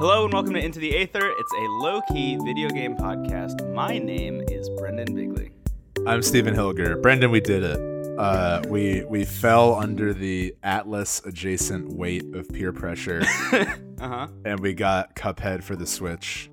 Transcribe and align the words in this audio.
Hello 0.00 0.24
and 0.24 0.32
welcome 0.32 0.52
to 0.52 0.60
Into 0.60 0.78
the 0.78 0.96
Aether. 0.98 1.32
It's 1.38 1.52
a 1.54 1.66
low 1.82 2.02
key 2.12 2.36
video 2.44 2.68
game 2.68 2.94
podcast. 2.94 3.72
My 3.72 3.98
name 3.98 4.42
is 4.48 4.68
Brendan 4.78 5.14
Bigley. 5.14 5.50
I'm 6.06 6.22
Stephen 6.22 6.54
Hilger. 6.54 7.00
Brendan, 7.00 7.30
we 7.30 7.40
did 7.40 7.62
it. 7.62 8.18
Uh, 8.18 8.62
we 8.68 9.04
we 9.04 9.24
fell 9.24 9.74
under 9.76 10.12
the 10.12 10.54
Atlas 10.62 11.22
adjacent 11.24 11.92
weight 11.94 12.24
of 12.34 12.48
peer 12.50 12.72
pressure, 12.72 13.22
uh 14.00 14.08
huh. 14.08 14.28
and 14.44 14.60
we 14.60 14.74
got 14.74 15.14
Cuphead 15.14 15.62
for 15.62 15.76
the 15.76 15.86
Switch. 15.86 16.50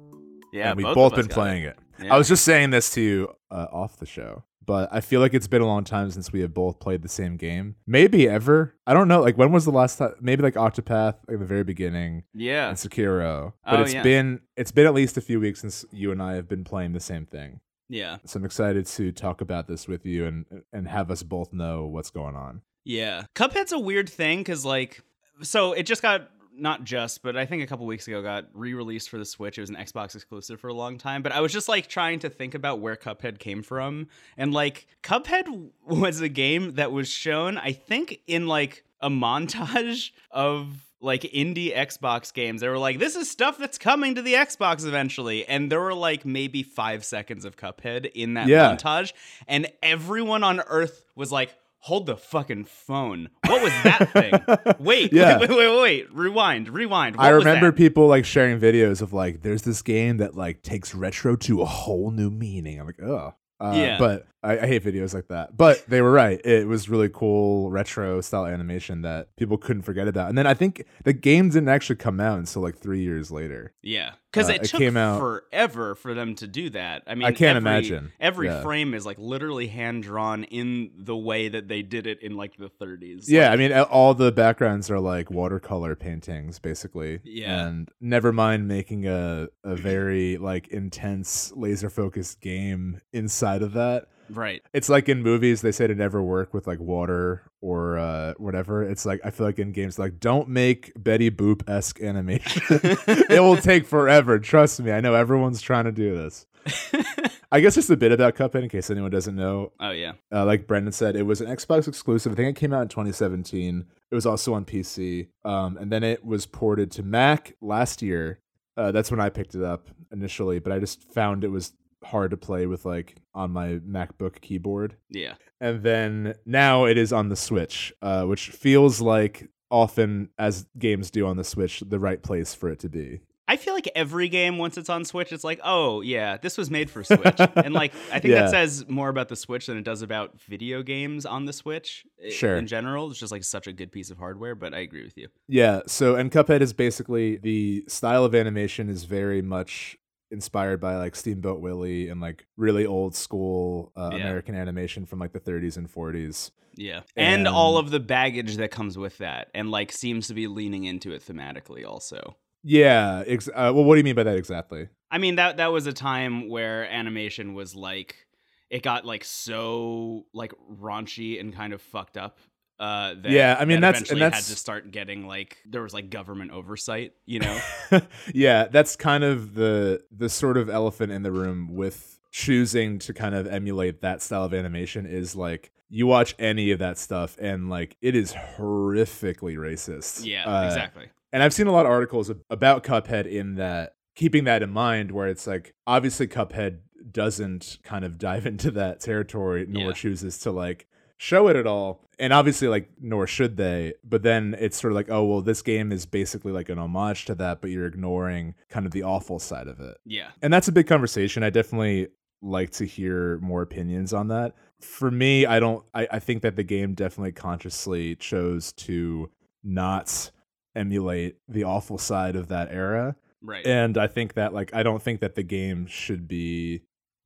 Yeah, 0.54 0.70
and 0.70 0.78
we've 0.78 0.86
both, 0.86 0.96
both, 0.96 1.16
been 1.16 1.28
playing 1.28 1.64
it. 1.64 1.78
Yeah. 2.02 2.14
I 2.14 2.18
was 2.18 2.28
just 2.28 2.44
saying 2.46 2.70
this 2.70 2.94
to 2.94 3.02
you 3.02 3.30
uh, 3.52 3.68
off 3.72 3.98
the 3.98 4.06
show, 4.06 4.44
but 4.66 4.90
I 4.92 5.02
feel 5.02 5.20
like 5.22 5.34
it's 5.34 5.48
been 5.48 5.62
a 5.62 5.66
long 5.66 5.84
time 5.84 6.10
since 6.12 6.32
we 6.32 6.42
have 6.42 6.54
both 6.54 6.80
played 6.80 7.02
the 7.02 7.10
same 7.10 7.38
game. 7.38 7.76
Maybe 7.86 8.28
ever. 8.28 8.76
I 8.88 8.94
don't 8.94 9.08
know. 9.08 9.22
Like 9.22 9.38
when 9.38 9.52
was 9.52 9.66
the 9.66 9.72
last 9.72 9.98
time? 9.98 10.14
Maybe 10.22 10.44
like 10.44 10.56
Octopath, 10.56 11.16
like 11.28 11.40
the 11.40 11.46
very 11.46 11.64
beginning, 11.64 12.24
Yeah. 12.34 12.70
and 12.70 12.78
Sekiro. 12.78 13.54
But 13.66 13.80
Oh, 13.80 13.82
it's 13.84 13.94
yeah. 13.94 14.04
been 14.04 14.42
it's 14.56 14.72
been 14.72 14.86
at 14.86 14.94
least 14.94 15.18
a 15.18 15.22
few 15.22 15.40
weeks 15.40 15.62
since 15.62 15.86
you 15.92 16.12
and 16.12 16.22
I 16.22 16.34
have 16.36 16.48
been 16.48 16.64
playing 16.64 16.94
the 16.94 17.00
same 17.00 17.26
thing. 17.26 17.60
Yeah. 17.90 18.18
So 18.26 18.40
I'm 18.40 18.46
excited 18.46 18.86
to 18.88 19.12
talk 19.12 19.42
about 19.42 19.68
this 19.68 19.88
with 19.88 20.06
you 20.06 20.26
and 20.26 20.46
and 20.74 20.88
have 20.88 21.12
us 21.12 21.22
both 21.24 21.54
know 21.54 21.86
what's 21.86 22.10
going 22.10 22.36
on. 22.36 22.62
Yeah. 22.86 23.24
Cuphead's 23.36 23.72
a 23.72 23.80
weird 23.80 24.08
thing 24.10 24.40
because, 24.40 24.64
like, 24.64 25.02
so 25.42 25.74
it 25.74 25.84
just 25.84 26.02
got, 26.04 26.30
not 26.58 26.84
just, 26.84 27.22
but 27.24 27.36
I 27.38 27.46
think 27.46 27.64
a 27.64 27.68
couple 27.68 27.86
weeks 27.86 28.08
ago 28.08 28.22
got 28.22 28.46
re 28.54 28.74
released 28.74 29.10
for 29.10 29.18
the 29.18 29.26
Switch. 29.26 29.58
It 29.58 29.62
was 29.62 29.70
an 29.70 29.76
Xbox 29.76 30.16
exclusive 30.16 30.60
for 30.60 30.68
a 30.70 30.74
long 30.74 30.98
time. 30.98 31.22
But 31.22 31.32
I 31.32 31.42
was 31.42 31.52
just, 31.52 31.68
like, 31.70 31.88
trying 31.88 32.20
to 32.20 32.30
think 32.30 32.56
about 32.56 32.80
where 32.80 32.96
Cuphead 32.96 33.40
came 33.40 33.62
from. 33.64 34.08
And, 34.38 34.54
like, 34.54 34.88
Cuphead 35.04 35.70
was 35.86 36.22
a 36.22 36.30
game 36.30 36.74
that 36.76 36.92
was 36.92 37.08
shown, 37.10 37.58
I 37.58 37.72
think, 37.74 38.22
in, 38.28 38.48
like, 38.48 38.84
a 39.02 39.10
montage 39.10 40.12
of 40.32 40.82
like 41.02 41.22
indie 41.24 41.76
Xbox 41.76 42.34
games. 42.34 42.62
They 42.62 42.70
were 42.70 42.80
like, 42.80 42.98
this 42.98 43.16
is 43.16 43.30
stuff 43.30 43.60
that's 43.60 43.78
coming 43.78 44.16
to 44.16 44.24
the 44.24 44.34
Xbox 44.34 44.88
eventually. 44.88 45.46
And 45.46 45.72
there 45.72 45.82
were 45.82 45.94
like 45.94 46.26
maybe 46.26 46.64
five 46.64 47.06
seconds 47.06 47.46
of 47.46 47.58
Cuphead 47.58 48.10
in 48.16 48.34
that 48.36 48.48
Yeah. 48.48 48.76
montage. 48.76 49.12
And 49.48 49.68
everyone 49.84 50.44
on 50.44 50.62
Earth 50.62 51.06
was 51.14 51.32
like, 51.32 51.56
hold 51.86 52.08
the 52.08 52.18
fucking 52.18 52.66
phone. 52.66 53.30
What 53.46 53.62
was 53.62 53.72
that 53.84 54.12
thing? 54.12 54.76
Wait, 54.80 55.14
Yeah. 55.14 55.38
wait, 55.38 55.50
wait, 55.50 55.58
wait, 55.58 55.82
wait. 55.82 56.14
Rewind, 56.14 56.68
rewind. 56.70 57.16
What 57.16 57.26
I 57.26 57.30
remember 57.30 57.72
people 57.72 58.08
like 58.08 58.26
sharing 58.26 58.60
videos 58.60 59.04
of 59.04 59.14
like, 59.14 59.44
there's 59.44 59.62
this 59.62 59.84
game 59.84 60.18
that 60.18 60.36
like 60.36 60.64
takes 60.64 60.96
retro 60.96 61.36
to 61.36 61.62
a 61.62 61.66
whole 61.66 62.10
new 62.10 62.32
meaning. 62.32 62.80
I'm 62.80 62.88
like, 62.88 63.02
oh. 63.04 63.36
Uh, 63.60 63.74
Yeah. 63.76 63.98
But 64.00 64.26
I, 64.46 64.60
I 64.64 64.68
hate 64.68 64.84
videos 64.84 65.14
like 65.14 65.28
that. 65.30 65.58
But 65.58 65.84
they 65.88 66.02
were 66.02 66.12
right. 66.12 66.40
It 66.46 66.68
was 66.68 66.88
really 66.90 67.10
cool 67.10 67.70
retro 67.72 68.22
style 68.22 68.46
animation 68.46 69.02
that 69.02 69.36
people 69.36 69.58
couldn't 69.58 69.84
forget 69.84 70.08
about. 70.08 70.30
And 70.30 70.38
then 70.38 70.48
I 70.48 70.54
think 70.54 70.86
the 71.04 71.14
game 71.14 71.50
didn't 71.50 71.70
actually 71.70 71.96
come 71.98 72.20
out 72.20 72.38
until 72.40 72.62
like 72.62 72.78
three 72.78 73.02
years 73.02 73.32
later. 73.32 73.74
Yeah, 73.82 74.12
because 74.32 74.50
Uh, 74.50 74.54
it 74.54 74.62
it 74.64 74.68
took 74.70 74.80
came 74.80 74.98
out- 74.98 75.20
forever 75.20 75.96
for 75.96 76.14
them 76.14 76.36
to 76.36 76.48
do 76.48 76.70
that. 76.72 77.04
I 77.08 77.16
mean, 77.16 77.26
I 77.26 77.32
can't 77.32 77.58
every- 77.58 77.70
imagine. 77.70 78.12
Every 78.20 78.48
Yeah. 78.48 78.62
frame 78.62 78.94
is 78.94 79.06
like 79.06 79.18
literally 79.20 79.68
hand 79.68 80.04
drawn 80.04 80.44
in 80.46 80.92
the 80.98 81.16
way 81.18 81.50
that 81.50 81.68
they 81.68 81.82
did 81.82 82.06
it 82.08 82.22
in 82.22 82.36
like 82.38 82.58
the 82.58 82.70
30s. 82.70 83.30
Yeah, 83.30 83.50
Like, 83.50 83.52
I 83.52 83.56
mean, 83.58 83.72
all 83.74 84.14
the 84.14 84.32
backgrounds 84.32 84.90
are 84.92 85.00
like 85.00 85.32
watercolor 85.32 85.96
paintings, 85.96 86.60
basically. 86.60 87.20
Yeah. 87.24 87.68
and 87.68 87.90
never 88.00 88.32
mind 88.32 88.68
making 88.68 89.08
a 89.08 89.48
a 89.64 89.76
very 89.76 90.38
like 90.38 90.68
intense 90.70 91.52
laser 91.56 91.90
focused 91.90 92.42
game 92.42 93.00
inside 93.14 93.62
of 93.62 93.74
that. 93.74 94.08
Right. 94.30 94.62
It's 94.74 94.90
like 94.90 95.10
in 95.10 95.22
movies 95.22 95.62
they 95.62 95.72
say 95.72 95.88
to 95.88 95.96
never 95.96 96.22
work 96.22 96.54
with 96.54 96.68
like 96.68 96.80
water 96.80 97.44
or 97.62 97.98
uh, 97.98 98.34
whatever. 98.38 98.84
It's 98.84 99.06
like 99.06 99.22
I 99.24 99.32
feel 99.32 99.46
like 99.46 99.60
in 99.60 99.72
games 99.72 99.98
like 100.00 100.20
don't 100.20 100.50
make 100.50 100.92
Betty 100.96 101.32
Boop 101.32 101.68
esque 101.70 102.02
animation. 102.02 102.62
it 102.70 103.42
will 103.42 103.58
take 103.58 103.86
forever. 103.86 104.40
Trust 104.40 104.80
me. 104.82 104.92
I 104.92 105.02
know 105.02 105.14
everyone's 105.14 105.62
trying 105.62 105.86
to 105.86 105.92
do 105.92 106.16
this. 106.16 106.46
I 107.52 107.60
guess 107.60 107.76
just 107.76 107.90
a 107.90 107.98
bit 107.98 108.12
about 108.12 108.36
Cuphead 108.36 108.64
in 108.64 108.70
case 108.70 108.90
anyone 108.90 109.12
doesn't 109.12 109.36
know. 109.36 109.72
oh 109.80 109.92
yeah. 109.92 110.14
Uh, 110.32 110.46
like 110.46 110.68
Brendan 110.68 110.92
said, 110.92 111.16
it 111.16 111.24
was 111.24 111.42
an 111.42 111.48
Xbox 111.48 111.88
exclusive. 111.88 112.34
I 112.34 112.36
think 112.36 112.58
it 112.58 112.60
came 112.60 112.74
out 112.74 112.82
in 112.82 112.88
2017. 112.88 113.86
It 114.12 114.16
was 114.16 114.26
also 114.26 114.54
on 114.54 114.66
PC, 114.66 115.28
um, 115.44 115.78
and 115.78 115.92
then 115.92 116.04
it 116.04 116.26
was 116.26 116.46
ported 116.46 116.92
to 116.92 117.04
Mac 117.04 117.56
last 117.62 118.02
year. 118.02 118.40
Uh, 118.78 118.92
that's 118.92 119.10
when 119.10 119.20
I 119.20 119.30
picked 119.30 119.56
it 119.56 119.64
up 119.64 119.90
initially, 120.12 120.60
but 120.60 120.74
I 120.74 120.80
just 120.80 121.04
found 121.14 121.44
it 121.44 121.50
was 121.50 121.74
hard 122.06 122.32
to 122.32 122.38
play 122.38 122.66
with 122.66 122.86
like 122.86 123.16
on 123.34 123.52
my 123.52 123.80
MacBook 123.88 124.42
keyboard. 124.42 124.96
Yeah. 125.10 125.34
And 125.60 125.84
then 125.84 126.36
now 126.46 126.86
it 126.86 126.98
is 126.98 127.12
on 127.14 127.30
the 127.30 127.36
Switch, 127.36 127.94
uh, 128.02 128.24
which 128.26 128.50
feels 128.50 129.02
like 129.02 129.50
often 129.72 130.30
as 130.38 130.66
games 130.78 131.10
do 131.12 131.26
on 131.28 131.38
the 131.38 131.44
Switch, 131.44 131.82
the 131.86 132.00
right 132.00 132.22
place 132.22 132.54
for 132.54 132.70
it 132.70 132.80
to 132.80 132.90
be. 132.90 133.22
I 133.48 133.58
feel 133.58 133.76
like 133.76 133.88
every 133.96 134.28
game 134.28 134.58
once 134.58 134.76
it's 134.76 134.90
on 134.90 135.06
Switch, 135.06 135.32
it's 135.32 135.44
like, 135.44 135.60
oh 135.64 136.02
yeah, 136.02 136.38
this 136.38 136.58
was 136.58 136.72
made 136.72 136.90
for 136.90 137.04
Switch, 137.04 137.36
and 137.56 137.76
like 137.76 137.94
I 138.12 138.18
think 138.20 138.32
Yeah. 138.32 138.42
that 138.42 138.50
says 138.50 138.86
more 138.90 139.08
about 139.10 139.30
the 139.30 139.36
Switch 139.36 139.68
than 139.68 139.78
it 139.78 139.84
does 139.84 140.02
about 140.02 140.42
video 140.42 140.82
games 140.82 141.28
on 141.28 141.46
the 141.46 141.54
Switch 141.54 142.06
Sure. 142.32 142.58
in 142.58 142.66
general. 142.66 143.12
It's 143.12 143.20
just 143.20 143.32
like 143.32 143.44
such 143.44 143.68
a 143.68 143.74
good 143.74 143.92
piece 143.92 144.10
of 144.10 144.18
hardware. 144.18 144.56
But 144.56 144.74
I 144.74 144.80
agree 144.80 145.04
with 145.04 145.16
you. 145.16 145.28
Yeah. 145.48 145.82
So, 145.86 146.16
and 146.16 146.32
Cuphead 146.32 146.62
is 146.62 146.74
basically 146.74 147.38
the 147.38 147.84
style 147.88 148.26
of 148.26 148.34
animation 148.34 148.90
is 148.90 149.04
very 149.04 149.44
much 149.44 149.96
inspired 150.36 150.80
by 150.80 150.98
like 150.98 151.16
Steamboat 151.16 151.60
Willie 151.62 152.10
and 152.10 152.22
like 152.22 152.46
really 152.58 152.86
old 152.86 153.16
school 153.16 153.92
uh, 153.96 154.10
Yeah. 154.14 154.20
American 154.20 154.54
animation 154.56 155.06
from 155.06 155.20
like 155.20 155.34
the 155.34 155.40
30s 155.40 155.78
and 155.78 155.92
40s. 155.92 156.52
Yeah, 156.78 157.02
and, 157.16 157.40
And- 157.40 157.48
all 157.48 157.78
of 157.78 157.90
the 157.90 158.00
baggage 158.02 158.58
that 158.58 158.70
comes 158.70 158.98
with 158.98 159.18
that, 159.20 159.50
and 159.56 159.72
like 159.72 159.92
seems 159.92 160.28
to 160.28 160.34
be 160.34 160.48
leaning 160.48 160.84
into 160.84 161.12
it 161.14 161.24
thematically 161.26 161.86
also. 161.86 162.36
Yeah. 162.64 163.24
Ex- 163.26 163.48
uh, 163.48 163.72
well, 163.74 163.84
what 163.86 163.96
do 163.96 164.00
you 164.00 164.04
mean 164.04 164.16
by 164.16 164.24
that 164.24 164.38
exactly? 164.38 164.90
I 165.10 165.18
mean 165.18 165.36
that 165.36 165.58
that 165.58 165.72
was 165.72 165.88
a 165.88 165.94
time 165.94 166.50
where 166.50 166.84
animation 166.92 167.54
was 167.54 167.76
like 167.76 168.28
it 168.70 168.82
got 168.84 169.06
like 169.06 169.24
so 169.24 170.26
like 170.34 170.52
raunchy 170.70 171.40
and 171.40 171.56
kind 171.56 171.72
of 171.74 171.82
fucked 171.82 172.18
up. 172.18 172.40
Uh, 172.80 173.14
that, 173.22 173.32
Yeah, 173.32 173.56
I 173.60 173.64
mean, 173.66 173.80
that 173.82 173.94
that's- 173.94 174.12
and 174.12 174.20
that's- 174.22 174.48
had 174.48 174.54
to 174.54 174.60
start 174.60 174.92
getting 174.92 175.26
like 175.28 175.58
there 175.66 175.82
was 175.82 175.94
like 175.94 176.10
government 176.10 176.52
oversight, 176.52 177.14
you 177.26 177.40
know. 177.40 177.60
yeah, 178.34 178.68
that's 178.68 178.96
kind 178.96 179.24
of 179.24 179.54
the 179.56 180.04
the 180.12 180.28
sort 180.30 180.58
of 180.58 180.70
elephant 180.70 181.12
in 181.12 181.24
the 181.24 181.32
room 181.32 181.74
with 181.76 182.20
choosing 182.32 183.00
to 183.00 183.14
kind 183.14 183.34
of 183.34 183.48
emulate 183.48 184.02
that 184.02 184.22
style 184.22 184.44
of 184.44 184.54
animation 184.54 185.06
is 185.06 185.38
like 185.38 185.72
you 185.90 186.06
watch 186.06 186.36
any 186.38 186.72
of 186.72 186.80
that 186.80 186.98
stuff 186.98 187.38
and 187.40 187.70
like 187.70 187.96
it 188.02 188.14
is 188.16 188.34
horrifically 188.34 189.56
racist. 189.56 190.26
yeah, 190.26 190.44
Uh, 190.46 190.66
exactly. 190.66 191.06
And 191.32 191.44
I've 191.44 191.54
seen 191.54 191.68
a 191.68 191.72
lot 191.72 191.86
of 191.86 191.92
articles 191.92 192.32
about 192.50 192.84
Cuphead 192.84 193.26
in 193.26 193.56
that 193.56 193.96
keeping 194.16 194.46
that 194.46 194.64
in 194.64 194.70
mind, 194.70 195.12
where 195.12 195.28
it's 195.28 195.48
like 195.48 195.74
obviously 195.86 196.28
Cuphead 196.28 196.80
doesn't 197.12 197.78
kind 197.84 198.04
of 198.06 198.18
dive 198.18 198.46
into 198.52 198.72
that 198.72 199.00
territory, 199.00 199.66
nor 199.68 199.88
Yeah. 199.88 199.92
chooses 199.94 200.38
to 200.40 200.52
like 200.52 200.88
show 201.18 201.48
it 201.48 201.56
at 201.56 201.68
all. 201.68 202.02
And 202.18 202.32
obviously, 202.32 202.68
like, 202.68 202.90
nor 203.02 203.28
should 203.28 203.58
they. 203.58 203.94
But 204.04 204.24
then 204.24 204.56
it's 204.60 204.80
sort 204.80 204.94
of 204.94 204.96
like, 204.96 205.10
oh, 205.10 205.26
well, 205.26 205.42
this 205.42 205.62
game 205.62 205.92
is 205.92 206.06
basically 206.06 206.52
like 206.52 206.70
an 206.70 206.80
homage 206.80 207.26
to 207.26 207.36
that, 207.36 207.62
but 207.62 207.72
you're 207.72 207.86
ignoring 207.86 208.56
kind 208.70 208.86
of 208.86 208.92
the 208.92 209.04
awful 209.04 209.40
side 209.40 209.68
of 209.68 209.80
it. 209.80 209.98
Yeah, 210.06 210.30
And 210.42 210.54
that's 210.54 210.68
a 210.68 210.72
big 210.72 210.88
conversation. 210.88 211.44
I 211.44 211.50
definitely 211.50 212.08
like 212.42 212.70
to 212.70 212.86
hear 212.86 213.38
more 213.40 213.62
opinions 213.62 214.14
on 214.14 214.28
that. 214.30 214.54
For 214.80 215.10
me, 215.10 215.46
I 215.46 215.60
don't 215.60 215.84
I, 215.94 216.08
I 216.12 216.20
think 216.20 216.42
that 216.44 216.56
the 216.56 216.64
game 216.64 216.94
definitely 216.94 217.32
consciously 217.32 218.16
chose 218.16 218.72
to 218.74 219.32
not 219.64 220.32
emulate 220.76 221.38
the 221.48 221.64
awful 221.64 221.98
side 221.98 222.36
of 222.36 222.50
that 222.50 222.70
era. 222.72 223.16
right. 223.42 223.66
And 223.66 223.98
I 223.98 224.08
think 224.08 224.34
that 224.36 224.54
like 224.54 224.74
I 224.74 224.84
don't 224.84 225.02
think 225.02 225.22
that 225.22 225.36
the 225.36 225.44
game 225.44 225.88
should 225.88 226.28
be 226.28 226.82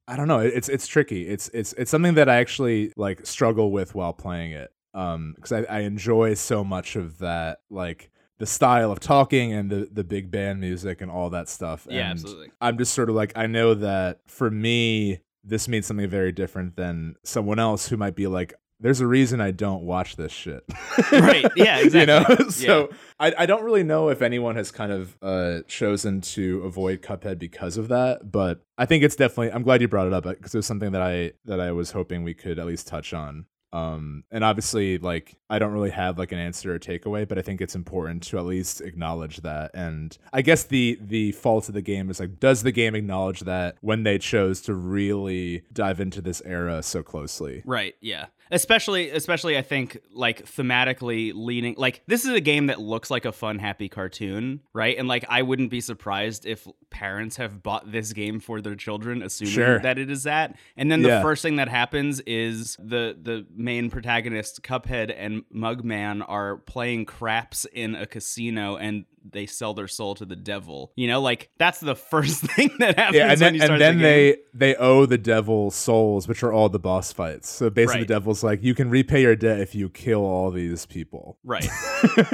I 0.10 0.16
don't 0.16 0.28
know, 0.28 0.40
it's 0.40 0.70
it's 0.70 0.88
tricky. 0.88 1.28
It's 1.28 1.50
it's 1.54 1.74
it's 1.74 1.92
something 1.92 2.16
that 2.16 2.28
I 2.28 2.38
actually 2.38 2.92
like 2.98 3.26
struggle 3.26 3.72
with 3.72 3.94
while 3.94 4.14
playing 4.14 4.52
it. 4.54 4.72
Um 4.94 5.34
because 5.36 5.52
I, 5.52 5.62
I 5.70 5.80
enjoy 5.82 6.34
so 6.34 6.64
much 6.64 6.96
of 6.96 7.20
that 7.20 7.60
like 7.70 8.10
the 8.40 8.48
style 8.48 8.92
of 8.92 9.00
talking 9.00 9.54
and 9.54 9.70
the 9.70 9.88
the 9.92 10.04
big 10.04 10.32
band 10.32 10.60
music 10.60 11.02
and 11.02 11.12
all 11.12 11.30
that 11.30 11.48
stuff. 11.48 11.86
yeah, 11.90 12.10
And 12.10 12.20
absolutely. 12.20 12.52
I'm 12.60 12.78
just 12.78 12.94
sort 12.94 13.10
of 13.10 13.16
like 13.16 13.34
I 13.36 13.46
know 13.46 13.76
that 13.76 14.22
for 14.26 14.50
me 14.50 15.20
this 15.44 15.68
means 15.68 15.86
something 15.86 16.10
very 16.10 16.32
different 16.32 16.76
than 16.76 17.16
someone 17.24 17.60
else 17.60 17.88
who 17.88 17.96
might 17.98 18.16
be 18.16 18.28
like 18.28 18.54
there's 18.80 19.02
a 19.02 19.08
reason 19.08 19.42
I 19.42 19.52
don't 19.52 19.84
watch 19.84 20.16
this 20.16 20.32
shit. 20.32 20.64
Right, 21.12 21.46
yeah, 21.56 21.80
you 21.82 22.06
know? 22.06 22.20
exactly. 22.22 22.50
so 22.52 22.90
I, 23.20 23.34
I 23.40 23.46
don't 23.46 23.64
really 23.64 23.84
know 23.84 24.10
if 24.10 24.22
anyone 24.22 24.56
has 24.56 24.72
kind 24.72 24.92
of 24.92 25.18
uh, 25.22 25.62
chosen 25.68 26.22
to 26.22 26.62
avoid 26.64 27.02
Cuphead 27.02 27.40
because 27.40 27.78
of 27.78 27.88
that, 27.88 28.32
but 28.32 28.62
I 28.78 28.86
think 28.86 29.04
it's 29.04 29.16
definitely 29.16 29.52
I'm 29.52 29.64
glad 29.64 29.82
you 29.82 29.88
brought 29.88 30.08
it 30.08 30.14
up 30.14 30.24
because 30.24 30.54
it 30.54 30.58
was 30.58 30.66
something 30.66 30.92
that 30.92 31.02
I 31.02 31.32
that 31.46 31.60
I 31.60 31.72
was 31.72 31.92
hoping 31.92 32.24
we 32.24 32.34
could 32.34 32.60
at 32.60 32.66
least 32.66 32.88
touch 32.88 33.14
on. 33.14 33.46
Um, 33.72 34.24
and 34.32 34.44
obviously, 34.44 34.98
like 34.98 35.36
I 35.50 35.60
don't 35.60 35.74
really 35.74 35.92
have 35.92 36.18
like 36.18 36.32
an 36.32 36.40
answer 36.40 36.74
or 36.74 36.80
takeaway, 36.80 37.28
but 37.28 37.38
I 37.38 37.42
think 37.42 37.62
it's 37.62 37.76
important 37.76 38.24
to 38.24 38.38
at 38.38 38.46
least 38.46 38.82
acknowledge 38.82 39.38
that. 39.38 39.72
And 39.74 40.18
I 40.34 40.42
guess 40.42 40.64
the 40.64 40.98
the 41.02 41.32
fault 41.34 41.68
of 41.68 41.76
the 41.76 41.82
game 41.82 42.10
is 42.10 42.20
like, 42.20 42.40
does 42.40 42.64
the 42.64 42.72
game 42.72 42.96
acknowledge 42.96 43.42
that 43.42 43.78
when 43.82 44.04
they 44.04 44.18
chose 44.18 44.62
to 44.62 44.74
really 44.74 45.64
dive 45.72 46.00
into 46.00 46.22
this 46.22 46.42
era 46.46 46.82
so 46.82 47.04
closely? 47.04 47.62
Right. 47.66 47.96
Yeah. 48.02 48.28
Especially, 48.52 49.10
especially, 49.12 49.58
I 49.58 49.62
think 49.62 50.00
like 50.12 50.46
thematically 50.46 51.32
leaning. 51.36 51.76
Like 51.78 52.02
this 52.08 52.26
is 52.26 52.32
a 52.32 52.42
game 52.42 52.68
that 52.68 52.80
looks 52.82 53.12
like 53.12 53.26
a 53.26 53.32
fun, 53.32 53.60
happy 53.60 53.90
cartoon, 53.90 54.62
right? 54.74 54.98
And 54.98 55.08
like 55.08 55.24
I 55.30 55.42
wouldn't 55.44 55.70
be 55.70 55.82
surprised 55.82 56.46
if 56.46 56.68
parents 56.90 57.38
have 57.38 57.62
bought 57.62 57.92
this 57.92 58.12
game 58.14 58.40
for 58.40 58.60
their 58.62 58.76
children, 58.76 59.22
assuming 59.22 59.54
Sure. 59.54 59.80
that 59.80 60.00
it 60.00 60.10
is 60.10 60.24
that. 60.24 60.56
And 60.76 60.92
then 60.92 61.02
the 61.04 61.10
Yeah. 61.10 61.22
first 61.22 61.44
thing 61.44 61.58
that 61.58 61.70
happens 61.70 62.22
is 62.22 62.76
the 62.80 63.16
the 63.22 63.46
main 63.56 63.90
protagonist, 63.90 64.64
Cuphead 64.64 65.14
and 65.16 65.44
Mugman, 65.54 66.26
are 66.28 66.58
playing 66.58 67.06
craps 67.06 67.66
in 67.74 67.94
a 67.96 68.06
casino, 68.08 68.78
and 68.78 69.06
they 69.30 69.46
sell 69.46 69.74
their 69.74 69.88
soul 69.88 70.16
to 70.16 70.26
the 70.26 70.36
devil. 70.36 70.92
You 70.96 71.08
know, 71.08 71.22
like 71.22 71.50
that's 71.58 71.80
the 71.80 71.96
first 72.12 72.42
thing 72.42 72.72
that 72.80 72.98
happens. 72.98 73.18
Yeah, 73.18 73.32
and 73.32 73.40
then 73.42 73.62
and 73.62 73.82
then 73.82 73.94
game. 73.96 74.02
they 74.02 74.38
they 74.54 74.76
owe 74.76 75.06
the 75.06 75.18
devil 75.18 75.72
souls, 75.72 76.28
which 76.28 76.44
are 76.44 76.52
all 76.54 76.70
the 76.70 76.80
boss 76.80 77.12
fights. 77.14 77.50
So 77.50 77.70
basically, 77.70 78.02
Right. 78.02 78.08
the 78.08 78.14
devil's 78.14 78.44
like, 78.44 78.64
you 78.64 78.74
can 78.76 78.90
repay 78.90 79.22
your 79.22 79.36
debt 79.36 79.60
if 79.60 79.76
you 79.76 79.90
kill 79.90 80.22
all 80.26 80.52
these 80.52 80.86
people. 80.86 81.38
right. 81.44 81.68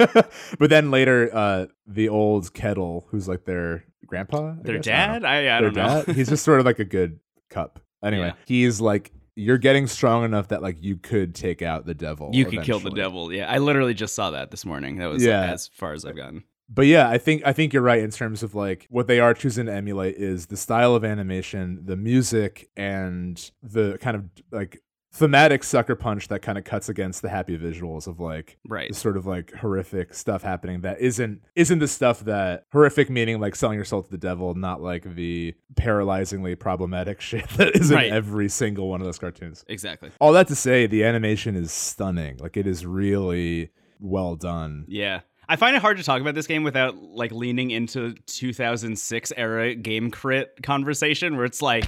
but 0.58 0.70
then 0.70 0.90
later, 0.90 1.30
uh, 1.32 1.66
the 1.86 2.08
old 2.08 2.52
kettle, 2.54 3.06
who's 3.10 3.28
like 3.28 3.44
their 3.44 3.84
grandpa, 4.06 4.52
I 4.58 4.62
Their 4.62 4.78
guess? 4.78 4.88
I 4.88 5.06
don't 5.06 5.12
know. 5.14 5.18
dad? 5.20 5.24
I, 5.24 5.56
I 5.56 5.60
don't 5.60 5.74
know. 5.76 6.04
He's 6.14 6.28
just 6.28 6.44
sort 6.44 6.60
of 6.60 6.66
like 6.66 6.78
a 6.78 6.84
good 6.84 7.18
cup. 7.50 7.80
Anyway, 8.04 8.26
Yeah. 8.28 8.32
he's 8.46 8.80
like 8.80 9.12
you're 9.38 9.58
getting 9.58 9.86
strong 9.86 10.24
enough 10.24 10.48
that 10.48 10.62
like 10.62 10.78
you 10.80 10.96
could 10.96 11.34
take 11.34 11.60
out 11.60 11.84
the 11.84 11.92
devil. 11.94 12.30
You 12.32 12.46
could 12.46 12.62
kill 12.62 12.80
the 12.80 12.90
devil. 12.90 13.30
Yeah, 13.32 13.50
I 13.50 13.58
literally 13.58 13.92
just 13.92 14.14
saw 14.14 14.30
that 14.30 14.50
this 14.50 14.64
morning. 14.64 14.96
That 14.98 15.06
was 15.10 15.22
Yeah. 15.24 15.52
as 15.52 15.68
far 15.68 15.92
as 15.92 16.04
I've 16.06 16.16
gotten. 16.16 16.44
But 16.68 16.86
yeah, 16.86 17.08
I 17.08 17.18
think 17.18 17.42
I 17.44 17.52
think 17.52 17.72
you're 17.72 17.82
right 17.82 18.02
in 18.02 18.10
terms 18.10 18.42
of 18.42 18.54
like 18.54 18.86
what 18.90 19.06
they 19.06 19.20
are 19.20 19.34
choosing 19.34 19.66
to 19.66 19.72
emulate 19.72 20.16
is 20.16 20.46
the 20.46 20.56
style 20.56 20.94
of 20.94 21.04
animation, 21.04 21.82
the 21.84 21.96
music, 21.96 22.68
and 22.76 23.50
the 23.62 23.98
kind 24.00 24.16
of 24.16 24.24
like 24.50 24.80
thematic 25.12 25.64
sucker 25.64 25.94
punch 25.94 26.28
that 26.28 26.42
kind 26.42 26.58
of 26.58 26.64
cuts 26.64 26.90
against 26.90 27.22
the 27.22 27.28
happy 27.30 27.56
visuals 27.56 28.06
of 28.06 28.20
like 28.20 28.58
Right. 28.68 28.88
the 28.90 28.94
sort 28.94 29.16
of 29.16 29.24
like 29.26 29.50
horrific 29.54 30.12
stuff 30.12 30.42
happening 30.42 30.82
that 30.82 31.00
isn't 31.00 31.40
isn't 31.54 31.78
the 31.78 31.88
stuff 31.88 32.20
that 32.26 32.64
horrific 32.70 33.08
meaning 33.08 33.40
like 33.40 33.56
selling 33.56 33.76
your 33.76 33.86
soul 33.86 34.02
to 34.02 34.10
the 34.10 34.18
devil, 34.18 34.54
not 34.54 34.82
like 34.82 35.14
the 35.14 35.54
paralyzingly 35.74 36.58
problematic 36.58 37.20
shit 37.28 37.48
that 37.50 37.76
is 37.76 37.90
in 37.90 37.96
Right. 37.96 38.12
every 38.12 38.48
single 38.48 38.88
one 38.88 39.00
of 39.00 39.06
those 39.06 39.18
cartoons. 39.18 39.64
Exactly. 39.68 40.10
All 40.20 40.32
that 40.32 40.48
to 40.48 40.54
say, 40.56 40.86
the 40.86 41.04
animation 41.04 41.54
is 41.56 41.72
stunning. 41.72 42.36
Like 42.38 42.56
it 42.56 42.66
is 42.66 42.84
really 42.84 43.70
well 44.00 44.36
done. 44.36 44.84
Yeah. 44.88 45.20
I 45.48 45.54
find 45.54 45.76
it 45.76 45.82
hard 45.82 45.96
to 45.98 46.02
talk 46.02 46.20
about 46.20 46.34
this 46.34 46.48
game 46.48 46.64
without 46.64 46.96
like 47.00 47.30
leaning 47.30 47.70
into 47.70 48.14
2006 48.26 49.32
era 49.36 49.76
game 49.76 50.10
crit 50.10 50.60
conversation 50.64 51.36
where 51.36 51.44
it's 51.44 51.62
like 51.62 51.84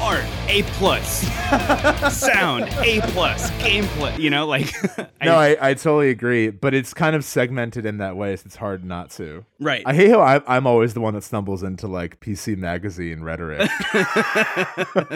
art 0.00 0.24
A 0.48 0.64
plus, 0.64 1.20
sound 2.12 2.64
A 2.78 3.00
plus, 3.12 3.52
gameplay. 3.52 4.18
You 4.18 4.30
know, 4.30 4.48
like 4.48 4.74
No, 5.22 5.36
I, 5.36 5.56
I 5.60 5.74
totally 5.74 6.10
agree, 6.10 6.50
but 6.50 6.74
it's 6.74 6.92
kind 6.92 7.14
of 7.14 7.24
segmented 7.24 7.86
in 7.86 7.98
that 7.98 8.16
way, 8.16 8.34
so 8.34 8.42
it's 8.46 8.56
hard 8.56 8.84
not 8.84 9.10
to. 9.12 9.44
right. 9.60 9.84
I 9.86 9.94
hate 9.94 10.10
how 10.10 10.20
I, 10.20 10.42
I'm 10.48 10.66
always 10.66 10.92
the 10.92 11.00
one 11.00 11.14
that 11.14 11.22
stumbles 11.22 11.62
into 11.62 11.86
like 11.86 12.18
PC 12.18 12.56
magazine 12.56 13.20
rhetoric. 13.22 13.60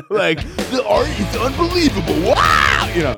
like 0.09 0.41
the 0.71 0.85
art 0.87 1.09
is 1.09 1.37
unbelievable. 1.37 2.31
Wow, 2.31 2.93
you 2.95 3.03
know. 3.03 3.17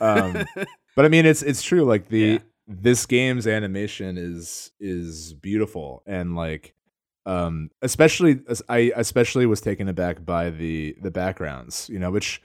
Um, 0.00 0.46
but 0.94 1.04
I 1.04 1.08
mean, 1.08 1.26
it's 1.26 1.42
it's 1.42 1.62
true. 1.62 1.84
Like 1.84 2.08
the 2.08 2.18
Yeah. 2.18 2.38
This 2.66 3.06
game's 3.06 3.46
animation 3.46 4.16
is 4.18 4.72
is 4.80 5.32
beautiful 5.34 6.02
and 6.06 6.34
like 6.34 6.74
um 7.24 7.70
especially 7.82 8.40
i 8.68 8.92
especially 8.96 9.46
was 9.46 9.60
taken 9.60 9.88
aback 9.88 10.24
by 10.24 10.50
the 10.50 10.96
the 11.02 11.10
backgrounds 11.10 11.88
you 11.88 11.98
know 11.98 12.10
which 12.10 12.42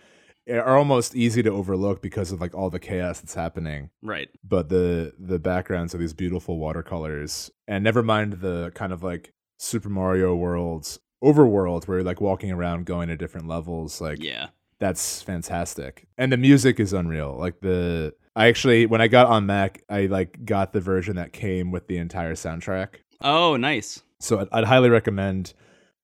are 0.50 0.78
almost 0.78 1.16
easy 1.16 1.44
to 1.44 1.50
overlook 1.52 2.02
because 2.02 2.32
of 2.32 2.42
like 2.42 2.56
all 2.56 2.70
the 2.70 2.80
chaos 2.80 3.20
that's 3.20 3.34
happening 3.36 3.90
right. 4.02 4.30
but 4.44 4.70
the 4.70 5.14
the 5.20 5.40
backgrounds 5.40 5.94
are 5.96 6.00
these 6.00 6.14
beautiful 6.14 6.58
watercolors 6.58 7.50
and 7.68 7.84
never 7.84 8.04
mind 8.04 8.34
the 8.34 8.72
kind 8.76 8.94
of 8.94 9.04
like 9.04 9.34
super 9.58 9.90
mario 9.90 10.36
worlds 10.36 11.00
overworld 11.24 11.88
where 11.88 12.00
you're 12.00 12.06
like 12.06 12.22
walking 12.22 12.52
around 12.52 12.86
going 12.86 13.08
to 13.08 13.16
different 13.16 13.48
levels 13.48 14.02
like 14.02 14.22
Yeah. 14.22 14.48
That's 14.82 15.22
fantastic. 15.22 16.08
And 16.18 16.32
the 16.32 16.38
music 16.38 16.80
is 16.80 16.92
unreal. 16.92 17.38
Like 17.40 17.62
the 17.62 18.14
i 18.36 18.48
actually 18.48 18.86
when 18.86 19.02
i 19.02 19.08
got 19.08 19.28
on 19.28 19.46
mac 19.46 19.84
i 19.90 20.06
like 20.06 20.46
got 20.46 20.72
the 20.72 20.80
version 20.80 21.18
that 21.18 21.34
came 21.34 21.70
with 21.70 21.88
the 21.88 21.98
entire 21.98 22.34
soundtrack. 22.34 22.96
Oh, 23.22 23.56
nice. 23.58 24.02
so 24.20 24.40
i'd, 24.40 24.48
I'd 24.52 24.64
highly 24.64 24.90
recommend 24.90 25.54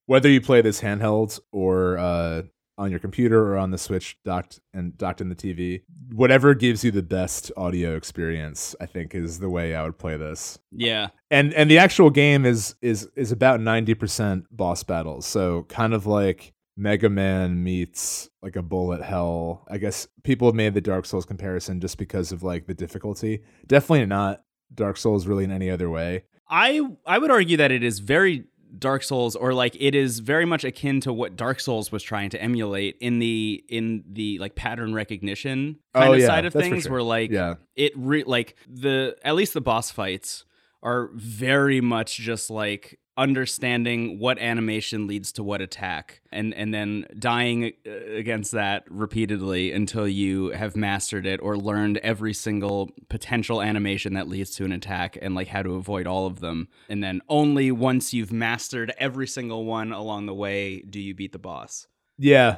whether 0.05 0.29
you 0.29 0.39
play 0.41 0.61
this 0.61 0.81
handheld 0.81 1.39
or 1.51 1.97
uh 1.97 2.41
on 2.77 2.91
your 2.91 2.99
computer 2.99 3.41
or 3.53 3.57
on 3.57 3.71
the 3.71 3.77
switch 3.77 4.17
docked 4.23 4.59
and 4.73 4.95
docked 4.97 5.19
in 5.21 5.29
the 5.29 5.35
tv 5.35 5.81
whatever 6.13 6.53
gives 6.53 6.83
you 6.83 6.91
the 6.91 7.01
best 7.01 7.51
audio 7.57 7.95
experience 7.95 8.75
i 8.81 8.85
think 8.85 9.15
is 9.15 9.39
the 9.39 9.49
way 9.49 9.73
i 9.73 9.81
would 9.83 9.97
play 9.97 10.15
this. 10.17 10.59
Yeah. 10.71 11.07
and 11.31 11.53
and 11.53 11.71
the 11.71 11.77
actual 11.79 12.09
game 12.09 12.45
is 12.45 12.75
is 12.81 13.09
is 13.15 13.31
about 13.31 13.59
90% 13.61 14.45
boss 14.51 14.83
battles. 14.83 15.25
So 15.25 15.63
kind 15.69 15.93
of 15.93 16.05
like 16.05 16.53
mega 16.77 17.09
man 17.09 17.63
meets 17.63 18.29
like 18.41 18.55
a 18.55 18.61
bullet 18.61 19.01
hell. 19.01 19.65
I 19.69 19.77
guess 19.77 20.07
people 20.23 20.47
have 20.47 20.55
made 20.55 20.73
the 20.73 20.81
dark 20.81 21.05
souls 21.05 21.25
comparison 21.25 21.81
just 21.81 21.97
because 21.97 22.31
of 22.31 22.43
like 22.43 22.67
the 22.67 22.73
difficulty. 22.73 23.43
Definitely 23.65 24.05
not 24.05 24.43
dark 24.73 24.97
souls 24.97 25.27
really 25.27 25.43
in 25.43 25.51
any 25.51 25.69
other 25.69 25.89
way. 25.89 26.23
I 26.49 26.81
I 27.05 27.17
would 27.17 27.31
argue 27.31 27.57
that 27.57 27.71
it 27.71 27.83
is 27.83 27.99
very 27.99 28.45
Dark 28.77 29.01
Souls 29.01 29.35
or 29.35 29.53
like 29.53 29.75
it 29.79 29.95
is 29.95 30.19
very 30.19 30.45
much 30.45 30.63
akin 30.63 30.99
to 31.01 31.13
what 31.13 31.35
Dark 31.35 31.59
Souls 31.59 31.91
was 31.91 32.03
trying 32.03 32.29
to 32.31 32.41
emulate 32.41 32.97
in 32.99 33.19
the 33.19 33.63
in 33.69 34.03
the 34.11 34.37
like 34.39 34.55
pattern 34.55 34.93
recognition 34.93 35.79
oh, 35.95 35.99
kind 36.01 36.09
Oh, 36.11 36.13
of 36.13 36.19
yeah, 36.19 36.27
side 36.27 36.45
of 36.45 36.53
things 36.53 36.83
sure. 36.83 36.91
where 36.91 37.01
like 37.01 37.31
yeah. 37.31 37.55
it 37.75 37.93
re- 37.95 38.25
like 38.25 38.55
the 38.69 39.15
at 39.23 39.35
least 39.35 39.53
the 39.53 39.61
boss 39.61 39.89
fights 39.89 40.43
are 40.83 41.09
very 41.15 41.81
much 41.81 42.17
just 42.17 42.49
like 42.49 42.99
understanding 43.17 44.19
what 44.19 44.37
animation 44.39 45.07
leads 45.07 45.31
to 45.33 45.43
what 45.43 45.61
attack 45.61 46.21
and 46.31 46.53
and 46.53 46.73
then 46.73 47.05
dying 47.19 47.71
uh, 47.85 47.91
against 48.15 48.51
that 48.51 48.83
repeatedly 48.89 49.71
until 49.71 50.07
you 50.07 50.49
have 50.49 50.75
mastered 50.75 51.25
it 51.25 51.39
or 51.41 51.57
learned 51.57 51.97
every 51.99 52.33
single 52.33 52.89
potential 53.09 53.61
animation 53.61 54.13
that 54.13 54.27
leads 54.27 54.51
to 54.55 54.65
an 54.65 54.71
attack 54.71 55.17
and 55.21 55.35
like 55.35 55.47
how 55.47 55.61
to 55.61 55.75
avoid 55.75 56.07
all 56.07 56.25
of 56.25 56.39
them 56.39 56.67
and 56.89 57.03
then 57.03 57.21
only 57.29 57.71
once 57.71 58.13
you've 58.13 58.31
mastered 58.31 58.93
every 58.97 59.27
single 59.27 59.65
one 59.65 59.91
along 59.91 60.25
the 60.25 60.33
way 60.33 60.81
do 60.81 60.99
you 60.99 61.13
beat 61.13 61.31
the 61.31 61.39
boss 61.39 61.87
Yeah. 62.17 62.57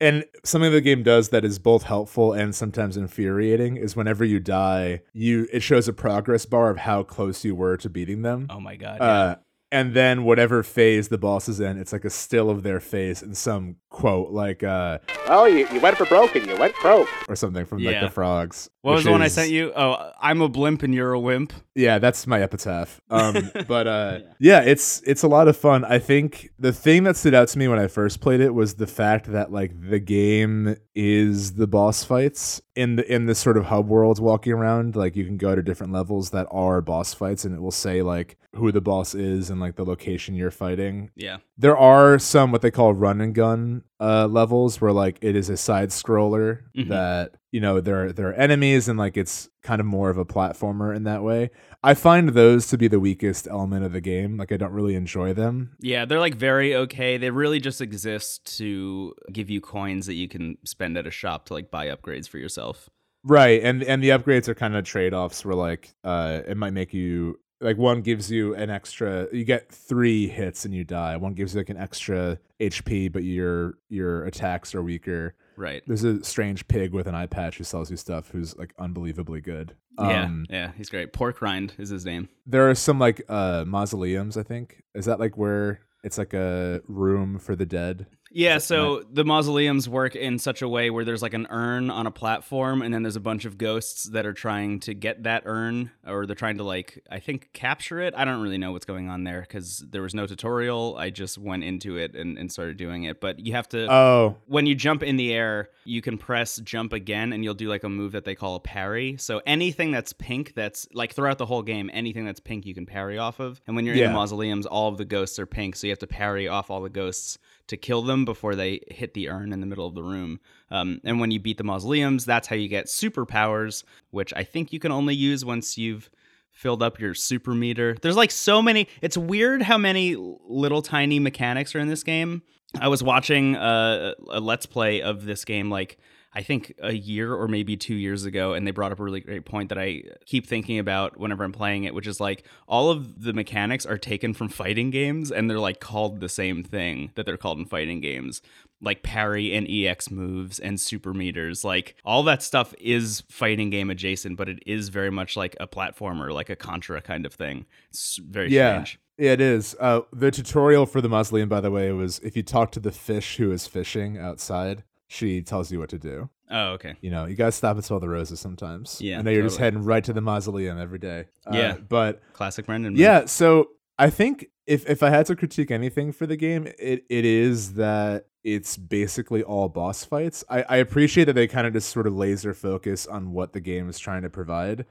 And 0.00 0.24
something 0.44 0.70
the 0.70 0.80
game 0.80 1.02
does 1.02 1.30
that 1.30 1.44
is 1.44 1.58
both 1.58 1.84
helpful 1.84 2.32
and 2.32 2.54
sometimes 2.54 2.96
infuriating 2.96 3.76
is 3.76 3.96
whenever 3.96 4.24
you 4.24 4.38
die, 4.38 5.00
you 5.12 5.48
it 5.52 5.60
shows 5.60 5.88
a 5.88 5.92
progress 5.92 6.44
bar 6.46 6.70
of 6.70 6.76
how 6.78 7.02
close 7.02 7.44
you 7.44 7.54
were 7.56 7.76
to 7.78 7.88
beating 7.90 8.22
them. 8.22 8.46
oh 8.50 8.60
my 8.60 8.76
god 8.76 9.00
Uh, 9.00 9.36
and 9.70 9.94
then 9.94 10.24
whatever 10.24 10.62
phase 10.62 11.08
the 11.08 11.18
boss 11.18 11.48
is 11.48 11.60
in, 11.60 11.78
it's 11.78 11.92
like 11.92 12.04
a 12.04 12.10
still 12.10 12.48
of 12.50 12.62
their 12.62 12.80
face 12.80 13.22
and 13.22 13.36
some 13.36 13.76
quote 13.90 14.30
like 14.30 14.62
uh 14.62 14.98
Oh, 15.26 15.44
you, 15.46 15.66
you 15.72 15.80
went 15.80 15.96
for 15.96 16.06
broke 16.06 16.34
and 16.36 16.46
you 16.46 16.56
went 16.56 16.74
broke. 16.80 17.08
or 17.28 17.36
something 17.36 17.64
from 17.66 17.82
like 17.82 18.00
the 18.00 18.10
frogs. 18.10 18.68
what 18.82 18.92
was 18.92 18.98
which 19.00 19.04
the 19.06 19.10
one 19.12 19.22
i 19.22 19.28
sent 19.28 19.50
you 19.50 19.72
oh 19.74 20.10
i'm 20.20 20.40
a 20.42 20.48
blimp 20.48 20.82
and 20.82 20.94
you're 20.94 21.12
a 21.12 21.20
wimp 21.20 21.52
Yeah, 21.74 21.98
that's 21.98 22.26
my 22.26 22.42
epitaph. 22.42 23.00
Um, 23.10 23.50
but 23.68 23.86
uh, 23.86 24.18
yeah, 24.40 24.62
it's 24.62 25.00
it's 25.06 25.22
a 25.22 25.28
lot 25.28 25.46
of 25.46 25.56
fun. 25.56 25.84
I 25.84 25.98
think 26.00 26.50
the 26.58 26.72
thing 26.72 27.04
that 27.04 27.16
stood 27.16 27.34
out 27.34 27.46
to 27.48 27.58
me 27.58 27.68
when 27.68 27.78
I 27.78 27.86
first 27.86 28.20
played 28.20 28.40
it 28.40 28.52
was 28.52 28.74
the 28.74 28.86
fact 28.88 29.30
that 29.30 29.52
like 29.52 29.72
the 29.88 30.00
game 30.00 30.76
is 30.96 31.52
the 31.54 31.68
boss 31.68 32.02
fights 32.02 32.60
in 32.78 32.96
the 32.96 33.12
in 33.14 33.26
this 33.26 33.38
sort 33.38 33.56
of 33.56 33.64
hub 33.66 33.88
world 33.88 34.18
walking 34.20 34.52
around. 34.52 34.94
Like 34.96 35.16
you 35.16 35.24
can 35.24 35.36
go 35.36 35.54
to 35.54 35.62
different 35.62 35.92
levels 35.92 36.30
that 36.30 36.46
are 36.50 36.80
boss 36.80 37.12
fights, 37.12 37.44
and 37.44 37.54
it 37.54 37.60
will 37.60 37.70
say 37.70 38.02
like 38.02 38.36
who 38.54 38.72
the 38.72 38.80
boss 38.80 39.14
is 39.14 39.50
and 39.50 39.60
like 39.60 39.76
the 39.76 39.84
location 39.84 40.34
you're 40.34 40.50
fighting 40.50 41.10
yeah 41.14 41.36
there 41.58 41.76
are 41.76 42.18
some 42.18 42.50
what 42.50 42.60
they 42.62 42.70
call 42.72 42.92
run 42.94 43.20
and 43.20 43.34
gun 43.34 43.82
uh, 44.00 44.26
levels 44.26 44.80
where 44.80 44.90
like 44.90 45.16
it 45.20 45.36
is 45.36 45.48
a 45.50 45.56
side 45.56 45.90
scroller 45.90 46.60
Mhm. 46.76 46.88
that 46.88 47.34
you 47.52 47.60
know 47.60 47.80
there 47.80 48.06
are, 48.06 48.12
there 48.12 48.28
are 48.30 48.32
enemies 48.32 48.88
and 48.88 48.98
like 48.98 49.16
it's 49.16 49.48
kind 49.62 49.80
of 49.80 49.86
more 49.86 50.08
of 50.10 50.16
a 50.18 50.24
platformer 50.24 50.96
in 50.96 51.04
that 51.04 51.22
way. 51.22 51.50
I 51.82 51.94
find 51.94 52.30
those 52.30 52.66
to 52.68 52.78
be 52.78 52.88
the 52.88 52.98
weakest 52.98 53.46
element 53.46 53.84
of 53.84 53.92
the 53.92 54.00
game. 54.00 54.36
Like 54.36 54.50
I 54.50 54.56
don't 54.56 54.72
really 54.72 54.94
enjoy 54.94 55.32
them. 55.32 55.76
Yeah, 55.80 56.04
they're 56.04 56.20
like 56.20 56.34
very 56.34 56.74
okay. 56.74 57.16
They 57.16 57.30
really 57.30 57.60
just 57.60 57.80
exist 57.80 58.56
to 58.58 59.14
give 59.32 59.48
you 59.48 59.60
coins 59.60 60.06
that 60.06 60.14
you 60.14 60.28
can 60.28 60.58
spend 60.64 60.96
at 60.96 61.06
a 61.06 61.10
shop 61.10 61.46
to 61.46 61.54
like 61.54 61.70
buy 61.70 61.86
upgrades 61.86 62.28
for 62.28 62.38
yourself. 62.38 62.90
Right, 63.22 63.62
and 63.62 63.82
and 63.82 64.02
the 64.02 64.10
upgrades 64.10 64.48
are 64.48 64.54
kind 64.54 64.74
of 64.74 64.84
trade 64.84 65.14
offs 65.14 65.44
where 65.44 65.54
like 65.54 65.94
uh 66.02 66.40
it 66.46 66.56
might 66.56 66.72
make 66.72 66.92
you 66.92 67.38
like 67.60 67.76
one 67.76 68.02
gives 68.02 68.30
you 68.30 68.54
an 68.54 68.70
extra 68.70 69.28
you 69.32 69.44
get 69.44 69.70
three 69.70 70.28
hits 70.28 70.64
and 70.64 70.74
you 70.74 70.84
die. 70.84 71.16
One 71.16 71.34
gives 71.34 71.54
you 71.54 71.60
like 71.60 71.70
an 71.70 71.76
extra 71.76 72.38
HP, 72.60 73.12
but 73.12 73.22
your 73.22 73.74
your 73.88 74.24
attacks 74.24 74.74
are 74.74 74.82
weaker. 74.82 75.34
Right. 75.58 75.82
There's 75.86 76.04
a 76.04 76.22
strange 76.24 76.66
pig 76.68 76.92
with 76.92 77.06
an 77.06 77.14
eye 77.14 77.26
patch 77.26 77.58
who 77.58 77.64
sells 77.64 77.90
you 77.90 77.96
stuff 77.96 78.30
who's 78.30 78.56
like 78.56 78.72
unbelievably 78.78 79.40
good. 79.42 79.74
yeah, 79.98 80.24
Um, 80.24 80.46
yeah, 80.48 80.72
he's 80.76 80.88
great. 80.88 81.12
Pork 81.12 81.42
rind 81.42 81.74
is 81.78 81.88
his 81.90 82.04
name. 82.04 82.28
There 82.46 82.68
are 82.70 82.74
some 82.74 82.98
like 82.98 83.22
uh 83.28 83.64
mausoleums, 83.66 84.36
I 84.36 84.42
think. 84.42 84.82
Is 84.94 85.04
that 85.06 85.18
like 85.20 85.36
where 85.36 85.80
it's 86.04 86.16
like 86.18 86.32
a 86.32 86.80
room 86.86 87.38
for 87.38 87.56
the 87.56 87.66
dead? 87.66 88.06
Yeah, 88.30 88.58
so 88.58 89.02
the 89.10 89.24
mausoleums 89.24 89.88
work 89.88 90.14
in 90.14 90.38
such 90.38 90.62
a 90.62 90.68
way 90.68 90.90
where 90.90 91.04
there's 91.04 91.22
like 91.22 91.34
an 91.34 91.46
urn 91.50 91.90
on 91.90 92.06
a 92.06 92.10
platform, 92.10 92.82
and 92.82 92.92
then 92.92 93.02
there's 93.02 93.16
a 93.16 93.20
bunch 93.20 93.44
of 93.44 93.58
ghosts 93.58 94.04
that 94.04 94.26
are 94.26 94.32
trying 94.32 94.80
to 94.80 94.94
get 94.94 95.22
that 95.22 95.44
urn, 95.46 95.90
or 96.06 96.26
they're 96.26 96.36
trying 96.36 96.58
to 96.58 96.64
like, 96.64 97.02
I 97.10 97.20
think, 97.20 97.50
capture 97.52 98.00
it. 98.00 98.14
I 98.16 98.24
don't 98.24 98.42
really 98.42 98.58
know 98.58 98.72
what's 98.72 98.84
going 98.84 99.08
on 99.08 99.24
there 99.24 99.40
because 99.40 99.84
there 99.90 100.02
was 100.02 100.14
no 100.14 100.26
tutorial. 100.26 100.96
I 100.98 101.10
just 101.10 101.38
went 101.38 101.64
into 101.64 101.96
it 101.96 102.14
and, 102.14 102.38
and 102.38 102.52
started 102.52 102.76
doing 102.76 103.04
it. 103.04 103.20
But 103.20 103.38
you 103.38 103.52
have 103.52 103.68
to, 103.70 103.90
Oh, 103.90 104.36
when 104.46 104.66
you 104.66 104.74
jump 104.74 105.02
in 105.02 105.16
the 105.16 105.32
air, 105.32 105.70
you 105.84 106.02
can 106.02 106.18
press 106.18 106.56
jump 106.58 106.92
again, 106.92 107.32
and 107.32 107.42
you'll 107.42 107.54
do 107.54 107.68
like 107.68 107.84
a 107.84 107.88
move 107.88 108.12
that 108.12 108.24
they 108.24 108.34
call 108.34 108.56
a 108.56 108.60
parry. 108.60 109.16
So 109.18 109.40
anything 109.46 109.90
that's 109.90 110.12
pink, 110.12 110.54
that's 110.54 110.86
like 110.92 111.14
throughout 111.14 111.38
the 111.38 111.46
whole 111.46 111.62
game, 111.62 111.90
anything 111.92 112.24
that's 112.24 112.40
pink, 112.40 112.66
you 112.66 112.74
can 112.74 112.86
parry 112.86 113.16
off 113.18 113.40
of. 113.40 113.60
And 113.66 113.74
when 113.74 113.86
you're 113.86 113.94
in 113.94 114.00
the 114.00 114.14
mausoleums, 114.14 114.66
all 114.66 114.88
of 114.88 114.98
the 114.98 115.04
ghosts 115.04 115.38
are 115.38 115.46
pink, 115.46 115.76
so 115.76 115.86
you 115.86 115.90
have 115.92 115.98
to 116.00 116.06
parry 116.06 116.46
off 116.46 116.70
all 116.70 116.82
the 116.82 116.90
ghosts 116.90 117.38
to 117.68 117.76
kill 117.76 118.02
them 118.02 118.24
before 118.24 118.54
they 118.54 118.80
hit 118.88 119.14
the 119.14 119.28
urn 119.28 119.52
in 119.52 119.60
the 119.60 119.66
middle 119.66 119.86
of 119.86 119.94
the 119.94 120.02
room. 120.02 120.40
Um, 120.70 121.00
and 121.04 121.20
when 121.20 121.30
you 121.30 121.38
beat 121.38 121.58
the 121.58 121.64
mausoleums, 121.64 122.24
that's 122.24 122.48
how 122.48 122.56
you 122.56 122.68
get 122.68 122.86
superpowers, 122.86 123.84
which 124.10 124.34
I 124.34 124.44
think 124.44 124.72
you 124.72 124.80
can 124.80 124.92
only 124.92 125.14
use 125.14 125.44
once 125.44 125.78
you've 125.78 126.10
filled 126.50 126.82
up 126.82 126.98
your 126.98 127.14
super 127.14 127.54
meter. 127.54 127.96
There's 128.02 128.16
like 128.16 128.32
so 128.32 128.60
many. 128.60 128.88
It's 129.00 129.16
weird 129.16 129.62
how 129.62 129.78
many 129.78 130.16
little 130.16 130.82
tiny 130.82 131.20
mechanics 131.20 131.74
are 131.74 131.78
in 131.78 131.88
this 131.88 132.02
game. 132.02 132.42
I 132.80 132.88
was 132.88 133.02
watching 133.02 133.54
a, 133.54 134.14
a 134.28 134.40
let's 134.40 134.66
play 134.66 135.00
of 135.00 135.24
this 135.24 135.44
game 135.44 135.70
like 135.70 135.98
I 136.38 136.42
think 136.42 136.72
a 136.80 136.92
year 136.92 137.34
or 137.34 137.48
maybe 137.48 137.76
two 137.76 137.96
years 137.96 138.24
ago, 138.24 138.52
and 138.52 138.64
they 138.64 138.70
brought 138.70 138.92
up 138.92 139.00
a 139.00 139.02
really 139.02 139.18
great 139.18 139.44
point 139.44 139.70
that 139.70 139.78
I 139.78 140.04
keep 140.24 140.46
thinking 140.46 140.78
about 140.78 141.18
whenever 141.18 141.42
I'm 141.42 141.50
playing 141.50 141.82
it, 141.82 141.94
which 141.94 142.06
is 142.06 142.20
like 142.20 142.44
all 142.68 142.92
of 142.92 143.24
the 143.24 143.32
mechanics 143.32 143.84
are 143.84 143.98
taken 143.98 144.32
from 144.32 144.48
fighting 144.48 144.90
games 144.90 145.32
and 145.32 145.50
they're 145.50 145.58
like 145.58 145.80
called 145.80 146.20
the 146.20 146.28
same 146.28 146.62
thing 146.62 147.10
that 147.16 147.26
they're 147.26 147.36
called 147.36 147.58
in 147.58 147.64
fighting 147.64 148.00
games. 148.00 148.40
Like 148.80 149.02
parry 149.02 149.52
and 149.52 149.68
EX 149.68 150.12
moves 150.12 150.60
and 150.60 150.80
super 150.80 151.12
meters. 151.12 151.64
Like 151.64 151.96
all 152.04 152.22
that 152.22 152.40
stuff 152.44 152.72
is 152.78 153.24
fighting 153.28 153.70
game 153.70 153.90
adjacent, 153.90 154.36
but 154.36 154.48
it 154.48 154.62
is 154.64 154.90
very 154.90 155.10
much 155.10 155.36
like 155.36 155.56
a 155.58 155.66
platformer, 155.66 156.32
like 156.32 156.50
a 156.50 156.54
Contra 156.54 157.00
kind 157.02 157.26
of 157.26 157.34
thing. 157.34 157.66
It's 157.90 158.16
very 158.18 158.48
yeah. 158.52 158.74
strange. 158.74 159.00
Yeah, 159.18 159.32
it 159.32 159.40
is. 159.40 159.74
Uh, 159.80 160.02
the 160.12 160.30
tutorial 160.30 160.86
for 160.86 161.00
the 161.00 161.08
mausoleum, 161.08 161.48
by 161.48 161.60
the 161.60 161.72
way, 161.72 161.90
was 161.90 162.20
if 162.20 162.36
you 162.36 162.44
talk 162.44 162.70
to 162.72 162.80
the 162.80 162.92
fish 162.92 163.38
who 163.38 163.50
is 163.50 163.66
fishing 163.66 164.16
outside, 164.16 164.84
she 165.08 165.42
tells 165.42 165.72
you 165.72 165.78
what 165.78 165.88
to 165.90 165.98
do. 165.98 166.28
Oh, 166.50 166.68
okay. 166.74 166.94
You 167.00 167.10
know, 167.10 167.26
you 167.26 167.34
gotta 167.34 167.52
stop 167.52 167.76
and 167.76 167.84
smell 167.84 168.00
the 168.00 168.08
roses 168.08 168.40
sometimes. 168.40 169.00
Yeah, 169.00 169.18
I 169.18 169.22
know 169.22 169.30
you're 169.30 169.42
just 169.42 169.58
heading 169.58 169.82
right 169.82 170.04
to 170.04 170.12
the 170.12 170.20
mausoleum 170.20 170.78
every 170.78 170.98
day. 170.98 171.26
Uh, 171.46 171.56
Yeah. 171.56 171.76
but 171.76 172.22
Classic 172.32 172.64
Brendan. 172.64 172.96
yeah, 172.96 173.24
so 173.26 173.70
I 173.98 174.10
think 174.10 174.46
if 174.66 174.88
if 174.88 175.02
I 175.02 175.10
had 175.10 175.26
to 175.26 175.36
critique 175.36 175.70
anything 175.70 176.12
for 176.12 176.26
the 176.26 176.36
game, 176.36 176.66
it 176.78 177.04
it 177.10 177.24
is 177.24 177.74
that 177.74 178.26
it's 178.44 178.76
basically 178.76 179.42
all 179.42 179.68
boss 179.68 180.04
fights. 180.04 180.44
I, 180.48 180.62
I 180.68 180.76
appreciate 180.76 181.24
that 181.24 181.32
they 181.34 181.48
kind 181.48 181.66
of 181.66 181.72
just 181.72 181.90
sort 181.90 182.06
of 182.06 182.14
laser 182.14 182.54
focus 182.54 183.06
on 183.06 183.32
what 183.32 183.52
the 183.52 183.60
game 183.60 183.88
is 183.88 183.98
trying 183.98 184.22
to 184.22 184.30
provide. 184.30 184.86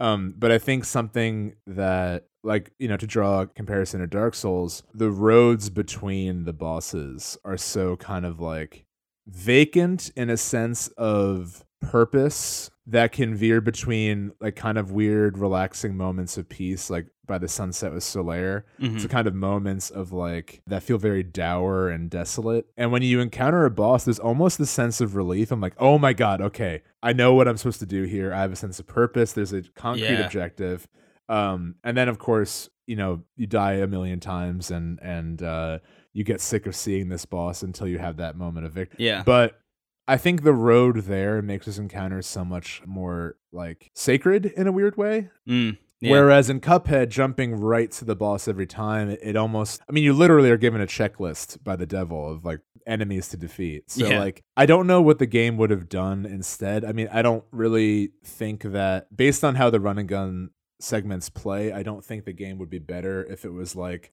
Um, 0.00 0.34
but 0.36 0.50
I 0.50 0.58
think 0.58 0.84
something 0.84 1.54
that 1.66 2.24
like, 2.42 2.72
you 2.78 2.88
know, 2.88 2.96
to 2.96 3.06
draw 3.06 3.42
a 3.42 3.46
comparison 3.46 4.00
to 4.00 4.06
Dark 4.06 4.34
Souls, 4.34 4.82
the 4.94 5.10
roads 5.10 5.68
between 5.70 6.44
the 6.44 6.52
bosses 6.52 7.36
are 7.44 7.56
so 7.58 7.96
kind 7.96 8.24
of 8.24 8.40
like 8.40 8.85
vacant 9.26 10.10
in 10.16 10.30
a 10.30 10.36
sense 10.36 10.88
of 10.96 11.64
purpose 11.80 12.70
that 12.86 13.10
can 13.12 13.34
veer 13.34 13.60
between 13.60 14.30
like 14.40 14.54
kind 14.54 14.78
of 14.78 14.92
weird 14.92 15.36
relaxing 15.38 15.96
moments 15.96 16.38
of 16.38 16.48
peace 16.48 16.88
like 16.88 17.06
by 17.26 17.36
the 17.38 17.48
sunset 17.48 17.92
with 17.92 18.04
Solaire. 18.04 18.62
Mhm. 18.80 19.02
to 19.02 19.08
kind 19.08 19.26
of 19.26 19.34
moments 19.34 19.90
of 19.90 20.12
like 20.12 20.62
that 20.68 20.82
feel 20.84 20.96
very 20.98 21.24
dour 21.24 21.88
and 21.88 22.08
desolate. 22.08 22.66
And 22.76 22.92
when 22.92 23.02
you 23.02 23.18
encounter 23.20 23.64
a 23.64 23.70
boss 23.70 24.04
there's 24.04 24.20
almost 24.20 24.58
the 24.58 24.66
sense 24.66 25.00
of 25.00 25.16
relief. 25.16 25.50
I'm 25.50 25.60
like 25.60 25.74
oh 25.78 25.98
my 25.98 26.12
god 26.12 26.40
okay. 26.40 26.82
I 27.02 27.12
know 27.12 27.34
what 27.34 27.48
i'm 27.48 27.56
supposed 27.56 27.80
to 27.80 27.86
do 27.86 28.04
here. 28.04 28.32
I 28.32 28.40
have 28.42 28.52
a 28.52 28.56
sense 28.56 28.78
of 28.78 28.86
purpose. 28.86 29.32
There's 29.32 29.52
a 29.52 29.62
concrete 29.74 30.04
Yeah. 30.04 30.24
objective. 30.24 30.86
Um 31.28 31.74
and 31.82 31.96
then 31.96 32.08
of 32.08 32.18
course 32.18 32.68
you 32.86 32.94
know 32.94 33.22
you 33.36 33.48
die 33.48 33.74
a 33.74 33.88
million 33.88 34.20
times 34.20 34.70
and 34.70 35.00
and 35.02 35.42
uh 35.42 35.80
you 36.16 36.24
get 36.24 36.40
sick 36.40 36.66
of 36.66 36.74
seeing 36.74 37.08
this 37.10 37.26
boss 37.26 37.62
until 37.62 37.86
you 37.86 37.98
have 37.98 38.16
that 38.16 38.36
moment 38.36 38.64
of 38.66 38.72
victory 38.72 39.04
Yeah. 39.04 39.22
but 39.24 39.60
I 40.08 40.16
think 40.16 40.42
the 40.44 40.52
road 40.52 41.02
there 41.02 41.42
makes 41.42 41.66
this 41.66 41.78
encounter 41.78 42.22
so 42.22 42.44
much 42.44 42.80
more 42.86 43.36
like 43.52 43.90
sacred 43.94 44.46
in 44.46 44.66
a 44.68 44.72
weird 44.72 44.96
way. 44.96 45.30
Mm, 45.48 45.78
yeah. 46.00 46.10
Whereas 46.12 46.48
in 46.48 46.60
Cuphead, 46.60 47.08
jumping 47.08 47.56
right 47.56 47.90
to 47.90 48.04
the 48.04 48.14
boss 48.14 48.46
every 48.46 48.66
time, 48.68 49.10
it, 49.10 49.18
it 49.20 49.36
almost, 49.36 49.82
I 49.88 49.92
mean, 49.92 50.04
you 50.04 50.12
literally 50.12 50.48
are 50.50 50.56
given 50.56 50.80
a 50.80 50.86
checklist 50.86 51.64
by 51.64 51.74
the 51.74 51.86
devil 51.86 52.30
of 52.30 52.44
like 52.44 52.60
enemies 52.86 53.28
to 53.30 53.36
defeat. 53.36 53.90
So, 53.90 54.06
Yeah. 54.08 54.20
like, 54.20 54.44
I 54.56 54.64
don't 54.64 54.86
know 54.86 55.02
what 55.02 55.18
the 55.18 55.26
game 55.26 55.56
would 55.56 55.70
have 55.70 55.88
done 55.88 56.24
instead. 56.24 56.84
I 56.84 56.92
mean, 56.92 57.08
I 57.12 57.22
don't 57.22 57.44
really 57.50 58.12
think 58.24 58.62
that, 58.62 59.14
based 59.16 59.42
on 59.42 59.56
how 59.56 59.70
the 59.70 59.80
run 59.80 59.98
and 59.98 60.08
gun 60.08 60.50
segments 60.78 61.30
play, 61.30 61.72
I 61.72 61.82
don't 61.82 62.04
think 62.04 62.24
the 62.26 62.32
game 62.32 62.58
would 62.58 62.70
be 62.70 62.78
better 62.78 63.24
if 63.24 63.44
it 63.44 63.50
was 63.52 63.74
like 63.74 64.12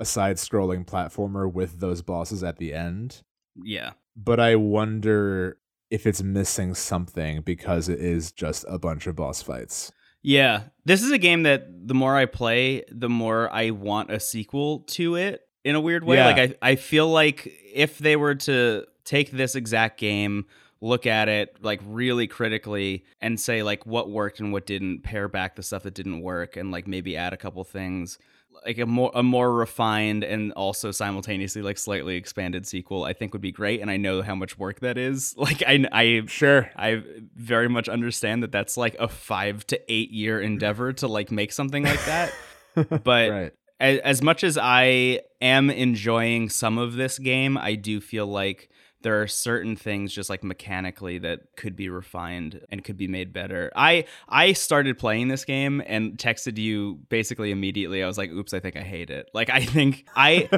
a 0.00 0.04
side 0.04 0.36
scrolling 0.36 0.84
platformer 0.84 1.50
with 1.50 1.80
those 1.80 2.02
bosses 2.02 2.42
at 2.42 2.58
the 2.58 2.72
end 2.72 3.22
yeah. 3.62 3.92
but 4.16 4.40
I 4.40 4.56
wonder 4.56 5.58
if 5.90 6.06
it's 6.06 6.22
missing 6.22 6.74
something 6.74 7.42
because 7.42 7.88
it 7.88 8.00
is 8.00 8.32
just 8.32 8.64
a 8.68 8.78
bunch 8.78 9.06
of 9.06 9.16
boss 9.16 9.42
fights. 9.42 9.92
Yeah. 10.22 10.62
This 10.84 11.02
is 11.02 11.12
a 11.12 11.18
game 11.18 11.42
that 11.44 11.86
the 11.86 11.94
more 11.94 12.16
I 12.16 12.26
play, 12.26 12.84
the 12.90 13.08
more 13.08 13.52
I 13.52 13.70
want 13.70 14.10
a 14.10 14.18
sequel 14.18 14.80
to 14.80 15.16
it 15.16 15.42
in 15.64 15.74
a 15.74 15.80
weird 15.80 16.02
way. 16.02 16.16
Yeah. 16.16 16.26
Like 16.26 16.56
I, 16.62 16.70
I 16.70 16.76
feel 16.76 17.08
like 17.08 17.52
if 17.72 17.98
they 17.98 18.16
were 18.16 18.34
to 18.34 18.86
take 19.04 19.30
this 19.30 19.54
exact 19.54 20.00
game, 20.00 20.46
look 20.80 21.06
at 21.06 21.28
it 21.28 21.56
like 21.62 21.80
really 21.84 22.26
critically 22.26 23.04
and 23.20 23.38
say 23.38 23.62
like 23.62 23.86
what 23.86 24.10
worked 24.10 24.40
and 24.40 24.52
what 24.52 24.66
didn't, 24.66 25.02
pare 25.02 25.28
back 25.28 25.56
the 25.56 25.62
stuff 25.62 25.82
that 25.84 25.94
didn't 25.94 26.22
work 26.22 26.56
and 26.56 26.70
like 26.70 26.86
maybe 26.86 27.16
add 27.16 27.32
a 27.32 27.38
couple 27.38 27.62
things. 27.62 28.18
Like 28.64 28.78
a 28.78 28.86
more 28.86 29.10
a 29.14 29.22
more 29.22 29.52
refined 29.52 30.24
and 30.24 30.52
also 30.52 30.90
simultaneously 30.90 31.62
like 31.62 31.78
slightly 31.78 32.16
expanded 32.16 32.66
sequel, 32.66 33.04
I 33.04 33.12
think 33.12 33.32
would 33.32 33.42
be 33.42 33.52
great. 33.52 33.80
And 33.80 33.90
I 33.90 33.96
know 33.96 34.22
how 34.22 34.34
much 34.34 34.58
work 34.58 34.80
that 34.80 34.98
is. 34.98 35.34
Like 35.44 35.62
I, 35.66 35.86
I 35.92 36.22
Sure. 36.26 36.70
I 36.76 37.02
very 37.36 37.68
much 37.68 37.88
understand 37.88 38.42
that 38.42 38.52
that's 38.52 38.76
like 38.76 38.96
a 38.98 39.08
five 39.08 39.66
to 39.66 39.92
eight 39.92 40.10
year 40.10 40.40
endeavor 40.40 40.92
to 40.94 41.06
like 41.08 41.30
make 41.30 41.52
something 41.52 41.84
like 41.84 42.04
that. 42.06 42.32
But 43.04 43.30
right. 43.30 43.52
as, 43.78 43.98
as 44.00 44.22
much 44.22 44.42
as 44.42 44.58
I 44.58 45.20
am 45.40 45.70
enjoying 45.70 46.48
some 46.48 46.76
of 46.78 46.94
this 46.94 47.18
game, 47.20 47.56
I 47.56 47.76
do 47.76 48.00
feel 48.00 48.26
like 48.26 48.68
there 49.04 49.20
are 49.20 49.28
certain 49.28 49.76
things 49.76 50.12
just 50.12 50.30
like 50.30 50.42
mechanically 50.42 51.18
that 51.18 51.40
could 51.56 51.76
be 51.76 51.90
refined 51.90 52.64
and 52.70 52.82
could 52.82 52.96
be 52.96 53.06
made 53.06 53.34
better. 53.34 53.70
I 53.76 54.06
I 54.28 54.54
started 54.54 54.98
playing 54.98 55.28
this 55.28 55.44
game 55.44 55.82
and 55.86 56.16
texted 56.16 56.56
you 56.56 57.00
basically 57.10 57.50
immediately. 57.50 58.02
I 58.02 58.06
was 58.06 58.16
like, 58.16 58.30
"Oops, 58.30 58.52
I 58.54 58.60
think 58.60 58.76
I 58.76 58.82
hate 58.82 59.10
it." 59.10 59.28
Like 59.34 59.50
I 59.50 59.60
think 59.60 60.06
I 60.16 60.48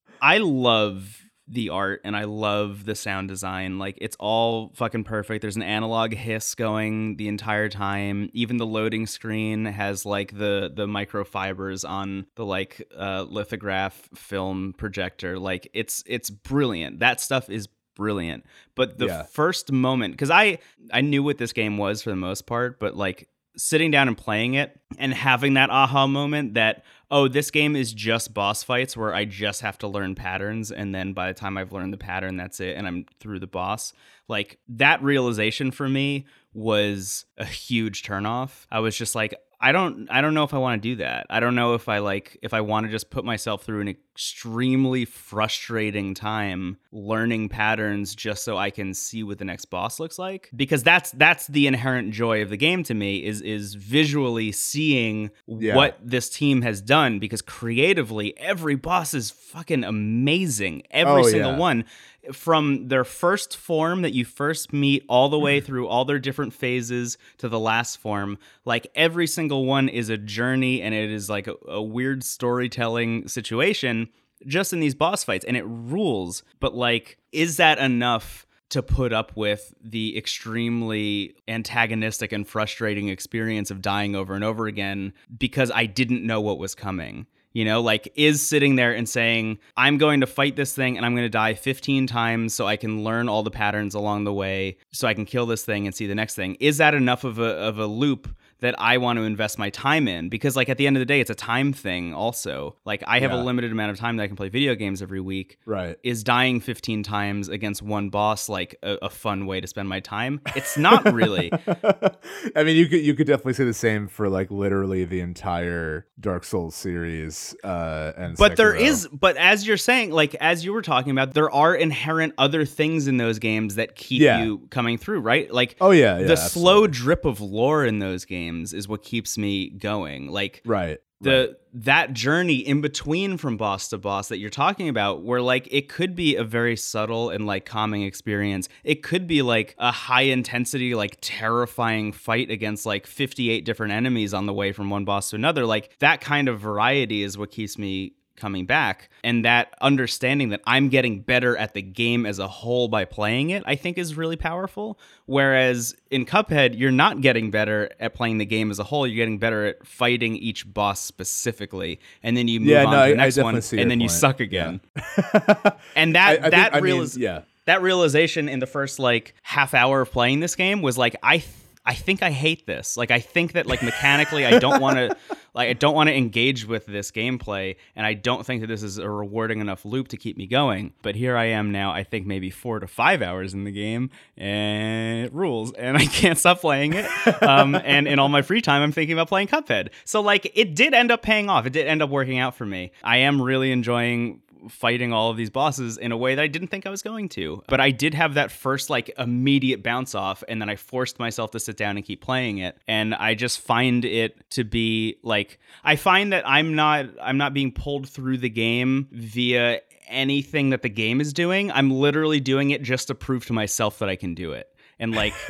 I 0.22 0.38
love 0.38 1.21
the 1.52 1.68
art 1.68 2.00
and 2.02 2.16
I 2.16 2.24
love 2.24 2.84
the 2.86 2.94
sound 2.94 3.28
design. 3.28 3.78
Like 3.78 3.98
it's 4.00 4.16
all 4.18 4.72
fucking 4.74 5.04
perfect. 5.04 5.42
There's 5.42 5.56
an 5.56 5.62
analog 5.62 6.14
hiss 6.14 6.54
going 6.54 7.16
the 7.16 7.28
entire 7.28 7.68
time. 7.68 8.30
Even 8.32 8.56
the 8.56 8.66
loading 8.66 9.06
screen 9.06 9.66
has 9.66 10.06
like 10.06 10.36
the 10.36 10.72
the 10.74 10.86
microfibers 10.86 11.88
on 11.88 12.26
the 12.36 12.44
like 12.44 12.82
uh, 12.96 13.26
lithograph 13.28 14.08
film 14.14 14.74
projector. 14.78 15.38
Like 15.38 15.68
it's 15.74 16.02
it's 16.06 16.30
brilliant. 16.30 17.00
That 17.00 17.20
stuff 17.20 17.50
is 17.50 17.68
brilliant. 17.94 18.44
But 18.74 18.98
the 18.98 19.06
Yeah. 19.06 19.22
first 19.24 19.70
moment 19.70 20.16
cuz 20.16 20.30
I 20.30 20.58
I 20.90 21.02
knew 21.02 21.22
what 21.22 21.36
this 21.38 21.52
game 21.52 21.76
was 21.76 22.02
for 22.02 22.10
the 22.10 22.16
most 22.16 22.46
part, 22.46 22.80
but 22.80 22.96
like 22.96 23.28
sitting 23.58 23.90
down 23.90 24.08
and 24.08 24.16
playing 24.16 24.54
it 24.54 24.80
and 24.96 25.12
having 25.12 25.54
that 25.54 25.68
aha 25.68 26.06
moment 26.06 26.54
that 26.54 26.84
oh 27.12 27.28
this 27.28 27.52
game 27.52 27.76
is 27.76 27.92
just 27.92 28.34
boss 28.34 28.64
fights 28.64 28.96
where 28.96 29.14
i 29.14 29.24
just 29.24 29.60
have 29.60 29.78
to 29.78 29.86
learn 29.86 30.16
patterns 30.16 30.72
and 30.72 30.92
then 30.92 31.12
by 31.12 31.28
the 31.28 31.38
time 31.38 31.56
i've 31.56 31.72
learned 31.72 31.92
the 31.92 31.98
pattern 31.98 32.36
that's 32.36 32.58
it 32.58 32.76
and 32.76 32.86
i'm 32.88 33.06
through 33.20 33.38
the 33.38 33.46
boss. 33.46 33.92
Like 34.28 34.58
that 34.68 35.02
realization 35.02 35.70
for 35.70 35.88
me 35.88 36.26
was 36.54 37.26
a 37.38 37.44
huge 37.44 38.02
turnoff. 38.02 38.66
I 38.70 38.80
was 38.80 38.96
just 38.96 39.14
like 39.14 39.34
i 39.62 39.72
don't 39.72 40.08
i 40.10 40.20
don't 40.20 40.34
know 40.34 40.44
if 40.44 40.52
i 40.52 40.58
want 40.58 40.82
to 40.82 40.88
do 40.88 40.96
that 40.96 41.24
i 41.30 41.40
don't 41.40 41.54
know 41.54 41.74
if 41.74 41.88
i 41.88 41.98
like 41.98 42.36
if 42.42 42.52
i 42.52 42.60
want 42.60 42.84
to 42.84 42.90
just 42.92 43.08
put 43.10 43.24
myself 43.24 43.62
through 43.64 43.80
an 43.80 43.88
extremely 43.88 45.04
frustrating 45.04 46.14
time 46.14 46.76
learning 46.90 47.48
patterns 47.48 48.14
just 48.14 48.44
so 48.44 48.56
i 48.56 48.70
can 48.70 48.92
see 48.92 49.22
what 49.22 49.38
the 49.38 49.44
next 49.44 49.66
boss 49.66 49.98
looks 50.00 50.18
like 50.18 50.50
because 50.56 50.82
that's 50.82 51.10
that's 51.12 51.46
the 51.46 51.66
inherent 51.66 52.12
joy 52.12 52.42
of 52.42 52.50
the 52.50 52.56
game 52.56 52.82
to 52.82 52.92
me 52.94 53.24
is 53.24 53.40
is 53.40 53.74
visually 53.74 54.50
seeing 54.52 55.30
Yeah. 55.46 55.76
what 55.76 55.98
this 56.02 56.28
team 56.28 56.62
has 56.62 56.80
done 56.80 57.18
because 57.18 57.40
creatively 57.40 58.36
every 58.38 58.74
boss 58.76 59.14
is 59.14 59.30
fucking 59.30 59.84
amazing 59.84 60.82
every 60.90 61.22
Oh, 61.22 61.26
single 61.28 61.52
yeah. 61.52 61.58
one 61.58 61.84
from 62.32 62.88
their 62.88 63.04
first 63.04 63.56
form 63.56 64.02
that 64.02 64.14
you 64.14 64.24
first 64.24 64.72
meet 64.72 65.04
all 65.08 65.28
the 65.28 65.38
way 65.38 65.58
mm-hmm. 65.58 65.66
through 65.66 65.88
all 65.88 66.04
their 66.04 66.18
different 66.18 66.52
phases 66.52 67.18
to 67.38 67.48
the 67.48 67.58
last 67.58 67.96
form, 67.98 68.38
like 68.64 68.86
every 68.94 69.26
single 69.26 69.64
one 69.66 69.88
is 69.88 70.08
a 70.08 70.16
journey 70.16 70.82
and 70.82 70.94
it 70.94 71.10
is 71.10 71.28
like 71.28 71.46
a, 71.48 71.54
a 71.66 71.82
weird 71.82 72.22
storytelling 72.22 73.26
situation 73.26 74.08
just 74.46 74.72
in 74.72 74.80
these 74.80 74.94
boss 74.94 75.24
fights 75.24 75.44
and 75.44 75.56
it 75.56 75.64
rules. 75.66 76.42
But 76.60 76.74
like, 76.74 77.18
is 77.32 77.56
that 77.56 77.78
enough? 77.78 78.46
to 78.72 78.82
put 78.82 79.12
up 79.12 79.36
with 79.36 79.74
the 79.84 80.16
extremely 80.16 81.36
antagonistic 81.46 82.32
and 82.32 82.48
frustrating 82.48 83.10
experience 83.10 83.70
of 83.70 83.82
dying 83.82 84.16
over 84.16 84.32
and 84.32 84.42
over 84.42 84.66
again 84.66 85.12
because 85.36 85.70
I 85.70 85.84
didn't 85.84 86.26
know 86.26 86.40
what 86.40 86.58
was 86.58 86.74
coming. 86.74 87.26
You 87.52 87.64
know, 87.64 87.80
like 87.80 88.12
is 88.14 88.46
sitting 88.46 88.76
there 88.76 88.92
and 88.92 89.08
saying, 89.08 89.58
I'm 89.76 89.98
going 89.98 90.20
to 90.20 90.26
fight 90.26 90.56
this 90.56 90.74
thing 90.74 90.96
and 90.96 91.04
I'm 91.04 91.14
going 91.14 91.26
to 91.26 91.30
die 91.30 91.54
15 91.54 92.06
times 92.06 92.54
so 92.54 92.66
I 92.66 92.76
can 92.76 93.04
learn 93.04 93.28
all 93.28 93.42
the 93.42 93.50
patterns 93.50 93.94
along 93.94 94.24
the 94.24 94.32
way 94.32 94.78
so 94.92 95.06
I 95.06 95.14
can 95.14 95.24
kill 95.24 95.46
this 95.46 95.64
thing 95.64 95.86
and 95.86 95.94
see 95.94 96.06
the 96.06 96.14
next 96.14 96.34
thing. 96.34 96.56
Is 96.60 96.78
that 96.78 96.94
enough 96.94 97.24
of 97.24 97.38
a, 97.38 97.56
of 97.58 97.78
a 97.78 97.86
loop 97.86 98.28
that 98.62 98.74
I 98.80 98.96
want 98.98 99.18
to 99.18 99.24
invest 99.24 99.58
my 99.58 99.70
time 99.70 100.08
in 100.08 100.28
because 100.28 100.56
like 100.56 100.68
at 100.68 100.78
the 100.78 100.86
end 100.86 100.96
of 100.96 101.00
the 101.00 101.06
day 101.06 101.20
it's 101.20 101.30
a 101.30 101.34
time 101.34 101.72
thing 101.72 102.14
also. 102.14 102.76
Like 102.84 103.04
I 103.06 103.20
have 103.20 103.30
Yeah. 103.30 103.40
a 103.40 103.44
limited 103.44 103.70
amount 103.70 103.90
of 103.92 103.98
time 103.98 104.16
that 104.16 104.22
I 104.24 104.26
can 104.28 104.36
play 104.36 104.48
video 104.48 104.74
games 104.74 105.02
every 105.02 105.20
week. 105.20 105.58
Right. 105.66 105.96
Is 106.02 106.24
dying 106.24 106.60
15 106.60 107.02
times 107.02 107.48
against 107.48 107.82
one 107.82 108.08
boss 108.08 108.48
like 108.48 108.74
a, 108.82 108.96
a 109.02 109.10
fun 109.10 109.46
way 109.46 109.60
to 109.60 109.66
spend 109.66 109.88
my 109.88 110.00
time? 110.00 110.40
It's 110.56 110.76
not 110.78 111.12
really. 111.12 111.52
I 112.56 112.62
mean, 112.64 112.76
you 112.76 112.86
could 112.88 113.00
you 113.02 113.14
could 113.14 113.26
definitely 113.26 113.54
say 113.54 113.64
the 113.64 113.74
same 113.74 114.08
for 114.08 114.28
like 114.28 114.50
literally 114.50 115.04
the 115.04 115.20
entire 115.20 116.06
Dark 116.20 116.44
Souls 116.44 116.74
series. 116.74 117.54
Uh, 117.64 118.12
and 118.16 118.36
but 118.36 118.56
there 118.56 118.72
Sekiro. 118.74 118.80
is 118.80 119.08
but 119.08 119.36
as 119.36 119.66
you're 119.66 119.76
saying 119.76 120.10
like 120.12 120.34
as 120.36 120.64
you 120.64 120.72
were 120.72 120.82
talking 120.82 121.10
about 121.10 121.34
there 121.34 121.50
are 121.50 121.74
inherent 121.74 122.34
other 122.38 122.64
things 122.64 123.08
in 123.08 123.16
those 123.16 123.38
games 123.38 123.74
that 123.74 123.96
keep 123.96 124.22
Yeah. 124.22 124.42
you 124.44 124.66
coming 124.70 124.98
through 124.98 125.20
right 125.20 125.52
like 125.52 125.76
Oh 125.80 125.90
yeah, 125.90 126.18
yeah 126.18 126.26
the 126.28 126.36
slow 126.36 126.86
drip 126.86 127.24
of 127.24 127.40
lore 127.40 127.84
in 127.84 127.98
those 127.98 128.24
games 128.24 128.51
is 128.72 128.88
what 128.88 129.02
keeps 129.02 129.38
me 129.38 129.70
going. 129.70 130.28
Like 130.28 130.62
right. 130.64 130.98
the 131.20 131.56
that 131.74 132.12
journey 132.12 132.56
in 132.56 132.80
between 132.80 133.36
from 133.38 133.56
boss 133.56 133.88
to 133.88 133.98
boss 133.98 134.28
that 134.28 134.38
you're 134.38 134.50
talking 134.50 134.88
about 134.88 135.22
where 135.22 135.40
like 135.40 135.66
it 135.70 135.88
could 135.88 136.14
be 136.14 136.36
a 136.36 136.44
very 136.44 136.76
subtle 136.76 137.30
and 137.30 137.46
like 137.46 137.64
calming 137.64 138.02
experience. 138.02 138.68
It 138.84 139.02
could 139.02 139.26
be 139.26 139.42
like 139.42 139.74
a 139.78 139.90
high 139.90 140.22
intensity 140.22 140.94
like 140.94 141.18
terrifying 141.20 142.12
fight 142.12 142.50
against 142.50 142.84
like 142.84 143.06
58 143.06 143.64
different 143.64 143.92
enemies 143.92 144.34
on 144.34 144.46
the 144.46 144.52
way 144.52 144.72
from 144.72 144.90
one 144.90 145.04
boss 145.04 145.30
to 145.30 145.36
another. 145.36 145.64
Like 145.64 145.96
that 146.00 146.20
kind 146.20 146.48
of 146.48 146.60
variety 146.60 147.22
is 147.22 147.38
what 147.38 147.50
keeps 147.50 147.78
me 147.78 148.14
coming 148.36 148.66
back 148.66 149.08
and 149.22 149.44
that 149.44 149.74
understanding 149.80 150.48
that 150.50 150.60
I'm 150.66 150.88
getting 150.88 151.20
better 151.20 151.56
at 151.56 151.74
the 151.74 151.82
game 151.82 152.26
as 152.26 152.38
a 152.38 152.48
whole 152.48 152.88
by 152.88 153.04
playing 153.04 153.50
it 153.50 153.62
I 153.66 153.76
think 153.76 153.98
is 153.98 154.16
really 154.16 154.36
powerful 154.36 154.98
whereas 155.26 155.94
in 156.10 156.24
Cuphead 156.26 156.78
you're 156.78 156.90
not 156.90 157.20
getting 157.20 157.50
better 157.50 157.90
at 158.00 158.14
playing 158.14 158.38
the 158.38 158.44
game 158.46 158.70
as 158.70 158.78
a 158.78 158.84
whole 158.84 159.06
you're 159.06 159.16
getting 159.16 159.38
better 159.38 159.66
at 159.66 159.86
fighting 159.86 160.36
each 160.36 160.72
boss 160.72 161.00
specifically 161.00 162.00
and 162.22 162.36
then 162.36 162.48
you 162.48 162.60
move 162.60 162.68
Yeah, 162.70 162.84
on 162.84 162.92
no, 162.92 163.04
to 163.06 163.10
the 163.12 163.16
next 163.16 163.36
one 163.38 163.54
and 163.56 163.90
then 163.90 164.00
you 164.00 164.08
suck 164.08 164.40
again 164.40 164.80
Yeah. 164.96 165.70
and 165.96 166.14
that 166.14 166.42
I- 166.42 166.46
I 166.46 166.50
that 166.50 166.82
mean, 166.82 167.06
yeah. 167.16 167.42
that 167.66 167.82
realization 167.82 168.48
in 168.48 168.58
the 168.58 168.66
first 168.66 168.98
like 168.98 169.34
half 169.42 169.74
hour 169.74 170.00
of 170.00 170.10
playing 170.10 170.40
this 170.40 170.54
game 170.56 170.82
was 170.82 170.98
like 170.98 171.16
I 171.22 171.38
th- 171.38 171.48
I 171.84 171.94
think 171.94 172.22
I 172.22 172.30
hate 172.30 172.66
this. 172.66 172.96
Like 172.96 173.10
I 173.10 173.18
think 173.18 173.52
that 173.52 173.66
like 173.66 173.82
mechanically 173.82 174.46
I 174.46 174.58
don't 174.58 174.80
want 174.80 174.96
to 174.96 175.16
like 175.54 175.68
I 175.68 175.72
don't 175.72 175.94
want 175.94 176.08
to 176.08 176.16
engage 176.16 176.64
with 176.64 176.86
this 176.86 177.10
gameplay 177.10 177.76
and 177.96 178.06
I 178.06 178.14
don't 178.14 178.46
think 178.46 178.60
that 178.60 178.68
this 178.68 178.84
is 178.84 178.98
a 178.98 179.10
rewarding 179.10 179.60
enough 179.60 179.84
loop 179.84 180.08
to 180.08 180.16
keep 180.16 180.36
me 180.36 180.46
going. 180.46 180.92
But 181.02 181.16
here 181.16 181.36
I 181.36 181.46
am 181.46 181.72
now, 181.72 181.90
I 181.90 182.04
think 182.04 182.26
maybe 182.26 182.50
4 182.50 182.80
to 182.80 182.86
5 182.86 183.22
hours 183.22 183.52
in 183.52 183.64
the 183.64 183.72
game 183.72 184.10
and 184.36 185.26
it 185.26 185.34
rules 185.34 185.72
and 185.72 185.96
I 185.96 186.06
can't 186.06 186.38
stop 186.38 186.60
playing 186.60 186.94
it. 186.94 187.42
Um 187.42 187.74
and 187.84 188.06
in 188.06 188.18
all 188.20 188.28
my 188.28 188.42
free 188.42 188.60
time 188.60 188.82
I'm 188.82 188.92
thinking 188.92 189.14
about 189.14 189.28
playing 189.28 189.48
Cuphead. 189.48 189.88
So 190.04 190.20
like 190.20 190.52
it 190.54 190.76
did 190.76 190.94
end 190.94 191.10
up 191.10 191.22
paying 191.22 191.50
off. 191.50 191.66
It 191.66 191.72
did 191.72 191.88
end 191.88 192.00
up 192.00 192.10
working 192.10 192.38
out 192.38 192.54
for 192.54 192.64
me. 192.64 192.92
I 193.02 193.18
am 193.18 193.42
really 193.42 193.72
enjoying 193.72 194.40
fighting 194.68 195.12
all 195.12 195.30
of 195.30 195.36
these 195.36 195.50
bosses 195.50 195.98
in 195.98 196.12
a 196.12 196.16
way 196.16 196.34
that 196.34 196.42
I 196.42 196.46
didn't 196.46 196.68
think 196.68 196.86
I 196.86 196.90
was 196.90 197.02
going 197.02 197.28
to. 197.30 197.62
But 197.68 197.80
I 197.80 197.90
did 197.90 198.14
have 198.14 198.34
that 198.34 198.50
first 198.50 198.90
like 198.90 199.10
immediate 199.18 199.82
bounce 199.82 200.14
off 200.14 200.42
and 200.48 200.60
then 200.60 200.68
I 200.68 200.76
forced 200.76 201.18
myself 201.18 201.50
to 201.52 201.60
sit 201.60 201.76
down 201.76 201.96
and 201.96 202.04
keep 202.06 202.20
playing 202.20 202.58
it. 202.58 202.76
And 202.86 203.14
I 203.14 203.34
just 203.34 203.60
find 203.60 204.04
it 204.04 204.48
to 204.50 204.64
be 204.64 205.16
like 205.22 205.58
I 205.84 205.96
find 205.96 206.32
that 206.32 206.46
I'm 206.48 206.74
not 206.74 207.06
I'm 207.20 207.38
not 207.38 207.54
being 207.54 207.72
pulled 207.72 208.08
through 208.08 208.38
the 208.38 208.50
game 208.50 209.08
via 209.12 209.80
anything 210.08 210.70
that 210.70 210.82
the 210.82 210.88
game 210.90 211.20
is 211.20 211.32
doing. 211.32 211.70
I'm 211.72 211.90
literally 211.90 212.40
doing 212.40 212.70
it 212.70 212.82
just 212.82 213.08
to 213.08 213.14
prove 213.14 213.46
to 213.46 213.52
myself 213.52 213.98
that 214.00 214.08
I 214.08 214.16
can 214.16 214.34
do 214.34 214.52
it. 214.52 214.68
And 214.98 215.14
like 215.14 215.34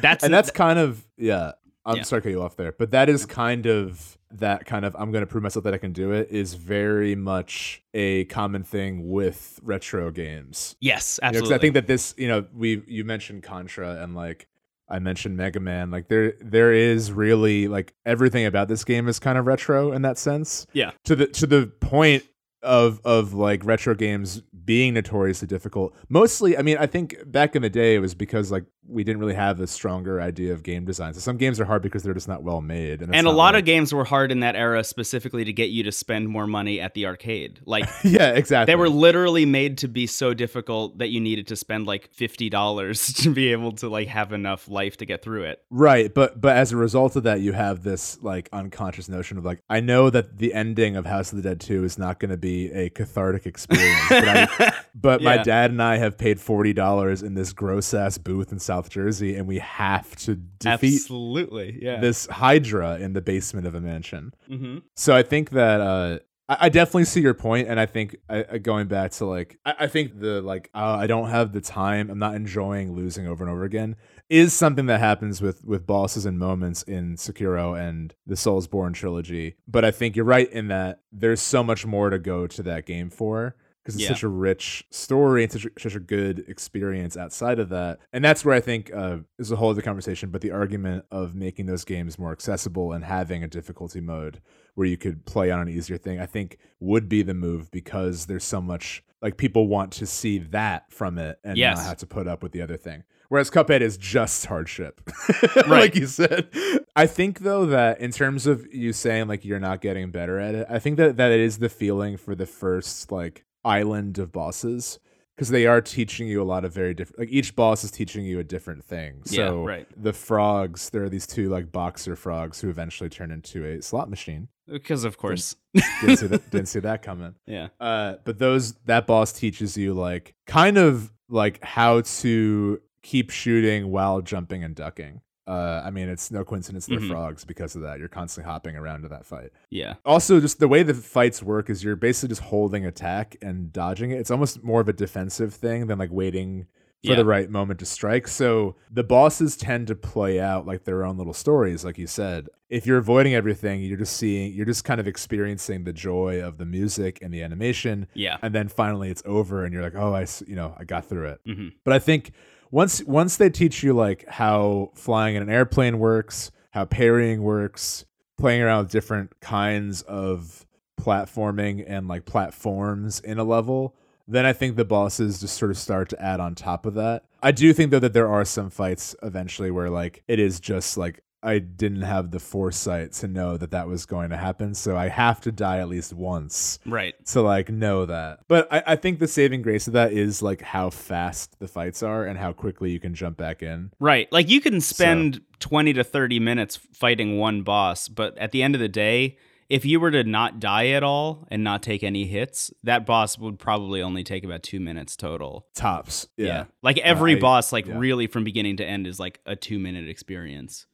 that's 0.00 0.24
and 0.24 0.32
that's 0.32 0.50
kind 0.50 0.78
of 0.78 1.06
yeah. 1.16 1.52
I'm 1.86 1.96
Yeah. 1.98 2.02
sorry 2.02 2.20
to 2.22 2.28
cut 2.28 2.30
you 2.32 2.42
off 2.42 2.56
there, 2.56 2.72
but 2.72 2.90
that 2.90 3.08
is 3.08 3.24
kind 3.24 3.66
of 3.66 4.17
that 4.30 4.66
kind 4.66 4.84
of 4.84 4.94
I'm 4.98 5.10
going 5.10 5.22
to 5.22 5.26
prove 5.26 5.42
myself 5.42 5.64
that 5.64 5.74
I 5.74 5.78
can 5.78 5.92
do 5.92 6.12
it 6.12 6.28
is 6.30 6.54
very 6.54 7.14
much 7.14 7.82
a 7.94 8.24
common 8.26 8.62
thing 8.62 9.10
with 9.10 9.58
retro 9.62 10.10
games. 10.10 10.76
yes, 10.80 11.18
You 11.22 11.26
know, 11.26 11.28
absolutely. 11.28 11.54
I 11.54 11.58
think 11.58 11.74
that 11.74 11.86
this, 11.86 12.14
you 12.18 12.28
know, 12.28 12.46
we 12.54 12.82
you 12.86 13.04
mentioned 13.04 13.42
Contra 13.42 14.02
and 14.02 14.14
like 14.14 14.48
I 14.88 14.98
mentioned 14.98 15.36
Mega 15.36 15.60
Man. 15.60 15.90
Like 15.90 16.08
there 16.08 16.34
there 16.40 16.72
is 16.72 17.12
really 17.12 17.68
like 17.68 17.94
everything 18.06 18.46
about 18.46 18.68
this 18.68 18.84
game 18.84 19.08
is 19.08 19.18
kind 19.18 19.38
of 19.38 19.46
retro 19.46 19.92
in 19.92 20.02
that 20.02 20.18
sense. 20.18 20.66
Yeah. 20.72 20.92
To 21.04 21.16
the 21.16 21.26
to 21.28 21.46
the 21.46 21.66
point 21.66 22.24
of 22.62 23.00
of 23.04 23.34
like 23.34 23.64
retro 23.64 23.94
games 23.94 24.42
being 24.64 24.94
notoriously 24.94 25.46
difficult. 25.48 25.94
Mostly, 26.08 26.58
I 26.58 26.62
mean, 26.62 26.76
I 26.78 26.86
think 26.86 27.16
back 27.26 27.54
in 27.56 27.62
the 27.62 27.70
day 27.70 27.94
it 27.94 28.00
was 28.00 28.14
because 28.14 28.50
like 28.50 28.64
we 28.88 29.04
didn't 29.04 29.20
really 29.20 29.34
have 29.34 29.60
a 29.60 29.66
stronger 29.66 30.20
idea 30.20 30.52
of 30.52 30.62
game 30.62 30.84
design. 30.84 31.14
So 31.14 31.20
some 31.20 31.36
games 31.36 31.60
are 31.60 31.64
hard 31.64 31.82
because 31.82 32.02
they're 32.02 32.14
just 32.14 32.28
not 32.28 32.42
well 32.42 32.60
made. 32.60 33.02
And, 33.02 33.14
and 33.14 33.26
a 33.26 33.30
lot 33.30 33.54
like- 33.54 33.60
of 33.62 33.66
games 33.66 33.92
were 33.92 34.04
hard 34.04 34.32
in 34.32 34.40
that 34.40 34.56
era 34.56 34.82
specifically 34.82 35.44
to 35.44 35.52
get 35.52 35.70
you 35.70 35.82
to 35.84 35.92
spend 35.92 36.28
more 36.28 36.46
money 36.46 36.80
at 36.80 36.94
the 36.94 37.06
arcade. 37.06 37.60
Like 37.68 37.86
yeah, 38.02 38.30
exactly. 38.30 38.72
They 38.72 38.76
were 38.76 38.88
literally 38.88 39.44
made 39.44 39.78
to 39.78 39.88
be 39.88 40.06
so 40.06 40.32
difficult 40.32 40.98
that 40.98 41.08
you 41.08 41.20
needed 41.20 41.48
to 41.48 41.56
spend 41.56 41.86
like 41.86 42.08
fifty 42.14 42.48
dollars 42.48 43.12
to 43.22 43.30
be 43.30 43.52
able 43.52 43.72
to 43.72 43.90
like 43.90 44.08
have 44.08 44.32
enough 44.32 44.68
life 44.68 44.96
to 44.98 45.06
get 45.06 45.22
through 45.22 45.44
it. 45.44 45.62
Right, 45.68 46.12
but 46.12 46.40
but 46.40 46.56
as 46.56 46.72
a 46.72 46.78
result 46.78 47.16
of 47.16 47.24
that, 47.24 47.40
you 47.40 47.52
have 47.52 47.82
this 47.82 48.18
like 48.22 48.48
unconscious 48.54 49.06
notion 49.08 49.36
of 49.36 49.44
like 49.44 49.62
I 49.68 49.80
know 49.80 50.08
that 50.08 50.38
the 50.38 50.54
ending 50.54 50.96
of 50.96 51.04
House 51.04 51.30
of 51.30 51.36
the 51.36 51.42
Dead 51.42 51.60
Two 51.60 51.84
is 51.84 51.98
not 51.98 52.20
going 52.20 52.30
to 52.30 52.38
be 52.38 52.72
a 52.72 52.88
cathartic 52.88 53.44
experience, 53.44 54.08
but, 54.08 54.28
I, 54.28 54.74
but 54.94 55.22
my 55.22 55.36
dad 55.36 55.70
and 55.70 55.82
I 55.82 55.98
have 55.98 56.16
paid 56.16 56.40
forty 56.40 56.72
dollars 56.72 57.22
in 57.22 57.34
this 57.34 57.52
gross 57.52 57.92
ass 57.92 58.16
booth 58.16 58.50
in 58.50 58.58
South 58.58 58.77
Jersey, 58.86 59.34
and 59.36 59.48
we 59.48 59.58
have 59.58 60.14
to 60.16 60.36
defeat 60.36 60.94
Absolutely, 60.94 61.78
yeah. 61.82 62.00
this 62.00 62.26
Hydra 62.26 62.98
in 62.98 63.14
the 63.14 63.20
basement 63.20 63.66
of 63.66 63.74
a 63.74 63.80
mansion. 63.80 64.34
hmm 64.46 64.78
So 64.94 65.16
I 65.16 65.22
think 65.22 65.50
that 65.50 65.80
uh, 65.80 66.18
I, 66.48 66.70
definitely 66.70 67.04
see 67.04 67.20
your 67.20 67.34
point, 67.34 67.68
and 67.68 67.78
I 67.78 67.84
think 67.84 68.16
I, 68.28 68.58
going 68.58 68.86
back 68.88 69.10
to 69.12 69.26
like 69.26 69.58
I, 69.66 69.74
I 69.80 69.86
think 69.86 70.18
the 70.18 70.40
like 70.40 70.70
uh, 70.74 70.96
I 70.98 71.06
don't 71.06 71.28
have 71.28 71.52
the 71.52 71.60
time. 71.60 72.10
I'm 72.10 72.18
not 72.18 72.34
enjoying 72.34 72.94
losing 72.94 73.26
over 73.26 73.44
and 73.44 73.52
over 73.52 73.64
again. 73.64 73.96
Is 74.30 74.54
something 74.54 74.86
that 74.86 75.00
happens 75.00 75.42
with 75.42 75.64
with 75.64 75.86
bosses 75.86 76.24
and 76.24 76.38
moments 76.38 76.82
in 76.84 77.16
Sekiro 77.16 77.78
and 77.78 78.14
the 78.26 78.34
Soulsborne 78.34 78.94
trilogy. 78.94 79.56
But 79.66 79.84
I 79.84 79.90
think 79.90 80.16
you're 80.16 80.24
right 80.24 80.50
in 80.50 80.68
that 80.68 81.00
there's 81.12 81.42
so 81.42 81.62
much 81.62 81.84
more 81.84 82.08
to 82.08 82.18
go 82.18 82.46
to 82.46 82.62
that 82.62 82.86
game 82.86 83.10
for 83.10 83.54
because 83.82 83.94
it's 83.94 84.02
Yeah. 84.04 84.08
such 84.08 84.22
a 84.22 84.28
rich 84.28 84.84
story 84.90 85.42
and 85.44 85.52
such 85.52 85.64
a, 85.64 85.70
such 85.78 85.94
a 85.94 86.00
good 86.00 86.44
experience 86.48 87.16
outside 87.16 87.58
of 87.58 87.68
that. 87.70 87.98
And 88.12 88.24
that's 88.24 88.44
where 88.44 88.54
I 88.54 88.60
think 88.60 88.92
uh, 88.94 89.18
is 89.38 89.50
a 89.50 89.56
whole 89.56 89.70
other 89.70 89.82
conversation. 89.82 90.30
But 90.30 90.40
the 90.42 90.50
argument 90.50 91.04
of 91.10 91.34
making 91.34 91.66
those 91.66 91.84
games 91.84 92.18
more 92.18 92.32
accessible 92.32 92.92
and 92.92 93.04
having 93.04 93.42
a 93.42 93.48
difficulty 93.48 94.00
mode 94.00 94.40
where 94.74 94.86
you 94.86 94.96
could 94.96 95.24
play 95.24 95.50
on 95.50 95.60
an 95.60 95.68
easier 95.68 95.98
thing, 95.98 96.20
I 96.20 96.26
think 96.26 96.58
would 96.80 97.08
be 97.08 97.22
the 97.22 97.34
move 97.34 97.70
because 97.70 98.26
there's 98.26 98.44
so 98.44 98.60
much 98.60 99.02
like 99.20 99.36
people 99.36 99.66
want 99.66 99.90
to 99.94 100.06
see 100.06 100.38
that 100.38 100.92
from 100.92 101.18
it 101.18 101.40
and 101.42 101.56
Yes. 101.58 101.78
not 101.78 101.86
have 101.86 101.96
to 101.98 102.06
put 102.06 102.28
up 102.28 102.42
with 102.42 102.52
the 102.52 102.62
other 102.62 102.76
thing. 102.76 103.02
Whereas 103.30 103.50
Cuphead 103.50 103.80
is 103.82 103.96
just 103.98 104.46
hardship, 104.46 105.00
Right. 105.56 105.66
like 105.66 105.96
you 105.96 106.06
said. 106.06 106.48
I 106.96 107.06
think 107.06 107.40
though 107.40 107.66
that 107.66 108.00
in 108.00 108.10
terms 108.12 108.46
of 108.46 108.66
you 108.72 108.92
saying 108.92 109.26
like 109.28 109.44
you're 109.44 109.58
not 109.60 109.80
getting 109.80 110.10
better 110.10 110.38
at 110.38 110.54
it, 110.54 110.66
I 110.70 110.78
think 110.78 110.96
that 110.98 111.16
that 111.16 111.32
is 111.32 111.58
the 111.58 111.68
feeling 111.68 112.16
for 112.16 112.34
the 112.34 112.46
first 112.46 113.10
like 113.12 113.44
island 113.64 114.18
of 114.18 114.32
bosses 114.32 114.98
because 115.36 115.50
they 115.50 115.66
are 115.66 115.80
teaching 115.80 116.26
you 116.26 116.42
a 116.42 116.44
lot 116.44 116.64
of 116.64 116.72
very 116.72 116.94
different. 116.94 117.20
Like 117.20 117.28
each 117.30 117.54
boss 117.54 117.84
is 117.84 117.90
teaching 117.92 118.24
you 118.24 118.40
a 118.40 118.44
different 118.44 118.84
thing. 118.84 119.22
Yeah, 119.26 119.36
So 119.48 119.64
right. 119.64 119.86
the 119.96 120.12
frogs, 120.12 120.90
there 120.90 121.04
are 121.04 121.08
these 121.08 121.26
two 121.28 121.48
like 121.48 121.70
boxer 121.70 122.16
frogs 122.16 122.60
who 122.60 122.68
eventually 122.70 123.08
turn 123.08 123.30
into 123.30 123.64
a 123.64 123.80
slot 123.82 124.10
machine. 124.10 124.48
Because 124.66 125.04
of 125.04 125.16
course, 125.16 125.54
Didn't 126.00 126.16
see 126.18 126.26
that, 126.26 126.50
didn't 126.50 126.66
see 126.68 126.80
that 126.80 127.02
coming. 127.02 127.34
yeah, 127.46 127.68
Uh, 127.80 128.16
but 128.24 128.38
those 128.38 128.72
that 128.86 129.06
boss 129.06 129.32
teaches 129.32 129.76
you 129.76 129.94
like 129.94 130.34
kind 130.46 130.76
of 130.76 131.12
like 131.28 131.62
how 131.64 132.00
to 132.00 132.80
keep 133.02 133.30
shooting 133.30 133.90
while 133.90 134.20
jumping 134.20 134.64
and 134.64 134.74
ducking. 134.74 135.20
Uh, 135.48 135.82
I 135.84 135.90
mean, 135.90 136.08
it's 136.08 136.30
no 136.30 136.44
coincidence 136.44 136.86
they're 136.86 137.00
Mhm. 137.00 137.08
frogs 137.08 137.44
because 137.44 137.74
of 137.74 137.82
that. 137.82 137.98
You're 137.98 138.08
constantly 138.08 138.50
hopping 138.52 138.76
around 138.76 139.02
to 139.02 139.08
that 139.08 139.24
fight. 139.26 139.50
Yeah. 139.70 139.94
Also, 140.04 140.40
just 140.40 140.60
the 140.60 140.68
way 140.68 140.82
the 140.82 140.94
fights 140.94 141.42
work 141.42 141.70
is 141.70 141.82
you're 141.82 141.96
basically 141.96 142.28
just 142.28 142.42
holding 142.42 142.84
attack 142.84 143.36
and 143.40 143.72
dodging 143.72 144.10
it. 144.10 144.18
It's 144.18 144.30
almost 144.30 144.62
more 144.62 144.80
of 144.82 144.88
a 144.88 144.92
defensive 144.92 145.54
thing 145.54 145.86
than 145.86 145.98
like 145.98 146.10
waiting 146.12 146.66
for 147.04 147.12
Yeah. 147.12 147.16
the 147.16 147.24
right 147.24 147.48
moment 147.48 147.78
to 147.78 147.86
strike. 147.86 148.26
So 148.28 148.74
the 148.90 149.04
bosses 149.04 149.56
tend 149.56 149.86
to 149.86 149.94
play 149.94 150.40
out 150.40 150.66
like 150.66 150.82
their 150.84 151.04
own 151.04 151.16
little 151.16 151.32
stories, 151.32 151.84
like 151.84 151.96
you 151.96 152.08
said. 152.08 152.48
If 152.68 152.86
you're 152.86 152.98
avoiding 152.98 153.34
everything, 153.34 153.80
you're 153.82 153.96
just 153.96 154.16
seeing, 154.16 154.52
you're 154.52 154.66
just 154.66 154.84
kind 154.84 155.00
of 155.00 155.06
experiencing 155.06 155.84
the 155.84 155.92
joy 155.92 156.42
of 156.42 156.58
the 156.58 156.66
music 156.66 157.20
and 157.22 157.32
the 157.32 157.40
animation, 157.42 158.08
Yeah. 158.14 158.36
and 158.42 158.52
then 158.54 158.66
finally 158.68 159.10
it's 159.10 159.22
over, 159.24 159.64
and 159.64 159.72
you're 159.72 159.82
like, 159.82 159.94
oh, 159.94 160.12
I, 160.12 160.26
you 160.46 160.56
know, 160.56 160.74
I 160.76 160.84
got 160.84 161.06
through 161.08 161.28
it. 161.28 161.40
hmm 161.46 161.68
But 161.84 161.94
I 161.94 161.98
think 162.00 162.32
once 162.70 163.02
once 163.04 163.36
they 163.36 163.50
teach 163.50 163.82
you 163.82 163.92
like 163.92 164.26
how 164.28 164.90
flying 164.94 165.36
in 165.36 165.42
an 165.42 165.50
airplane 165.50 165.98
works, 165.98 166.50
how 166.70 166.84
parrying 166.84 167.42
works, 167.42 168.04
playing 168.36 168.62
around 168.62 168.84
with 168.84 168.92
different 168.92 169.38
kinds 169.40 170.02
of 170.02 170.66
platforming 171.00 171.84
and 171.86 172.08
like 172.08 172.24
platforms 172.24 173.20
in 173.20 173.38
a 173.38 173.44
level, 173.44 173.94
then 174.26 174.44
I 174.44 174.52
think 174.52 174.76
the 174.76 174.84
bosses 174.84 175.40
just 175.40 175.56
sort 175.56 175.70
of 175.70 175.78
start 175.78 176.08
to 176.10 176.22
add 176.22 176.40
on 176.40 176.54
top 176.54 176.84
of 176.86 176.94
that. 176.94 177.24
I 177.42 177.52
do 177.52 177.72
think 177.72 177.90
though 177.90 177.98
that 178.00 178.12
there 178.12 178.28
are 178.28 178.44
some 178.44 178.70
fights 178.70 179.14
eventually 179.22 179.70
where 179.70 179.90
like 179.90 180.22
it 180.28 180.38
is 180.38 180.60
just 180.60 180.96
like 180.96 181.22
I 181.42 181.60
didn't 181.60 182.02
have 182.02 182.30
the 182.32 182.40
foresight 182.40 183.12
to 183.14 183.28
know 183.28 183.56
that 183.56 183.70
that 183.70 183.86
was 183.86 184.06
going 184.06 184.30
to 184.30 184.36
happen, 184.36 184.74
so 184.74 184.96
I 184.96 185.08
have 185.08 185.40
to 185.42 185.52
die 185.52 185.78
at 185.78 185.88
least 185.88 186.12
once 186.12 186.78
Right. 186.84 187.14
to 187.26 187.42
like 187.42 187.68
know 187.70 188.06
that. 188.06 188.40
But 188.48 188.66
I, 188.72 188.82
I 188.88 188.96
think 188.96 189.18
the 189.20 189.28
saving 189.28 189.62
grace 189.62 189.86
of 189.86 189.92
that 189.92 190.12
is 190.12 190.42
like 190.42 190.60
how 190.62 190.90
fast 190.90 191.58
the 191.60 191.68
fights 191.68 192.02
are 192.02 192.24
and 192.24 192.38
how 192.38 192.52
quickly 192.52 192.90
you 192.90 192.98
can 192.98 193.14
jump 193.14 193.36
back 193.36 193.62
in. 193.62 193.92
Right. 194.00 194.26
Like 194.32 194.48
you 194.48 194.60
can 194.60 194.80
spend 194.80 195.40
20 195.60 195.92
to 195.92 196.02
30 196.04 196.40
minutes 196.40 196.76
fighting 196.92 197.38
one 197.38 197.62
boss, 197.62 198.08
but 198.08 198.36
at 198.38 198.50
the 198.50 198.62
end 198.62 198.74
of 198.74 198.80
the 198.80 198.88
day, 198.88 199.36
if 199.68 199.84
you 199.84 200.00
were 200.00 200.10
to 200.10 200.24
not 200.24 200.58
die 200.60 200.88
at 200.88 201.02
all 201.02 201.46
and 201.50 201.62
not 201.62 201.82
take 201.82 202.02
any 202.02 202.24
hits, 202.26 202.72
that 202.84 203.04
boss 203.04 203.38
would 203.38 203.58
probably 203.58 204.00
only 204.00 204.24
take 204.24 204.42
about 204.42 204.62
2 204.62 204.80
minutes 204.80 205.14
total. 205.14 205.66
Tops. 205.74 206.26
Yeah. 206.38 206.64
Like 206.82 206.96
every 206.98 207.36
I- 207.36 207.38
boss 207.38 207.70
like 207.72 207.86
yeah. 207.86 207.98
really 207.98 208.26
from 208.26 208.44
beginning 208.44 208.78
to 208.78 208.84
end 208.84 209.06
is 209.06 209.20
like 209.20 209.40
a 209.46 209.54
2 209.54 209.78
minute 209.78 210.08
experience. 210.08 210.86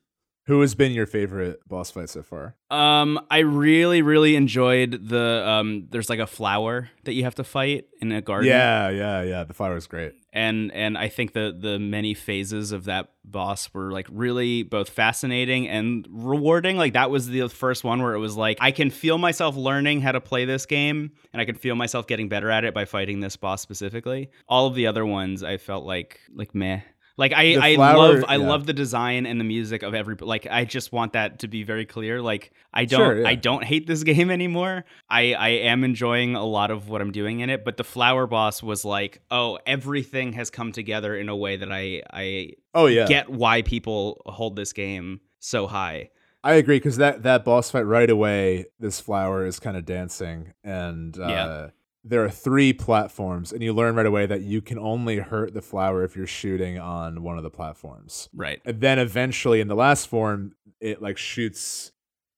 Who 0.46 0.60
has 0.60 0.74
been 0.74 0.92
your 0.92 1.06
favorite 1.06 1.66
boss 1.66 1.90
fight 1.90 2.10
so 2.10 2.22
far? 2.22 2.54
Um, 2.70 3.18
I 3.30 3.38
really, 3.38 4.02
really 4.02 4.36
enjoyed 4.36 5.08
the 5.08 5.42
um. 5.46 5.86
There's 5.90 6.10
like 6.10 6.18
a 6.18 6.26
flower 6.26 6.90
that 7.04 7.14
you 7.14 7.24
have 7.24 7.34
to 7.36 7.44
fight 7.44 7.86
in 8.02 8.12
a 8.12 8.20
garden. 8.20 8.48
Yeah, 8.50 8.90
yeah, 8.90 9.22
yeah. 9.22 9.44
The 9.44 9.54
flower 9.54 9.76
is 9.76 9.86
great. 9.86 10.12
and 10.34 10.70
and 10.72 10.98
I 10.98 11.08
think 11.08 11.32
the 11.32 11.56
the 11.58 11.78
many 11.78 12.12
phases 12.12 12.72
of 12.72 12.84
that 12.84 13.10
boss 13.24 13.72
were 13.72 13.90
like 13.90 14.06
really 14.10 14.62
both 14.64 14.90
fascinating 14.90 15.66
and 15.66 16.06
rewarding. 16.10 16.76
Like 16.76 16.92
that 16.92 17.10
was 17.10 17.28
the 17.28 17.48
first 17.48 17.82
one 17.82 18.02
where 18.02 18.12
it 18.12 18.18
was 18.18 18.36
like 18.36 18.58
I 18.60 18.70
can 18.70 18.90
feel 18.90 19.16
myself 19.16 19.56
learning 19.56 20.02
how 20.02 20.12
to 20.12 20.20
play 20.20 20.44
this 20.44 20.66
game, 20.66 21.12
and 21.32 21.40
I 21.40 21.46
can 21.46 21.54
feel 21.54 21.74
myself 21.74 22.06
getting 22.06 22.28
better 22.28 22.50
at 22.50 22.64
it 22.64 22.74
by 22.74 22.84
fighting 22.84 23.20
this 23.20 23.36
boss 23.36 23.62
specifically. 23.62 24.30
All 24.46 24.66
of 24.66 24.74
the 24.74 24.88
other 24.88 25.06
ones, 25.06 25.42
I 25.42 25.56
felt 25.56 25.86
like 25.86 26.20
like 26.34 26.54
meh. 26.54 26.80
Like 27.16 27.32
I, 27.32 27.44
The 27.54 27.58
I 27.62 27.74
flower- 27.76 27.96
love 27.96 28.24
I 28.26 28.36
yeah. 28.36 28.46
love 28.48 28.66
the 28.66 28.72
design 28.72 29.24
and 29.26 29.38
the 29.38 29.44
music 29.44 29.82
of 29.84 29.94
every 29.94 30.16
like 30.20 30.48
I 30.50 30.64
just 30.64 30.90
want 30.92 31.12
that 31.12 31.38
to 31.40 31.48
be 31.48 31.62
very 31.62 31.86
clear. 31.86 32.20
Like 32.20 32.52
I 32.72 32.86
don't 32.86 32.98
Sure, 33.00 33.20
yeah. 33.22 33.28
I 33.28 33.34
don't 33.36 33.62
hate 33.62 33.86
this 33.86 34.02
game 34.12 34.30
anymore. 34.30 34.84
I 35.08 35.34
I 35.34 35.48
am 35.50 35.84
enjoying 35.84 36.34
a 36.34 36.44
lot 36.44 36.70
of 36.72 36.88
what 36.88 37.00
I'm 37.00 37.12
doing 37.12 37.40
in 37.40 37.50
it, 37.50 37.64
but 37.64 37.76
the 37.76 37.84
flower 37.84 38.26
boss 38.26 38.62
was 38.64 38.84
like, 38.84 39.20
oh, 39.30 39.58
everything 39.64 40.32
has 40.32 40.50
come 40.50 40.72
together 40.72 41.16
in 41.16 41.28
a 41.28 41.36
way 41.36 41.56
that 41.56 41.70
I 41.70 42.02
I 42.12 42.50
Oh 42.74 42.86
yeah. 42.86 43.06
get 43.06 43.30
why 43.30 43.62
people 43.62 44.20
hold 44.26 44.56
this 44.56 44.72
game 44.72 45.20
so 45.38 45.66
high. 45.68 46.10
I 46.42 46.54
agree 46.54 46.76
because 46.76 46.96
that 46.96 47.22
that 47.22 47.44
boss 47.44 47.70
fight 47.70 47.86
right 47.86 48.10
away, 48.10 48.66
this 48.80 48.98
flower 49.00 49.46
is 49.46 49.60
kind 49.60 49.76
of 49.76 49.86
dancing, 49.86 50.52
and 50.64 51.16
uh, 51.18 51.26
Yeah. 51.28 51.68
There 52.04 52.22
are 52.22 52.30
three 52.30 52.72
platforms, 52.74 53.52
and 53.52 53.62
you 53.62 53.72
learn 53.72 53.94
right 53.94 54.04
away 54.04 54.26
that 54.26 54.42
you 54.42 54.60
can 54.60 54.78
only 54.78 55.18
hurt 55.18 55.54
the 55.54 55.62
flower 55.62 56.04
if 56.04 56.14
you're 56.14 56.26
shooting 56.26 56.78
on 56.78 57.22
one 57.22 57.38
of 57.38 57.42
the 57.42 57.50
platforms. 57.50 58.28
Right. 58.34 58.60
And 58.64 58.80
then 58.80 58.98
eventually, 58.98 59.60
in 59.60 59.68
the 59.68 59.74
last 59.74 60.08
form, 60.08 60.54
it 60.80 61.00
like 61.00 61.16
shoots 61.16 61.92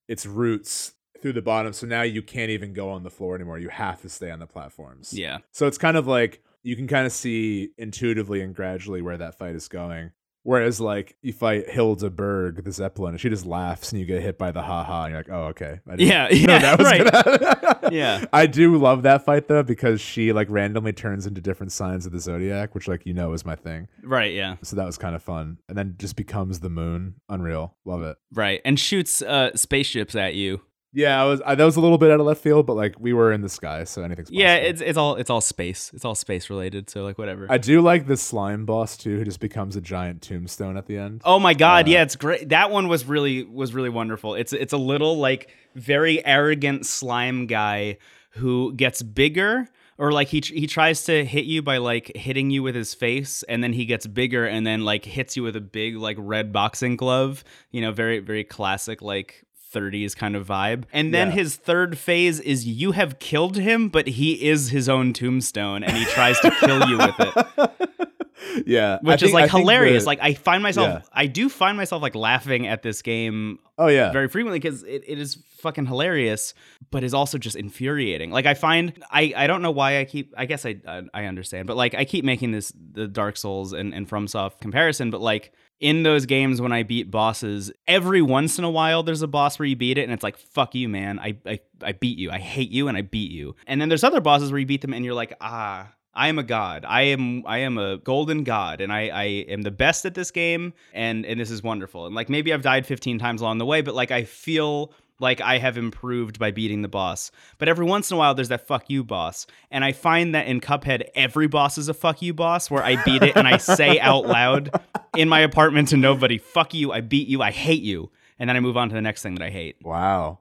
its 0.07 0.25
roots 0.25 0.93
through 1.21 1.33
the 1.33 1.41
bottom, 1.41 1.73
so 1.73 1.85
now 1.85 2.03
you 2.03 2.21
can't 2.21 2.49
even 2.49 2.73
go 2.73 2.89
on 2.89 3.03
the 3.03 3.09
floor 3.09 3.35
anymore. 3.35 3.59
You 3.59 3.69
have 3.69 4.01
to 4.03 4.09
stay 4.09 4.31
on 4.31 4.39
the 4.39 4.47
platforms. 4.47 5.13
Yeah. 5.13 5.39
So 5.51 5.67
it's 5.67 5.77
kind 5.77 5.97
of 5.97 6.07
like 6.07 6.41
you 6.63 6.75
can 6.75 6.87
kind 6.87 7.05
of 7.05 7.11
see 7.11 7.71
intuitively 7.77 8.41
and 8.41 8.55
gradually 8.55 9.01
where 9.01 9.17
that 9.17 9.37
fight 9.37 9.55
is 9.55 9.67
going. 9.67 10.11
Whereas 10.47 10.79
like 10.79 11.17
you 11.21 11.33
fight 11.33 11.69
Hilda 11.69 12.09
Berg, 12.09 12.63
the 12.63 12.71
Zeppelin, 12.71 13.15
and 13.15 13.19
she 13.19 13.27
just 13.27 13.45
laughs 13.45 13.91
and 13.91 13.99
you 13.99 14.05
get 14.05 14.21
hit 14.21 14.37
by 14.37 14.51
the 14.51 14.61
haha 14.61 15.03
and 15.03 15.11
you're 15.11 15.19
like, 15.19 15.29
oh 15.29 15.47
okay. 15.47 15.81
I 15.85 15.95
didn't 15.97 16.07
Yeah, 16.09 16.23
know 16.47 16.53
yeah, 16.53 16.59
that 16.59 16.79
was 16.79 16.85
right. 16.87 17.11
gonna- 17.11 17.89
Yeah. 17.91 18.23
I 18.31 18.45
do 18.47 18.77
love 18.77 19.03
that 19.03 19.25
fight 19.25 19.49
though, 19.49 19.63
because 19.63 19.99
she 19.99 20.31
like 20.31 20.47
randomly 20.49 20.93
turns 20.93 21.27
into 21.27 21.41
different 21.41 21.73
signs 21.73 22.05
of 22.05 22.13
the 22.13 22.19
zodiac, 22.21 22.75
which 22.75 22.87
like 22.87 23.05
you 23.05 23.13
know 23.13 23.33
is 23.33 23.45
my 23.45 23.55
thing. 23.57 23.89
Right, 24.03 24.33
yeah. 24.33 24.55
So 24.63 24.77
that 24.77 24.85
was 24.85 24.97
kind 24.97 25.15
of 25.15 25.21
fun. 25.21 25.57
And 25.67 25.77
then 25.77 25.95
just 25.99 26.15
becomes 26.15 26.61
the 26.61 26.69
moon. 26.69 27.15
Unreal. 27.27 27.75
Love 27.83 28.03
it. 28.03 28.15
Right. 28.33 28.61
And 28.63 28.79
shoots 28.79 29.21
uh 29.21 29.53
spaceships 29.53 30.15
at 30.15 30.35
you. 30.35 30.61
Yeah, 30.97 31.21
I 31.21 31.25
was 31.25 31.41
I, 31.45 31.53
that 31.53 31.63
was 31.63 31.75
a 31.75 31.79
little 31.79 31.99
bit 31.99 32.09
out 32.09 32.19
of 32.19 32.25
left 32.25 32.41
field, 32.41 32.65
but 32.65 32.73
like 32.75 32.95
we 32.99 33.13
were 33.13 33.31
in 33.31 33.41
the 33.41 33.49
sky, 33.49 33.83
so 33.83 34.01
anything's 34.01 34.29
possible. 34.29 34.41
Yeah, 34.41 34.55
it's 34.55 34.81
it's 34.81 34.97
all 34.97 35.15
it's 35.15 35.29
all 35.29 35.41
space. 35.41 35.91
It's 35.93 36.03
all 36.03 36.15
space 36.15 36.49
related, 36.49 36.89
so 36.89 37.03
like 37.03 37.19
whatever. 37.19 37.45
I 37.51 37.59
do 37.59 37.81
like 37.81 38.07
the 38.07 38.17
slime 38.17 38.65
boss 38.65 38.97
too, 38.97 39.15
who 39.19 39.23
just 39.23 39.39
becomes 39.39 39.75
a 39.75 39.81
giant 39.81 40.23
tombstone 40.23 40.75
at 40.75 40.87
the 40.87 40.97
end. 40.97 41.21
Oh 41.23 41.37
my 41.37 41.53
god, 41.53 41.87
Uh, 41.87 41.91
yeah, 41.91 42.01
it's 42.01 42.15
great. 42.15 42.49
That 42.49 42.71
one 42.71 42.87
was 42.87 43.05
really 43.05 43.43
was 43.43 43.75
really 43.75 43.89
wonderful. 43.89 44.33
It's 44.33 44.53
it's 44.53 44.73
a 44.73 44.77
little 44.77 45.19
like 45.19 45.51
very 45.75 46.25
arrogant 46.25 46.87
slime 46.87 47.45
guy 47.45 47.99
who 48.31 48.73
gets 48.73 49.03
bigger 49.03 49.67
or 49.99 50.11
like 50.11 50.29
he 50.29 50.41
he 50.43 50.65
tries 50.65 51.03
to 51.03 51.23
hit 51.23 51.45
you 51.45 51.61
by 51.61 51.77
like 51.77 52.11
hitting 52.15 52.49
you 52.49 52.63
with 52.63 52.73
his 52.73 52.95
face 52.95 53.43
and 53.43 53.63
then 53.63 53.73
he 53.73 53.85
gets 53.85 54.07
bigger 54.07 54.45
and 54.45 54.65
then 54.65 54.83
like 54.83 55.05
hits 55.05 55.37
you 55.37 55.43
with 55.43 55.55
a 55.55 55.61
big 55.61 55.95
like 55.97 56.17
red 56.19 56.51
boxing 56.51 56.95
glove, 56.95 57.43
you 57.71 57.81
know, 57.81 57.91
very 57.91 58.17
very 58.17 58.43
classic 58.43 59.03
like 59.03 59.43
30s 59.73 60.15
kind 60.15 60.35
of 60.35 60.47
vibe. 60.47 60.83
And 60.93 61.13
then 61.13 61.27
Yeah. 61.29 61.33
his 61.35 61.55
third 61.55 61.97
phase 61.97 62.39
is 62.39 62.65
you 62.67 62.91
have 62.93 63.19
killed 63.19 63.57
him, 63.57 63.89
but 63.89 64.07
he 64.07 64.45
is 64.47 64.69
his 64.69 64.87
own 64.89 65.13
tombstone 65.13 65.83
and 65.83 65.95
he 65.97 66.05
tries 66.05 66.39
to 66.41 66.51
kill 66.59 66.87
you 66.89 66.97
with 66.97 67.15
it 67.19 67.71
yeah, 68.65 68.99
which 69.01 69.21
is 69.23 69.29
think- 69.29 69.37
I 69.37 69.41
like 69.41 69.51
think 69.51 69.61
hilarious. 69.61 70.05
like 70.05 70.19
I 70.21 70.33
find 70.33 70.63
myself, 70.63 70.87
Yeah. 70.87 71.01
I 71.11 71.27
do 71.27 71.49
find 71.49 71.75
myself 71.77 72.01
like 72.01 72.15
laughing 72.15 72.67
at 72.67 72.81
this 72.83 73.01
game 73.01 73.59
oh 73.77 73.87
yeah, 73.87 74.11
very 74.11 74.27
frequently 74.27 74.59
because 74.59 74.83
it, 74.83 75.03
it 75.07 75.19
is 75.19 75.35
fucking 75.57 75.85
hilarious, 75.85 76.53
but 76.91 77.03
is 77.03 77.13
also 77.13 77.37
just 77.37 77.55
infuriating. 77.55 78.31
Like 78.31 78.45
I 78.45 78.53
find, 78.53 78.93
I 79.11 79.33
I 79.35 79.47
don't 79.47 79.61
know 79.61 79.71
why 79.71 79.99
I 79.99 80.05
keep. 80.05 80.33
I 80.37 80.45
guess 80.45 80.65
I 80.65 80.77
I, 80.87 81.01
I 81.13 81.25
understand, 81.25 81.67
but 81.67 81.77
like 81.77 81.93
I 81.95 82.05
keep 82.05 82.23
making 82.25 82.51
this 82.51 82.71
the 82.93 83.07
Dark 83.07 83.37
Souls 83.37 83.73
and 83.73 83.93
and 83.93 84.07
FromSoft 84.09 84.59
comparison, 84.61 85.09
but 85.11 85.21
like. 85.21 85.51
In 85.79 86.03
those 86.03 86.25
games, 86.25 86.59
when 86.59 86.71
I 86.71 86.81
beat 86.83 87.11
bosses, 87.11 87.71
every 87.87 88.21
once 88.21 88.57
in 88.57 88.63
a 88.63 88.69
while 88.69 89.03
there's 89.03 89.21
a 89.21 89.27
boss 89.27 89.59
where 89.59 89.67
you 89.67 89.75
beat 89.75 89.97
it 89.99 90.03
and 90.03 90.11
it's 90.11 90.23
like, 90.23 90.37
fuck 90.37 90.73
you, 90.73 90.89
man. 90.89 91.19
I, 91.19 91.37
I, 91.45 91.59
I 91.83 91.91
beat 91.91 92.17
you. 92.17 92.31
I 92.31 92.39
hate 92.39 92.71
you 92.71 92.87
and 92.87 92.97
I 92.97 93.01
beat 93.01 93.31
you. 93.31 93.55
And 93.67 93.79
then 93.79 93.87
there's 93.87 94.03
other 94.03 94.19
bosses 94.19 94.51
where 94.51 94.59
you 94.59 94.65
beat 94.65 94.81
them 94.81 94.93
and 94.93 95.05
you're 95.05 95.13
like, 95.13 95.35
ah, 95.39 95.93
I 96.17 96.29
am 96.29 96.39
a 96.39 96.43
god. 96.43 96.83
I 96.83 97.03
am 97.03 97.45
I 97.45 97.59
am 97.59 97.77
a 97.77 97.97
golden 97.97 98.43
god, 98.43 98.81
and 98.81 98.91
I, 98.91 99.09
I 99.09 99.23
am 99.49 99.61
the 99.61 99.69
best 99.69 100.03
at 100.03 100.15
this 100.15 100.31
game, 100.31 100.73
and 100.91 101.23
and 101.27 101.39
this 101.39 101.51
is 101.51 101.61
wonderful. 101.61 102.07
And 102.07 102.15
like 102.15 102.27
maybe 102.27 102.51
I've 102.51 102.63
died 102.63 102.87
15 102.87 103.19
times 103.19 103.39
along 103.39 103.59
the 103.59 103.67
way, 103.67 103.81
but 103.81 103.93
like 103.93 104.09
I 104.09 104.23
feel 104.23 104.91
like 105.19 105.41
I 105.41 105.57
have 105.57 105.77
improved 105.77 106.39
by 106.39 106.51
beating 106.51 106.81
the 106.81 106.87
boss. 106.87 107.31
But 107.57 107.69
every 107.69 107.85
once 107.85 108.11
in 108.11 108.15
a 108.15 108.17
while, 108.17 108.35
there's 108.35 108.49
that 108.49 108.67
fuck 108.67 108.89
you 108.89 109.03
boss, 109.03 109.47
and 109.71 109.83
I 109.83 109.91
find 109.91 110.35
that 110.35 110.47
in 110.47 110.61
Cuphead, 110.61 111.09
every 111.15 111.47
boss 111.47 111.77
is 111.77 111.89
a 111.89 111.93
fuck 111.93 112.21
you 112.21 112.33
boss, 112.33 112.69
where 112.69 112.83
I 112.83 113.01
beat 113.03 113.23
it 113.23 113.35
and 113.35 113.47
I 113.47 113.57
say 113.57 113.99
out 113.99 114.25
loud 114.27 114.69
in 115.15 115.29
my 115.29 115.39
apartment 115.39 115.89
to 115.89 115.97
nobody, 115.97 116.37
"Fuck 116.37 116.73
you! 116.73 116.91
I 116.91 117.01
beat 117.01 117.27
you! 117.27 117.41
I 117.41 117.51
hate 117.51 117.81
you!" 117.83 118.11
And 118.39 118.49
then 118.49 118.55
I 118.55 118.59
move 118.59 118.77
on 118.77 118.89
to 118.89 118.95
the 118.95 119.01
next 119.01 119.23
thing 119.23 119.35
that 119.35 119.43
I 119.43 119.49
hate. 119.49 119.77
wow. 119.83 120.39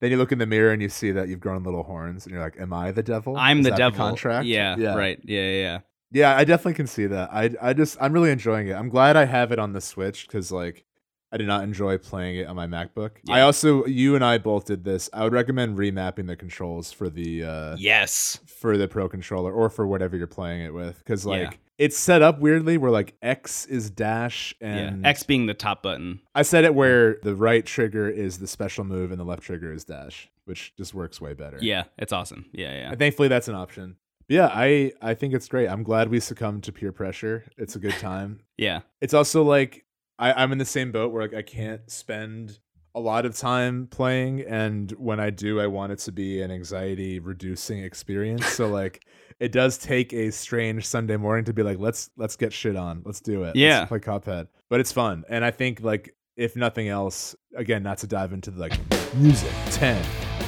Then 0.00 0.12
you 0.12 0.16
look 0.16 0.30
in 0.30 0.38
the 0.38 0.46
mirror 0.46 0.70
and 0.70 0.80
you 0.80 0.88
see 0.88 1.10
that 1.10 1.26
you've 1.28 1.40
grown 1.40 1.64
little 1.64 1.82
horns, 1.82 2.24
and 2.24 2.32
you're 2.32 2.40
like, 2.42 2.58
"Am 2.60 2.72
I 2.72 2.92
the 2.92 3.02
devil? 3.02 3.36
I'm 3.36 3.58
Is 3.60 3.64
the 3.64 3.72
devil. 3.72 3.96
contract." 3.96 4.46
Yeah, 4.46 4.76
yeah, 4.78 4.94
right. 4.94 5.18
Yeah, 5.24 5.40
yeah, 5.40 5.60
yeah. 5.60 5.78
Yeah, 6.10 6.36
I 6.36 6.44
definitely 6.44 6.74
can 6.74 6.86
see 6.86 7.06
that. 7.06 7.30
I 7.32 7.50
I 7.60 7.72
just 7.72 7.98
I'm 8.00 8.12
really 8.12 8.30
enjoying 8.30 8.68
it. 8.68 8.74
I'm 8.74 8.88
glad 8.88 9.16
I 9.16 9.24
have 9.24 9.50
it 9.52 9.58
on 9.58 9.72
the 9.72 9.80
Switch 9.80 10.26
because 10.26 10.52
like 10.52 10.84
I 11.30 11.36
did 11.36 11.46
not 11.46 11.62
enjoy 11.64 11.98
playing 11.98 12.36
it 12.36 12.46
on 12.46 12.56
my 12.56 12.66
MacBook. 12.66 13.10
I 13.28 13.40
also 13.42 13.84
you 13.86 14.14
and 14.14 14.24
I 14.24 14.38
both 14.38 14.64
did 14.66 14.84
this. 14.84 15.10
I 15.12 15.24
would 15.24 15.32
recommend 15.32 15.76
remapping 15.76 16.26
the 16.26 16.36
controls 16.36 16.90
for 16.92 17.08
the 17.10 17.44
uh 17.44 17.76
Yes. 17.78 18.38
for 18.46 18.76
the 18.78 18.88
Pro 18.88 19.08
controller 19.08 19.52
or 19.52 19.68
for 19.70 19.86
whatever 19.86 20.16
you're 20.16 20.26
playing 20.26 20.62
it 20.62 20.72
with 20.72 20.98
because 20.98 21.26
like 21.26 21.42
Yeah. 21.42 21.56
it's 21.76 21.98
set 21.98 22.22
up 22.22 22.40
weirdly 22.40 22.78
where 22.78 22.90
like 22.90 23.14
X 23.22 23.66
is 23.66 23.90
dash 23.90 24.54
and 24.60 25.02
yeah. 25.02 25.08
X 25.08 25.22
being 25.22 25.46
the 25.46 25.54
top 25.54 25.82
button. 25.82 26.20
I 26.34 26.42
said 26.42 26.64
it 26.64 26.74
where 26.74 27.18
the 27.22 27.34
right 27.34 27.64
trigger 27.66 28.08
is 28.08 28.38
the 28.38 28.46
special 28.46 28.84
move 28.84 29.10
and 29.10 29.20
the 29.20 29.24
left 29.24 29.42
trigger 29.42 29.72
is 29.72 29.84
dash, 29.84 30.30
which 30.46 30.74
just 30.76 30.94
works 30.94 31.20
way 31.20 31.34
better. 31.34 31.58
Yeah, 31.60 31.84
it's 31.98 32.12
awesome. 32.12 32.46
Yeah, 32.52 32.72
yeah. 32.74 32.88
And 32.90 32.98
thankfully 32.98 33.28
that's 33.28 33.48
an 33.48 33.54
option. 33.54 33.96
Yeah, 34.28 34.50
I 34.52 34.92
I 35.02 35.14
think 35.14 35.32
it's 35.34 35.48
great. 35.48 35.68
I'm 35.68 35.82
glad 35.82 36.08
we 36.10 36.20
succumbed 36.20 36.62
to 36.64 36.72
peer 36.72 36.92
pressure. 36.92 37.44
It's 37.58 37.76
a 37.76 37.78
good 37.78 37.94
time. 37.98 38.40
Yeah. 38.58 38.80
It's 39.00 39.14
also 39.14 39.44
like 39.44 39.84
I, 40.18 40.32
I'm 40.32 40.52
in 40.52 40.58
the 40.58 40.64
same 40.64 40.92
boat 40.92 41.12
where 41.12 41.22
like 41.22 41.34
I 41.34 41.42
can't 41.42 41.88
spend 41.90 42.58
a 42.94 43.00
lot 43.00 43.24
of 43.26 43.36
time 43.36 43.86
playing 43.86 44.40
and 44.40 44.90
when 44.92 45.20
I 45.20 45.30
do 45.30 45.60
I 45.60 45.66
want 45.68 45.92
it 45.92 45.98
to 46.00 46.12
be 46.12 46.40
an 46.42 46.50
anxiety 46.50 47.20
reducing 47.20 47.82
experience. 47.84 48.46
so 48.46 48.66
like 48.80 49.04
it 49.38 49.52
does 49.52 49.78
take 49.78 50.12
a 50.12 50.32
strange 50.32 50.84
Sunday 50.86 51.16
morning 51.16 51.44
to 51.44 51.52
be 51.52 51.62
like, 51.62 51.78
let's 51.78 52.10
let's 52.16 52.34
get 52.36 52.52
shit 52.52 52.74
on. 52.74 53.02
Let's 53.04 53.20
do 53.20 53.44
it. 53.44 53.54
Yeah. 53.54 53.80
Let's 53.80 53.88
play 53.90 53.98
Cuphead. 54.00 54.48
But 54.68 54.80
it's 54.80 54.90
fun. 54.90 55.24
And 55.28 55.44
I 55.44 55.52
think 55.52 55.80
like 55.80 56.14
if 56.36 56.56
nothing 56.56 56.88
else, 56.88 57.34
again, 57.56 57.82
not 57.82 57.98
to 57.98 58.06
dive 58.06 58.32
into 58.32 58.50
the, 58.52 58.60
like 58.60 58.78
music, 59.16 59.52
10, 59.70 60.00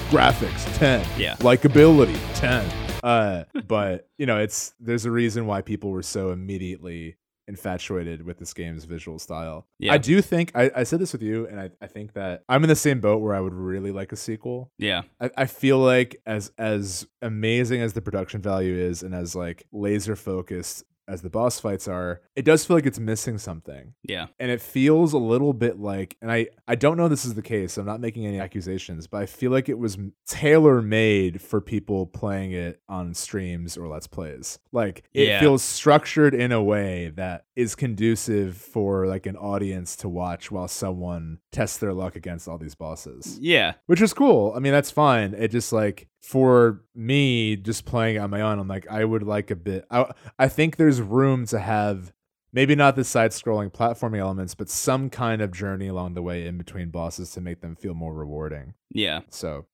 graphics, 0.08 0.76
10, 0.78 1.06
Yeah. 1.18 1.34
likability, 1.36 2.16
10. 2.34 2.68
Uh, 3.02 3.44
but 3.66 4.08
you 4.18 4.26
know, 4.26 4.38
it's 4.38 4.74
there's 4.80 5.04
a 5.04 5.10
reason 5.10 5.46
why 5.46 5.62
people 5.62 5.90
were 5.90 6.02
so 6.02 6.30
immediately 6.30 7.16
infatuated 7.50 8.24
with 8.24 8.38
this 8.38 8.54
game's 8.54 8.84
visual 8.84 9.18
style. 9.18 9.66
Yeah. 9.78 9.92
I 9.92 9.98
do 9.98 10.22
think 10.22 10.52
I, 10.54 10.70
I 10.74 10.82
said 10.84 11.00
this 11.00 11.12
with 11.12 11.22
you, 11.22 11.46
and 11.46 11.60
I, 11.60 11.70
I 11.82 11.86
think 11.86 12.14
that 12.14 12.44
I'm 12.48 12.62
in 12.62 12.68
the 12.68 12.76
same 12.76 13.00
boat 13.00 13.18
where 13.18 13.34
I 13.34 13.40
would 13.40 13.52
really 13.52 13.92
like 13.92 14.12
a 14.12 14.16
sequel. 14.16 14.70
Yeah. 14.78 15.02
I, 15.20 15.30
I 15.36 15.46
feel 15.46 15.78
like 15.78 16.16
as 16.24 16.52
as 16.56 17.06
amazing 17.20 17.82
as 17.82 17.92
the 17.92 18.00
production 18.00 18.40
value 18.40 18.74
is 18.74 19.02
and 19.02 19.14
as 19.14 19.34
like 19.34 19.66
laser 19.72 20.16
focused 20.16 20.84
as 21.10 21.22
the 21.22 21.30
boss 21.30 21.58
fights 21.60 21.88
are, 21.88 22.20
it 22.36 22.44
does 22.44 22.64
feel 22.64 22.76
like 22.76 22.86
it's 22.86 22.98
missing 22.98 23.36
something. 23.38 23.94
Yeah. 24.02 24.26
And 24.38 24.50
it 24.50 24.60
feels 24.62 25.12
a 25.12 25.18
little 25.18 25.52
bit 25.52 25.78
like 25.78 26.16
and 26.22 26.30
I 26.30 26.48
I 26.68 26.74
don't 26.76 26.96
know 26.96 27.08
this 27.08 27.24
is 27.24 27.34
the 27.34 27.42
case. 27.42 27.76
I'm 27.76 27.86
not 27.86 28.00
making 28.00 28.26
any 28.26 28.38
accusations, 28.40 29.06
but 29.06 29.22
I 29.22 29.26
feel 29.26 29.50
like 29.50 29.68
it 29.68 29.78
was 29.78 29.98
tailor 30.26 30.80
made 30.82 31.40
for 31.42 31.60
people 31.60 32.06
playing 32.06 32.52
it 32.52 32.80
on 32.88 33.14
streams 33.14 33.76
or 33.76 33.88
let's 33.88 34.06
plays. 34.06 34.58
Like 34.72 35.04
it 35.12 35.28
Yeah. 35.28 35.40
feels 35.40 35.62
structured 35.62 36.34
in 36.34 36.52
a 36.52 36.62
way 36.62 37.12
that 37.16 37.44
is 37.56 37.74
conducive 37.74 38.56
for 38.56 39.06
like 39.06 39.26
an 39.26 39.36
audience 39.36 39.96
to 39.96 40.08
watch 40.08 40.50
while 40.50 40.68
someone 40.68 41.38
tests 41.52 41.78
their 41.78 41.92
luck 41.92 42.16
against 42.16 42.48
all 42.48 42.56
these 42.58 42.74
bosses 42.74 43.38
Yeah. 43.40 43.74
which 43.86 44.00
is 44.00 44.12
cool. 44.12 44.52
I 44.56 44.60
mean, 44.60 44.72
that's 44.72 44.90
fine. 44.90 45.34
It 45.34 45.48
just 45.48 45.72
like 45.72 46.06
for 46.20 46.82
me, 46.94 47.56
just 47.56 47.84
playing 47.84 48.18
on 48.18 48.30
my 48.30 48.40
own, 48.40 48.58
I'm 48.58 48.68
like, 48.68 48.86
I 48.88 49.04
would 49.04 49.22
like 49.22 49.50
a 49.50 49.56
bit. 49.56 49.84
I 49.90 50.12
I 50.38 50.48
think 50.48 50.76
there's 50.76 51.00
room 51.00 51.46
to 51.46 51.58
have 51.58 52.12
maybe 52.52 52.74
not 52.74 52.96
the 52.96 53.04
side-scrolling 53.04 53.72
platforming 53.72 54.18
elements, 54.18 54.54
but 54.54 54.68
some 54.68 55.08
kind 55.08 55.40
of 55.40 55.52
journey 55.52 55.88
along 55.88 56.14
the 56.14 56.22
way 56.22 56.46
in 56.46 56.58
between 56.58 56.90
bosses 56.90 57.30
to 57.32 57.40
make 57.40 57.60
them 57.60 57.76
feel 57.76 57.94
more 57.94 58.12
rewarding. 58.12 58.74
Yeah. 58.90 59.20
So 59.30 59.66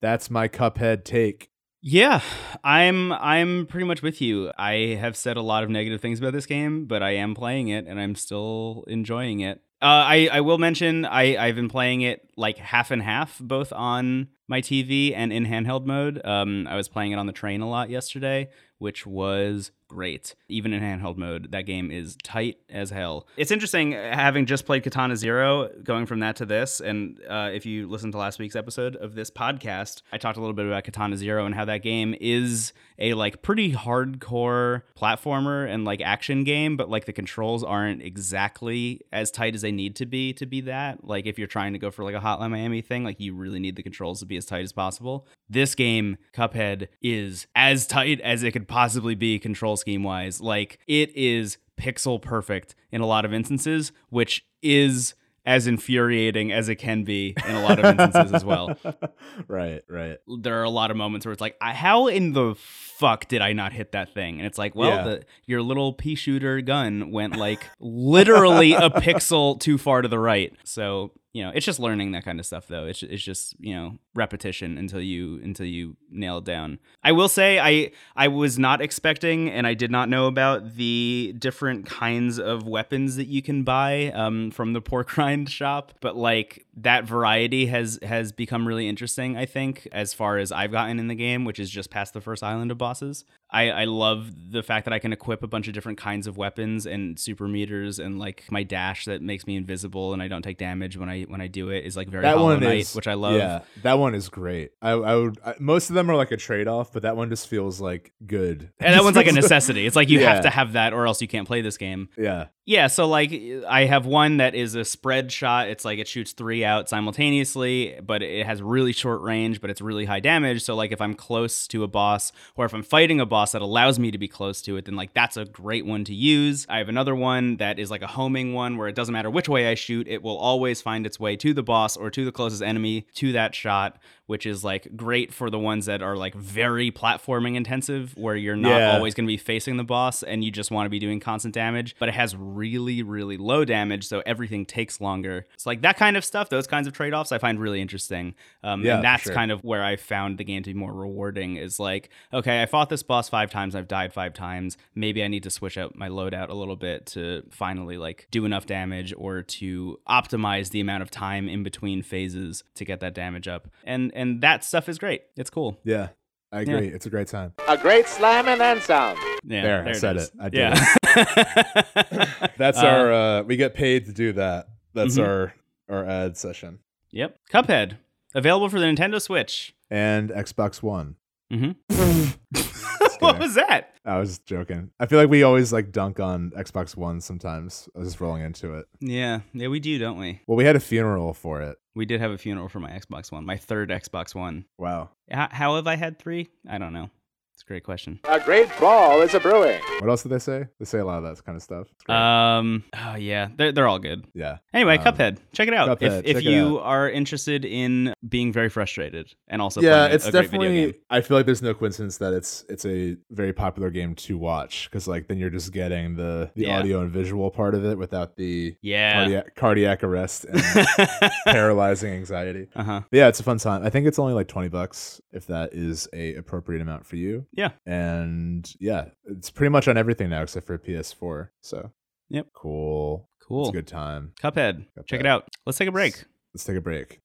that's 0.00 0.30
my 0.30 0.48
Cuphead 0.48 1.04
take. 1.04 1.50
Yeah, 1.86 2.22
I'm 2.62 3.12
I'm 3.12 3.66
pretty 3.66 3.84
much 3.86 4.00
with 4.00 4.22
you. 4.22 4.52
I 4.56 4.96
have 4.98 5.18
said 5.18 5.36
a 5.36 5.42
lot 5.42 5.64
of 5.64 5.70
negative 5.70 6.00
things 6.00 6.18
about 6.18 6.32
this 6.32 6.46
game, 6.46 6.86
but 6.86 7.02
I 7.02 7.10
am 7.16 7.34
playing 7.34 7.68
it 7.68 7.86
and 7.86 8.00
I'm 8.00 8.14
still 8.14 8.84
enjoying 8.86 9.40
it. 9.40 9.60
Uh, 9.82 9.84
I 10.06 10.28
I 10.32 10.40
will 10.40 10.56
mention 10.56 11.04
I 11.04 11.36
I've 11.36 11.56
been 11.56 11.68
playing 11.68 12.00
it 12.00 12.26
like 12.38 12.56
half 12.56 12.90
and 12.90 13.02
half, 13.02 13.38
both 13.38 13.70
on 13.70 14.28
my 14.48 14.60
TV 14.60 15.12
and 15.14 15.32
in 15.32 15.46
handheld 15.46 15.86
mode. 15.86 16.20
Um, 16.24 16.66
I 16.66 16.76
was 16.76 16.88
playing 16.88 17.12
it 17.12 17.18
on 17.18 17.26
the 17.26 17.32
train 17.32 17.60
a 17.60 17.68
lot 17.68 17.90
yesterday, 17.90 18.48
which 18.78 19.06
was 19.06 19.70
great. 19.88 20.34
Even 20.48 20.72
in 20.72 20.82
handheld 20.82 21.16
mode, 21.16 21.52
that 21.52 21.66
game 21.66 21.90
is 21.90 22.16
tight 22.22 22.58
as 22.68 22.90
hell. 22.90 23.26
It's 23.36 23.50
interesting 23.50 23.94
uh, 23.94 24.14
having 24.14 24.46
just 24.46 24.66
played 24.66 24.82
Katana 24.82 25.16
Zero, 25.16 25.68
going 25.82 26.06
from 26.06 26.20
that 26.20 26.36
to 26.36 26.46
this. 26.46 26.80
And 26.80 27.20
uh, 27.28 27.50
if 27.52 27.66
you 27.66 27.88
listen 27.88 28.12
to 28.12 28.18
last 28.18 28.38
week's 28.38 28.56
episode 28.56 28.96
of 28.96 29.14
this 29.14 29.30
podcast, 29.30 30.02
I 30.12 30.18
talked 30.18 30.36
a 30.36 30.40
little 30.40 30.54
bit 30.54 30.66
about 30.66 30.84
Katana 30.84 31.16
Zero 31.16 31.46
and 31.46 31.54
how 31.54 31.64
that 31.64 31.82
game 31.82 32.14
is 32.20 32.72
a 32.98 33.14
like 33.14 33.42
pretty 33.42 33.72
hardcore 33.72 34.82
platformer 34.96 35.68
and 35.68 35.84
like 35.84 36.00
action 36.00 36.44
game, 36.44 36.76
but 36.76 36.88
like 36.88 37.06
the 37.06 37.12
controls 37.12 37.64
aren't 37.64 38.02
exactly 38.02 39.00
as 39.12 39.30
tight 39.30 39.54
as 39.54 39.62
they 39.62 39.72
need 39.72 39.96
to 39.96 40.06
be 40.06 40.32
to 40.34 40.46
be 40.46 40.60
that. 40.62 41.04
Like 41.04 41.26
if 41.26 41.38
you're 41.38 41.48
trying 41.48 41.72
to 41.72 41.78
go 41.78 41.90
for 41.90 42.04
like 42.04 42.14
a 42.14 42.20
Hotline 42.20 42.50
Miami 42.50 42.82
thing, 42.82 43.04
like 43.04 43.20
you 43.20 43.34
really 43.34 43.58
need 43.58 43.76
the 43.76 43.82
controls 43.82 44.20
to 44.20 44.26
be 44.26 44.36
as 44.36 44.46
tight 44.46 44.62
as 44.62 44.72
possible. 44.72 45.26
This 45.48 45.74
game, 45.74 46.16
Cuphead, 46.32 46.88
is 47.02 47.46
as 47.54 47.86
tight 47.86 48.20
as 48.20 48.42
it 48.42 48.52
could 48.52 48.68
possibly 48.68 49.14
be 49.14 49.38
control 49.74 49.76
scheme 49.76 50.02
wise. 50.02 50.40
Like 50.40 50.78
it 50.86 51.14
is 51.16 51.58
pixel 51.80 52.20
perfect 52.20 52.74
in 52.92 53.00
a 53.00 53.06
lot 53.06 53.24
of 53.24 53.32
instances, 53.32 53.92
which 54.10 54.44
is 54.62 55.14
as 55.46 55.66
infuriating 55.66 56.50
as 56.52 56.70
it 56.70 56.76
can 56.76 57.04
be 57.04 57.34
in 57.46 57.54
a 57.54 57.62
lot 57.62 57.78
of 57.78 57.84
instances 57.84 58.32
as 58.32 58.44
well. 58.44 58.78
right, 59.48 59.82
right. 59.90 60.16
There 60.40 60.58
are 60.58 60.62
a 60.62 60.70
lot 60.70 60.90
of 60.90 60.96
moments 60.96 61.26
where 61.26 61.32
it's 61.34 61.40
like, 61.40 61.56
how 61.60 62.06
in 62.06 62.32
the 62.32 62.54
fuck 62.56 63.28
did 63.28 63.42
I 63.42 63.52
not 63.52 63.74
hit 63.74 63.92
that 63.92 64.14
thing? 64.14 64.38
And 64.38 64.46
it's 64.46 64.56
like, 64.56 64.74
well, 64.74 64.96
Yeah. 64.96 65.04
the, 65.04 65.22
your 65.44 65.60
little 65.60 65.92
pea 65.92 66.14
shooter 66.14 66.62
gun 66.62 67.10
went 67.10 67.36
like 67.36 67.66
literally 67.78 68.72
a 68.72 68.88
pixel 69.04 69.60
too 69.60 69.76
far 69.76 70.00
to 70.00 70.08
the 70.08 70.18
right. 70.18 70.50
So 70.64 71.12
you 71.34 71.42
know, 71.42 71.50
it's 71.52 71.66
just 71.66 71.80
learning 71.80 72.12
that 72.12 72.24
kind 72.24 72.38
of 72.38 72.46
stuff, 72.46 72.68
though. 72.68 72.86
It's 72.86 73.02
it's 73.02 73.22
just 73.22 73.56
you 73.58 73.74
know 73.74 73.98
repetition 74.14 74.78
until 74.78 75.00
you 75.00 75.40
until 75.42 75.66
you 75.66 75.96
nail 76.08 76.38
it 76.38 76.44
down. 76.44 76.78
I 77.02 77.10
will 77.10 77.28
say, 77.28 77.58
I 77.58 77.90
I 78.14 78.28
was 78.28 78.56
not 78.56 78.80
expecting, 78.80 79.50
and 79.50 79.66
I 79.66 79.74
did 79.74 79.90
not 79.90 80.08
know 80.08 80.28
about 80.28 80.76
the 80.76 81.34
different 81.36 81.86
kinds 81.86 82.38
of 82.38 82.68
weapons 82.68 83.16
that 83.16 83.26
you 83.26 83.42
can 83.42 83.64
buy 83.64 84.12
um, 84.14 84.52
from 84.52 84.74
the 84.74 84.80
pork 84.80 85.16
rind 85.16 85.50
shop. 85.50 85.92
But 86.00 86.16
like 86.16 86.63
that 86.76 87.04
variety 87.04 87.66
has 87.66 87.98
has 88.02 88.32
become 88.32 88.66
really 88.66 88.88
interesting. 88.88 89.36
I 89.36 89.46
think 89.46 89.86
as 89.92 90.12
far 90.12 90.38
as 90.38 90.50
I've 90.50 90.72
gotten 90.72 90.98
in 90.98 91.08
the 91.08 91.14
game, 91.14 91.44
which 91.44 91.58
is 91.60 91.70
just 91.70 91.90
past 91.90 92.14
the 92.14 92.20
first 92.20 92.42
island 92.42 92.70
of 92.70 92.78
bosses. 92.78 93.24
I, 93.50 93.70
I 93.70 93.84
love 93.84 94.50
the 94.50 94.64
fact 94.64 94.84
that 94.86 94.92
I 94.92 94.98
can 94.98 95.12
equip 95.12 95.44
a 95.44 95.46
bunch 95.46 95.68
of 95.68 95.74
different 95.74 95.96
kinds 95.96 96.26
of 96.26 96.36
weapons 96.36 96.86
and 96.86 97.16
super 97.20 97.46
meters 97.46 98.00
and 98.00 98.18
like 98.18 98.42
my 98.50 98.64
dash 98.64 99.04
that 99.04 99.22
makes 99.22 99.46
me 99.46 99.54
invisible 99.54 100.12
and 100.12 100.20
I 100.20 100.26
don't 100.26 100.42
take 100.42 100.58
damage 100.58 100.96
when 100.96 101.08
I 101.08 101.22
when 101.22 101.40
I 101.40 101.46
do 101.46 101.68
it 101.70 101.84
is 101.84 101.96
like 101.96 102.08
very 102.08 102.22
that 102.22 102.36
Hollow 102.36 102.54
one 102.54 102.60
Knight, 102.60 102.80
is 102.80 102.94
which 102.96 103.06
I 103.06 103.14
love. 103.14 103.36
Yeah, 103.36 103.60
that 103.82 104.00
one 104.00 104.16
is 104.16 104.28
great. 104.28 104.72
I, 104.82 104.90
I 104.90 105.14
would. 105.14 105.38
I, 105.46 105.54
most 105.60 105.88
of 105.88 105.94
them 105.94 106.10
are 106.10 106.16
like 106.16 106.32
a 106.32 106.36
trade 106.36 106.66
off, 106.66 106.92
but 106.92 107.02
that 107.02 107.16
one 107.16 107.28
just 107.28 107.46
feels 107.46 107.80
like 107.80 108.12
good. 108.26 108.72
And 108.80 108.92
that 108.94 109.04
one's 109.04 109.14
like 109.16 109.28
a 109.28 109.32
necessity. 109.32 109.86
It's 109.86 109.94
like 109.94 110.08
you 110.08 110.18
Yeah. 110.18 110.34
have 110.34 110.42
to 110.42 110.50
have 110.50 110.72
that 110.72 110.92
or 110.92 111.06
else 111.06 111.22
you 111.22 111.28
can't 111.28 111.46
play 111.46 111.60
this 111.60 111.76
game. 111.76 112.08
yeah, 112.18 112.46
Yeah, 112.66 112.88
so 112.88 113.06
like 113.06 113.30
I 113.68 113.84
have 113.84 114.04
one 114.04 114.38
that 114.38 114.56
is 114.56 114.74
a 114.74 114.84
spread 114.84 115.30
shot. 115.30 115.68
It's 115.68 115.84
like 115.84 116.00
it 116.00 116.08
shoots 116.08 116.32
three 116.32 116.63
out 116.64 116.88
simultaneously, 116.88 117.98
but 118.02 118.22
it 118.22 118.46
has 118.46 118.62
really 118.62 118.92
short 118.92 119.20
range, 119.22 119.60
but 119.60 119.70
it's 119.70 119.80
really 119.80 120.04
high 120.04 120.20
damage. 120.20 120.62
So 120.62 120.74
like 120.74 120.92
if 120.92 121.00
I'm 121.00 121.14
close 121.14 121.66
to 121.68 121.84
a 121.84 121.88
boss 121.88 122.32
or 122.56 122.64
if 122.64 122.74
I'm 122.74 122.82
fighting 122.82 123.20
a 123.20 123.26
boss 123.26 123.52
that 123.52 123.62
allows 123.62 123.98
me 123.98 124.10
to 124.10 124.18
be 124.18 124.28
close 124.28 124.62
to 124.62 124.76
it, 124.76 124.84
then 124.86 124.96
like 124.96 125.14
that's 125.14 125.36
a 125.36 125.44
great 125.44 125.86
one 125.86 126.04
to 126.04 126.14
use. 126.14 126.66
I 126.68 126.78
have 126.78 126.88
another 126.88 127.14
one 127.14 127.56
that 127.58 127.78
is 127.78 127.90
like 127.90 128.02
a 128.02 128.06
homing 128.06 128.52
one 128.52 128.76
where 128.76 128.88
it 128.88 128.94
doesn't 128.94 129.12
matter 129.12 129.30
which 129.30 129.48
way 129.48 129.70
I 129.70 129.74
shoot, 129.74 130.08
it 130.08 130.22
will 130.22 130.36
always 130.36 130.82
find 130.82 131.06
its 131.06 131.20
way 131.20 131.36
to 131.36 131.52
the 131.52 131.62
boss 131.62 131.96
or 131.96 132.10
to 132.10 132.24
the 132.24 132.32
closest 132.32 132.62
enemy 132.62 133.06
to 133.14 133.32
that 133.32 133.54
shot, 133.54 133.98
which 134.26 134.46
is 134.46 134.64
like 134.64 134.88
great 134.96 135.32
for 135.32 135.50
the 135.50 135.58
ones 135.58 135.86
that 135.86 136.02
are 136.02 136.16
like 136.16 136.34
very 136.34 136.90
platforming 136.90 137.56
intensive 137.56 138.16
where 138.16 138.36
you're 138.36 138.56
not 138.56 138.78
Yeah. 138.78 138.92
always 138.96 139.14
going 139.14 139.26
to 139.26 139.32
be 139.32 139.36
facing 139.36 139.76
the 139.76 139.84
boss 139.84 140.22
and 140.22 140.42
you 140.42 140.50
just 140.50 140.70
want 140.70 140.86
to 140.86 140.90
be 140.90 140.98
doing 140.98 141.20
constant 141.20 141.52
damage, 141.54 141.94
but 141.98 142.08
it 142.08 142.14
has 142.14 142.34
really, 142.36 143.02
really 143.02 143.36
low 143.36 143.64
damage, 143.64 144.06
so 144.06 144.22
everything 144.24 144.64
takes 144.64 145.00
longer. 145.00 145.46
It's 145.54 145.66
like 145.66 145.82
that 145.82 145.96
kind 145.96 146.16
of 146.16 146.24
stuff, 146.24 146.48
those 146.48 146.66
kinds 146.66 146.86
of 146.86 146.92
trade 146.92 147.12
offs, 147.14 147.32
I 147.32 147.38
find 147.38 147.60
really 147.60 147.80
interesting. 147.80 148.34
Um, 148.62 148.82
Yeah, 148.84 148.96
and 148.96 149.04
that's 149.04 149.24
sure. 149.24 149.34
kind 149.34 149.50
of 149.52 149.62
where 149.62 149.84
I 149.84 149.96
found 149.96 150.38
the 150.38 150.44
game 150.44 150.62
to 150.62 150.72
be 150.72 150.78
more 150.78 150.92
rewarding 150.92 151.56
is 151.56 151.78
like, 151.78 152.08
okay, 152.32 152.62
I 152.62 152.66
fought 152.66 152.88
this 152.88 153.02
boss 153.02 153.28
five 153.28 153.50
times, 153.50 153.74
I've 153.74 153.88
died 153.88 154.12
five 154.12 154.32
times. 154.34 154.76
Maybe 154.94 155.22
I 155.22 155.28
need 155.28 155.42
to 155.42 155.50
switch 155.50 155.76
out 155.76 155.96
my 155.96 156.08
loadout 156.08 156.48
a 156.48 156.54
little 156.54 156.76
bit 156.76 157.06
to 157.06 157.42
finally 157.50 157.98
like 157.98 158.26
do 158.30 158.44
enough 158.44 158.66
damage 158.66 159.12
or 159.16 159.42
to 159.42 159.98
optimize 160.08 160.70
the 160.70 160.80
amount 160.80 161.02
of 161.02 161.10
time 161.10 161.48
in 161.48 161.62
between 161.62 162.02
phases 162.02 162.64
to 162.74 162.84
get 162.84 163.00
that 163.00 163.14
damage 163.14 163.48
up. 163.48 163.68
And 163.84 164.12
and 164.14 164.40
that 164.42 164.64
stuff 164.64 164.88
is 164.88 164.98
great. 164.98 165.22
It's 165.36 165.50
cool. 165.50 165.78
yeah. 165.84 166.08
I 166.52 166.60
agree. 166.60 166.86
It's 166.86 167.04
a 167.04 167.10
great 167.10 167.26
time. 167.26 167.52
A 167.66 167.76
great 167.76 168.06
slam 168.06 168.46
and 168.46 168.60
then 168.60 168.80
some. 168.80 169.16
Yeah, 169.42 169.62
There, 169.62 169.84
I 169.86 169.90
it 169.90 169.96
said 169.96 170.16
is. 170.16 170.28
it. 170.28 170.32
I 170.40 170.48
did 170.50 170.58
yeah. 170.60 172.46
That's 172.56 172.78
Uh, 172.78 172.86
our. 172.86 173.12
uh 173.12 173.42
We 173.42 173.56
get 173.56 173.74
paid 173.74 174.06
to 174.06 174.12
do 174.12 174.32
that. 174.34 174.68
That's 174.94 175.18
Mhm. 175.18 175.26
our 175.26 175.54
our 175.88 176.04
ad 176.04 176.36
session 176.36 176.78
Yep. 177.10 177.36
Cuphead. 177.52 177.96
Available 178.36 178.68
for 178.68 178.78
the 178.80 178.86
Nintendo 178.86 179.20
Switch. 179.20 179.74
and 179.90 180.30
Xbox 180.30 180.80
One. 180.82 181.16
Mm-hmm. 181.52 181.72
what 183.18 183.38
was 183.38 183.54
that? 183.54 183.94
I 184.04 184.18
was 184.18 184.38
joking. 184.40 184.90
I 185.00 185.06
feel 185.06 185.18
like 185.18 185.30
we 185.30 185.42
always 185.42 185.72
like 185.72 185.90
dunk 185.92 186.20
on 186.20 186.50
Xbox 186.56 186.96
One 186.96 187.20
sometimes. 187.20 187.88
I 187.94 187.98
was 187.98 188.08
just 188.08 188.20
rolling 188.20 188.42
into 188.42 188.74
it. 188.74 188.86
Yeah. 189.00 189.40
Yeah, 189.52 189.68
we 189.68 189.80
do, 189.80 189.98
don't 189.98 190.18
we? 190.18 190.40
Well, 190.46 190.56
we 190.56 190.64
had 190.64 190.76
a 190.76 190.80
funeral 190.80 191.34
for 191.34 191.60
it. 191.62 191.78
We 191.94 192.06
did 192.06 192.20
have 192.20 192.32
a 192.32 192.38
funeral 192.38 192.68
for 192.68 192.80
my 192.80 192.90
Xbox 192.90 193.30
One, 193.30 193.46
my 193.46 193.56
third 193.56 193.90
Xbox 193.90 194.34
One. 194.34 194.64
Wow. 194.78 195.10
How, 195.30 195.48
how 195.50 195.76
have 195.76 195.86
I 195.86 195.96
had 195.96 196.18
three? 196.18 196.48
I 196.68 196.78
don't 196.78 196.92
know. 196.92 197.10
It's 197.54 197.62
a 197.62 197.66
great 197.66 197.84
question. 197.84 198.18
A 198.24 198.40
great 198.40 198.68
fall 198.68 199.22
is 199.22 199.32
a 199.32 199.38
brewing. 199.38 199.80
What 200.00 200.10
else 200.10 200.24
did 200.24 200.30
they 200.30 200.40
say? 200.40 200.66
They 200.80 200.84
say 200.84 200.98
a 200.98 201.04
lot 201.04 201.18
of 201.18 201.36
that 201.36 201.44
kind 201.44 201.54
of 201.54 201.62
stuff. 201.62 201.86
It's 201.92 202.02
great. 202.02 202.16
Um, 202.16 202.82
oh 203.00 203.14
yeah, 203.14 203.48
they're 203.56 203.70
they're 203.70 203.86
all 203.86 204.00
good. 204.00 204.26
yeah. 204.34 204.58
Anyway, 204.72 204.98
Um, 204.98 205.04
Cuphead, 205.04 205.38
check 205.52 205.68
it 205.68 205.74
out 205.74 205.88
Cuphead, 206.00 206.18
if 206.20 206.24
if 206.24 206.36
check 206.38 206.44
it 206.46 206.50
you 206.50 206.80
are 206.80 207.08
interested 207.08 207.64
in 207.64 208.12
being 208.28 208.52
very 208.52 208.68
frustrated 208.68 209.32
and 209.46 209.62
also 209.62 209.80
yeah, 209.80 209.90
playing 209.92 210.10
a- 210.10 210.14
it's 210.16 210.26
a 210.26 210.32
great 210.32 210.50
video 210.50 210.60
definitely. 210.62 210.92
game. 210.94 211.00
I 211.10 211.20
feel 211.20 211.36
like 211.36 211.46
there's 211.46 211.62
no 211.62 211.74
coincidence 211.74 212.18
that 212.18 212.32
it's 212.32 212.64
it's 212.68 212.84
a 212.86 213.16
very 213.30 213.52
popular 213.52 213.90
game 213.90 214.16
to 214.16 214.36
watch 214.36 214.90
because 214.90 215.06
like 215.06 215.28
then 215.28 215.38
you're 215.38 215.48
just 215.48 215.72
getting 215.72 216.16
the 216.16 216.50
the 216.56 216.62
Yeah. 216.64 216.80
audio 216.80 217.02
and 217.02 217.10
visual 217.12 217.52
part 217.52 217.76
of 217.76 217.84
it 217.84 217.96
without 217.96 218.34
the 218.34 218.74
Yeah. 218.82 219.20
cardiac 219.20 219.54
cardiac 219.54 220.02
arrest 220.02 220.44
and 220.46 220.60
paralyzing 221.46 222.12
anxiety. 222.12 222.68
uh 222.74 222.82
huh. 222.82 223.00
Yeah, 223.12 223.28
it's 223.28 223.38
a 223.38 223.44
fun 223.44 223.58
time. 223.58 223.84
I 223.84 223.90
think 223.90 224.08
it's 224.08 224.18
only 224.18 224.34
like 224.34 224.48
twenty 224.48 224.68
bucks 224.68 225.20
if 225.32 225.46
that 225.46 225.72
is 225.72 226.08
a 226.12 226.34
appropriate 226.34 226.82
amount 226.82 227.06
for 227.06 227.14
you. 227.16 227.43
Yeah. 227.52 227.70
And 227.86 228.70
yeah, 228.80 229.06
it's 229.26 229.50
pretty 229.50 229.70
much 229.70 229.88
on 229.88 229.96
everything 229.96 230.30
now 230.30 230.42
except 230.42 230.66
for 230.66 230.78
PS4. 230.78 231.48
So 231.60 231.92
Yep. 232.30 232.48
cool. 232.54 233.28
It's 233.38 233.46
Cool. 233.48 233.68
a 233.68 233.72
good 233.72 233.86
time. 233.86 234.32
Cuphead. 234.42 234.86
Check 235.06 235.20
it 235.20 235.26
out. 235.26 235.48
Let's 235.66 235.76
take 235.78 235.88
a 235.88 235.92
break. 235.92 236.24
Let's 236.54 236.64
take 236.64 236.76
a 236.76 236.80
break. 236.80 237.20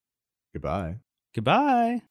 Goodbye. 0.53 0.97
Goodbye. 1.34 2.01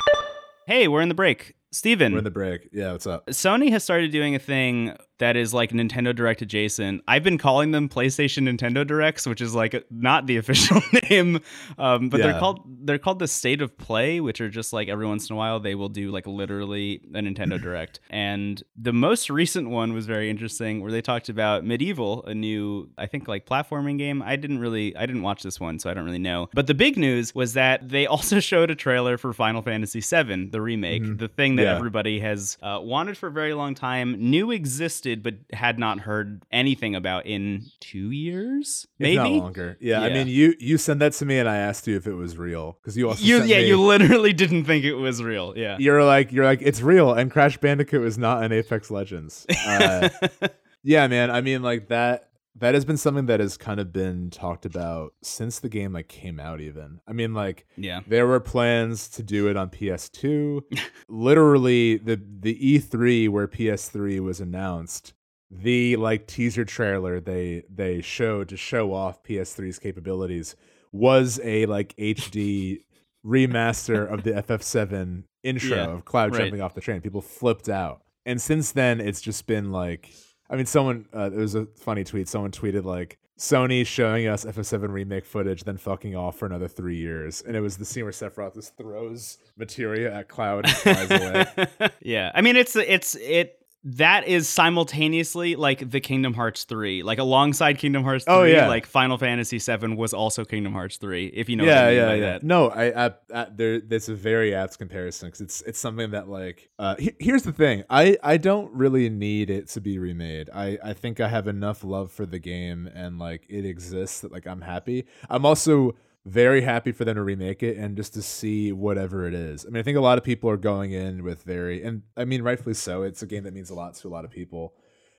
Hey, 0.66 0.88
we're 0.88 1.02
in 1.02 1.08
the 1.08 1.14
break. 1.14 1.54
Steven. 1.72 2.14
We're 2.14 2.20
the 2.22 2.30
break. 2.30 2.68
Yeah, 2.72 2.92
what's 2.92 3.06
up? 3.06 3.26
Sony 3.26 3.70
has 3.70 3.84
started 3.84 4.10
doing 4.10 4.34
a 4.34 4.38
thing 4.38 4.96
that 5.18 5.36
is 5.36 5.52
like 5.52 5.70
Nintendo 5.70 6.14
Direct 6.14 6.40
adjacent. 6.42 7.02
I've 7.08 7.24
been 7.24 7.38
calling 7.38 7.72
them 7.72 7.88
PlayStation 7.88 8.48
Nintendo 8.48 8.86
Directs, 8.86 9.26
which 9.26 9.40
is 9.40 9.54
like 9.54 9.84
not 9.90 10.26
the 10.26 10.36
official 10.38 10.80
name, 11.10 11.40
um, 11.76 12.08
but 12.08 12.18
they're 12.22 12.38
called 12.38 12.60
they're 12.86 12.98
called 12.98 13.18
the 13.18 13.28
State 13.28 13.60
of 13.60 13.76
Play, 13.76 14.20
which 14.20 14.40
are 14.40 14.48
just 14.48 14.72
like 14.72 14.88
every 14.88 15.06
once 15.06 15.28
in 15.28 15.34
a 15.34 15.36
while 15.36 15.60
they 15.60 15.74
will 15.74 15.88
do 15.88 16.10
like 16.10 16.26
literally 16.26 17.00
a 17.14 17.18
Nintendo 17.18 17.60
Direct. 17.62 18.00
And 18.10 18.62
the 18.76 18.92
most 18.92 19.28
recent 19.28 19.68
one 19.70 19.92
was 19.92 20.06
very 20.06 20.30
interesting, 20.30 20.80
where 20.80 20.92
they 20.92 21.02
talked 21.02 21.28
about 21.28 21.64
MediEvil, 21.64 22.26
a 22.28 22.34
new 22.34 22.88
I 22.96 23.06
think 23.06 23.28
like 23.28 23.44
platforming 23.46 23.98
game. 23.98 24.22
I 24.22 24.36
didn't 24.36 24.60
really 24.60 24.96
I 24.96 25.04
didn't 25.04 25.22
watch 25.22 25.42
this 25.42 25.58
one, 25.60 25.78
so 25.80 25.90
I 25.90 25.94
don't 25.94 26.04
really 26.04 26.18
know. 26.18 26.48
But 26.54 26.66
the 26.66 26.74
big 26.74 26.96
news 26.96 27.34
was 27.34 27.52
that 27.54 27.88
they 27.88 28.06
also 28.08 28.40
showed 28.40 28.70
a 28.70 28.74
trailer 28.74 29.18
for 29.18 29.32
Final 29.32 29.60
Fantasy 29.62 30.00
VII, 30.00 30.46
the 30.50 30.60
remake, 30.62 31.02
Mhm. 31.02 31.18
the 31.18 31.28
thing 31.28 31.56
that 31.58 31.64
Yeah. 31.64 31.76
everybody 31.76 32.20
has 32.20 32.56
uh, 32.62 32.78
wanted 32.82 33.18
for 33.18 33.26
a 33.26 33.30
very 33.30 33.52
long 33.54 33.74
time, 33.74 34.16
knew 34.30 34.50
existed 34.50 35.22
but 35.22 35.34
had 35.52 35.78
not 35.78 36.00
heard 36.00 36.42
anything 36.50 36.94
about 36.94 37.26
in 37.26 37.66
two 37.80 38.10
years, 38.10 38.86
maybe. 38.98 39.18
longer. 39.18 39.76
Yeah, 39.80 40.00
I 40.00 40.08
mean, 40.10 40.26
you 40.28 40.54
you 40.58 40.78
sent 40.78 41.00
that 41.00 41.12
to 41.14 41.26
me, 41.26 41.38
and 41.38 41.48
I 41.48 41.56
asked 41.58 41.86
you 41.86 41.96
if 41.96 42.06
it 42.06 42.14
was 42.14 42.36
real 42.38 42.78
because 42.80 42.96
you 42.96 43.08
also 43.08 43.22
You, 43.24 43.42
yeah, 43.42 43.58
me- 43.58 43.68
you 43.68 43.80
literally 43.80 44.32
didn't 44.32 44.64
think 44.64 44.84
it 44.84 44.94
was 44.94 45.22
real. 45.22 45.54
Yeah. 45.56 45.76
you're 45.78 46.02
like 46.04 46.32
you're 46.32 46.44
like 46.44 46.62
it's 46.62 46.80
real, 46.80 47.12
and 47.12 47.30
Crash 47.30 47.58
Bandicoot 47.58 48.06
is 48.06 48.16
not 48.18 48.42
an 48.42 48.52
Apex 48.52 48.90
Legends. 48.90 49.46
Uh, 49.66 50.08
yeah, 50.82 51.06
man. 51.08 51.30
I 51.30 51.40
mean, 51.40 51.62
like 51.62 51.88
that. 51.88 52.27
That 52.58 52.74
has 52.74 52.84
been 52.84 52.96
something 52.96 53.26
that 53.26 53.40
has 53.40 53.56
kind 53.56 53.78
of 53.78 53.92
been 53.92 54.30
talked 54.30 54.64
about 54.66 55.14
since 55.22 55.58
the 55.60 55.68
game 55.68 55.92
like 55.92 56.08
came 56.08 56.40
out. 56.40 56.60
Even 56.60 57.00
I 57.06 57.12
mean, 57.12 57.34
like 57.34 57.66
yeah. 57.76 58.00
there 58.06 58.26
were 58.26 58.40
plans 58.40 59.08
to 59.10 59.22
do 59.22 59.48
it 59.48 59.56
on 59.56 59.70
PS2. 59.70 60.62
Literally, 61.08 61.98
the 61.98 62.20
the 62.40 62.78
E3 62.78 63.28
where 63.28 63.46
PS3 63.48 64.20
was 64.20 64.40
announced, 64.40 65.12
the 65.50 65.96
like 65.96 66.26
teaser 66.26 66.64
trailer 66.64 67.20
they 67.20 67.64
they 67.72 68.00
showed 68.00 68.48
to 68.48 68.56
show 68.56 68.92
off 68.92 69.22
PS3's 69.22 69.78
capabilities 69.78 70.56
was 70.92 71.40
a 71.44 71.66
like 71.66 71.94
HD 71.96 72.80
remaster 73.24 74.10
of 74.10 74.22
the 74.22 74.32
FF7 74.32 75.24
intro 75.42 75.76
Yeah, 75.76 75.88
of 75.90 76.04
Cloud 76.04 76.32
right. 76.32 76.42
jumping 76.42 76.60
off 76.60 76.74
the 76.74 76.80
train. 76.80 77.00
People 77.00 77.20
flipped 77.22 77.68
out, 77.68 78.02
and 78.26 78.40
since 78.40 78.72
then 78.72 79.00
it's 79.00 79.20
just 79.20 79.46
been 79.46 79.70
like, 79.70 80.10
I 80.50 80.56
mean, 80.56 80.66
someone 80.66 81.06
uh, 81.14 81.30
it 81.32 81.36
was 81.36 81.54
a 81.54 81.66
funny 81.76 82.04
tweet. 82.04 82.28
Someone 82.28 82.50
tweeted 82.50 82.84
like. 82.84 83.18
Sony 83.38 83.86
showing 83.86 84.26
us 84.26 84.44
FF7 84.44 84.90
remake 84.90 85.24
footage, 85.24 85.62
then 85.62 85.76
fucking 85.76 86.16
off 86.16 86.36
for 86.36 86.46
another 86.46 86.66
three 86.66 86.96
years, 86.96 87.40
and 87.40 87.54
it 87.54 87.60
was 87.60 87.76
the 87.76 87.84
scene 87.84 88.02
where 88.02 88.10
Sephiroth 88.10 88.54
just 88.54 88.76
throws 88.76 89.38
materia 89.56 90.12
at 90.12 90.28
Cloud 90.28 90.64
and 90.64 90.74
flies 90.74 91.08
away. 91.08 91.90
yeah. 92.02 92.32
I 92.34 92.40
mean, 92.40 92.56
it's 92.56 92.74
it's 92.74 93.14
it 93.14 93.57
that 93.96 94.26
is 94.28 94.48
simultaneously 94.48 95.56
like 95.56 95.90
the 95.90 96.00
Kingdom 96.00 96.34
Hearts 96.34 96.64
3. 96.64 97.02
Like 97.02 97.18
alongside 97.18 97.78
Kingdom 97.78 98.04
Hearts 98.04 98.24
3, 98.24 98.34
Oh, 98.34 98.42
yeah. 98.44 98.68
like 98.68 98.86
Final 98.86 99.16
Fantasy 99.18 99.58
7 99.58 99.96
was 99.96 100.12
also 100.12 100.44
Kingdom 100.44 100.72
Hearts 100.72 100.96
3, 100.98 101.26
if 101.28 101.48
you 101.48 101.56
know 101.56 101.64
what 101.64 101.70
yeah, 101.70 101.82
I 101.82 101.88
mean 101.88 101.96
yeah, 101.96 102.06
by 102.06 102.14
yeah. 102.16 102.20
that. 102.32 102.42
No, 102.42 102.68
I, 102.68 103.06
I, 103.06 103.10
I 103.34 103.46
there. 103.54 103.80
That's 103.80 104.08
a 104.08 104.14
very 104.14 104.54
apt 104.54 104.78
comparison 104.78 105.28
because 105.28 105.40
it's 105.40 105.62
it's 105.62 105.78
something 105.78 106.10
that 106.10 106.28
like. 106.28 106.68
Uh, 106.78 106.96
he- 106.98 107.14
here's 107.18 107.42
the 107.42 107.52
thing. 107.52 107.84
I 107.90 108.16
I 108.22 108.36
don't 108.36 108.72
really 108.74 109.08
need 109.08 109.50
it 109.50 109.68
to 109.68 109.80
be 109.80 109.98
remade. 109.98 110.50
I 110.54 110.78
I 110.84 110.92
think 110.92 111.20
I 111.20 111.28
have 111.28 111.48
enough 111.48 111.82
love 111.84 112.12
for 112.12 112.26
the 112.26 112.38
game 112.38 112.88
and 112.94 113.18
like 113.18 113.46
it 113.48 113.64
exists 113.64 114.20
that 114.20 114.32
like 114.32 114.46
I'm 114.46 114.60
happy. 114.60 115.06
I'm 115.30 115.46
also 115.46 115.94
very 116.28 116.60
happy 116.62 116.92
for 116.92 117.04
them 117.04 117.16
to 117.16 117.22
remake 117.22 117.62
it 117.62 117.76
and 117.76 117.96
just 117.96 118.14
to 118.14 118.22
see 118.22 118.72
whatever 118.72 119.26
it 119.26 119.34
is. 119.34 119.64
I 119.66 119.68
mean, 119.70 119.80
I 119.80 119.82
think 119.82 119.96
a 119.96 120.00
lot 120.02 120.18
of 120.18 120.24
people 120.24 120.48
are 120.50 120.56
going 120.56 120.92
in 120.92 121.24
with 121.24 121.42
very, 121.42 121.82
and 121.82 122.02
I 122.16 122.24
mean, 122.24 122.42
rightfully 122.42 122.74
so. 122.74 123.02
It's 123.02 123.22
a 123.22 123.26
game 123.26 123.44
that 123.44 123.54
means 123.54 123.70
a 123.70 123.74
lot 123.74 123.94
to 123.94 124.08
a 124.08 124.10
lot 124.10 124.24
of 124.24 124.30
people, 124.30 124.74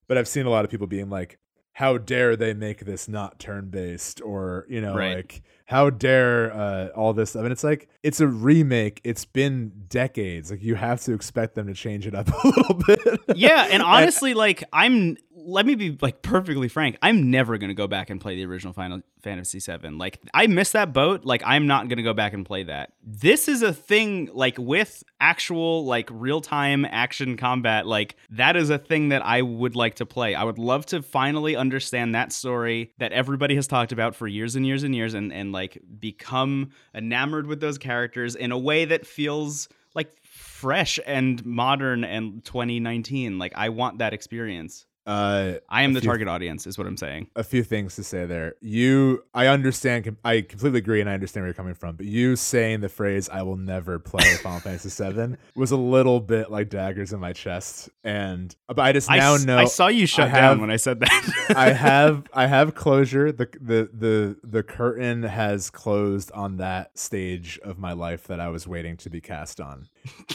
but 0.08 0.18
I've 0.18 0.28
seen 0.28 0.46
a 0.46 0.50
lot 0.50 0.66
of 0.66 0.72
people 0.72 0.88
being 0.88 1.10
like, 1.10 1.40
"How 1.74 1.98
dare 1.98 2.36
they 2.36 2.54
make 2.54 2.86
this 2.86 3.08
not 3.08 3.40
turn-based?" 3.40 4.22
or 4.22 4.66
you 4.70 4.82
know, 4.82 4.96
Right. 4.96 5.16
like, 5.18 5.42
"How 5.66 5.90
dare 5.90 6.52
uh, 6.54 6.88
all 6.96 7.14
this 7.14 7.32
stuff?" 7.32 7.44
And 7.44 7.52
it's 7.52 7.64
like, 7.64 7.88
it's 8.04 8.20
a 8.22 8.28
remake. 8.28 9.02
It's 9.04 9.26
been 9.26 9.72
decades. 9.88 10.52
Like, 10.52 10.62
you 10.64 10.76
have 10.76 11.02
to 11.02 11.14
expect 11.14 11.56
them 11.56 11.68
to 11.68 11.74
change 11.74 12.06
it 12.08 12.16
up 12.16 12.28
a 12.44 12.48
little 12.48 12.76
bit. 12.88 13.20
yeah, 13.36 13.68
and 13.72 13.82
honestly, 13.96 14.34
like 14.34 14.64
I'm 14.74 15.18
let 15.46 15.66
me 15.66 15.76
be 15.76 15.98
like 16.02 16.22
perfectly 16.22 16.68
frank. 16.68 16.98
I'm 17.02 17.32
never 17.32 17.58
gonna 17.58 17.74
go 17.74 17.88
back 17.88 18.10
and 18.10 18.20
play 18.20 18.36
the 18.36 18.46
original 18.46 18.74
Final 18.74 19.02
Fantasy 19.22 19.60
VII. 19.60 19.90
Like 19.90 20.20
I 20.34 20.48
miss 20.48 20.72
that 20.72 20.94
boat. 20.94 21.26
Like 21.26 21.42
I'm 21.46 21.68
not 21.68 21.88
gonna 21.88 22.04
go 22.04 22.14
back 22.14 22.34
and 22.34 22.46
play 22.46 22.64
that. 22.64 22.94
This 23.04 23.48
is 23.48 23.62
a 23.62 23.74
thing 23.74 24.30
like 24.34 24.58
with 24.58 25.04
actual 25.20 25.86
like 25.86 26.10
real 26.12 26.42
time 26.42 26.86
action 26.86 27.38
combat. 27.38 27.88
Like 27.88 28.16
that 28.32 28.56
is 28.56 28.70
a 28.70 28.78
thing 28.78 29.10
that 29.10 29.26
I 29.26 29.42
would 29.42 29.76
like 29.76 29.96
to 29.96 30.06
play. 30.06 30.36
I 30.36 30.44
would 30.44 30.60
love 30.60 30.86
to 30.88 31.02
finally 31.02 31.56
understand 31.56 32.16
that 32.16 32.32
story 32.32 32.94
that 32.98 33.12
everybody 33.12 33.56
has 33.56 33.68
talked 33.68 33.92
about 33.92 34.16
for 34.16 34.28
years 34.28 34.56
and 34.56 34.66
years 34.66 34.84
and 34.84 34.94
years, 34.96 35.14
and 35.14 35.32
and 35.32 35.52
like 35.52 35.82
become 36.00 36.72
enamored 36.94 37.48
with 37.48 37.62
those 37.62 37.78
characters 37.78 38.36
in 38.36 38.52
a 38.52 38.58
way 38.58 38.86
that 38.86 39.06
feels 39.06 39.70
like 39.96 40.12
fresh 40.24 41.00
and 41.06 41.44
modern 41.46 42.04
and 42.04 42.44
2019 42.46 43.40
like 43.40 43.54
i 43.56 43.70
want 43.70 43.98
that 44.00 44.14
experience 44.14 44.86
uh, 45.10 45.54
i 45.70 45.82
am 45.84 45.94
the 45.94 46.02
target 46.02 46.28
audience 46.28 46.68
is 46.68 46.78
what 46.78 46.86
i'm 46.88 46.96
saying 46.98 47.28
a 47.36 47.44
few 47.44 47.64
things 47.64 47.96
to 47.96 48.04
say 48.04 48.26
there. 48.26 48.56
You, 48.62 49.24
I 49.34 49.48
understand, 49.48 50.16
I 50.24 50.42
completely 50.42 50.80
agree, 50.80 51.02
and 51.02 51.10
I 51.10 51.14
understand 51.14 51.44
where 51.44 51.48
you're 51.50 51.54
coming 51.54 51.74
from. 51.74 51.96
But 51.96 52.06
you 52.06 52.36
saying 52.36 52.82
the 52.82 52.90
phrase 52.90 53.28
"I 53.30 53.42
will 53.42 53.56
never 53.58 53.98
play 54.00 54.24
Final 54.44 54.60
Fantasy 54.60 54.90
VII" 55.04 55.36
was 55.56 55.72
a 55.72 55.78
little 55.78 56.20
bit 56.20 56.52
like 56.52 56.70
daggers 56.70 57.12
in 57.14 57.20
my 57.20 57.34
chest, 57.34 57.90
and 58.04 58.56
but 58.68 58.80
I 58.80 58.92
just 58.92 59.10
I, 59.10 59.18
now 59.18 59.34
s- 59.36 59.46
know 59.46 59.58
I 59.58 59.66
saw 59.66 59.88
you 59.88 60.06
shut 60.06 60.30
I 60.30 60.32
down 60.34 60.44
have- 60.44 60.60
when 60.60 60.70
i 60.72 60.76
said 60.76 61.00
that 61.00 61.54
I 61.56 61.72
have 61.90 62.28
I 62.34 62.46
have 62.48 62.76
closure. 62.76 63.32
The 63.32 63.48
the 63.60 63.90
the 63.94 64.38
the 64.44 64.64
curtain 64.64 65.24
has 65.24 65.70
closed 65.70 66.32
on 66.34 66.58
that 66.58 66.98
stage 66.98 67.60
of 67.64 67.78
my 67.80 67.94
life 67.94 68.28
that 68.28 68.40
I 68.40 68.50
was 68.50 68.68
waiting 68.68 68.98
to 68.98 69.10
be 69.10 69.22
cast 69.22 69.60
on. 69.60 69.88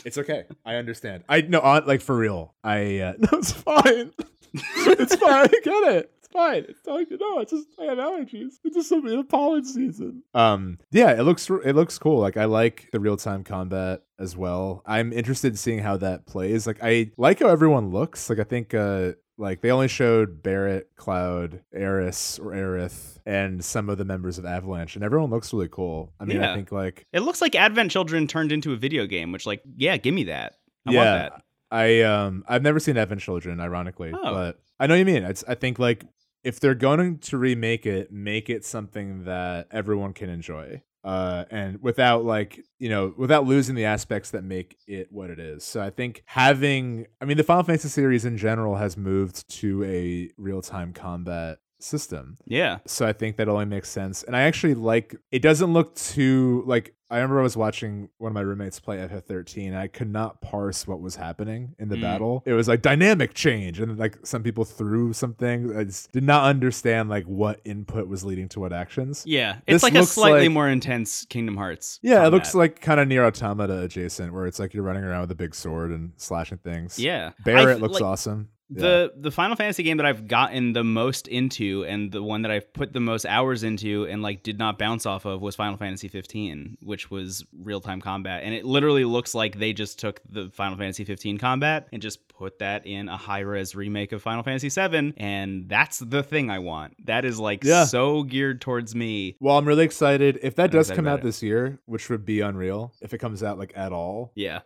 It's 0.04 0.18
okay. 0.18 0.44
I 0.64 0.76
understand. 0.76 1.24
I 1.28 1.40
no 1.42 1.60
on 1.60 1.86
like 1.86 2.00
for 2.00 2.16
real. 2.16 2.54
I 2.62 2.98
uh, 2.98 3.12
no, 3.18 3.38
it's 3.38 3.52
fine. 3.52 4.12
it's 4.52 5.16
fine. 5.16 5.44
I 5.44 5.60
get 5.62 5.94
it. 5.94 6.10
It's 6.18 6.28
fine. 6.28 6.66
It's 6.68 6.86
like 6.86 7.08
no, 7.10 7.38
it's 7.40 7.52
just 7.52 7.68
I 7.80 7.84
have 7.84 7.98
allergies. 7.98 8.54
It's 8.64 8.76
just 8.76 8.88
something 8.88 9.16
the 9.16 9.24
pollen 9.24 9.64
season. 9.64 10.22
Um, 10.34 10.78
yeah, 10.90 11.12
it 11.18 11.22
looks 11.22 11.48
it 11.48 11.74
looks 11.74 11.98
cool. 11.98 12.20
Like 12.20 12.36
I 12.36 12.44
like 12.44 12.88
the 12.92 13.00
real 13.00 13.16
time 13.16 13.44
combat 13.44 14.02
as 14.18 14.36
well. 14.36 14.82
I'm 14.86 15.12
interested 15.12 15.52
in 15.52 15.56
seeing 15.56 15.78
how 15.80 15.96
that 15.98 16.26
plays. 16.26 16.66
Like 16.66 16.78
I 16.82 17.10
like 17.16 17.40
how 17.40 17.48
everyone 17.48 17.90
looks. 17.90 18.28
Like 18.28 18.38
I 18.38 18.44
think 18.44 18.74
uh 18.74 19.12
like 19.36 19.60
they 19.60 19.70
only 19.70 19.88
showed 19.88 20.42
Barret, 20.42 20.90
Cloud, 20.96 21.60
Aeris 21.74 22.38
or 22.38 22.52
Aerith, 22.52 23.18
and 23.26 23.64
some 23.64 23.88
of 23.88 23.98
the 23.98 24.04
members 24.04 24.38
of 24.38 24.44
Avalanche, 24.44 24.94
and 24.96 25.04
everyone 25.04 25.30
looks 25.30 25.52
really 25.52 25.68
cool. 25.68 26.12
I 26.20 26.24
mean, 26.24 26.40
Yeah. 26.40 26.52
I 26.52 26.54
think 26.54 26.70
like 26.72 27.06
it 27.12 27.20
looks 27.20 27.40
like 27.40 27.54
advent 27.54 27.90
children 27.90 28.26
turned 28.26 28.52
into 28.52 28.72
a 28.72 28.76
video 28.76 29.06
game 29.06 29.32
which 29.32 29.46
like 29.46 29.62
yeah 29.76 29.96
give 29.96 30.14
me 30.14 30.24
that 30.24 30.54
i 30.86 30.92
yeah, 30.92 30.98
want 30.98 31.32
that 31.34 31.42
I 31.70 32.02
um 32.02 32.44
I've 32.46 32.62
never 32.62 32.78
seen 32.78 32.96
Advent 32.96 33.20
Children, 33.22 33.58
ironically, 33.58 34.12
Oh. 34.14 34.20
but 34.32 34.60
I 34.78 34.86
know 34.86 34.94
what 34.94 34.98
you 35.00 35.04
mean. 35.06 35.24
It's 35.24 35.42
I 35.48 35.54
think 35.56 35.78
like 35.80 36.04
if 36.44 36.60
they're 36.60 36.74
going 36.76 37.18
to 37.18 37.38
remake 37.38 37.86
it, 37.86 38.12
make 38.12 38.48
it 38.50 38.64
something 38.64 39.24
that 39.24 39.66
everyone 39.72 40.12
can 40.12 40.28
enjoy. 40.28 40.82
Uh, 41.04 41.44
and 41.50 41.82
without 41.82 42.24
like 42.24 42.64
you 42.78 42.88
know 42.88 43.12
without 43.18 43.44
losing 43.46 43.74
the 43.74 43.84
aspects 43.84 44.30
that 44.30 44.42
make 44.42 44.78
it 44.86 45.08
what 45.12 45.28
it 45.28 45.38
is. 45.38 45.62
So 45.62 45.82
i 45.82 45.90
think 45.90 46.22
having 46.24 47.06
i 47.20 47.26
mean 47.26 47.36
the 47.36 47.44
final 47.44 47.62
fantasy 47.62 47.88
series 47.88 48.24
in 48.24 48.38
general 48.38 48.76
has 48.76 48.96
moved 48.96 49.46
to 49.60 49.84
a 49.84 50.30
real-time 50.38 50.94
combat 50.94 51.58
system. 51.84 52.36
Yeah. 52.46 52.78
So 52.86 53.06
I 53.06 53.12
think 53.12 53.36
that 53.36 53.48
only 53.48 53.66
makes 53.66 53.88
sense. 53.90 54.22
And 54.22 54.34
I 54.36 54.42
actually 54.42 54.74
like 54.74 55.14
it 55.30 55.40
doesn't 55.42 55.72
look 55.72 55.94
too 55.94 56.62
like 56.66 56.94
I 57.10 57.18
remember 57.18 57.38
I 57.40 57.42
was 57.44 57.56
watching 57.56 58.08
one 58.18 58.30
of 58.30 58.34
my 58.34 58.40
roommates 58.40 58.80
play 58.80 58.96
FF13 58.96 59.68
and 59.68 59.76
I 59.78 59.86
could 59.86 60.08
not 60.10 60.40
parse 60.40 60.84
what 60.86 61.00
was 61.00 61.14
happening 61.14 61.74
in 61.78 61.88
the 61.88 61.96
Mm. 61.96 62.00
battle. 62.00 62.42
It 62.46 62.54
was 62.54 62.66
like 62.66 62.82
dynamic 62.82 63.34
change 63.34 63.78
and 63.78 63.96
like 63.98 64.18
some 64.26 64.42
people 64.42 64.64
threw 64.64 65.12
something. 65.12 65.76
I 65.76 65.84
just 65.84 66.10
did 66.10 66.24
not 66.24 66.44
understand 66.44 67.10
like 67.10 67.24
what 67.26 67.60
input 67.64 68.08
was 68.08 68.24
leading 68.24 68.48
to 68.48 68.60
what 68.60 68.72
actions. 68.72 69.22
Yeah. 69.26 69.58
This 69.66 69.76
It's 69.76 69.82
like 69.84 69.94
a 69.94 70.02
slightly 70.04 70.40
like- 70.48 70.52
more 70.52 70.68
intense 70.68 71.24
Kingdom 71.26 71.56
Hearts. 71.56 72.00
Yeah, 72.02 72.26
it 72.26 72.30
looks 72.30 72.52
like 72.54 72.80
kind 72.80 72.98
of 72.98 73.06
Nier 73.06 73.24
Automata 73.24 73.82
adjacent, 73.82 74.32
where 74.32 74.46
it's 74.46 74.58
like 74.58 74.74
you're 74.74 74.82
running 74.82 75.04
around 75.04 75.20
with 75.20 75.30
a 75.30 75.36
big 75.36 75.54
sword 75.54 75.92
and 75.92 76.12
slashing 76.16 76.58
things. 76.58 76.98
Yeah. 76.98 77.32
Barret 77.44 77.76
I- 77.76 77.80
looks 77.80 77.94
like, 77.94 78.02
awesome. 78.02 78.48
Yeah. 78.70 78.80
The 78.82 79.12
the 79.16 79.30
Final 79.30 79.56
Fantasy 79.56 79.82
game 79.82 79.98
that 79.98 80.06
I've 80.06 80.26
gotten 80.26 80.72
the 80.72 80.82
most 80.84 81.28
into 81.28 81.84
and 81.84 82.10
the 82.10 82.22
one 82.22 82.42
that 82.42 82.50
I've 82.50 82.72
put 82.72 82.92
the 82.92 83.00
most 83.00 83.26
hours 83.26 83.62
into 83.62 84.04
and 84.06 84.22
like 84.22 84.42
did 84.42 84.58
not 84.58 84.78
bounce 84.78 85.04
off 85.06 85.26
of 85.26 85.42
was 85.42 85.54
Final 85.54 85.76
Fantasy 85.76 86.08
15, 86.08 86.78
which 86.82 87.10
was 87.10 87.44
real 87.60 87.80
time 87.80 88.00
combat. 88.00 88.42
And 88.42 88.54
it 88.54 88.64
literally 88.64 89.04
looks 89.04 89.34
like 89.34 89.58
they 89.58 89.72
just 89.74 89.98
took 89.98 90.20
the 90.28 90.50
Final 90.54 90.78
Fantasy 90.78 91.04
15 91.04 91.36
combat 91.38 91.88
and 91.92 92.00
just 92.00 92.26
put 92.28 92.58
that 92.60 92.86
in 92.86 93.08
a 93.08 93.16
high 93.18 93.40
res 93.40 93.74
remake 93.74 94.12
of 94.12 94.22
Final 94.22 94.42
Fantasy 94.42 94.70
7. 94.70 95.12
And 95.18 95.68
that's 95.68 95.98
the 95.98 96.22
thing 96.22 96.50
I 96.50 96.58
want. 96.60 96.94
That 97.06 97.24
is 97.26 97.38
like 97.38 97.62
Yeah. 97.64 97.84
so 97.84 98.22
geared 98.22 98.60
towards 98.62 98.94
me. 98.94 99.36
Well, 99.40 99.58
I'm 99.58 99.68
really 99.68 99.84
excited. 99.84 100.38
If 100.42 100.56
that 100.56 100.64
I'm 100.64 100.70
does 100.70 100.90
come 100.90 101.06
out 101.06 101.20
it. 101.20 101.22
this 101.24 101.42
year, 101.42 101.80
which 101.84 102.08
would 102.08 102.24
be 102.24 102.40
unreal 102.40 102.92
if 103.02 103.12
it 103.12 103.18
comes 103.18 103.42
out 103.42 103.58
like 103.58 103.72
at 103.76 103.92
all. 103.92 104.32
Yeah. 104.34 104.60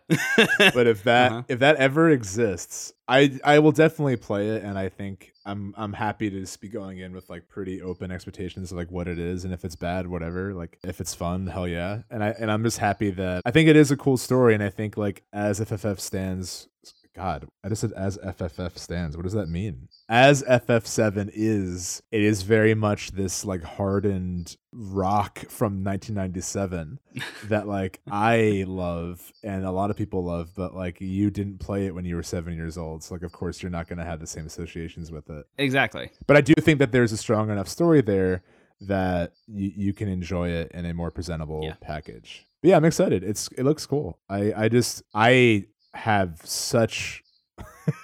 But 0.73 0.87
if 0.87 1.03
that 1.03 1.19
Uh-huh. 1.31 1.43
if 1.49 1.59
that 1.59 1.75
ever 1.75 2.09
exists, 2.09 2.93
I 3.07 3.39
I 3.43 3.59
will 3.59 3.71
definitely 3.71 3.88
play 3.97 4.49
it 4.49 4.63
and 4.63 4.77
I 4.77 4.89
think 4.89 5.33
I'm 5.45 5.73
I'm 5.77 5.93
happy 5.93 6.29
to 6.29 6.39
just 6.39 6.61
be 6.61 6.69
going 6.69 6.99
in 6.99 7.13
with 7.13 7.29
like 7.29 7.47
pretty 7.47 7.81
open 7.81 8.11
expectations 8.11 8.71
of 8.71 8.77
like 8.77 8.91
what 8.91 9.07
it 9.07 9.19
is 9.19 9.45
and 9.45 9.53
if 9.53 9.65
it's 9.65 9.75
bad, 9.75 10.07
whatever. 10.07 10.53
Like 10.53 10.77
if 10.83 11.01
it's 11.01 11.15
fun, 11.15 11.47
hell 11.47 11.67
yeah. 11.67 12.01
And 12.09 12.23
I 12.23 12.29
and 12.39 12.51
I'm 12.51 12.63
just 12.63 12.77
happy 12.77 13.11
that 13.11 13.41
I 13.45 13.51
think 13.51 13.69
it 13.69 13.75
is 13.75 13.91
a 13.91 13.97
cool 13.97 14.17
story 14.17 14.53
and 14.53 14.63
I 14.63 14.69
think 14.69 14.97
like 14.97 15.23
as 15.33 15.59
FFF 15.59 15.99
stands 15.99 16.67
God, 17.15 17.47
I 17.63 17.69
just 17.69 17.81
said 17.81 17.91
as 17.93 18.17
FFF 18.19 18.77
stands. 18.77 19.17
What 19.17 19.23
does 19.23 19.33
that 19.33 19.47
mean? 19.49 19.89
As 20.07 20.43
FF7 20.43 21.31
is, 21.33 22.01
it 22.11 22.21
is 22.21 22.43
very 22.43 22.73
much 22.75 23.11
this 23.11 23.43
like 23.43 23.63
hardened 23.63 24.55
rock 24.71 25.39
from 25.49 25.83
1997 25.83 26.99
that 27.49 27.67
like 27.67 27.99
I 28.09 28.63
love 28.67 29.33
and 29.43 29.65
a 29.65 29.71
lot 29.71 29.89
of 29.89 29.97
people 29.97 30.23
love, 30.23 30.51
but 30.55 30.75
like 30.75 31.01
you 31.01 31.29
didn't 31.31 31.59
play 31.59 31.87
it 31.87 31.95
when 31.95 32.05
you 32.05 32.15
were 32.15 32.23
seven 32.23 32.53
years 32.55 32.77
old. 32.77 33.03
So 33.03 33.15
like 33.15 33.23
of 33.23 33.31
course 33.31 33.61
you're 33.61 33.71
not 33.71 33.87
gonna 33.87 34.05
have 34.05 34.19
the 34.19 34.27
same 34.27 34.45
associations 34.45 35.11
with 35.11 35.29
it. 35.29 35.45
exactly. 35.57 36.11
But 36.27 36.37
I 36.37 36.41
do 36.41 36.53
think 36.61 36.79
that 36.79 36.91
there's 36.91 37.11
a 37.11 37.17
strong 37.17 37.49
enough 37.49 37.67
story 37.67 38.01
there 38.01 38.43
that 38.81 39.33
you, 39.47 39.71
you 39.75 39.93
can 39.93 40.07
enjoy 40.07 40.49
it 40.49 40.71
in 40.73 40.85
a 40.85 40.93
more 40.93 41.11
presentable 41.11 41.61
Yeah. 41.63 41.73
package. 41.81 42.45
But 42.61 42.69
yeah, 42.69 42.77
I'm 42.77 42.85
excited. 42.85 43.23
It's 43.23 43.49
it 43.57 43.63
looks 43.63 43.85
cool. 43.85 44.19
I 44.29 44.53
I 44.55 44.69
just 44.69 45.01
I 45.13 45.65
have 45.93 46.39
such 46.43 47.23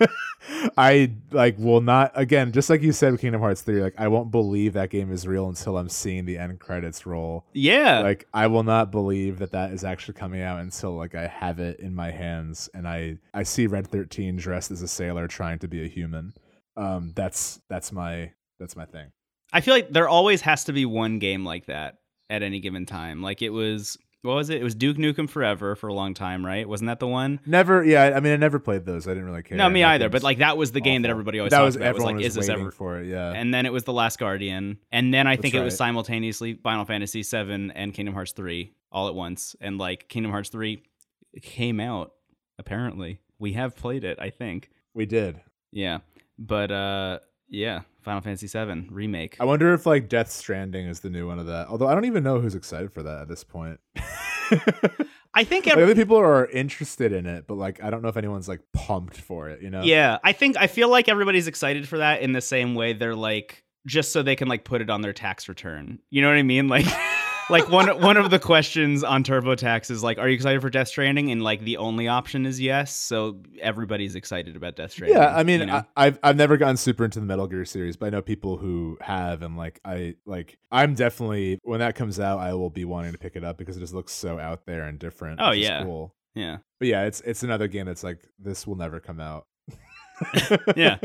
I 0.76 1.12
like 1.30 1.58
will 1.58 1.80
not 1.80 2.12
again 2.14 2.52
just 2.52 2.70
like 2.70 2.82
you 2.82 2.92
said 2.92 3.12
with 3.12 3.20
Kingdom 3.20 3.40
Hearts 3.40 3.62
3 3.62 3.82
like 3.82 3.94
I 3.98 4.08
won't 4.08 4.30
believe 4.30 4.72
that 4.72 4.90
game 4.90 5.12
is 5.12 5.26
real 5.26 5.48
until 5.48 5.76
I'm 5.76 5.88
seeing 5.88 6.24
the 6.24 6.38
end 6.38 6.58
credits 6.60 7.06
roll. 7.06 7.46
Yeah. 7.52 8.00
Like 8.00 8.26
I 8.32 8.46
will 8.46 8.62
not 8.62 8.90
believe 8.90 9.38
that 9.38 9.52
that 9.52 9.72
is 9.72 9.84
actually 9.84 10.14
coming 10.14 10.42
out 10.42 10.60
until 10.60 10.96
like 10.96 11.14
I 11.14 11.26
have 11.26 11.60
it 11.60 11.80
in 11.80 11.94
my 11.94 12.10
hands 12.10 12.68
and 12.74 12.88
I 12.88 13.18
I 13.32 13.42
see 13.42 13.66
Red 13.66 13.86
13 13.88 14.36
dressed 14.36 14.70
as 14.70 14.82
a 14.82 14.88
sailor 14.88 15.28
trying 15.28 15.58
to 15.60 15.68
be 15.68 15.84
a 15.84 15.88
human. 15.88 16.34
Um 16.76 17.12
that's 17.14 17.60
that's 17.68 17.92
my 17.92 18.32
that's 18.58 18.76
my 18.76 18.86
thing. 18.86 19.10
I 19.52 19.60
feel 19.60 19.74
like 19.74 19.90
there 19.90 20.08
always 20.08 20.40
has 20.42 20.64
to 20.64 20.72
be 20.72 20.84
one 20.84 21.18
game 21.20 21.44
like 21.44 21.66
that 21.66 21.98
at 22.28 22.42
any 22.42 22.60
given 22.60 22.86
time. 22.86 23.22
Like 23.22 23.40
it 23.40 23.50
was, 23.50 23.96
what 24.24 24.36
was 24.36 24.48
it? 24.48 24.60
It 24.60 24.64
was 24.64 24.74
Duke 24.74 24.96
Nukem 24.96 25.28
Forever 25.28 25.76
for 25.76 25.88
a 25.88 25.92
long 25.94 26.14
time, 26.14 26.44
right? 26.44 26.66
Wasn't 26.66 26.88
that 26.88 26.98
the 26.98 27.06
one? 27.06 27.40
Never 27.44 27.84
yeah, 27.84 28.12
I 28.16 28.20
mean 28.20 28.32
I 28.32 28.36
never 28.36 28.58
played 28.58 28.86
those. 28.86 29.06
I 29.06 29.10
didn't 29.10 29.26
really 29.26 29.42
care. 29.42 29.58
no, 29.58 29.68
me 29.68 29.84
either. 29.84 30.08
But 30.08 30.22
like 30.22 30.38
that 30.38 30.56
was 30.56 30.72
the 30.72 30.80
game 30.80 31.02
that 31.02 31.10
everybody 31.10 31.38
always 31.40 31.50
that 31.50 31.60
was 31.60 31.76
about. 31.76 31.84
Was 31.84 31.88
everyone 31.90 32.14
like, 32.16 32.24
was 32.24 32.26
is 32.28 32.34
this 32.34 32.48
ever? 32.48 32.70
for 32.70 33.00
it, 33.00 33.06
yeah. 33.06 33.32
And 33.32 33.52
then 33.52 33.66
it 33.66 33.72
was 33.72 33.84
The 33.84 33.92
Last 33.92 34.18
Guardian, 34.18 34.78
and 34.90 35.12
then 35.12 35.26
I 35.26 35.36
think 35.36 35.52
That's 35.52 35.60
it 35.60 35.64
was 35.64 35.76
simultaneously 35.76 36.54
Final 36.54 36.86
Fantasy 36.86 37.22
VII 37.22 37.70
and 37.74 37.92
Kingdom 37.92 38.14
Hearts 38.14 38.32
three 38.32 38.72
all 38.90 39.08
at 39.08 39.14
once. 39.14 39.54
And 39.60 39.76
like 39.76 40.08
Kingdom 40.08 40.32
Hearts 40.32 40.48
three 40.48 40.82
came 41.42 41.78
out. 41.78 42.12
Apparently, 42.58 43.20
we 43.38 43.52
have 43.52 43.76
played 43.76 44.04
it. 44.04 44.18
I 44.20 44.30
think. 44.30 44.70
we 44.94 45.04
did. 45.06 45.40
Yeah, 45.70 45.98
but 46.38 46.70
uh, 46.70 47.18
yeah, 47.48 47.80
Final 48.04 48.20
Fantasy 48.20 48.46
VII 48.46 48.88
remake. 48.90 49.36
I 49.40 49.44
wonder 49.44 49.72
if 49.74 49.86
like 49.86 50.08
Death 50.08 50.30
Stranding 50.30 50.86
is 50.86 51.00
the 51.00 51.10
new 51.10 51.26
one 51.26 51.38
of 51.38 51.46
that. 51.46 51.68
Although 51.68 51.88
I 51.88 51.94
don't 51.94 52.04
even 52.04 52.22
know 52.22 52.40
who's 52.40 52.54
excited 52.54 52.92
for 52.92 53.02
that 53.02 53.22
at 53.22 53.28
this 53.28 53.42
point. 53.42 53.80
I 55.34 55.44
think 55.44 55.66
like, 55.66 55.76
other 55.76 55.94
people 55.94 56.16
are 56.16 56.46
interested 56.46 57.12
in 57.12 57.26
it, 57.26 57.46
but 57.46 57.54
like 57.54 57.82
I 57.82 57.90
don't 57.90 58.02
know 58.02 58.08
if 58.08 58.16
anyone's 58.16 58.48
like 58.48 58.60
pumped 58.72 59.16
for 59.16 59.48
it. 59.48 59.62
You 59.62 59.70
know? 59.70 59.82
Yeah, 59.82 60.18
I 60.22 60.32
think 60.32 60.56
I 60.56 60.66
feel 60.66 60.88
like 60.88 61.08
everybody's 61.08 61.48
excited 61.48 61.88
for 61.88 61.98
that 61.98 62.20
in 62.20 62.32
the 62.32 62.40
same 62.40 62.74
way 62.74 62.92
they're 62.92 63.16
like 63.16 63.64
just 63.86 64.12
so 64.12 64.22
they 64.22 64.36
can 64.36 64.48
like 64.48 64.64
put 64.64 64.80
it 64.80 64.90
on 64.90 65.00
their 65.00 65.12
tax 65.12 65.48
return. 65.48 65.98
You 66.10 66.22
know 66.22 66.28
what 66.28 66.36
I 66.36 66.42
mean? 66.42 66.68
Like 66.68 66.86
like 67.50 67.68
one 67.68 67.88
one 68.00 68.16
of 68.16 68.30
the 68.30 68.38
questions 68.38 69.04
on 69.04 69.24
TurboTax 69.24 69.90
is 69.90 70.02
like 70.02 70.18
are 70.18 70.28
you 70.28 70.34
excited 70.34 70.60
for 70.60 70.70
Death 70.70 70.88
Stranding 70.88 71.30
and 71.30 71.42
like 71.42 71.60
the 71.60 71.76
only 71.76 72.08
option 72.08 72.46
is 72.46 72.60
yes, 72.60 72.94
so 72.94 73.40
everybody's 73.60 74.14
excited 74.14 74.56
about 74.56 74.76
Death 74.76 74.92
Stranding. 74.92 75.18
Yeah, 75.18 75.34
I 75.34 75.42
mean, 75.42 75.60
you 75.60 75.66
know? 75.66 75.84
I, 75.96 76.06
I've 76.06 76.18
I've 76.22 76.36
never 76.36 76.56
gotten 76.56 76.76
super 76.76 77.04
into 77.04 77.20
the 77.20 77.26
Metal 77.26 77.46
Gear 77.46 77.64
series, 77.64 77.96
but 77.96 78.06
I 78.06 78.10
know 78.10 78.22
people 78.22 78.56
who 78.56 78.98
have, 79.00 79.42
and 79.42 79.56
like 79.56 79.80
I 79.84 80.16
like 80.26 80.58
I'm 80.70 80.94
definitely 80.94 81.58
when 81.62 81.80
that 81.80 81.94
comes 81.94 82.18
out, 82.18 82.38
I 82.38 82.54
will 82.54 82.70
be 82.70 82.84
wanting 82.84 83.12
to 83.12 83.18
pick 83.18 83.36
it 83.36 83.44
up 83.44 83.58
because 83.58 83.76
it 83.76 83.80
just 83.80 83.94
looks 83.94 84.12
so 84.12 84.38
out 84.38 84.66
there 84.66 84.84
and 84.84 84.98
different. 84.98 85.40
Oh, 85.42 85.52
yeah. 85.52 85.82
cool. 85.82 86.14
yeah. 86.34 86.58
But 86.78 86.88
yeah, 86.88 87.04
it's 87.04 87.20
it's 87.22 87.42
another 87.42 87.68
game 87.68 87.86
that's 87.86 88.04
like 88.04 88.20
this 88.38 88.66
will 88.66 88.76
never 88.76 89.00
come 89.00 89.20
out. 89.20 89.46
Yeah. 90.76 90.98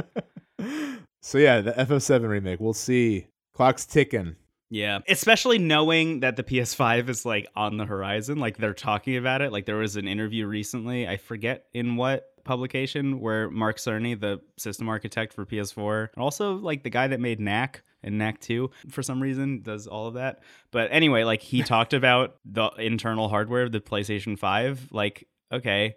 So 1.21 1.37
yeah, 1.37 1.61
the 1.61 1.71
FF7 1.73 2.27
remake. 2.27 2.59
We'll 2.59 2.73
see. 2.73 3.27
Clock's 3.53 3.85
ticking. 3.85 4.35
Yeah, 4.71 4.99
especially 5.07 5.57
knowing 5.57 6.19
that 6.19 6.35
the 6.35 6.43
PS5 6.43 7.09
is 7.09 7.25
like 7.25 7.47
on 7.55 7.77
the 7.77 7.85
horizon, 7.85 8.37
like 8.37 8.57
they're 8.57 8.75
talking 8.75 9.17
about 9.17 9.41
it. 9.41 9.51
Like 9.51 9.65
there 9.65 9.77
was 9.77 9.95
an 9.95 10.07
interview 10.07 10.45
recently, 10.45 11.07
I 11.07 11.17
forget 11.17 11.65
in 11.73 11.95
what 11.95 12.25
publication, 12.43 13.19
where 13.19 13.49
Mark 13.49 13.77
Cerny, 13.77 14.19
the 14.19 14.41
system 14.57 14.87
architect 14.87 15.33
for 15.33 15.45
PS4, 15.45 16.09
and 16.15 16.23
also 16.23 16.55
like 16.55 16.83
the 16.83 16.91
guy 16.91 17.07
that 17.07 17.19
made 17.19 17.39
Knack 17.39 17.81
and 18.03 18.17
Knack 18.17 18.39
2 18.41 18.69
for 18.89 19.01
some 19.01 19.21
reason 19.21 19.61
does 19.63 19.87
all 19.87 20.07
of 20.07 20.13
that. 20.13 20.41
But 20.71 20.89
anyway, 20.91 21.23
like 21.23 21.41
he 21.41 21.63
talked 21.63 21.93
about 21.93 22.35
the 22.45 22.69
internal 22.77 23.27
hardware 23.27 23.63
of 23.63 23.71
the 23.71 23.79
PlayStation 23.79 24.37
5. 24.37 24.89
Like, 24.91 25.27
okay, 25.51 25.95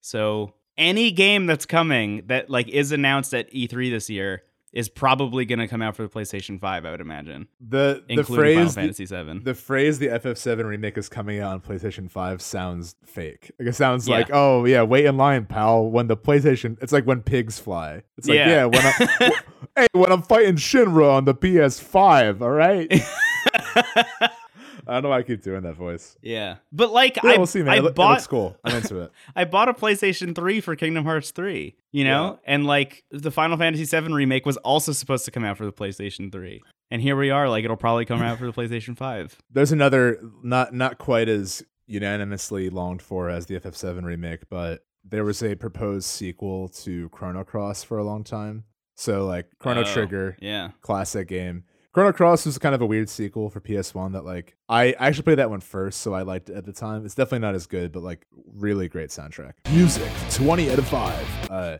so 0.00 0.54
any 0.78 1.10
game 1.10 1.44
that's 1.44 1.66
coming 1.66 2.22
that 2.26 2.48
like 2.48 2.68
is 2.68 2.90
announced 2.90 3.34
at 3.34 3.52
E3 3.52 3.90
this 3.90 4.08
year 4.08 4.42
is 4.74 4.88
probably 4.88 5.44
going 5.46 5.60
to 5.60 5.68
come 5.68 5.80
out 5.80 5.94
for 5.96 6.02
the 6.02 6.08
PlayStation 6.08 6.60
5, 6.60 6.84
I 6.84 6.90
would 6.90 7.00
imagine 7.00 7.46
The 7.66 8.02
the 8.08 8.16
Final 8.24 8.34
phrase 8.36 8.74
the, 8.74 8.80
Fantasy 8.80 9.06
VII. 9.06 9.38
the 9.44 9.54
phrase 9.54 9.98
the 10.00 10.08
FF7 10.08 10.64
remake 10.64 10.98
is 10.98 11.08
coming 11.08 11.38
out 11.40 11.52
on 11.52 11.60
PlayStation 11.60 12.10
5 12.10 12.42
sounds 12.42 12.96
fake. 13.06 13.52
Like 13.58 13.68
it 13.68 13.74
sounds 13.76 14.08
Yeah. 14.08 14.16
like, 14.16 14.30
oh 14.32 14.64
yeah, 14.64 14.82
wait 14.82 15.04
in 15.06 15.16
line, 15.16 15.46
pal. 15.46 15.88
When 15.88 16.08
the 16.08 16.16
PlayStation, 16.16 16.76
it's 16.82 16.92
like 16.92 17.04
when 17.04 17.22
pigs 17.22 17.58
fly. 17.58 18.02
It's 18.18 18.26
like 18.28 18.36
Yeah. 18.36 18.48
yeah, 18.48 18.64
when 18.66 18.80
I, 18.84 19.30
hey, 19.76 19.86
when 19.92 20.10
I'm 20.12 20.22
fighting 20.22 20.56
Shinra 20.56 21.12
on 21.14 21.24
the 21.24 21.34
PS5, 21.34 22.40
all 22.42 22.50
right. 22.50 22.92
I 24.86 24.94
don't 24.94 25.02
know 25.04 25.08
why 25.10 25.18
I 25.18 25.22
keep 25.22 25.42
doing 25.42 25.62
that 25.62 25.74
voice. 25.76 26.16
yeah, 26.22 26.56
but 26.72 26.92
like 26.92 27.16
Yeah, 27.22 27.32
I, 27.32 27.36
we'll 27.36 27.46
see, 27.46 27.62
man. 27.62 27.74
I 27.82 27.86
it, 27.86 27.94
bought 27.94 28.26
cool. 28.28 28.56
I'm 28.64 28.76
into 28.76 29.00
it. 29.00 29.12
I 29.36 29.44
bought 29.44 29.68
a 29.68 29.74
PlayStation 29.74 30.34
3 30.34 30.60
for 30.60 30.76
Kingdom 30.76 31.04
Hearts 31.04 31.30
3, 31.30 31.74
you 31.92 32.04
know? 32.04 32.38
And 32.44 32.66
like 32.66 33.04
the 33.10 33.30
Final 33.30 33.56
Fantasy 33.56 33.84
7 33.84 34.12
remake 34.14 34.46
was 34.46 34.56
also 34.58 34.92
supposed 34.92 35.24
to 35.26 35.30
come 35.30 35.44
out 35.44 35.56
for 35.56 35.64
the 35.66 35.72
PlayStation 35.72 36.30
3. 36.30 36.62
And 36.90 37.00
here 37.02 37.16
we 37.16 37.30
are, 37.30 37.48
like 37.48 37.64
it'll 37.64 37.76
probably 37.76 38.04
come 38.04 38.22
out 38.22 38.38
for 38.38 38.46
the 38.46 38.52
PlayStation 38.60 38.96
5. 38.96 39.36
There's 39.50 39.72
another 39.72 40.20
not 40.42 40.72
not 40.74 40.98
quite 40.98 41.28
as 41.28 41.62
unanimously 41.86 42.70
longed 42.70 43.02
for 43.02 43.28
as 43.30 43.46
the 43.46 43.58
FF7 43.60 44.04
remake, 44.04 44.48
but 44.50 44.84
there 45.04 45.24
was 45.24 45.42
a 45.42 45.54
proposed 45.54 46.06
sequel 46.06 46.68
to 46.68 47.08
Chrono 47.10 47.44
Cross 47.44 47.84
for 47.84 47.98
a 47.98 48.04
long 48.04 48.24
time. 48.24 48.64
So 48.96 49.24
like 49.26 49.46
Chrono 49.58 49.80
Oh, 49.82 49.84
Trigger, 49.92 50.36
Yeah. 50.40 50.70
classic 50.80 51.28
game. 51.28 51.64
Chrono 51.94 52.12
Cross 52.12 52.46
was 52.46 52.58
kind 52.58 52.74
of 52.74 52.82
a 52.82 52.86
weird 52.86 53.08
sequel 53.08 53.48
for 53.48 53.60
PS1 53.60 54.14
that 54.14 54.24
like 54.24 54.56
I 54.68 54.86
I 54.98 55.06
actually 55.06 55.22
played 55.22 55.38
that 55.38 55.48
one 55.48 55.60
first, 55.60 56.00
so 56.00 56.12
I 56.12 56.22
liked 56.22 56.50
it 56.50 56.56
at 56.56 56.64
the 56.64 56.72
time. 56.72 57.06
It's 57.06 57.14
definitely 57.14 57.38
not 57.46 57.54
as 57.54 57.68
good, 57.68 57.92
but 57.92 58.02
like 58.02 58.26
really 58.52 58.88
great 58.88 59.10
soundtrack. 59.10 59.52
Music, 59.70 60.10
20 60.32 60.70
out 60.72 60.78
of 60.80 60.88
5. 60.88 61.50
Uh 61.50 61.78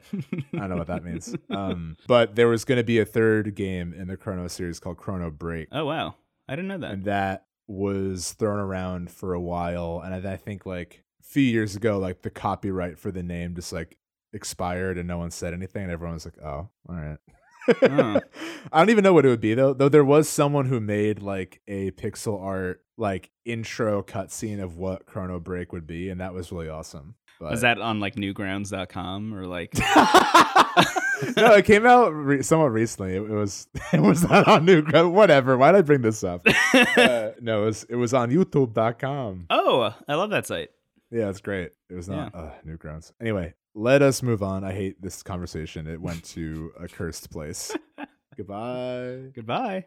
I 0.54 0.56
don't 0.56 0.70
know 0.70 0.76
what 0.76 0.86
that 0.86 1.02
means. 1.02 1.34
Um 1.50 1.96
but 2.06 2.36
there 2.36 2.46
was 2.46 2.64
going 2.64 2.78
to 2.78 2.84
be 2.84 3.00
a 3.00 3.04
third 3.04 3.56
game 3.56 3.92
in 3.92 4.06
the 4.06 4.16
Chrono 4.16 4.46
series 4.46 4.78
called 4.78 4.98
Chrono 4.98 5.30
Break 5.32 5.68
Oh, 5.72 5.84
wow. 5.84 6.14
I 6.48 6.54
didn't 6.54 6.68
know 6.68 6.78
that. 6.78 6.90
and 6.92 7.04
that 7.06 7.46
was 7.66 8.34
thrown 8.34 8.60
around 8.60 9.10
for 9.10 9.34
a 9.34 9.40
while 9.40 10.00
and 10.04 10.14
I, 10.14 10.34
I 10.34 10.36
think 10.36 10.64
like 10.64 11.02
a 11.22 11.24
few 11.26 11.42
years 11.42 11.74
ago 11.74 11.98
like 11.98 12.22
the 12.22 12.30
copyright 12.30 13.00
for 13.00 13.10
the 13.10 13.22
name 13.24 13.56
just 13.56 13.72
like 13.72 13.98
expired 14.32 14.96
and 14.96 15.08
no 15.08 15.18
one 15.18 15.32
said 15.32 15.54
anything 15.54 15.82
and 15.82 15.90
everyone 15.92 16.14
was 16.14 16.24
like, 16.24 16.38
"Oh, 16.40 16.68
all 16.88 16.94
right." 16.94 17.18
Oh. 17.82 18.20
I 18.72 18.78
don't 18.78 18.90
even 18.90 19.04
know 19.04 19.12
what 19.12 19.24
it 19.24 19.28
would 19.28 19.40
be 19.40 19.54
though. 19.54 19.74
Though 19.74 19.88
there 19.88 20.04
was 20.04 20.28
someone 20.28 20.66
who 20.66 20.80
made 20.80 21.22
like 21.22 21.60
a 21.68 21.90
pixel 21.92 22.42
art 22.42 22.82
like 22.96 23.30
intro 23.44 24.02
cutscene 24.02 24.62
of 24.62 24.76
what 24.76 25.06
Chrono 25.06 25.40
Break 25.40 25.72
would 25.72 25.86
be, 25.86 26.10
and 26.10 26.20
that 26.20 26.34
was 26.34 26.52
really 26.52 26.68
awesome. 26.68 27.14
But... 27.40 27.50
Was 27.50 27.62
that 27.62 27.80
on 27.80 28.00
like 28.00 28.16
newgrounds.com 28.16 29.34
or 29.34 29.46
like 29.46 29.74
no, 31.36 31.54
it 31.54 31.64
came 31.64 31.86
out 31.86 32.10
re- 32.10 32.42
somewhat 32.42 32.72
recently. 32.72 33.16
It, 33.16 33.22
it 33.22 33.30
was 33.30 33.68
it 33.92 34.00
was 34.00 34.22
not 34.22 34.46
on 34.48 34.66
Newgrounds. 34.66 35.10
Whatever. 35.10 35.56
Why 35.56 35.72
did 35.72 35.78
I 35.78 35.82
bring 35.82 36.02
this 36.02 36.24
up? 36.24 36.46
uh, 36.96 37.30
no, 37.40 37.62
it 37.62 37.66
was 37.66 37.84
it 37.90 37.96
was 37.96 38.14
on 38.14 38.30
YouTube.com. 38.30 39.46
Oh, 39.50 39.94
I 40.06 40.14
love 40.14 40.30
that 40.30 40.46
site. 40.46 40.70
Yeah, 41.10 41.28
it's 41.28 41.40
great. 41.40 41.70
It 41.90 41.94
was 41.94 42.08
not 42.08 42.34
uh, 42.34 42.50
Newgrounds. 42.66 43.12
Anyway, 43.20 43.54
let 43.74 44.02
us 44.02 44.22
move 44.22 44.42
on. 44.42 44.64
I 44.64 44.72
hate 44.72 45.02
this 45.02 45.22
conversation. 45.22 45.86
It 45.86 46.00
went 46.00 46.24
to 46.26 46.72
a 46.78 46.88
cursed 46.88 47.30
place. 47.30 47.76
Goodbye. 48.36 49.30
Goodbye. 49.34 49.86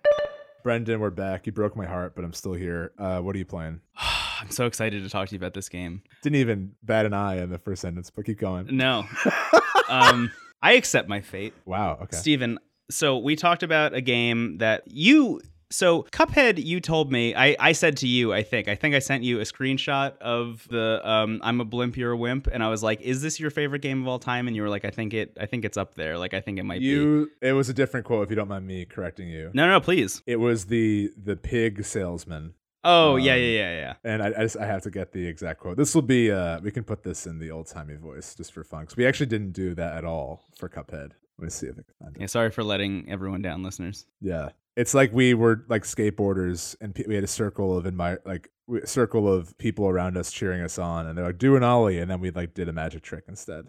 Brendan, 0.63 0.99
we're 0.99 1.09
back. 1.09 1.45
You 1.45 1.53
broke 1.53 1.75
my 1.75 1.85
heart, 1.85 2.13
but 2.15 2.25
I'm 2.25 2.33
still 2.33 2.53
here. 2.53 2.91
Uh, 2.97 3.19
what 3.19 3.35
are 3.35 3.39
you 3.39 3.45
playing? 3.45 3.79
I'm 4.39 4.51
so 4.51 4.65
excited 4.65 5.03
to 5.03 5.09
talk 5.09 5.29
to 5.29 5.35
you 5.35 5.39
about 5.39 5.53
this 5.53 5.69
game. 5.69 6.03
Didn't 6.21 6.35
even 6.35 6.73
bat 6.83 7.05
an 7.05 7.13
eye 7.13 7.41
in 7.41 7.49
the 7.49 7.57
first 7.57 7.81
sentence, 7.81 8.09
but 8.09 8.25
keep 8.25 8.39
going. 8.39 8.67
No. 8.75 9.05
um, 9.89 10.31
I 10.61 10.73
accept 10.73 11.07
my 11.07 11.21
fate. 11.21 11.53
Wow. 11.65 11.97
Okay. 12.03 12.17
Steven, 12.17 12.59
so 12.91 13.17
we 13.17 13.35
talked 13.35 13.63
about 13.63 13.93
a 13.93 14.01
game 14.01 14.59
that 14.59 14.83
you 14.87 15.41
so 15.69 16.03
Cuphead, 16.11 16.63
you 16.63 16.79
told 16.79 17.11
me. 17.11 17.35
I, 17.35 17.55
I 17.59 17.71
said 17.71 17.97
to 17.97 18.07
you, 18.07 18.33
I 18.33 18.43
think, 18.43 18.67
I 18.67 18.75
think 18.75 18.95
I 18.95 18.99
sent 18.99 19.23
you 19.23 19.39
a 19.39 19.43
screenshot 19.43 20.17
of 20.19 20.67
the 20.69 21.01
um, 21.07 21.41
"I'm 21.43 21.59
a 21.61 21.65
blimp, 21.65 21.97
you're 21.97 22.11
a 22.11 22.17
wimp," 22.17 22.47
and 22.47 22.63
I 22.63 22.69
was 22.69 22.83
like, 22.83 23.01
"Is 23.01 23.21
this 23.21 23.39
your 23.39 23.49
favorite 23.49 23.81
game 23.81 24.01
of 24.01 24.07
all 24.07 24.19
time?" 24.19 24.47
And 24.47 24.55
you 24.55 24.61
were 24.61 24.69
like, 24.69 24.85
"I 24.85 24.89
think 24.89 25.13
it, 25.13 25.37
I 25.39 25.45
think 25.45 25.65
it's 25.65 25.77
up 25.77 25.95
there. 25.95 26.17
Like, 26.17 26.33
I 26.33 26.41
think 26.41 26.59
it 26.59 26.63
might 26.63 26.79
be 26.79 26.85
you, 26.85 27.29
be." 27.41 27.49
It 27.49 27.53
was 27.53 27.69
a 27.69 27.73
different 27.73 28.05
quote, 28.05 28.23
if 28.23 28.29
you 28.29 28.35
don't 28.35 28.47
mind 28.47 28.65
me 28.65 28.85
correcting 28.85 29.29
you. 29.29 29.51
No, 29.53 29.67
no, 29.67 29.79
please. 29.79 30.21
It 30.25 30.37
was 30.37 30.65
the 30.65 31.11
the 31.21 31.35
pig 31.35 31.83
salesman. 31.83 32.53
Oh 32.83 33.15
um, 33.15 33.19
yeah, 33.19 33.35
yeah, 33.35 33.57
yeah, 33.57 33.75
yeah. 33.75 33.93
And 34.03 34.23
I, 34.23 34.27
I, 34.27 34.43
just 34.43 34.57
I 34.57 34.65
have 34.65 34.83
to 34.83 34.91
get 34.91 35.11
the 35.11 35.25
exact 35.25 35.59
quote. 35.59 35.75
This 35.77 35.93
will 35.93 36.01
be 36.01 36.31
uh 36.31 36.59
we 36.61 36.71
can 36.71 36.83
put 36.83 37.03
this 37.03 37.27
in 37.27 37.39
the 37.39 37.51
old 37.51 37.67
timey 37.67 37.95
voice 37.95 38.35
just 38.35 38.53
for 38.53 38.63
fun 38.63 38.81
because 38.81 38.95
we 38.95 39.05
actually 39.05 39.25
didn't 39.25 39.51
do 39.51 39.75
that 39.75 39.97
at 39.97 40.05
all 40.05 40.45
for 40.57 40.69
Cuphead. 40.69 41.11
Let 41.37 41.43
me 41.43 41.49
see 41.49 41.67
if 41.67 41.73
I 41.73 41.81
can 41.81 41.93
find 41.99 42.15
it. 42.15 42.21
Yeah, 42.21 42.27
sorry 42.27 42.49
for 42.49 42.63
letting 42.63 43.09
everyone 43.09 43.41
down, 43.41 43.61
listeners. 43.61 44.05
Yeah, 44.21 44.49
it's 44.77 44.93
like 44.93 45.11
we 45.11 45.33
were 45.33 45.65
like 45.67 45.83
skateboarders 45.83 46.75
and 46.79 46.95
we 47.07 47.15
had 47.15 47.23
a 47.23 47.27
circle 47.27 47.75
of 47.75 47.87
admire 47.87 48.21
like 48.25 48.51
circle 48.85 49.31
of 49.31 49.57
people 49.57 49.87
around 49.87 50.17
us 50.17 50.31
cheering 50.31 50.61
us 50.61 50.77
on 50.77 51.07
and 51.07 51.17
they're 51.17 51.25
like 51.25 51.39
do 51.39 51.55
an 51.55 51.63
ollie 51.63 51.97
and 51.97 52.11
then 52.11 52.19
we 52.19 52.29
like 52.31 52.53
did 52.53 52.69
a 52.69 52.73
magic 52.73 53.01
trick 53.01 53.23
instead. 53.27 53.65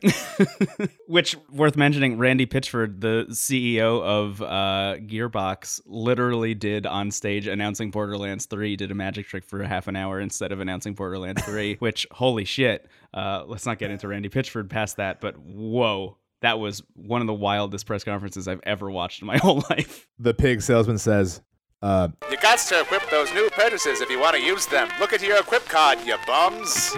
Which 1.07 1.35
worth 1.51 1.77
mentioning 1.77 2.19
randy 2.19 2.45
pitchford 2.45 3.01
the 3.01 3.25
ceo 3.31 4.03
of 4.03 4.43
uh, 4.43 4.97
gearbox 4.99 5.81
literally 5.87 6.55
did 6.55 6.85
on 6.85 7.11
stage 7.11 7.47
announcing 7.47 7.91
borderlands 7.91 8.45
3 8.45 8.77
did 8.77 8.91
a 8.91 8.95
magic 8.95 9.27
trick 9.27 9.45
for 9.45 9.63
a 9.63 9.67
half 9.67 9.89
an 9.89 9.97
hour 9.97 10.21
instead 10.21 10.53
of 10.53 10.61
announcing 10.61 10.93
borderlands 10.93 11.43
3 11.45 11.77
which 11.79 12.07
holy 12.11 12.45
shit 12.45 12.87
uh, 13.15 13.45
let's 13.47 13.65
not 13.65 13.79
get 13.79 13.91
into 13.91 14.09
randy 14.09 14.29
pitchford 14.29 14.69
past 14.69 14.99
that 14.99 15.23
but 15.23 15.39
whoa 15.39 16.19
that 16.41 16.59
was 16.59 16.83
one 16.95 17.21
of 17.21 17.27
the 17.27 17.35
wildest 17.35 17.87
press 17.87 18.05
conferences 18.05 18.47
I've 18.49 18.61
ever 18.65 18.91
watched 18.91 19.23
in 19.23 19.27
my 19.27 19.39
whole 19.43 19.63
life. 19.71 20.07
The 20.19 20.35
pig 20.35 20.63
salesman 20.63 20.99
says, 20.99 21.41
uh, 21.83 22.09
You 22.31 22.37
got 22.39 22.59
to 22.59 22.81
equip 22.81 23.09
those 23.11 23.33
new 23.35 23.49
purchases 23.51 24.01
if 24.01 24.11
you 24.11 24.19
want 24.21 24.37
to 24.37 24.43
use 24.43 24.67
them. 24.67 24.89
Look 25.01 25.13
at 25.13 25.23
your 25.23 25.39
equip 25.39 25.65
card, 25.67 25.99
you 26.05 26.17
bums. 26.27 26.97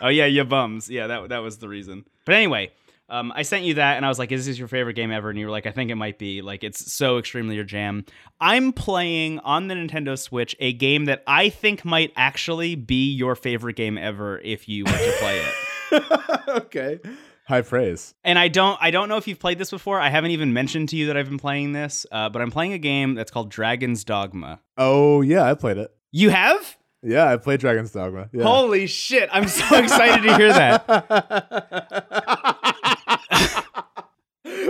oh 0.00 0.08
yeah, 0.08 0.26
you 0.26 0.44
bums. 0.44 0.88
Yeah, 0.90 1.06
that 1.08 1.28
that 1.30 1.38
was 1.38 1.58
the 1.58 1.68
reason. 1.68 2.04
But 2.24 2.36
anyway, 2.36 2.72
um, 3.08 3.32
I 3.34 3.42
sent 3.42 3.64
you 3.64 3.74
that, 3.74 3.96
and 3.96 4.06
I 4.06 4.08
was 4.08 4.18
like, 4.18 4.32
"Is 4.32 4.46
this 4.46 4.58
your 4.58 4.68
favorite 4.68 4.94
game 4.94 5.10
ever?" 5.10 5.30
And 5.30 5.38
you 5.38 5.44
were 5.46 5.50
like, 5.52 5.66
"I 5.66 5.72
think 5.72 5.90
it 5.90 5.96
might 5.96 6.18
be. 6.18 6.42
Like, 6.42 6.64
it's 6.64 6.92
so 6.92 7.18
extremely 7.18 7.54
your 7.56 7.64
jam." 7.64 8.04
I'm 8.40 8.72
playing 8.72 9.40
on 9.40 9.68
the 9.68 9.74
Nintendo 9.74 10.18
Switch 10.18 10.56
a 10.58 10.72
game 10.72 11.04
that 11.06 11.22
I 11.26 11.48
think 11.48 11.84
might 11.84 12.12
actually 12.16 12.76
be 12.76 13.12
your 13.12 13.34
favorite 13.34 13.76
game 13.76 13.98
ever 13.98 14.38
if 14.38 14.68
you 14.68 14.84
were 14.84 14.92
to 14.92 15.14
play 15.18 15.40
it. 15.40 16.04
okay. 16.48 17.00
High 17.46 17.60
praise. 17.60 18.14
And 18.24 18.38
I 18.38 18.48
don't 18.48 18.78
I 18.80 18.90
don't 18.90 19.08
know 19.08 19.18
if 19.18 19.28
you've 19.28 19.38
played 19.38 19.58
this 19.58 19.70
before. 19.70 20.00
I 20.00 20.08
haven't 20.08 20.30
even 20.30 20.54
mentioned 20.54 20.88
to 20.90 20.96
you 20.96 21.08
that 21.08 21.16
I've 21.16 21.28
been 21.28 21.38
playing 21.38 21.72
this, 21.72 22.06
uh, 22.10 22.30
but 22.30 22.40
I'm 22.40 22.50
playing 22.50 22.72
a 22.72 22.78
game 22.78 23.14
that's 23.14 23.30
called 23.30 23.50
Dragon's 23.50 24.02
Dogma. 24.02 24.60
Oh 24.78 25.20
yeah, 25.20 25.42
I 25.42 25.54
played 25.54 25.76
it. 25.76 25.94
You 26.10 26.30
have? 26.30 26.78
Yeah, 27.02 27.30
I 27.30 27.36
played 27.36 27.60
Dragon's 27.60 27.92
Dogma. 27.92 28.30
Yeah. 28.32 28.44
Holy 28.44 28.86
shit! 28.86 29.28
I'm 29.30 29.46
so 29.46 29.76
excited 29.76 30.22
to 30.26 30.36
hear 30.36 30.52
that. 30.54 30.86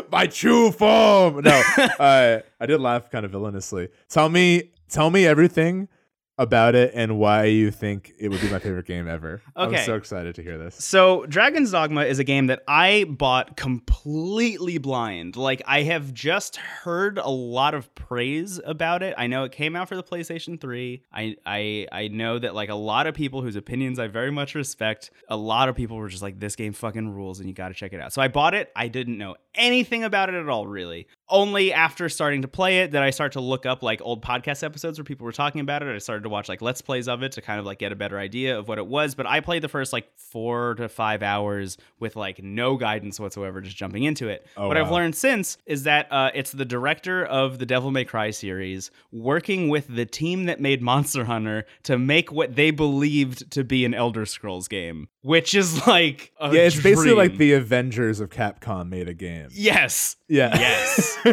My 0.11 0.27
true 0.27 0.73
form. 0.73 1.43
No, 1.43 1.63
uh, 1.99 2.41
I 2.61 2.67
did 2.67 2.81
laugh 2.81 3.09
kind 3.09 3.25
of 3.25 3.31
villainously. 3.31 3.89
Tell 4.09 4.29
me, 4.29 4.73
tell 4.89 5.11
me 5.11 5.27
everything 5.27 5.89
about 6.37 6.75
it 6.75 6.91
and 6.95 7.19
why 7.19 7.45
you 7.45 7.71
think 7.71 8.13
it 8.19 8.29
would 8.29 8.41
be 8.41 8.51
my 8.51 8.59
favorite 8.59 8.87
game 8.87 9.07
ever. 9.09 9.41
Okay. 9.57 9.79
I'm 9.79 9.85
so 9.85 9.95
excited 9.95 10.35
to 10.35 10.43
hear 10.43 10.59
this. 10.59 10.75
So, 10.77 11.27
Dragon's 11.27 11.71
Dogma 11.71 12.03
is 12.03 12.19
a 12.19 12.25
game 12.25 12.49
that 12.49 12.63
I 12.67 13.05
bought 13.05 13.57
completely 13.57 14.79
blind. 14.79 15.37
Like, 15.37 15.63
I 15.67 15.83
have 15.83 16.13
just 16.13 16.57
heard 16.57 17.19
a 17.19 17.29
lot 17.29 17.75
of 17.75 17.95
praise 17.95 18.61
about 18.65 19.03
it. 19.03 19.15
I 19.17 19.29
know 19.29 19.45
it 19.45 19.53
came 19.53 19.77
out 19.77 19.89
for 19.89 19.97
the 19.97 20.03
PlayStation 20.03 20.61
3. 20.61 21.03
I 21.13 21.37
I 21.47 21.87
I 21.93 22.09
know 22.09 22.39
that 22.39 22.55
like 22.55 22.69
a 22.69 22.75
lot 22.75 23.07
of 23.07 23.15
people 23.15 23.43
whose 23.43 23.57
opinions 23.57 23.99
I 23.99 24.09
very 24.09 24.33
much 24.33 24.55
respect, 24.55 25.11
a 25.29 25.37
lot 25.37 25.69
of 25.69 25.77
people 25.77 25.97
were 25.97 26.09
just 26.09 26.23
like 26.23 26.41
this 26.41 26.57
game 26.57 26.73
fucking 26.73 27.15
rules 27.15 27.39
and 27.39 27.49
you 27.49 27.55
got 27.55 27.69
to 27.69 27.75
check 27.75 27.93
it 27.93 28.01
out. 28.01 28.13
So, 28.13 28.21
I 28.21 28.29
bought 28.29 28.55
it. 28.55 28.73
I 28.75 28.89
didn't 28.89 29.19
know 29.19 29.37
anything 29.55 30.03
about 30.03 30.29
it 30.31 30.35
at 30.35 30.49
all 30.49 30.67
really. 30.67 31.07
Only 31.29 31.73
after 31.73 32.09
starting 32.09 32.43
to 32.43 32.49
play 32.49 32.81
it 32.81 32.91
did 32.91 33.01
I 33.01 33.11
start 33.11 33.33
to 33.33 33.41
look 33.41 33.65
up 33.65 33.83
like 33.83 34.01
old 34.03 34.23
podcast 34.23 34.63
episodes 34.63 34.99
where 34.99 35.05
people 35.05 35.25
were 35.25 35.33
talking 35.33 35.61
about 35.61 35.83
it. 35.83 35.95
I 35.95 35.99
started 35.99 36.23
to 36.25 36.29
watch 36.29 36.49
like 36.49 36.61
let's 36.61 36.83
plays 36.83 37.09
of 37.09 37.23
it 37.23 37.33
to 37.33 37.41
kind 37.41 37.59
of 37.59 37.65
like 37.67 37.79
get 37.79 37.93
a 37.93 37.97
better 37.97 38.19
idea 38.19 38.59
of 38.59 38.69
what 38.69 38.79
it 38.79 38.87
was. 38.87 39.15
But 39.15 39.27
I 39.27 39.41
played 39.41 39.63
the 39.63 39.69
first 39.69 39.93
like 39.93 40.09
four 40.17 40.75
to 40.75 40.89
five 40.89 41.23
hours 41.23 41.79
with 41.99 42.17
like 42.17 42.43
no 42.43 42.77
guidance 42.77 43.19
whatsoever, 43.19 43.61
just 43.61 43.77
jumping 43.77 44.05
into 44.05 44.29
it. 44.29 44.47
Oh, 44.57 44.69
what 44.69 44.77
wow. 44.77 44.85
I've 44.85 44.91
learned 44.91 45.15
since 45.15 45.57
is 45.67 45.85
that 45.85 46.13
uh, 46.13 46.31
it's 46.35 46.53
the 46.53 46.65
director 46.65 47.25
of 47.25 47.59
the 47.59 47.67
Devil 47.67 47.91
May 47.91 48.05
Cry 48.05 48.31
series 48.31 48.91
working 49.11 49.69
with 49.69 49.87
the 49.89 50.05
team 50.07 50.45
that 50.45 50.61
made 50.61 50.83
Monster 50.83 51.25
Hunter 51.25 51.65
to 51.85 51.99
make 51.99 52.33
what 52.33 52.55
they 52.55 52.71
believed 52.71 53.51
to 53.53 53.65
be 53.65 53.85
an 53.85 53.95
Elder 53.95 54.27
Scrolls 54.27 54.69
game, 54.69 55.09
which 55.23 55.55
is 55.55 55.87
like 55.87 56.33
yeah, 56.41 56.51
it's 56.53 56.75
dream. 56.75 56.95
basically 56.95 57.15
like 57.15 57.39
the 57.39 57.55
Avengers 57.55 58.21
of 58.21 58.31
Capcom 58.31 58.89
made 58.89 59.09
a 59.09 59.15
game. 59.15 59.49
Yes. 59.53 60.17
Yeah. 60.29 60.57
Yes. 60.59 61.14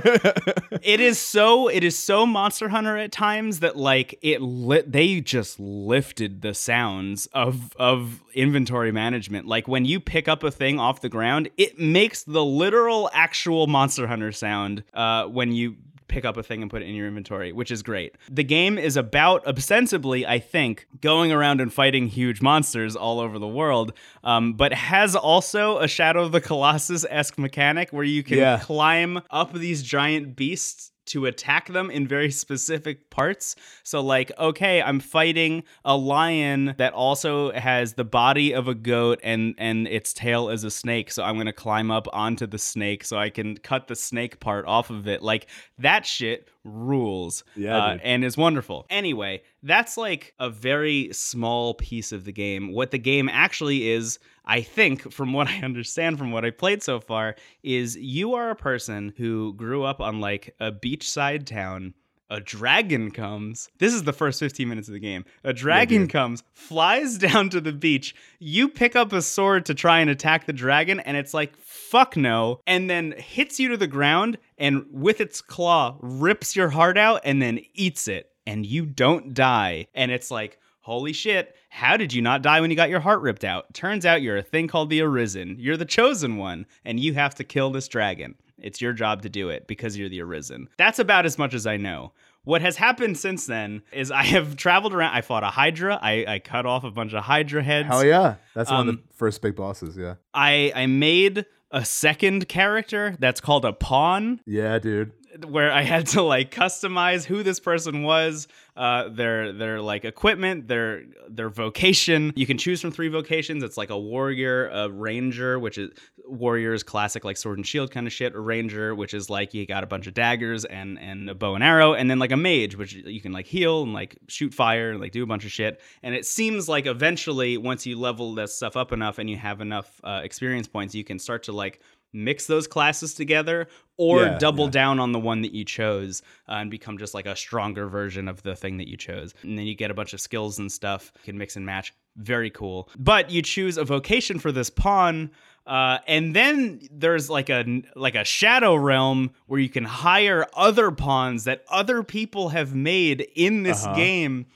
it 0.81 0.99
is 0.99 1.19
so 1.19 1.67
it 1.67 1.83
is 1.83 1.97
so 1.97 2.25
Monster 2.25 2.69
Hunter 2.69 2.97
at 2.97 3.11
times 3.11 3.59
that 3.59 3.75
like 3.75 4.17
it 4.21 4.41
lit 4.41 4.91
they 4.91 5.21
just 5.21 5.59
lifted 5.59 6.41
the 6.41 6.53
sounds 6.53 7.27
of 7.27 7.75
of 7.77 8.23
inventory 8.33 8.91
management. 8.91 9.47
Like 9.47 9.67
when 9.67 9.85
you 9.85 9.99
pick 9.99 10.27
up 10.27 10.43
a 10.43 10.51
thing 10.51 10.79
off 10.79 11.01
the 11.01 11.09
ground, 11.09 11.49
it 11.57 11.79
makes 11.79 12.23
the 12.23 12.43
literal 12.43 13.09
actual 13.13 13.67
Monster 13.67 14.07
Hunter 14.07 14.31
sound 14.31 14.83
uh, 14.93 15.25
when 15.25 15.51
you 15.51 15.75
pick 16.11 16.25
up 16.25 16.37
a 16.37 16.43
thing 16.43 16.61
and 16.61 16.69
put 16.69 16.83
it 16.83 16.89
in 16.89 16.93
your 16.93 17.07
inventory, 17.07 17.51
which 17.51 17.71
is 17.71 17.81
great. 17.81 18.15
The 18.29 18.43
game 18.43 18.77
is 18.77 18.97
about, 18.97 19.47
ostensibly, 19.47 20.27
I 20.27 20.39
think, 20.39 20.85
going 20.99 21.31
around 21.31 21.61
and 21.61 21.73
fighting 21.73 22.07
huge 22.07 22.41
monsters 22.41 22.95
all 22.95 23.19
over 23.19 23.39
the 23.39 23.47
world, 23.47 23.93
um, 24.23 24.53
but 24.53 24.73
has 24.73 25.15
also 25.15 25.79
a 25.79 25.87
Shadow 25.87 26.23
of 26.23 26.33
the 26.33 26.41
Colossus 26.41 27.05
esque 27.09 27.39
mechanic 27.39 27.91
where 27.91 28.03
you 28.03 28.23
can 28.23 28.37
yeah. 28.37 28.59
climb 28.59 29.21
up 29.31 29.53
these 29.53 29.81
giant 29.81 30.35
beasts 30.35 30.90
to 31.11 31.25
attack 31.25 31.67
them 31.67 31.91
in 31.91 32.07
very 32.07 32.31
specific 32.31 33.09
parts. 33.09 33.55
So, 33.83 34.01
like, 34.01 34.31
okay, 34.39 34.81
I'm 34.81 34.99
fighting 34.99 35.63
a 35.83 35.95
lion 35.95 36.73
that 36.77 36.93
also 36.93 37.51
has 37.51 37.93
the 37.93 38.05
body 38.05 38.53
of 38.53 38.67
a 38.67 38.75
goat 38.75 39.19
and 39.23 39.53
and 39.57 39.87
its 39.87 40.13
tail 40.13 40.49
is 40.49 40.63
a 40.63 40.71
snake. 40.71 41.11
So 41.11 41.23
I'm 41.23 41.37
gonna 41.37 41.53
climb 41.53 41.91
up 41.91 42.07
onto 42.13 42.47
the 42.47 42.57
snake 42.57 43.03
so 43.03 43.17
I 43.17 43.29
can 43.29 43.57
cut 43.57 43.87
the 43.87 43.95
snake 43.95 44.39
part 44.39 44.65
off 44.65 44.89
of 44.89 45.07
it. 45.07 45.21
Like 45.21 45.47
that 45.79 46.05
shit 46.05 46.47
rules. 46.63 47.43
Yeah, 47.55 47.77
uh, 47.77 47.97
and 48.03 48.23
is 48.23 48.37
wonderful. 48.37 48.85
Anyway, 48.89 49.41
that's 49.63 49.97
like 49.97 50.33
a 50.39 50.49
very 50.49 51.09
small 51.11 51.73
piece 51.73 52.11
of 52.11 52.23
the 52.23 52.31
game. 52.31 52.71
What 52.71 52.91
the 52.91 52.99
game 52.99 53.29
actually 53.29 53.89
is 53.89 54.19
I 54.45 54.61
think, 54.61 55.11
from 55.11 55.33
what 55.33 55.47
I 55.47 55.59
understand 55.61 56.17
from 56.17 56.31
what 56.31 56.45
I 56.45 56.51
played 56.51 56.81
so 56.83 56.99
far, 56.99 57.35
is 57.63 57.95
you 57.95 58.33
are 58.33 58.49
a 58.49 58.55
person 58.55 59.13
who 59.17 59.53
grew 59.53 59.83
up 59.83 60.01
on 60.01 60.19
like 60.19 60.55
a 60.59 60.71
beachside 60.71 61.45
town. 61.45 61.93
A 62.29 62.39
dragon 62.39 63.11
comes. 63.11 63.67
This 63.79 63.93
is 63.93 64.03
the 64.03 64.13
first 64.13 64.39
15 64.39 64.69
minutes 64.69 64.87
of 64.87 64.93
the 64.93 65.01
game. 65.01 65.25
A 65.43 65.51
dragon 65.51 66.03
yeah, 66.03 66.07
comes, 66.07 66.43
flies 66.53 67.17
down 67.17 67.49
to 67.49 67.59
the 67.59 67.73
beach. 67.73 68.15
You 68.39 68.69
pick 68.69 68.95
up 68.95 69.11
a 69.11 69.21
sword 69.21 69.65
to 69.65 69.73
try 69.73 69.99
and 69.99 70.09
attack 70.09 70.45
the 70.45 70.53
dragon, 70.53 71.01
and 71.01 71.17
it's 71.17 71.33
like, 71.33 71.57
fuck 71.57 72.15
no. 72.15 72.61
And 72.65 72.89
then 72.89 73.13
hits 73.17 73.59
you 73.59 73.67
to 73.69 73.77
the 73.77 73.85
ground 73.85 74.37
and 74.57 74.85
with 74.89 75.19
its 75.19 75.41
claw 75.41 75.97
rips 75.99 76.55
your 76.55 76.69
heart 76.69 76.97
out 76.97 77.21
and 77.25 77.41
then 77.41 77.59
eats 77.73 78.07
it. 78.07 78.29
And 78.47 78.65
you 78.65 78.85
don't 78.85 79.33
die. 79.33 79.87
And 79.93 80.09
it's 80.09 80.31
like, 80.31 80.57
holy 80.79 81.13
shit, 81.13 81.55
how 81.73 81.95
did 81.95 82.11
you 82.13 82.21
not 82.21 82.41
die 82.41 82.59
when 82.59 82.69
you 82.69 82.75
got 82.75 82.89
your 82.89 82.99
heart 82.99 83.21
ripped 83.21 83.45
out? 83.45 83.73
Turns 83.73 84.05
out 84.05 84.21
you're 84.21 84.35
a 84.37 84.41
thing 84.43 84.67
called 84.67 84.89
the 84.89 85.01
Arisen. 85.01 85.55
You're 85.57 85.77
the 85.77 85.85
chosen 85.85 86.35
one, 86.35 86.65
and 86.83 86.99
you 86.99 87.13
have 87.13 87.33
to 87.35 87.45
kill 87.45 87.69
this 87.71 87.87
dragon. 87.87 88.35
It's 88.57 88.81
your 88.81 88.91
job 88.93 89.21
to 89.21 89.29
do 89.29 89.47
it 89.49 89.67
because 89.67 89.97
you're 89.97 90.09
the 90.09 90.21
Arisen. 90.21 90.67
That's 90.77 90.99
about 90.99 91.25
as 91.25 91.37
much 91.37 91.53
as 91.53 91.65
I 91.65 91.77
know. 91.77 92.11
What 92.43 92.61
has 92.61 92.75
happened 92.75 93.17
since 93.17 93.45
then 93.45 93.83
is 93.93 94.11
I 94.11 94.23
have 94.23 94.55
traveled 94.57 94.93
around. 94.93 95.13
I 95.15 95.21
fought 95.21 95.43
a 95.43 95.47
Hydra. 95.47 95.97
I, 96.01 96.25
I 96.27 96.39
cut 96.39 96.65
off 96.65 96.83
a 96.83 96.91
bunch 96.91 97.13
of 97.13 97.23
Hydra 97.23 97.63
heads. 97.63 97.87
Hell 97.87 98.03
yeah. 98.05 98.35
That's 98.53 98.69
one 98.69 98.81
of 98.81 98.87
Um, 98.89 98.95
the 99.07 99.13
first 99.15 99.41
big 99.41 99.55
bosses, 99.55 99.95
yeah. 99.97 100.15
I 100.33 100.71
I 100.75 100.87
made 100.87 101.45
a 101.71 101.85
second 101.85 102.49
character 102.49 103.15
that's 103.19 103.39
called 103.39 103.63
a 103.63 103.71
pawn 103.71 104.41
Yeah, 104.45 104.77
dude. 104.77 105.13
Where 105.47 105.71
I 105.71 105.81
had 105.81 106.07
to 106.07 106.21
like 106.21 106.53
customize 106.53 107.23
who 107.23 107.43
this 107.43 107.59
person 107.59 108.03
was, 108.03 108.47
uh, 108.75 109.09
their 109.09 109.53
their 109.53 109.81
like 109.81 110.05
equipment, 110.05 110.67
their 110.67 111.03
their 111.29 111.49
vocation. 111.49 112.33
You 112.35 112.45
can 112.45 112.57
choose 112.57 112.81
from 112.81 112.91
three 112.91 113.09
vocations. 113.09 113.63
It's 113.63 113.77
like 113.77 113.89
a 113.89 113.97
warrior, 113.97 114.69
a 114.69 114.89
ranger, 114.89 115.59
which 115.59 115.77
is 115.77 115.91
warriors 116.25 116.83
classic 116.83 117.25
like 117.25 117.37
sword 117.37 117.57
and 117.57 117.67
shield 117.67 117.91
kind 117.91 118.07
of 118.07 118.13
shit. 118.13 118.35
A 118.35 118.39
ranger, 118.39 118.95
which 118.95 119.13
is 119.13 119.29
like 119.29 119.53
you 119.53 119.65
got 119.65 119.83
a 119.83 119.87
bunch 119.87 120.07
of 120.07 120.13
daggers 120.13 120.65
and 120.65 120.99
and 120.99 121.29
a 121.29 121.35
bow 121.35 121.55
and 121.55 121.63
arrow, 121.63 121.93
and 121.93 122.09
then 122.09 122.19
like 122.19 122.31
a 122.31 122.37
mage, 122.37 122.75
which 122.75 122.93
you 122.93 123.21
can 123.21 123.31
like 123.31 123.45
heal 123.45 123.83
and 123.83 123.93
like 123.93 124.17
shoot 124.27 124.53
fire 124.53 124.91
and 124.91 124.99
like 124.99 125.11
do 125.11 125.23
a 125.23 125.27
bunch 125.27 125.45
of 125.45 125.51
shit. 125.51 125.81
And 126.03 126.15
it 126.15 126.25
seems 126.25 126.67
like 126.67 126.85
eventually 126.85 127.57
once 127.57 127.85
you 127.85 127.99
level 127.99 128.33
this 128.33 128.55
stuff 128.55 128.75
up 128.75 128.91
enough 128.91 129.17
and 129.17 129.29
you 129.29 129.37
have 129.37 129.61
enough 129.61 129.99
uh, 130.03 130.21
experience 130.23 130.67
points, 130.67 130.95
you 130.95 131.03
can 131.03 131.19
start 131.19 131.43
to 131.43 131.51
like 131.51 131.81
mix 132.13 132.47
those 132.47 132.67
classes 132.67 133.13
together 133.13 133.67
or 133.97 134.23
Yeah, 134.23 134.37
double 134.37 134.65
yeah. 134.65 134.71
down 134.71 134.99
on 134.99 135.11
the 135.11 135.19
one 135.19 135.41
that 135.43 135.53
you 135.53 135.63
chose 135.65 136.21
uh, 136.49 136.53
and 136.53 136.69
become 136.71 136.97
just 136.97 137.13
like 137.13 137.25
a 137.25 137.35
stronger 137.35 137.87
version 137.87 138.27
of 138.27 138.41
the 138.43 138.55
thing 138.55 138.77
that 138.77 138.87
you 138.87 138.97
chose. 138.97 139.33
And 139.43 139.57
then 139.57 139.65
you 139.65 139.75
get 139.75 139.91
a 139.91 139.93
bunch 139.93 140.13
of 140.13 140.21
skills 140.21 140.59
and 140.59 140.71
stuff, 140.71 141.11
you 141.17 141.21
can 141.25 141.37
mix 141.37 141.55
and 141.55 141.65
match. 141.65 141.93
Very 142.17 142.49
cool. 142.49 142.89
But 142.99 143.31
you 143.31 143.41
choose 143.41 143.77
a 143.77 143.85
vocation 143.85 144.39
for 144.39 144.51
this 144.51 144.69
pawn. 144.69 145.31
Uh, 145.65 145.99
and 146.07 146.35
then 146.35 146.81
there's 146.91 147.29
like 147.29 147.47
a 147.49 147.83
like 147.95 148.15
a 148.15 148.25
shadow 148.25 148.73
realm 148.75 149.29
where 149.45 149.59
you 149.59 149.69
can 149.69 149.83
hire 149.85 150.47
other 150.55 150.89
pawns 150.91 151.43
that 151.43 151.63
other 151.69 152.01
people 152.03 152.49
have 152.49 152.73
made 152.73 153.25
in 153.35 153.61
this 153.63 153.85
Uh-huh. 153.85 153.95
game, 153.95 154.47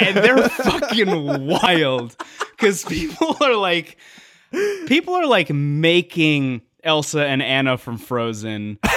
and 0.00 0.16
they're 0.16 0.48
fucking 0.48 1.46
wild 1.48 2.16
because 2.52 2.84
people 2.84 3.36
are 3.40 3.56
like 3.56 3.98
people 4.86 5.14
are 5.14 5.26
like 5.26 5.50
making 5.50 6.62
Elsa 6.82 7.26
and 7.26 7.42
Anna 7.42 7.78
from 7.78 7.98
Frozen. 7.98 8.78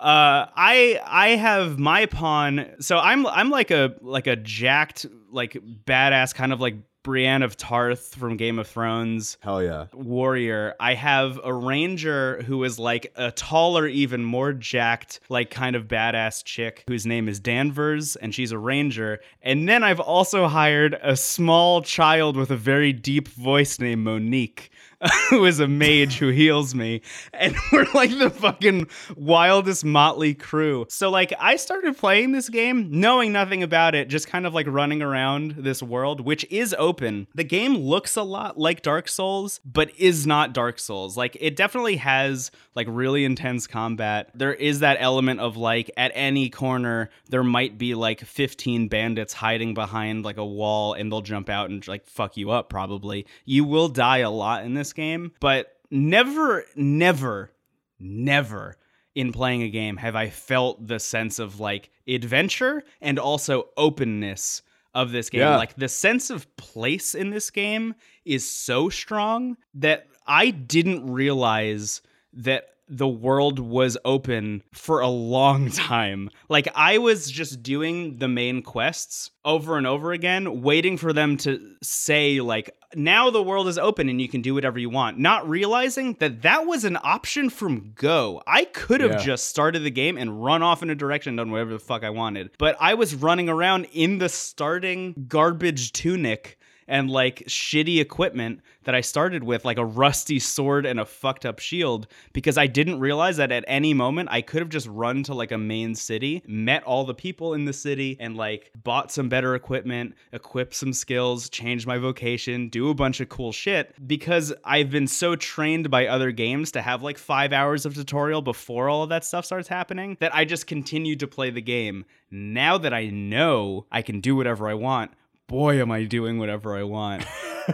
Uh, 0.00 0.48
I 0.56 0.98
I 1.04 1.28
have 1.36 1.78
my 1.78 2.06
pawn. 2.06 2.66
So 2.80 2.96
I'm 2.96 3.26
I'm 3.26 3.50
like 3.50 3.70
a 3.70 3.94
like 4.00 4.26
a 4.26 4.34
jacked 4.34 5.04
like 5.30 5.58
badass 5.84 6.34
kind 6.34 6.54
of 6.54 6.60
like 6.60 6.76
Brienne 7.02 7.42
of 7.42 7.56
Tarth 7.56 8.14
from 8.14 8.36
Game 8.36 8.58
of 8.58 8.66
Thrones 8.66 9.36
Hell 9.40 9.62
yeah. 9.62 9.86
warrior. 9.92 10.74
I 10.80 10.94
have 10.94 11.38
a 11.44 11.52
ranger 11.52 12.42
who 12.42 12.64
is 12.64 12.78
like 12.78 13.12
a 13.16 13.30
taller, 13.30 13.86
even 13.86 14.24
more 14.24 14.52
jacked, 14.52 15.20
like 15.28 15.50
kind 15.50 15.76
of 15.76 15.84
badass 15.84 16.44
chick 16.44 16.84
whose 16.88 17.06
name 17.06 17.28
is 17.28 17.40
Danvers, 17.40 18.16
and 18.16 18.34
she's 18.34 18.52
a 18.52 18.58
ranger. 18.58 19.20
And 19.42 19.68
then 19.68 19.82
I've 19.82 20.00
also 20.00 20.46
hired 20.46 20.98
a 21.02 21.16
small 21.16 21.82
child 21.82 22.36
with 22.36 22.50
a 22.50 22.56
very 22.56 22.92
deep 22.92 23.28
voice 23.28 23.78
named 23.78 24.04
Monique. 24.04 24.70
Who 25.30 25.46
is 25.46 25.60
a 25.60 25.68
mage 25.68 26.18
who 26.18 26.28
heals 26.28 26.74
me, 26.74 27.00
and 27.32 27.54
we're 27.72 27.86
like 27.94 28.10
the 28.18 28.28
fucking 28.28 28.88
wildest 29.16 29.82
motley 29.82 30.34
crew. 30.34 30.84
So, 30.90 31.08
like, 31.08 31.32
I 31.40 31.56
started 31.56 31.96
playing 31.96 32.32
this 32.32 32.50
game 32.50 32.88
knowing 32.90 33.32
nothing 33.32 33.62
about 33.62 33.94
it, 33.94 34.08
just 34.08 34.28
kind 34.28 34.44
of 34.44 34.52
like 34.52 34.66
running 34.66 35.00
around 35.00 35.52
this 35.52 35.82
world, 35.82 36.20
which 36.20 36.44
is 36.50 36.74
open. 36.78 37.28
The 37.34 37.44
game 37.44 37.76
looks 37.76 38.14
a 38.16 38.22
lot 38.22 38.58
like 38.58 38.82
Dark 38.82 39.08
Souls, 39.08 39.60
but 39.64 39.90
is 39.98 40.26
not 40.26 40.52
Dark 40.52 40.78
Souls. 40.78 41.16
Like, 41.16 41.34
it 41.40 41.56
definitely 41.56 41.96
has 41.96 42.50
like 42.74 42.86
really 42.90 43.24
intense 43.24 43.66
combat. 43.66 44.30
There 44.34 44.54
is 44.54 44.80
that 44.80 44.98
element 45.00 45.40
of 45.40 45.56
like 45.56 45.90
at 45.96 46.12
any 46.14 46.50
corner, 46.50 47.08
there 47.30 47.44
might 47.44 47.78
be 47.78 47.94
like 47.94 48.20
15 48.20 48.88
bandits 48.88 49.32
hiding 49.32 49.72
behind 49.72 50.26
like 50.26 50.36
a 50.36 50.44
wall, 50.44 50.92
and 50.92 51.10
they'll 51.10 51.22
jump 51.22 51.48
out 51.48 51.70
and 51.70 51.86
like 51.88 52.04
fuck 52.04 52.36
you 52.36 52.50
up, 52.50 52.68
probably. 52.68 53.26
You 53.46 53.64
will 53.64 53.88
die 53.88 54.18
a 54.18 54.30
lot 54.30 54.64
in 54.64 54.74
this 54.74 54.89
game, 54.92 55.32
but 55.40 55.76
never, 55.90 56.64
never, 56.76 57.50
never 57.98 58.76
in 59.14 59.32
playing 59.32 59.62
a 59.62 59.68
game 59.68 59.96
have 59.96 60.14
I 60.14 60.30
felt 60.30 60.86
the 60.86 61.00
sense 61.00 61.38
of 61.38 61.60
like 61.60 61.90
adventure 62.06 62.82
and 63.00 63.18
also 63.18 63.68
openness 63.76 64.62
of 64.94 65.12
this 65.12 65.30
game. 65.30 65.40
Yeah. 65.40 65.56
Like 65.56 65.74
the 65.76 65.88
sense 65.88 66.30
of 66.30 66.56
place 66.56 67.14
in 67.14 67.30
this 67.30 67.50
game 67.50 67.94
is 68.24 68.48
so 68.48 68.88
strong 68.88 69.56
that 69.74 70.06
I 70.26 70.50
didn't 70.50 71.10
realize 71.10 72.02
that 72.32 72.68
the 72.90 73.08
world 73.08 73.58
was 73.60 73.96
open 74.04 74.62
for 74.72 75.00
a 75.00 75.08
long 75.08 75.70
time. 75.70 76.28
Like 76.48 76.68
I 76.74 76.98
was 76.98 77.30
just 77.30 77.62
doing 77.62 78.16
the 78.16 78.28
main 78.28 78.62
quests 78.62 79.30
over 79.44 79.78
and 79.78 79.86
over 79.86 80.12
again, 80.12 80.60
waiting 80.60 80.96
for 80.98 81.12
them 81.12 81.36
to 81.38 81.74
say 81.82 82.40
like 82.40 82.74
now 82.94 83.30
the 83.30 83.42
world 83.42 83.68
is 83.68 83.78
open 83.78 84.08
and 84.08 84.20
you 84.20 84.28
can 84.28 84.42
do 84.42 84.52
whatever 84.54 84.78
you 84.78 84.90
want, 84.90 85.18
not 85.18 85.48
realizing 85.48 86.14
that 86.18 86.42
that 86.42 86.66
was 86.66 86.84
an 86.84 86.98
option 87.04 87.48
from 87.48 87.92
go. 87.94 88.42
I 88.46 88.64
could 88.64 89.00
have 89.00 89.12
Yeah. 89.12 89.18
just 89.18 89.48
started 89.48 89.84
the 89.84 89.90
game 89.92 90.18
and 90.18 90.42
run 90.44 90.62
off 90.62 90.82
in 90.82 90.90
a 90.90 90.94
direction, 90.96 91.36
done 91.36 91.52
whatever 91.52 91.72
the 91.72 91.78
fuck 91.78 92.02
I 92.02 92.10
wanted. 92.10 92.50
But 92.58 92.76
I 92.80 92.94
was 92.94 93.14
running 93.14 93.48
around 93.48 93.86
in 93.92 94.18
the 94.18 94.28
starting 94.28 95.26
garbage 95.28 95.92
tunic 95.92 96.58
and 96.90 97.08
like 97.08 97.44
shitty 97.46 98.00
equipment 98.00 98.60
that 98.84 98.94
I 98.94 99.00
started 99.00 99.44
with, 99.44 99.64
like 99.64 99.78
a 99.78 99.84
rusty 99.84 100.38
sword 100.38 100.84
and 100.84 100.98
a 100.98 101.04
fucked 101.04 101.46
up 101.46 101.58
shield, 101.58 102.08
because 102.32 102.58
I 102.58 102.66
didn't 102.66 102.98
realize 102.98 103.36
that 103.36 103.52
at 103.52 103.64
any 103.68 103.94
moment 103.94 104.28
I 104.32 104.42
could 104.42 104.60
have 104.60 104.68
just 104.68 104.88
run 104.88 105.22
to 105.24 105.34
like 105.34 105.52
a 105.52 105.58
main 105.58 105.94
city, 105.94 106.42
met 106.46 106.82
all 106.84 107.04
the 107.04 107.14
people 107.14 107.54
in 107.54 107.64
the 107.64 107.72
city, 107.72 108.16
and 108.18 108.36
like 108.36 108.70
bought 108.82 109.12
some 109.12 109.28
better 109.28 109.54
equipment, 109.54 110.14
equipped 110.32 110.74
some 110.74 110.92
skills, 110.92 111.48
changed 111.48 111.86
my 111.86 111.98
vocation, 111.98 112.68
do 112.68 112.90
a 112.90 112.94
bunch 112.94 113.20
of 113.20 113.28
cool 113.28 113.52
shit. 113.52 113.94
Because 114.06 114.52
I've 114.64 114.90
been 114.90 115.06
so 115.06 115.36
trained 115.36 115.90
by 115.90 116.06
other 116.06 116.32
games 116.32 116.72
to 116.72 116.82
have 116.82 117.02
like 117.02 117.18
five 117.18 117.52
hours 117.52 117.86
of 117.86 117.94
tutorial 117.94 118.42
before 118.42 118.88
all 118.88 119.04
of 119.04 119.10
that 119.10 119.24
stuff 119.24 119.44
starts 119.44 119.68
happening 119.68 120.16
that 120.20 120.34
I 120.34 120.44
just 120.44 120.66
continued 120.66 121.20
to 121.20 121.28
play 121.28 121.50
the 121.50 121.62
game. 121.62 122.04
Now 122.30 122.78
that 122.78 122.94
I 122.94 123.06
know 123.06 123.86
I 123.92 124.02
can 124.02 124.20
do 124.20 124.34
whatever 124.34 124.68
I 124.68 124.74
want, 124.74 125.12
boy, 125.50 125.82
am 125.82 125.90
I 125.90 126.04
doing 126.04 126.38
whatever 126.38 126.76
I 126.76 126.84
want. 126.84 127.26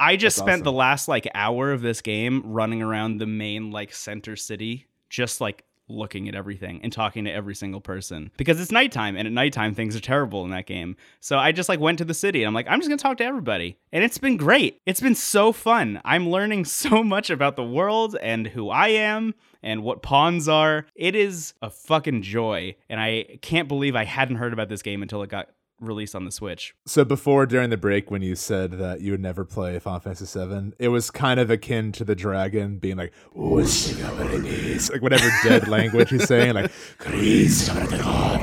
I 0.00 0.14
just 0.16 0.36
That's 0.36 0.46
spent 0.46 0.62
the 0.62 0.70
last 0.70 1.08
like 1.08 1.26
hour 1.34 1.72
of 1.72 1.82
this 1.82 2.00
game 2.00 2.42
running 2.44 2.80
around 2.80 3.18
the 3.18 3.26
main 3.26 3.72
like 3.72 3.92
center 3.92 4.36
city, 4.36 4.86
just 5.10 5.40
like 5.40 5.64
looking 5.88 6.28
at 6.28 6.36
everything 6.36 6.80
and 6.84 6.92
talking 6.92 7.24
to 7.24 7.32
every 7.32 7.54
single 7.54 7.80
person 7.80 8.30
because 8.36 8.60
it's 8.60 8.70
nighttime 8.70 9.16
and 9.16 9.26
at 9.26 9.32
nighttime 9.32 9.74
things 9.74 9.96
are 9.96 10.00
terrible 10.00 10.44
in 10.44 10.50
that 10.50 10.66
game. 10.66 10.96
So 11.18 11.38
I 11.38 11.50
just 11.50 11.68
like 11.68 11.80
went 11.80 11.98
to 11.98 12.04
the 12.04 12.14
city 12.14 12.42
and 12.42 12.48
I'm 12.48 12.54
like, 12.54 12.68
I'm 12.68 12.78
just 12.78 12.88
gonna 12.88 12.98
talk 12.98 13.16
to 13.16 13.24
everybody. 13.24 13.76
And 13.92 14.04
it's 14.04 14.18
been 14.18 14.36
great. 14.36 14.80
It's 14.86 15.00
been 15.00 15.16
so 15.16 15.50
fun. 15.50 16.00
I'm 16.04 16.30
learning 16.30 16.64
so 16.66 17.02
much 17.02 17.30
about 17.30 17.56
the 17.56 17.64
world 17.64 18.16
and 18.22 18.46
who 18.46 18.70
I 18.70 18.88
am 18.88 19.34
and 19.60 19.82
what 19.82 20.02
pawns 20.02 20.48
are. 20.48 20.86
It 20.94 21.16
is 21.16 21.54
a 21.62 21.70
fucking 21.70 22.22
joy. 22.22 22.76
And 22.88 23.00
I 23.00 23.38
can't 23.42 23.66
believe 23.66 23.96
I 23.96 24.04
hadn't 24.04 24.36
heard 24.36 24.52
about 24.52 24.68
this 24.68 24.82
game 24.82 25.02
until 25.02 25.22
it 25.22 25.30
got 25.30 25.48
released 25.80 26.14
on 26.14 26.24
the 26.24 26.30
Switch. 26.30 26.74
So 26.86 27.04
before 27.04 27.46
during 27.46 27.70
the 27.70 27.76
break 27.76 28.10
when 28.10 28.22
you 28.22 28.34
said 28.34 28.72
that 28.72 29.00
you 29.00 29.12
would 29.12 29.20
never 29.20 29.44
play 29.44 29.78
Final 29.78 30.00
Fantasy 30.00 30.38
VII, 30.38 30.72
it 30.78 30.88
was 30.88 31.10
kind 31.10 31.38
of 31.40 31.50
akin 31.50 31.92
to 31.92 32.04
the 32.04 32.14
dragon 32.14 32.78
being 32.78 32.96
like, 32.96 33.12
like 33.34 35.02
whatever 35.02 35.30
dead 35.42 35.68
language 35.68 36.10
he's 36.10 36.26
saying, 36.26 36.54
like 36.54 36.70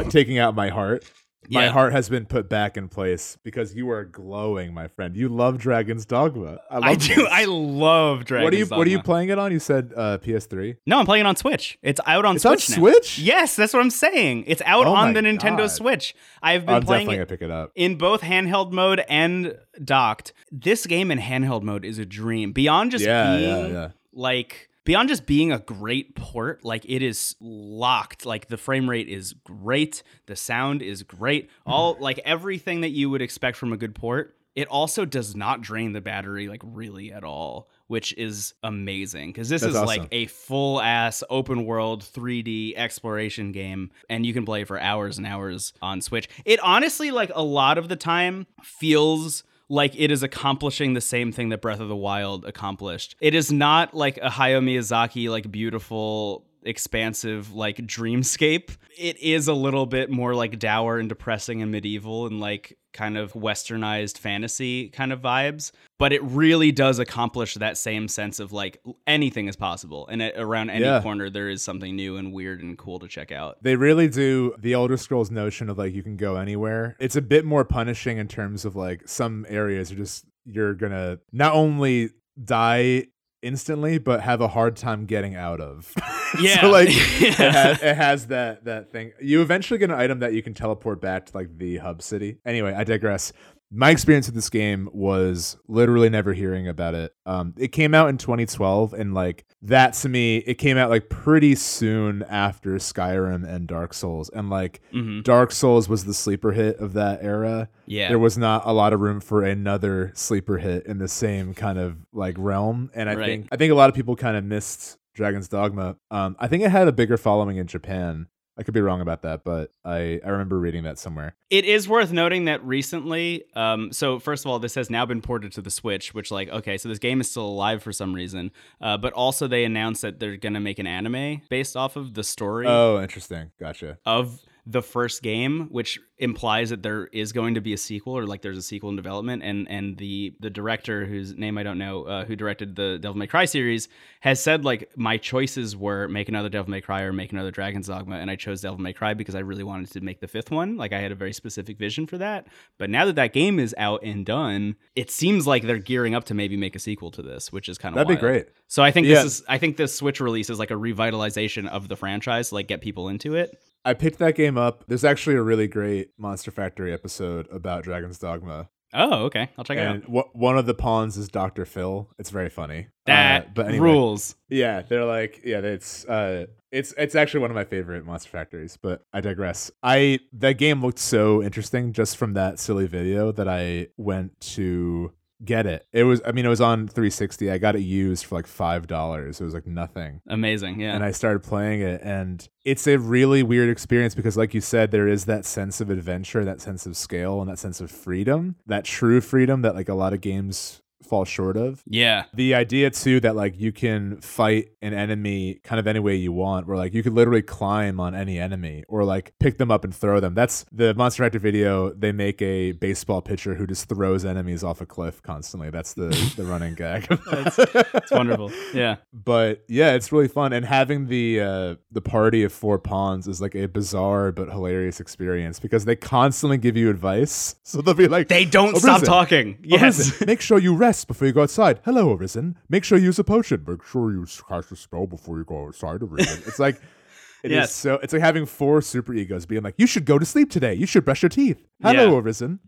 taking 0.10 0.38
out 0.38 0.56
my 0.56 0.70
heart. 0.70 1.06
My 1.50 1.66
Yeah. 1.66 1.72
heart 1.72 1.93
has 1.93 2.10
been 2.10 2.26
put 2.26 2.50
back 2.50 2.78
in 2.78 2.88
place 2.89 3.38
because 3.43 3.76
you 3.76 3.89
are 3.91 4.04
glowing, 4.04 4.74
my 4.74 4.88
friend. 4.88 5.16
You 5.16 5.30
love 5.30 5.58
Dragon's 5.58 6.06
Dogma. 6.06 6.60
I, 6.70 6.76
love 6.76 6.84
I 6.84 6.96
do. 6.96 7.16
this. 7.16 7.28
I 7.32 7.46
love 7.46 8.26
Dragon's 8.26 8.46
what 8.46 8.54
are 8.54 8.58
you 8.58 8.66
What 8.66 8.88
are 8.88 8.89
you 8.89 9.02
playing 9.02 9.30
it 9.30 9.38
on? 9.39 9.52
You 9.52 9.60
said 9.60 9.93
uh, 9.96 10.18
PS3. 10.20 10.78
No, 10.86 11.00
I'm 11.00 11.06
playing 11.06 11.26
it 11.26 11.28
on 11.28 11.36
Switch. 11.36 11.78
It's 11.82 12.02
out 12.06 12.26
on 12.26 12.36
It's 12.38 12.46
on 12.46 12.58
Switch 12.58 12.70
now. 12.78 12.82
Switch? 12.84 13.20
Yes, 13.20 13.56
that's 13.56 13.74
what 13.74 13.82
I'm 13.82 13.89
saying. 13.89 14.46
It's 14.48 14.62
out 14.66 14.88
Oh 14.88 14.93
on 14.96 15.14
the 15.14 15.22
Nintendo 15.22 15.58
God. 15.60 15.68
Switch. 15.72 16.16
I've 16.41 16.66
been 16.66 16.76
I'm 16.76 16.82
playing 16.84 17.08
definitely 17.08 17.16
it 17.16 17.18
gonna 17.18 17.26
pick 17.38 17.41
it 17.41 17.52
up. 17.52 17.72
in 17.76 17.98
both 17.98 18.22
handheld 18.22 18.72
mode 18.72 19.04
and 19.10 19.58
docked. 19.84 20.34
This 20.52 20.86
game 20.86 21.12
in 21.12 21.20
handheld 21.20 21.62
mode 21.64 21.86
is 21.86 22.00
a 22.00 22.06
dream. 22.06 22.52
Beyond 22.54 22.91
just 22.91 23.06
Yeah, 23.06 23.38
being 23.38 23.50
yeah, 23.50 23.68
yeah. 23.68 23.88
like 24.14 24.70
beyond 24.86 25.10
just 25.10 25.26
being 25.26 25.52
a 25.52 25.60
great 25.60 26.16
port, 26.16 26.64
like 26.64 26.86
it 26.86 27.02
is 27.02 27.36
locked. 27.42 28.26
Like 28.26 28.48
the 28.48 28.58
frame 28.58 28.90
rate 28.90 29.10
is 29.10 29.34
great, 29.34 30.04
the 30.28 30.36
sound 30.36 30.82
is 30.82 31.04
great. 31.04 31.50
All 31.66 31.96
hmm. 31.96 32.04
like 32.04 32.20
everything 32.24 32.82
that 32.82 32.92
you 32.92 33.10
would 33.10 33.22
expect 33.22 33.58
from 33.58 33.74
a 33.74 33.78
good 33.78 33.94
port. 33.94 34.38
It 34.56 34.70
also 34.70 35.04
does 35.04 35.36
not 35.36 35.60
drain 35.60 35.92
the 35.92 36.00
battery 36.00 36.48
like 36.48 36.62
really 36.64 37.12
at 37.12 37.26
all, 37.26 37.68
which 37.88 38.14
is 38.14 38.54
amazing 38.64 39.34
because 39.34 39.50
this 39.50 39.64
That's 39.64 39.76
is 39.76 39.82
like 39.82 40.08
a 40.14 40.28
full 40.28 40.80
ass 40.80 41.26
open 41.30 41.66
world 41.66 42.04
3D 42.04 42.74
exploration 42.78 43.52
game 43.52 43.92
and 44.10 44.26
you 44.26 44.34
can 44.34 44.46
play 44.46 44.64
for 44.64 44.80
hours 44.80 45.18
and 45.18 45.28
hours 45.28 45.74
on 45.82 46.00
Switch. 46.00 46.30
It 46.46 46.62
honestly 46.62 47.12
like 47.12 47.32
a 47.36 47.44
lot 47.44 47.78
of 47.78 47.90
the 47.90 47.98
time 47.98 48.48
feels 48.64 49.44
like 49.70 49.93
it 49.97 50.11
is 50.11 50.24
accomplishing 50.24 50.93
the 50.93 51.01
same 51.01 51.32
thing 51.32 51.49
that 51.49 51.61
Breath 51.61 51.80
of 51.80 51.89
the 51.89 51.95
Wild 51.95 52.45
accomplished. 52.45 53.16
It 53.20 53.34
is 53.34 53.51
not 53.51 53.93
like 53.93 54.18
a 54.18 54.30
Hayao 54.30 54.63
Miyazaki 54.63 55.30
like 55.30 55.51
beautiful 55.51 56.45
expansive 56.66 57.53
like 57.53 57.78
dreamscape. 57.78 58.76
It 58.97 59.18
is 59.20 59.47
a 59.47 59.53
little 59.53 59.86
bit 59.86 60.09
more 60.09 60.34
like 60.36 60.59
dour 60.59 60.97
and 60.99 61.09
depressing 61.09 61.61
and 61.61 61.72
medieval 61.72 62.26
and 62.28 62.39
like 62.39 62.78
kind 62.93 63.18
of 63.18 63.34
westernized 63.34 64.18
fantasy 64.18 64.88
kind 64.88 65.11
of 65.11 65.22
vibes, 65.22 65.72
but 65.99 66.13
it 66.13 66.24
really 66.24 66.72
does 66.72 66.97
accomplish 66.97 67.55
that 67.55 67.78
same 67.78 68.07
sense 68.07 68.39
of 68.39 68.53
like 68.53 68.82
anything 69.05 69.49
is 69.49 69.57
possible 69.57 70.07
and 70.07 70.22
at, 70.24 70.38
around 70.38 70.70
any 70.70 70.86
Yeah. 70.86 71.01
corner 71.01 71.30
there 71.30 71.49
is 71.49 71.61
something 71.61 71.93
new 71.93 72.16
and 72.16 72.32
weird 72.32 72.61
and 72.61 72.78
cool 72.78 72.99
to 72.99 73.07
check 73.09 73.34
out. 73.34 73.61
They 73.61 73.76
really 73.76 74.07
do 74.07 74.55
the 74.57 74.72
Elder 74.72 74.95
Scrolls 74.95 75.30
notion 75.30 75.70
of 75.70 75.78
like 75.78 75.93
you 75.93 76.03
can 76.03 76.16
go 76.16 76.38
anywhere. 76.38 76.95
It's 76.99 77.18
a 77.18 77.22
bit 77.22 77.43
more 77.43 77.66
punishing 77.66 78.18
in 78.18 78.30
terms 78.30 78.63
of 78.63 78.78
like 78.78 79.07
some 79.09 79.45
areas 79.49 79.91
are 79.91 79.95
just 79.95 80.26
you're 80.45 80.74
gonna 80.74 81.20
not 81.34 81.53
only 81.53 82.11
die 82.41 83.07
instantly 83.41 83.97
but 83.97 84.22
have 84.22 84.39
a 84.39 84.47
hard 84.47 84.78
time 84.78 85.05
getting 85.05 85.36
out 85.36 85.59
of. 85.59 85.93
Yeah. 86.40 86.62
so 86.62 86.70
like 86.70 86.90
Yeah. 87.20 87.28
it, 87.30 87.34
has, 87.36 87.82
it 87.84 87.96
has 87.96 88.28
that 88.28 88.66
that 88.66 88.92
thing. 88.92 89.12
You 89.22 89.42
eventually 89.42 89.78
get 89.78 89.90
an 89.90 89.98
item 90.00 90.20
that 90.20 90.34
you 90.34 90.42
can 90.44 90.54
teleport 90.54 91.02
back 91.02 91.28
to 91.28 91.38
like 91.38 91.58
the 91.58 91.78
hub 91.78 92.02
city. 92.02 92.38
Anyway, 92.46 92.74
I 92.74 92.84
digress. 92.84 93.32
My 93.72 93.90
experience 93.90 94.28
with 94.28 94.36
this 94.36 94.50
game 94.50 94.90
was 94.94 95.58
literally 95.68 96.08
never 96.08 96.34
hearing 96.34 96.68
about 96.68 96.94
it. 96.94 97.14
Um, 97.26 97.56
it 97.58 97.70
came 97.70 97.96
out 97.96 98.10
in 98.10 98.18
2012, 98.18 98.94
and 98.94 99.14
like 99.16 99.44
that 99.64 99.94
to 99.96 100.10
me, 100.10 100.38
it 100.38 100.54
came 100.56 100.78
out 100.78 100.92
like 100.92 101.10
pretty 101.10 101.56
soon 101.56 102.24
after 102.30 102.76
Skyrim 102.76 103.46
and 103.46 103.68
Dark 103.68 103.94
Souls, 103.96 104.30
and 104.30 104.50
like 104.52 104.82
Mhm. 104.94 105.24
Dark 105.24 105.52
Souls 105.52 105.90
was 105.90 106.06
the 106.06 106.14
sleeper 106.14 106.52
hit 106.52 106.78
of 106.78 106.94
that 106.94 107.24
era. 107.24 107.68
Yeah. 107.88 108.08
There 108.10 108.20
was 108.20 108.38
not 108.38 108.62
a 108.66 108.72
lot 108.72 108.94
of 108.94 109.00
room 109.00 109.20
for 109.20 109.44
another 109.44 110.12
sleeper 110.16 110.60
hit 110.60 110.86
in 110.86 111.00
the 111.00 111.08
same 111.10 111.54
kind 111.56 111.80
of 111.80 111.98
like 112.14 112.36
realm, 112.38 112.92
and 112.94 113.10
I 113.10 113.16
Right. 113.16 113.26
think 113.26 113.48
I 113.52 113.58
think 113.58 113.72
a 113.72 113.76
lot 113.76 113.90
of 113.90 113.96
people 113.96 114.16
kind 114.16 114.38
of 114.38 114.44
missed 114.44 114.98
Dragon's 115.16 115.47
Dogma. 115.47 115.95
Um, 116.11 116.36
I 116.39 116.47
think 116.47 116.63
it 116.63 116.70
had 116.70 116.88
a 116.88 116.91
bigger 116.91 117.18
following 117.18 117.57
in 117.57 117.66
Japan. 117.68 118.28
I 118.57 118.63
could 118.63 118.74
be 118.74 118.80
wrong 118.80 119.01
about 119.01 119.24
that, 119.24 119.43
but 119.43 119.72
I 119.84 120.22
I 120.24 120.30
remember 120.30 120.57
reading 120.57 120.84
that 120.84 120.97
somewhere. 120.97 121.36
It 121.49 121.66
is 121.66 121.89
worth 121.89 122.13
noting 122.13 122.45
that 122.45 122.63
recently, 122.63 123.43
um, 123.53 123.91
so 123.91 124.18
first 124.18 124.45
of 124.45 124.51
all, 124.51 124.59
this 124.59 124.76
has 124.76 124.89
now 124.89 125.05
been 125.05 125.22
ported 125.22 125.51
to 125.53 125.61
the 125.61 125.70
Switch, 125.70 126.13
which, 126.13 126.32
like, 126.32 126.47
okay, 126.47 126.78
so 126.78 126.88
this 126.88 126.99
game 126.99 127.20
is 127.20 127.30
still 127.30 127.45
alive 127.47 127.84
for 127.84 127.91
some 127.91 128.13
reason. 128.13 128.51
Uh, 128.80 128.95
but 128.97 129.11
also, 129.11 129.47
they 129.47 129.66
announced 129.66 130.03
that 130.03 130.20
they're 130.22 130.38
gonna 130.38 130.61
make 130.61 130.80
an 130.80 130.88
anime 130.88 131.41
based 131.49 131.76
off 131.76 131.97
of 131.97 132.13
the 132.13 132.24
story 132.24 132.66
Oh, 132.66 133.01
interesting. 133.01 133.51
Gotcha. 133.59 133.97
of 134.05 134.39
the 134.68 134.82
first 134.82 135.22
game, 135.22 135.68
which 135.70 135.99
implies 136.18 136.72
that 136.72 136.82
there 136.82 137.05
is 137.07 137.32
going 137.34 137.53
to 137.53 137.61
be 137.61 137.74
a 137.74 137.78
sequel, 137.78 138.18
or 138.18 138.26
like 138.26 138.41
there's 138.41 138.57
a 138.57 138.63
sequel 138.63 138.89
in 138.89 138.95
development. 138.95 139.43
And 139.43 139.70
and 139.70 139.95
the 139.97 140.34
the 140.39 140.49
director, 140.49 141.05
whose 141.05 141.36
name 141.36 141.57
I 141.57 141.63
don't 141.63 141.78
know, 141.78 142.03
uh, 142.03 142.26
who 142.26 142.36
directed 142.36 142.76
the 142.76 142.97
Devil 142.99 143.18
May 143.18 143.28
Cry 143.28 143.45
series, 143.45 143.88
has 144.22 144.41
said 144.41 144.66
like 144.66 144.91
my 144.97 145.18
choices 145.18 145.76
were 145.78 146.07
make 146.07 146.30
another 146.30 146.49
Devil 146.49 146.72
May 146.72 146.82
Cry 146.82 147.01
or 147.01 147.13
make 147.13 147.32
another 147.32 147.51
Dragon's 147.51 147.88
Dogma, 147.88 148.16
and 148.16 148.32
I 148.32 148.36
chose 148.36 148.61
Devil 148.61 148.80
May 148.80 148.93
Cry 148.93 149.13
because 149.13 149.36
I 149.36 149.39
really 149.39 149.63
wanted 149.63 149.91
to 149.91 150.01
make 150.01 150.20
the 150.20 150.28
fifth 150.28 150.49
one. 150.49 150.78
Like 150.78 150.93
I 150.93 150.99
had 150.99 151.11
a 151.11 151.16
very 151.16 151.34
specific 151.34 151.78
vision 151.78 152.07
for 152.07 152.18
that. 152.18 152.47
But 152.80 152.89
now 152.89 153.05
that 153.05 153.16
that 153.18 153.34
game 153.34 153.59
is 153.59 153.76
out 153.78 154.01
and 154.03 154.26
done, 154.26 154.78
it 154.95 155.11
seems 155.11 155.45
like 155.45 155.61
they're 155.63 155.78
gearing 155.78 156.16
up 156.16 156.24
to 156.26 156.34
maybe 156.34 156.57
make 156.57 156.76
a 156.76 156.80
sequel 156.80 157.11
to 157.11 157.22
this, 157.22 157.51
which 157.51 157.70
is 157.70 157.78
kind 157.78 157.93
of 157.93 157.97
That'd 157.97 158.18
be 158.18 158.20
great. 158.20 158.47
So 158.68 158.82
I 158.82 158.89
think 158.89 159.05
Yeah. 159.05 159.22
this 159.22 159.26
is 159.26 159.43
I 159.47 159.59
think 159.59 159.78
this 159.78 159.93
Switch 159.93 160.20
release 160.20 160.49
is 160.49 160.57
like 160.57 160.72
a 160.72 160.76
revitalization 160.76 161.68
of 161.68 161.88
the 161.88 161.95
franchise, 161.95 162.51
like 162.51 162.68
get 162.68 162.82
people 162.82 163.09
into 163.09 163.36
it. 163.36 163.55
I 163.86 163.94
picked 163.94 164.20
that 164.20 164.36
game 164.36 164.58
up. 164.58 164.84
There's 164.88 165.06
actually 165.06 165.36
a 165.36 165.42
really 165.42 165.68
great 165.68 166.10
Monster 166.18 166.52
Factory 166.52 166.92
episode 166.92 167.48
about 167.52 167.84
Dragon's 167.84 168.18
Dogma. 168.18 168.70
Oh, 168.94 169.26
okay. 169.26 169.50
I'll 169.58 169.64
check 169.64 169.78
it 169.78 169.82
out. 169.82 169.96
And 169.96 170.24
one 170.34 170.58
of 170.58 170.66
the 170.66 170.74
pawns 170.74 171.18
is 171.18 171.28
Dr. 171.28 171.66
Phil. 171.66 172.10
It's 172.18 172.30
very 172.30 172.50
funny. 172.50 172.88
That 173.06 173.46
Uh, 173.46 173.50
but 173.54 173.68
anyway, 173.68 173.84
rules. 173.84 174.36
Yeah, 174.50 174.82
they're 174.82 175.06
like, 175.06 175.42
yeah, 175.44 175.60
it's 175.60 176.06
uh 176.06 176.46
it's 176.72 176.94
it's 176.98 177.14
actually 177.14 177.42
one 177.42 177.52
of 177.52 177.56
my 177.56 177.66
favorite 177.66 178.06
Monster 178.06 178.30
Factories, 178.30 178.78
but 178.82 179.04
I 179.14 179.22
digress. 179.22 179.70
I 179.84 180.20
that 180.34 180.54
game 180.54 180.82
looked 180.82 181.00
so 181.00 181.44
interesting 181.44 181.92
just 181.94 182.16
from 182.18 182.34
that 182.34 182.58
silly 182.58 182.88
video 182.88 183.32
that 183.34 183.48
I 183.50 183.88
went 183.98 184.40
to 184.56 185.12
get 185.46 185.66
it. 185.66 185.86
It 185.91 186.04
was 186.04 186.22
I 186.26 186.32
mean 186.32 186.46
it 186.46 186.50
was 186.50 186.62
on 186.62 186.88
360. 186.88 187.52
I 187.52 187.58
got 187.58 187.76
it 187.76 187.82
used 187.82 188.26
for 188.26 188.36
like 188.36 188.48
$5. 188.48 189.39
It 189.39 189.43
was 189.43 189.54
like 189.54 189.68
nothing. 189.68 190.22
Amazing. 190.28 190.80
Yeah. 190.80 190.96
and 190.96 191.04
I 191.04 191.12
started 191.12 191.43
playing 191.43 191.82
it 191.82 192.02
and 192.04 192.48
it's 192.64 192.88
a 192.88 192.98
really 192.98 193.43
weird 193.43 193.70
experience 193.70 194.16
because 194.16 194.36
like 194.36 194.54
you 194.54 194.62
said 194.62 194.91
there 194.91 195.08
is 195.08 195.26
that 195.26 195.46
sense 195.46 195.82
of 195.82 195.89
adventure, 195.89 196.43
that 196.43 196.62
sense 196.62 196.86
of 196.86 196.98
scale 196.98 197.41
and 197.41 197.50
that 197.50 197.60
sense 197.60 197.80
of 197.80 197.91
freedom, 197.91 198.56
that 198.66 198.86
true 198.86 199.22
freedom 199.22 199.62
that 199.62 199.76
like 199.76 199.89
a 199.89 199.93
lot 199.93 200.14
of 200.14 200.22
games 200.22 200.82
fall 201.06 201.26
short 201.26 201.58
of. 201.58 201.84
yeah. 201.88 202.26
The 202.34 202.53
idea 202.56 202.89
too 202.89 203.20
that 203.22 203.36
like 203.36 203.60
you 203.60 203.72
can 203.72 204.18
fight 204.22 204.70
an 204.82 204.93
enemy 204.93 205.60
kind 205.64 205.80
of 205.80 205.88
any 205.88 205.99
way 205.99 206.16
you 206.16 206.32
want, 206.32 206.68
where 206.68 206.78
like 206.78 206.93
you 206.93 207.03
could 207.03 207.14
literally 207.14 207.41
climb 207.41 207.99
on 207.99 208.14
any 208.16 208.39
enemy 208.39 208.84
or 208.88 209.03
like 209.03 209.34
pick 209.39 209.58
them 209.58 209.72
up 209.72 209.84
and 209.84 209.95
throw 209.95 210.20
them. 210.20 210.34
That's 210.34 210.66
the 210.72 210.93
Monster 210.95 211.24
Hunter 211.24 211.39
video. 211.39 211.91
They 211.93 212.12
make 212.12 212.41
a 212.41 212.74
baseball 212.74 213.22
pitcher 213.22 213.56
who 213.56 213.66
just 213.68 213.88
throws 213.89 214.26
enemies 214.26 214.64
off 214.64 214.82
a 214.82 214.86
cliff 214.86 215.22
constantly. 215.22 215.70
That's 215.70 215.93
the 215.93 216.08
the 216.36 216.43
running 216.45 216.74
gag. 216.82 217.08
It's 217.10 218.12
wonderful. 218.12 218.51
Yeah. 218.74 218.97
but 219.14 219.64
yeah, 219.68 219.93
it's 219.93 220.12
really 220.12 220.28
fun. 220.28 220.53
And 220.53 220.66
having 220.66 221.08
the 221.08 221.41
uh, 221.41 221.76
the 221.91 222.01
party 222.01 222.43
of 222.43 222.51
four 222.53 222.80
pawns 222.80 223.28
is 223.28 223.41
like 223.41 223.56
a 223.56 223.68
bizarre 223.68 224.32
but 224.32 224.49
hilarious 224.49 224.99
experience 224.99 225.60
because 225.60 225.86
they 225.86 225.95
constantly 225.95 226.58
give 226.58 226.76
you 226.78 226.89
advice. 226.89 227.56
So 227.68 227.82
they'll 227.82 227.93
be 227.93 228.08
like, 228.08 228.28
They 228.30 228.45
don't 228.45 228.70
"Arisen, 228.76 228.80
stop 228.80 229.03
talking. 229.03 229.58
Yes. 229.64 230.22
Make 230.26 230.39
sure 230.39 230.60
you 230.60 230.76
rest 230.76 230.95
before 231.04 231.28
you 231.28 231.34
go 231.34 231.41
outside. 231.43 231.80
Hello, 231.84 232.14
Arisen. 232.14 232.58
Make 232.70 232.84
sure 232.84 232.98
you 232.98 233.06
use 233.06 233.20
a 233.20 233.24
potion. 233.24 233.66
Make 233.68 233.84
sure 233.84 234.12
you 234.12 234.26
cast 234.48 234.72
a 234.72 234.76
spell 234.76 235.08
before 235.08 235.38
you 235.39 235.43
go 235.43 235.66
outside, 235.68 236.02
Arisen. 236.02 236.43
It's 236.48 236.60
like 236.60 236.76
it 237.43 237.52
is 237.52 237.56
Yes. 237.56 237.76
so. 237.76 237.96
It's 237.96 238.14
like 238.14 238.22
having 238.22 238.46
four 238.46 238.82
super 238.82 239.14
egos 239.14 239.46
being 239.46 239.64
like, 239.64 239.76
"You 239.78 239.88
should 239.88 240.06
go 240.06 240.18
to 240.20 240.26
sleep 240.26 240.50
today. 240.52 240.74
You 240.76 240.86
should 240.86 241.04
brush 241.04 241.22
your 241.24 241.30
teeth." 241.30 241.68
Hello, 241.82 242.12
Yeah. 242.14 242.18
Arisen. 242.20 242.60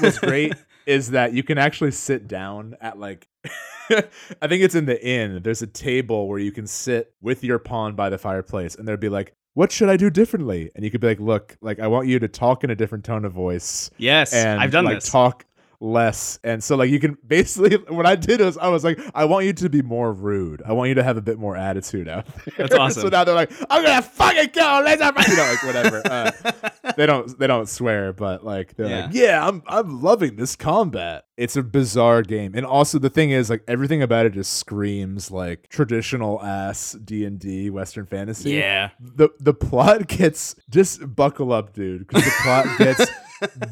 What's 0.00 0.18
great 0.18 0.54
is 0.86 1.10
that 1.12 1.32
you 1.34 1.42
can 1.42 1.58
actually 1.58 1.92
sit 1.92 2.26
down 2.26 2.74
at 2.80 2.98
like. 2.98 3.28
I 3.88 4.48
think 4.48 4.64
it's 4.64 4.74
in 4.74 4.86
the 4.86 5.00
inn. 5.06 5.40
There's 5.44 5.62
a 5.62 5.66
table 5.68 6.26
where 6.26 6.40
you 6.40 6.50
can 6.50 6.66
sit 6.66 7.14
with 7.20 7.44
your 7.44 7.60
pawn 7.60 7.94
by 7.94 8.10
the 8.10 8.18
fireplace, 8.18 8.74
and 8.74 8.88
they'd 8.88 8.98
be 8.98 9.08
like, 9.08 9.32
"What 9.54 9.70
should 9.70 9.88
I 9.88 9.96
do 9.96 10.10
differently?" 10.10 10.72
And 10.74 10.84
you 10.84 10.90
could 10.90 11.00
be 11.00 11.06
like, 11.06 11.20
"Look, 11.20 11.56
like 11.60 11.78
I 11.78 11.86
want 11.86 12.08
you 12.08 12.18
to 12.18 12.26
talk 12.26 12.64
in 12.64 12.70
a 12.70 12.74
different 12.74 13.04
tone 13.04 13.24
of 13.24 13.32
voice." 13.32 13.88
yes. 13.96 14.34
and 14.34 14.60
I've 14.60 14.72
done 14.72 14.84
like 14.86 14.96
this. 14.96 15.08
talk 15.08 15.44
less. 15.80 16.38
And 16.44 16.62
so 16.62 16.76
like 16.76 16.90
you 16.90 17.00
can 17.00 17.16
basically 17.26 17.76
what 17.94 18.06
i 18.06 18.16
did 18.16 18.40
was 18.40 18.56
i 18.58 18.68
was 18.68 18.84
like 18.84 18.98
i 19.14 19.24
want 19.24 19.46
you 19.46 19.52
to 19.52 19.68
be 19.68 19.82
more 19.82 20.12
rude. 20.12 20.62
I 20.64 20.72
want 20.72 20.88
you 20.88 20.94
to 20.94 21.02
have 21.02 21.16
a 21.16 21.22
bit 21.22 21.38
more 21.38 21.56
attitude 21.56 22.08
out 22.08 22.26
there. 22.44 22.54
That's 22.68 22.74
awesome. 22.74 23.02
so 23.02 23.08
now 23.08 23.24
they're 23.24 23.34
like 23.34 23.52
i'm 23.70 23.84
gonna 23.84 24.02
fucking 24.02 24.50
kill 24.50 24.82
laser 24.82 25.04
you 25.28 25.36
know 25.36 25.42
like 25.42 25.62
whatever. 25.62 26.02
Uh, 26.04 26.30
they 26.96 27.06
don't 27.06 27.38
they 27.38 27.46
don't 27.46 27.68
swear 27.68 28.12
but 28.12 28.44
like 28.44 28.76
they're 28.76 29.02
like 29.02 29.14
yeah. 29.14 29.46
I'm 29.46 29.62
i'm 29.66 30.02
loving 30.02 30.36
this 30.36 30.56
combat. 30.56 31.24
It's 31.36 31.54
a 31.54 31.62
bizarre 31.62 32.22
game. 32.22 32.54
And 32.54 32.64
also 32.64 32.98
the 32.98 33.10
thing 33.10 33.30
is 33.30 33.50
like 33.50 33.62
everything 33.68 34.00
about 34.02 34.24
it 34.24 34.32
just 34.32 34.54
screams 34.54 35.30
like 35.30 35.68
traditional 35.68 36.42
ass 36.42 36.92
d&d 36.92 37.68
western 37.70 38.06
fantasy. 38.06 38.52
Yeah. 38.52 38.90
the 39.00 39.28
the 39.40 39.52
plot 39.54 40.06
gets 40.08 40.54
just 40.70 41.14
buckle 41.14 41.52
up, 41.52 41.72
dude, 41.72 42.06
because 42.06 42.24
the 42.24 42.32
plot 42.42 42.66
gets 42.78 43.10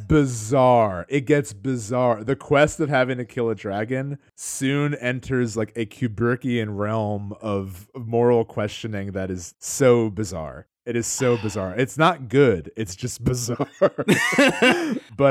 bizarre. 0.09 1.07
It 1.09 1.23
gets 1.23 1.53
bizarre. 1.53 2.25
The 2.25 2.37
quest 2.37 2.81
of 2.81 2.89
having 2.89 3.19
to 3.19 3.25
kill 3.25 3.51
a 3.51 3.55
dragon 3.55 4.19
soon 4.35 4.95
enters 4.95 5.57
like 5.57 5.73
a 5.77 5.87
Kubrickian 5.87 6.77
realm 6.77 7.35
of 7.41 7.89
moral 7.95 8.45
questioning 8.45 9.12
that 9.12 9.31
is 9.31 9.55
so 9.59 10.11
bizarre. 10.11 10.67
It 10.87 10.97
is 10.97 11.07
so 11.07 11.39
bizarre. 11.39 11.75
It's 11.85 11.99
not 11.99 12.29
good. 12.29 12.71
It's 12.77 12.95
just 12.95 13.25
bizarre. 13.25 13.69
but 13.81 13.99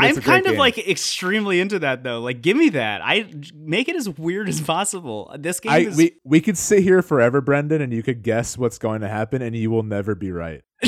it's 0.04 0.18
I'm 0.18 0.22
kind 0.22 0.46
of 0.46 0.54
game. 0.54 0.60
like 0.60 0.78
extremely 0.78 1.60
into 1.60 1.80
that 1.80 2.04
though. 2.04 2.22
Like, 2.22 2.42
give 2.42 2.58
me 2.58 2.70
that. 2.70 3.02
I 3.04 3.32
make 3.54 3.88
it 3.88 3.96
as 3.96 4.10
weird 4.10 4.50
as 4.50 4.62
possible. 4.62 5.34
This 5.38 5.60
game 5.60 5.72
I 5.72 5.78
is. 5.80 5.98
we 5.98 6.16
we 6.24 6.42
could 6.42 6.58
sit 6.58 6.84
here 6.84 7.02
forever, 7.02 7.42
Brendan, 7.42 7.82
and 7.82 7.94
you 7.94 8.04
could 8.04 8.24
guess 8.24 8.58
what's 8.58 8.78
going 8.78 9.02
to 9.02 9.08
happen, 9.08 9.42
and 9.42 9.56
you 9.56 9.70
will 9.72 9.84
never 9.84 10.16
be 10.16 10.32
right. 10.32 10.62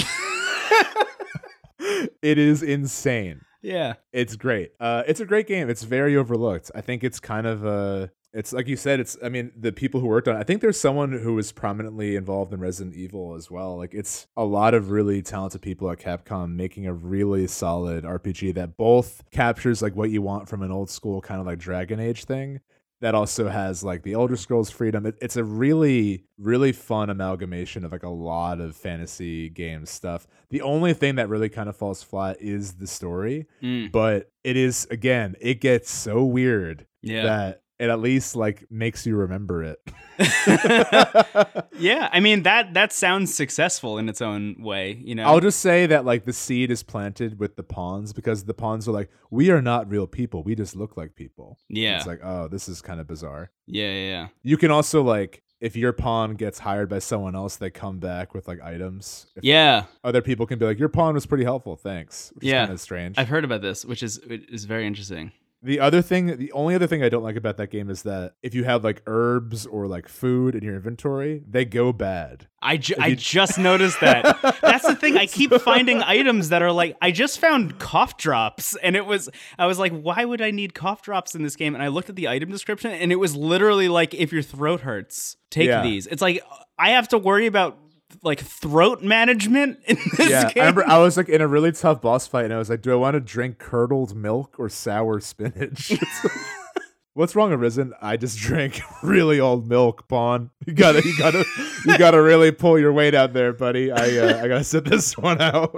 it 2.21 2.37
is 2.37 2.63
insane. 2.63 3.41
yeah. 3.61 3.93
It's 4.11 4.35
great. 4.35 4.71
Uh, 4.79 5.03
it's 5.07 5.19
a 5.19 5.25
great 5.25 5.47
game. 5.47 5.69
It's 5.69 5.83
very 5.83 6.15
overlooked. 6.15 6.71
I 6.75 6.81
think 6.81 7.03
it's 7.03 7.19
kind 7.19 7.47
of 7.47 7.65
uh 7.65 8.07
It's 8.33 8.51
like 8.53 8.67
you 8.67 8.75
said. 8.77 8.99
It's 8.99 9.17
I 9.23 9.29
mean 9.29 9.51
the 9.57 9.71
people 9.71 9.99
who 10.01 10.07
worked 10.07 10.27
on. 10.27 10.35
it. 10.35 10.39
I 10.39 10.43
think 10.43 10.61
there's 10.61 10.79
someone 10.79 11.11
who 11.13 11.33
was 11.35 11.51
prominently 11.51 12.15
involved 12.15 12.53
in 12.53 12.59
Resident 12.59 12.95
Evil 12.95 13.33
as 13.35 13.49
well. 13.49 13.77
Like 13.77 13.93
it's 13.93 14.27
a 14.35 14.43
lot 14.45 14.73
of 14.73 14.91
really 14.91 15.21
talented 15.21 15.61
people 15.61 15.89
at 15.89 15.99
Capcom 15.99 16.55
making 16.55 16.85
a 16.85 16.93
really 16.93 17.47
solid 17.47 18.03
RPG 18.03 18.53
that 18.55 18.77
both 18.77 19.23
captures 19.31 19.81
like 19.81 19.95
what 19.95 20.09
you 20.09 20.21
want 20.21 20.49
from 20.49 20.61
an 20.63 20.71
old 20.71 20.89
school 20.89 21.21
kind 21.21 21.39
of 21.39 21.47
like 21.47 21.59
Dragon 21.59 21.99
Age 21.99 22.25
thing, 22.25 22.59
that 23.01 23.13
also 23.15 23.49
has 23.49 23.83
like 23.83 24.03
the 24.03 24.13
Elder 24.13 24.35
Scrolls 24.35 24.69
freedom. 24.71 25.05
It, 25.05 25.15
it's 25.21 25.35
a 25.35 25.43
really, 25.43 26.23
really 26.37 26.71
fun 26.71 27.09
amalgamation 27.09 27.83
of 27.83 27.91
like 27.91 28.03
a 28.03 28.09
lot 28.09 28.59
of 28.59 28.75
fantasy 28.75 29.49
game 29.49 29.85
stuff. 29.85 30.27
The 30.49 30.61
only 30.61 30.93
thing 30.93 31.15
that 31.15 31.29
really 31.29 31.49
kind 31.49 31.69
of 31.69 31.75
falls 31.75 32.01
flat 32.03 32.37
is 32.39 32.73
the 32.73 32.87
story, 32.87 33.47
Mm, 33.61 33.91
but 33.91 34.31
it 34.43 34.57
is 34.57 34.87
again, 34.89 35.35
it 35.41 35.61
gets 35.61 35.91
so 35.91 36.23
weird 36.23 36.85
yeah. 37.01 37.23
that 37.23 37.61
it 37.79 37.89
at 37.89 37.99
least 37.99 38.35
like 38.35 38.65
makes 38.71 39.05
you 39.05 39.15
remember 39.15 39.63
it. 39.63 39.79
yeah, 41.79 42.09
I 42.11 42.19
mean 42.19 42.43
that 42.43 42.73
that 42.73 42.93
sounds 42.93 43.33
successful 43.33 43.97
in 43.97 44.07
its 44.09 44.21
own 44.21 44.55
way, 44.59 44.99
you 45.03 45.15
know. 45.15 45.23
I'll 45.23 45.39
just 45.39 45.59
say 45.59 45.85
that 45.87 46.05
like 46.05 46.23
the 46.25 46.33
seed 46.33 46.71
is 46.71 46.83
planted 46.83 47.39
with 47.39 47.55
the 47.55 47.63
pawns 47.63 48.13
because 48.13 48.45
the 48.45 48.53
pawns 48.53 48.87
are 48.87 48.91
like, 48.91 49.09
we 49.29 49.49
are 49.51 49.61
not 49.61 49.89
real 49.89 50.07
people. 50.07 50.43
We 50.43 50.55
just 50.55 50.75
look 50.75 50.97
like 50.97 51.15
people. 51.15 51.57
yeah. 51.69 51.97
It's 51.97 52.07
like, 52.07 52.21
oh, 52.23 52.47
this 52.47 52.67
is 52.69 52.81
kind 52.81 52.99
of 52.99 53.07
bizarre. 53.07 53.51
yeah, 53.67 53.91
yeah, 53.91 54.07
yeah. 54.09 54.27
You 54.43 54.57
can 54.57 54.71
also 54.71 55.03
like 55.03 55.41
if 55.61 55.75
your 55.75 55.93
pawn 55.93 56.35
gets 56.35 56.59
hired 56.59 56.89
by 56.89 56.99
someone 56.99 57.33
else, 57.35 57.55
they 57.55 57.69
come 57.69 57.97
back 57.99 58.33
with 58.33 58.47
like 58.47 58.61
items. 58.61 59.27
If 59.35 59.43
Yeah, 59.43 59.85
Other 60.03 60.21
people 60.21 60.45
can 60.45 60.59
be 60.59 60.65
like, 60.65 60.77
your 60.77 60.89
pawn 60.89 61.13
was 61.13 61.25
pretty 61.25 61.45
helpful, 61.45 61.75
thanks. 61.75 62.31
Which 62.35 62.43
Yeah. 62.45 62.63
is 62.63 62.67
kind 62.67 62.73
of 62.73 62.81
strange. 62.81 63.17
I've 63.17 63.29
heard 63.29 63.45
about 63.45 63.61
this, 63.61 63.83
which 63.85 64.03
is 64.03 64.17
is 64.19 64.65
very 64.65 64.85
interesting. 64.85 65.31
The 65.65 65.79
other 65.79 66.01
thing, 66.01 66.37
the 66.37 66.51
only 66.53 66.75
other 66.75 66.87
thing 66.87 67.03
I 67.03 67.09
don't 67.09 67.23
like 67.23 67.35
about 67.35 67.57
that 67.57 67.71
game 67.71 67.89
is 67.89 68.03
that 68.03 68.35
if 68.43 68.53
you 68.53 68.63
have 68.63 68.83
like 68.83 69.01
herbs 69.07 69.65
or 69.65 69.87
like 69.87 70.07
food 70.07 70.55
in 70.55 70.63
your 70.63 70.75
inventory, 70.75 71.43
they 71.49 71.65
go 71.65 71.91
bad. 71.91 72.47
I, 72.61 72.77
ju- 72.77 72.95
I 72.99 73.15
just 73.15 73.57
noticed 73.59 73.99
that. 74.01 74.39
That's 74.61 74.85
the 74.87 74.95
thing. 74.95 75.17
I 75.17 75.25
keep 75.25 75.51
finding 75.61 76.01
items 76.01 76.49
that 76.49 76.61
are 76.61 76.71
like 76.71 76.95
I 77.01 77.11
just 77.11 77.39
found 77.39 77.79
cough 77.79 78.17
drops, 78.17 78.75
and 78.77 78.95
it 78.95 79.05
was 79.05 79.29
I 79.59 79.65
was 79.65 79.77
like, 79.79 79.91
why 79.91 80.23
would 80.23 80.41
I 80.41 80.51
need 80.51 80.73
cough 80.73 81.01
drops 81.01 81.35
in 81.35 81.43
this 81.43 81.55
game? 81.55 81.73
And 81.75 81.83
I 81.83 81.87
looked 81.89 82.09
at 82.09 82.15
the 82.15 82.27
item 82.29 82.49
description, 82.51 82.91
and 82.91 83.11
it 83.11 83.17
was 83.17 83.35
literally 83.35 83.89
like, 83.89 84.13
if 84.13 84.31
your 84.31 84.41
throat 84.41 84.81
hurts, 84.81 85.35
take 85.49 85.67
Yeah. 85.67 85.81
these. 85.83 86.07
It's 86.07 86.21
like 86.21 86.41
I 86.79 86.91
have 86.91 87.07
to 87.09 87.17
worry 87.17 87.45
about 87.45 87.77
like 88.23 88.39
throat 88.39 89.01
management 89.01 89.79
in 89.87 89.97
this 90.17 90.29
yeah, 90.29 90.51
game. 90.51 90.63
I 90.63 90.65
remember 90.67 90.87
I 90.87 90.97
was 90.99 91.17
like 91.17 91.29
in 91.29 91.41
a 91.41 91.47
really 91.47 91.71
tough 91.71 92.01
boss 92.01 92.27
fight, 92.27 92.45
and 92.45 92.53
I 92.53 92.57
was 92.57 92.69
like, 92.69 92.81
"Do 92.81 92.91
I 92.91 92.95
want 92.95 93.15
to 93.15 93.19
drink 93.19 93.57
curdled 93.57 94.15
milk 94.15 94.55
or 94.59 94.69
sour 94.69 95.19
spinach?" 95.19 95.93
What's 97.13 97.33
wrong, 97.33 97.53
Arisen? 97.53 97.93
I 98.01 98.17
just 98.17 98.37
drank 98.37 98.81
really 99.03 99.39
old 99.39 99.69
milk, 99.69 100.05
Pawn. 100.09 100.49
You 100.65 100.73
gotta, 100.73 101.01
you 101.01 101.17
gotta, 101.17 101.45
you 101.85 101.97
gotta 101.97 102.21
really 102.21 102.51
pull 102.51 102.77
your 102.77 102.91
weight 102.91 103.15
out 103.15 103.31
there, 103.31 103.53
buddy. 103.53 103.89
I, 103.89 104.17
uh, 104.17 104.43
I 104.43 104.47
gotta 104.49 104.65
sit 104.65 104.83
this 104.83 105.17
one 105.17 105.39
out. 105.39 105.73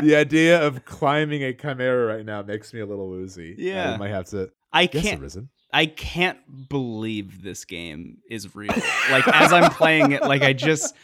the 0.00 0.16
idea 0.16 0.66
of 0.66 0.86
climbing 0.86 1.44
a 1.44 1.52
chimera 1.52 2.06
right 2.06 2.24
now 2.24 2.40
makes 2.40 2.72
me 2.72 2.80
a 2.80 2.86
little 2.86 3.10
woozy. 3.10 3.54
Yeah. 3.58 3.92
I 3.92 3.96
might 3.98 4.08
have 4.08 4.30
to. 4.30 4.50
I 4.72 4.86
can't. 4.86 5.20
Arisen. 5.20 5.50
I 5.72 5.86
can't 5.86 6.38
believe 6.68 7.42
this 7.42 7.64
game 7.64 8.18
is 8.28 8.54
real. 8.54 8.72
like 9.10 9.28
as 9.28 9.52
I'm 9.52 9.70
playing 9.70 10.12
it, 10.12 10.22
like 10.22 10.42
I 10.42 10.52
just 10.52 10.94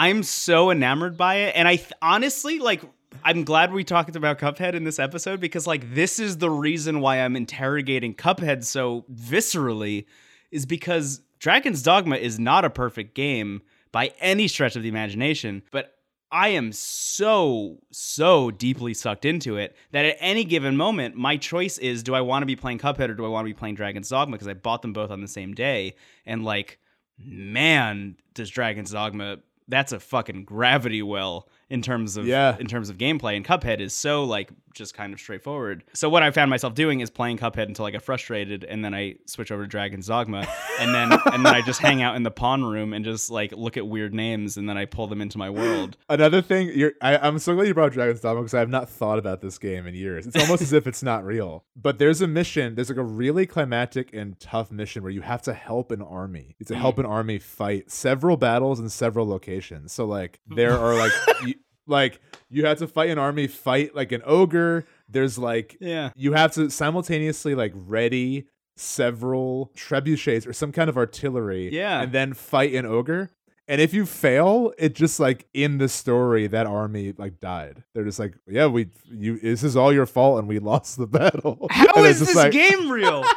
I'm 0.00 0.22
so 0.22 0.70
enamored 0.70 1.18
by 1.18 1.34
it 1.34 1.54
and 1.54 1.68
I 1.68 1.76
th- 1.76 1.92
honestly 2.00 2.58
like 2.58 2.82
I'm 3.22 3.44
glad 3.44 3.70
we 3.70 3.84
talked 3.84 4.16
about 4.16 4.38
Cuphead 4.38 4.72
in 4.72 4.84
this 4.84 4.98
episode 4.98 5.40
because 5.40 5.66
like 5.66 5.94
this 5.94 6.18
is 6.18 6.38
the 6.38 6.48
reason 6.48 7.00
why 7.00 7.18
I'm 7.18 7.36
interrogating 7.36 8.14
Cuphead 8.14 8.64
so 8.64 9.04
viscerally 9.12 10.06
is 10.50 10.64
because 10.64 11.20
Dragon's 11.38 11.82
Dogma 11.82 12.16
is 12.16 12.38
not 12.38 12.64
a 12.64 12.70
perfect 12.70 13.14
game 13.14 13.60
by 13.92 14.14
any 14.20 14.48
stretch 14.48 14.74
of 14.74 14.82
the 14.82 14.88
imagination, 14.88 15.62
but 15.70 15.96
I 16.32 16.48
am 16.48 16.72
so, 16.72 17.78
so 17.90 18.50
deeply 18.50 18.94
sucked 18.94 19.26
into 19.26 19.58
it 19.58 19.76
that 19.90 20.06
at 20.06 20.16
any 20.18 20.44
given 20.44 20.78
moment, 20.78 21.14
my 21.14 21.36
choice 21.36 21.76
is 21.76 22.02
do 22.02 22.14
I 22.14 22.22
want 22.22 22.40
to 22.40 22.46
be 22.46 22.56
playing 22.56 22.78
Cuphead 22.78 23.10
or 23.10 23.14
do 23.14 23.26
I 23.26 23.28
want 23.28 23.44
to 23.44 23.52
be 23.52 23.58
playing 23.58 23.74
Dragon's 23.74 24.08
Dogma? 24.08 24.36
Because 24.36 24.48
I 24.48 24.54
bought 24.54 24.80
them 24.80 24.94
both 24.94 25.10
on 25.10 25.20
the 25.20 25.28
same 25.28 25.52
day. 25.52 25.96
And 26.24 26.42
like, 26.42 26.78
man, 27.18 28.16
does 28.32 28.48
Dragon's 28.48 28.92
Dogma 28.92 29.38
that's 29.70 29.92
a 29.92 30.00
fucking 30.00 30.44
gravity 30.44 31.02
well 31.02 31.48
in 31.70 31.82
terms 31.82 32.16
of 32.16 32.26
Yeah. 32.26 32.56
in 32.58 32.66
terms 32.66 32.90
of 32.90 32.98
gameplay 32.98 33.36
and 33.36 33.44
Cuphead 33.44 33.80
is 33.80 33.94
so 33.94 34.24
like 34.24 34.50
just 34.74 34.94
kind 34.94 35.12
of 35.12 35.20
straightforward. 35.20 35.84
So 35.94 36.08
what 36.08 36.22
I 36.22 36.30
found 36.30 36.50
myself 36.50 36.74
doing 36.74 37.00
is 37.00 37.10
playing 37.10 37.38
Cuphead 37.38 37.66
until 37.66 37.86
I 37.86 37.90
get 37.90 38.02
frustrated 38.02 38.64
and 38.64 38.84
then 38.84 38.94
I 38.94 39.16
switch 39.26 39.50
over 39.50 39.62
to 39.62 39.68
Dragon's 39.68 40.06
Dogma 40.06 40.46
and 40.78 40.94
then 40.94 41.12
and 41.32 41.44
then 41.44 41.54
I 41.54 41.62
just 41.62 41.80
hang 41.80 42.02
out 42.02 42.16
in 42.16 42.22
the 42.22 42.30
pawn 42.30 42.62
room 42.64 42.92
and 42.92 43.04
just 43.04 43.30
like 43.30 43.52
look 43.52 43.76
at 43.76 43.86
weird 43.86 44.14
names 44.14 44.56
and 44.56 44.68
then 44.68 44.76
I 44.76 44.84
pull 44.84 45.06
them 45.06 45.20
into 45.20 45.38
my 45.38 45.50
world. 45.50 45.96
Another 46.08 46.42
thing, 46.42 46.70
you're, 46.74 46.92
I, 47.00 47.16
I'm 47.18 47.38
so 47.38 47.54
glad 47.54 47.68
you 47.68 47.74
brought 47.74 47.92
Dragon's 47.92 48.20
Dogma 48.20 48.42
because 48.42 48.54
I 48.54 48.60
have 48.60 48.68
not 48.68 48.88
thought 48.88 49.18
about 49.18 49.40
this 49.40 49.58
game 49.58 49.86
in 49.86 49.94
years. 49.94 50.26
It's 50.26 50.36
almost 50.36 50.62
as 50.62 50.72
if 50.72 50.86
it's 50.86 51.02
not 51.02 51.24
real. 51.24 51.64
But 51.76 51.98
there's 51.98 52.20
a 52.20 52.26
mission, 52.26 52.74
there's 52.74 52.90
like 52.90 52.98
a 52.98 53.04
really 53.04 53.46
climactic 53.46 54.12
and 54.12 54.38
tough 54.40 54.70
mission 54.70 55.02
where 55.02 55.12
you 55.12 55.22
have 55.22 55.42
to 55.42 55.54
help 55.54 55.90
an 55.92 56.02
army. 56.02 56.56
It's 56.58 56.68
to 56.68 56.76
help 56.76 56.96
mm. 56.96 57.00
an 57.00 57.06
army 57.06 57.38
fight 57.38 57.90
several 57.90 58.36
battles 58.36 58.80
in 58.80 58.88
several 58.88 59.26
locations. 59.26 59.92
So 59.92 60.04
like 60.04 60.40
there 60.46 60.78
are 60.78 60.96
like 60.96 61.12
you, 61.46 61.54
like 61.90 62.20
you 62.48 62.64
have 62.64 62.78
to 62.78 62.86
fight 62.86 63.10
an 63.10 63.18
army, 63.18 63.46
fight 63.46 63.94
like 63.94 64.12
an 64.12 64.22
ogre. 64.24 64.86
There's 65.08 65.36
like 65.38 65.76
Yeah. 65.80 66.10
you 66.16 66.32
have 66.32 66.52
to 66.54 66.70
simultaneously 66.70 67.54
like 67.54 67.72
ready 67.74 68.46
several 68.76 69.70
trebuchets 69.76 70.46
or 70.46 70.52
some 70.54 70.72
kind 70.72 70.88
of 70.88 70.96
artillery 70.96 71.68
Yeah. 71.70 72.00
and 72.00 72.12
then 72.12 72.32
fight 72.32 72.72
an 72.74 72.86
ogre 72.86 73.28
and 73.68 73.78
if 73.80 73.92
you 73.92 74.06
fail 74.06 74.72
it 74.78 74.94
just 74.94 75.20
like 75.20 75.46
in 75.52 75.76
the 75.76 75.88
story 75.88 76.46
that 76.46 76.66
army 76.66 77.12
like 77.18 77.40
died 77.40 77.82
they're 77.92 78.04
just 78.04 78.18
like 78.18 78.34
yeah 78.48 78.66
we 78.66 78.88
you 79.10 79.38
this 79.38 79.62
is 79.62 79.76
all 79.76 79.92
your 79.92 80.06
fault 80.06 80.38
and 80.38 80.48
we 80.48 80.58
lost 80.72 80.96
the 80.96 81.06
battle 81.06 81.66
How 81.70 82.04
is 82.04 82.20
this 82.20 82.34
like- 82.34 82.52
game 82.52 82.90
real? 82.90 83.22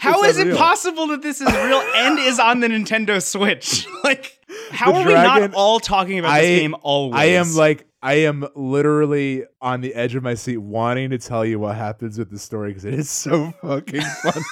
How 0.00 0.22
is 0.24 0.38
it 0.38 0.42
unreal. 0.42 0.56
possible 0.56 1.06
that 1.08 1.20
this 1.22 1.40
is 1.40 1.46
real 1.52 1.82
and 1.94 2.18
is 2.18 2.38
on 2.38 2.60
the 2.60 2.68
Nintendo 2.68 3.22
Switch? 3.22 3.86
Like, 4.04 4.37
how 4.70 4.94
are 4.94 5.06
we 5.06 5.12
not 5.12 5.54
all 5.54 5.80
talking 5.80 6.18
about 6.18 6.34
this 6.36 6.44
I- 6.44 6.58
game 6.60 6.74
always? 6.82 7.18
I 7.18 7.24
am 7.26 7.54
like 7.54 7.86
I 8.02 8.14
am 8.14 8.46
literally 8.54 9.44
on 9.60 9.80
the 9.80 9.94
edge 9.94 10.14
of 10.14 10.22
my 10.22 10.34
seat 10.34 10.58
wanting 10.58 11.10
to 11.10 11.18
tell 11.18 11.44
you 11.44 11.58
what 11.58 11.76
happens 11.76 12.16
with 12.18 12.30
the 12.30 12.38
story 12.38 12.70
because 12.70 12.84
it 12.84 12.94
is 12.94 13.10
so 13.10 13.52
fucking 13.62 14.00
funny. 14.02 14.42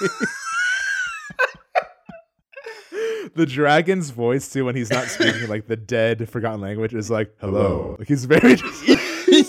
the 3.35 3.45
dragon's 3.45 4.09
voice 4.09 4.49
too 4.51 4.65
when 4.65 4.75
he's 4.75 4.89
not 4.89 5.05
speaking 5.07 5.47
like 5.47 5.67
the 5.67 5.75
dead 5.75 6.27
forgotten 6.29 6.59
language 6.61 6.93
is 6.93 7.09
like 7.11 7.33
hello. 7.39 7.95
Like 7.99 8.07
he's 8.07 8.25
very 8.25 8.55
like, 8.87 8.96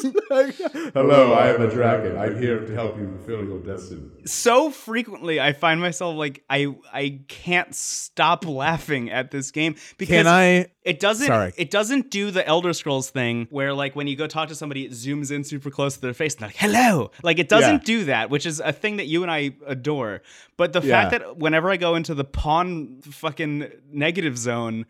hello, 0.94 1.32
I 1.32 1.48
am 1.54 1.62
a 1.62 1.70
dragon. 1.70 2.16
I'm 2.18 2.40
here 2.40 2.60
to 2.60 2.74
help 2.74 2.96
you 2.98 3.06
fulfill 3.18 3.44
your 3.44 3.58
destiny. 3.60 4.02
so 4.26 4.70
frequently 4.70 5.40
I 5.40 5.52
find 5.52 5.80
myself 5.80 6.16
like 6.16 6.44
I 6.50 6.74
I 6.92 7.20
can't 7.28 7.74
stop 7.74 8.46
laughing 8.46 9.10
at 9.10 9.30
this 9.30 9.50
game 9.50 9.76
because 9.96 10.14
Can 10.16 10.26
I 10.26 10.66
It 10.84 11.00
doesn't. 11.00 11.26
Sorry. 11.26 11.52
It 11.56 11.70
doesn't 11.70 12.10
do 12.10 12.30
the 12.30 12.46
Elder 12.46 12.72
Scrolls 12.72 13.10
thing 13.10 13.46
where, 13.50 13.74
like, 13.74 13.94
when 13.94 14.06
you 14.06 14.16
go 14.16 14.26
talk 14.26 14.48
to 14.48 14.54
somebody, 14.54 14.84
it 14.86 14.92
zooms 14.92 15.30
in 15.30 15.44
super 15.44 15.70
close 15.70 15.94
to 15.96 16.00
their 16.00 16.14
face 16.14 16.34
and 16.34 16.40
they're 16.42 16.48
like, 16.48 16.56
"Hello." 16.56 17.10
Like, 17.22 17.38
it 17.38 17.48
doesn't 17.48 17.72
Yeah. 17.88 17.98
do 17.98 18.04
that, 18.04 18.30
which 18.30 18.46
is 18.46 18.60
a 18.60 18.72
thing 18.72 18.96
that 18.96 19.06
you 19.06 19.22
and 19.22 19.30
I 19.30 19.54
adore. 19.66 20.22
But 20.56 20.72
the 20.72 20.80
Yeah. 20.80 21.08
fact 21.08 21.10
that 21.12 21.36
whenever 21.38 21.70
I 21.70 21.76
go 21.76 21.94
into 21.94 22.14
the 22.14 22.24
pawn 22.24 23.00
fucking 23.02 23.68
negative 23.92 24.38
zone, 24.38 24.86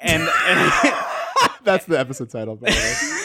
and 0.00 0.22
and, 0.22 0.72
that's 1.64 1.84
the 1.86 1.98
episode 1.98 2.30
title 2.30 2.56
by 2.56 2.70
the 2.70 2.76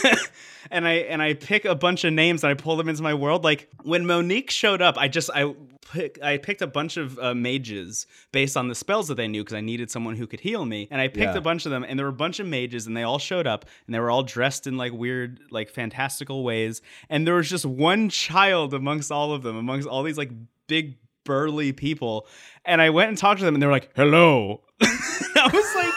way. 0.03 0.11
and 0.72 0.88
I 0.88 0.93
and 0.93 1.22
I 1.22 1.34
pick 1.34 1.66
a 1.66 1.76
bunch 1.76 2.03
of 2.03 2.13
names 2.13 2.43
and 2.43 2.51
I 2.51 2.53
pull 2.53 2.76
them 2.78 2.89
into 2.89 3.03
my 3.03 3.13
world. 3.13 3.43
Like 3.43 3.70
when 3.84 4.05
Monique 4.05 4.49
showed 4.51 4.82
up, 4.82 4.97
I 4.97 5.07
just 5.07 5.30
I 5.34 5.53
pick, 5.91 6.18
I 6.24 6.38
picked 6.38 6.61
a 6.61 6.68
bunch 6.68 6.97
of 6.97 7.18
uh, 7.20 7.34
mages 7.36 8.07
based 8.32 8.57
on 8.57 8.68
the 8.68 8.76
spells 8.76 9.07
that 9.09 9.16
they 9.16 9.28
knew 9.28 9.43
because 9.43 9.53
I 9.55 9.61
needed 9.61 9.91
someone 9.91 10.16
who 10.16 10.26
could 10.28 10.39
heal 10.39 10.66
me. 10.66 10.88
And 10.91 10.99
I 10.99 11.07
picked 11.07 11.34
Yeah. 11.34 11.38
a 11.38 11.41
bunch 11.41 11.66
of 11.66 11.72
them, 11.72 11.84
and 11.88 11.97
there 11.99 12.05
were 12.05 12.11
a 12.11 12.13
bunch 12.13 12.39
of 12.39 12.47
mages, 12.47 12.88
and 12.88 12.97
they 12.97 13.03
all 13.03 13.20
showed 13.20 13.45
up, 13.47 13.66
and 13.86 13.93
they 13.93 13.99
were 13.99 14.09
all 14.09 14.24
dressed 14.24 14.66
in 14.68 14.78
like 14.78 14.91
weird, 14.93 15.39
like 15.51 15.70
fantastical 15.70 16.43
ways. 16.43 16.82
And 17.09 17.28
there 17.28 17.36
was 17.36 17.49
just 17.49 17.66
one 17.66 18.09
child 18.09 18.74
amongst 18.74 19.11
all 19.11 19.32
of 19.34 19.43
them, 19.43 19.55
amongst 19.55 19.88
all 19.88 20.01
these 20.03 20.18
like 20.18 20.32
big 20.68 20.95
burly 21.24 21.72
people. 21.72 22.28
And 22.66 22.82
I 22.82 22.89
went 22.89 23.09
and 23.09 23.18
talked 23.18 23.39
to 23.39 23.45
them, 23.45 23.53
and 23.55 23.61
they 23.61 23.68
were 23.68 23.72
like, 23.74 23.91
"Hello." 23.95 24.61
I 24.82 25.49
was 25.53 25.76
like. 25.76 25.93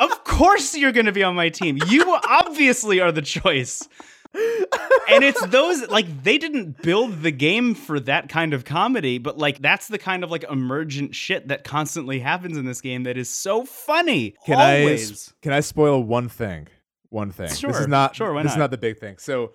Of 0.00 0.24
course 0.24 0.74
you're 0.76 0.92
going 0.92 1.06
to 1.06 1.12
be 1.12 1.22
on 1.22 1.34
my 1.36 1.48
team. 1.50 1.78
You 1.88 2.18
obviously 2.28 3.00
are 3.00 3.12
the 3.12 3.22
choice. 3.22 3.88
and 4.34 5.24
it's 5.24 5.44
those 5.46 5.88
like 5.88 6.22
they 6.22 6.38
didn't 6.38 6.80
build 6.82 7.22
the 7.22 7.32
game 7.32 7.74
for 7.74 7.98
that 8.00 8.28
kind 8.28 8.54
of 8.54 8.64
comedy, 8.64 9.18
but 9.18 9.36
like 9.38 9.58
that's 9.60 9.88
the 9.88 9.98
kind 9.98 10.22
of 10.24 10.30
like 10.30 10.44
emergent 10.50 11.14
shit 11.14 11.48
that 11.48 11.64
constantly 11.64 12.20
happens 12.20 12.56
in 12.56 12.64
this 12.64 12.80
game 12.80 13.02
that 13.04 13.16
is 13.18 13.28
so 13.28 13.64
funny. 13.64 14.36
Can 14.46 14.54
always. 14.58 15.30
I 15.30 15.32
can 15.42 15.52
I 15.52 15.60
spoil 15.60 16.02
one 16.02 16.28
thing? 16.28 16.68
One 17.08 17.32
thing. 17.32 17.48
this 17.48 17.58
Sure, 17.58 17.70
is 17.70 17.88
not 17.88 18.14
sure, 18.14 18.32
why 18.32 18.44
this 18.44 18.52
is 18.52 18.56
not? 18.56 18.64
not 18.64 18.70
the 18.70 18.78
big 18.78 18.98
thing. 18.98 19.18
So 19.18 19.50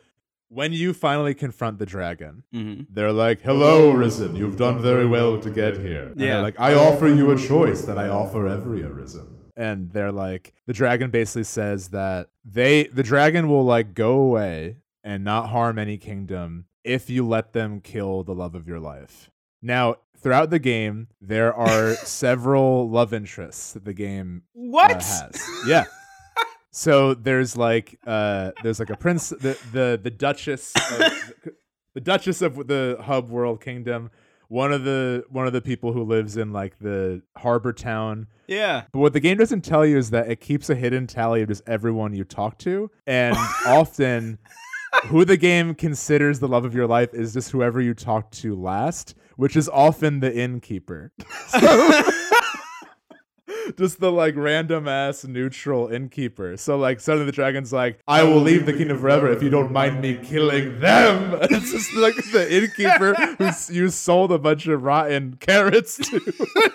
when 0.50 0.74
you 0.74 0.93
finally 0.93 1.34
confront 1.34 1.80
the 1.80 1.86
dragon, 1.86 2.43
Mhm. 2.54 2.88
they're 2.89 3.14
like, 3.14 3.41
"Hello, 3.41 3.91
Arisen. 3.93 4.36
You've 4.36 4.58
done 4.58 4.82
very 4.82 5.06
well 5.08 5.39
to 5.39 5.50
get 5.50 5.78
here." 5.78 6.08
And 6.12 6.20
Yeah. 6.20 6.41
like, 6.41 6.60
"I 6.60 6.74
offer 6.74 7.08
you 7.08 7.32
a 7.32 7.38
choice 7.38 7.84
that 7.84 7.98
I 7.98 8.10
offer 8.10 8.46
every 8.46 8.84
Arisen." 8.84 9.35
And 9.58 9.91
they're 9.91 10.12
like, 10.12 10.53
the 10.66 10.74
dragon 10.74 11.12
basically 11.12 11.43
says 11.45 11.89
that 11.89 12.30
they 12.43 12.84
the 12.88 13.03
dragon 13.03 13.47
will 13.47 13.64
like 13.64 13.93
go 13.93 14.20
away 14.20 14.78
and 15.03 15.24
not 15.24 15.49
harm 15.49 15.80
any 15.80 15.97
kingdom 15.97 16.66
if 16.84 17.10
you 17.10 17.26
let 17.26 17.53
them 17.53 17.80
kill 17.82 18.24
the 18.24 18.36
love 18.36 18.53
of 18.56 18.68
your 18.68 18.80
life. 18.80 19.30
Now, 19.62 19.95
throughout 20.18 20.49
the 20.49 20.60
game, 20.60 21.08
there 21.22 21.53
are 21.53 21.93
several 22.03 22.89
love 22.89 23.14
interests 23.14 23.74
that 23.74 23.86
the 23.86 23.93
game 23.93 24.43
uh, 24.56 24.60
What? 24.60 24.91
has. 24.91 25.41
Yeah. 25.68 25.86
So 26.72 27.14
there's 27.14 27.56
like 27.56 27.97
uh 28.06 28.51
there's 28.62 28.80
like 28.80 28.89
a 28.89 28.97
prince 28.97 29.30
the 29.30 29.58
the 29.72 29.97
the 30.01 30.12
duchess 30.12 30.74
of, 30.76 31.34
the 31.93 32.01
duchess 32.01 32.41
of 32.41 32.68
the 32.68 32.97
hub 33.01 33.30
world 33.30 33.62
kingdom 33.62 34.12
one 34.48 34.72
of 34.72 34.84
the 34.84 35.24
one 35.30 35.48
of 35.48 35.54
the 35.54 35.62
people 35.62 35.93
who 35.93 36.04
lives 36.04 36.38
in 36.38 36.52
like 36.54 36.78
the 36.80 37.22
harbor 37.38 37.74
town 37.74 38.28
yeah. 38.48 38.84
but 38.91 39.00
what 39.00 39.14
the 39.14 39.20
game 39.20 39.38
doesn't 39.38 39.62
tell 39.62 39.86
you 39.86 39.98
is 39.98 40.12
that 40.12 40.30
it 40.30 40.39
keeps 40.39 40.70
a 40.70 40.76
hidden 40.76 41.08
tally 41.08 41.41
of 41.41 41.48
just 41.48 41.64
everyone 41.68 42.14
you 42.14 42.24
talk 42.24 42.58
to 42.60 42.89
and 43.08 43.36
often 43.66 44.38
who 45.06 45.26
the 45.26 45.38
game 45.38 45.74
considers 45.76 46.39
the 46.39 46.48
love 46.48 46.66
of 46.66 46.74
your 46.74 46.88
life 46.88 47.14
is 47.14 47.34
just 47.34 47.52
whoever 47.52 47.82
you 47.82 47.93
talk 47.93 48.32
to 48.32 48.56
last 48.56 49.16
which 49.36 49.56
is 49.56 49.68
often 49.70 50.20
the 50.20 50.34
innkeeper 50.36 51.12
So- 51.48 52.02
just 53.78 54.00
the 54.00 54.12
like 54.12 54.36
random 54.36 54.88
ass 54.88 55.24
neutral 55.24 55.88
innkeeper. 55.88 56.58
So 56.58 56.78
like 56.78 57.00
suddenly 57.00 57.26
the 57.26 57.32
dragon's 57.32 57.72
like, 57.74 58.00
I 58.08 58.24
will 58.24 58.41
leave 58.41 58.66
the 58.66 58.74
kingdom 58.74 59.00
forever 59.00 59.32
if 59.32 59.41
you 59.41 59.50
don't 59.50 59.72
mind 59.72 60.02
me 60.02 60.18
killing 60.18 60.80
them. 60.80 61.39
It's 61.56 61.72
just 61.72 61.93
like 61.93 62.16
the 62.32 62.48
innkeeper 62.58 63.14
who 63.14 63.74
you 63.74 63.89
sold 63.89 64.32
a 64.32 64.39
bunch 64.39 64.68
of 64.68 64.84
rotten 64.84 65.38
carrots 65.39 65.98
to. 65.98 66.72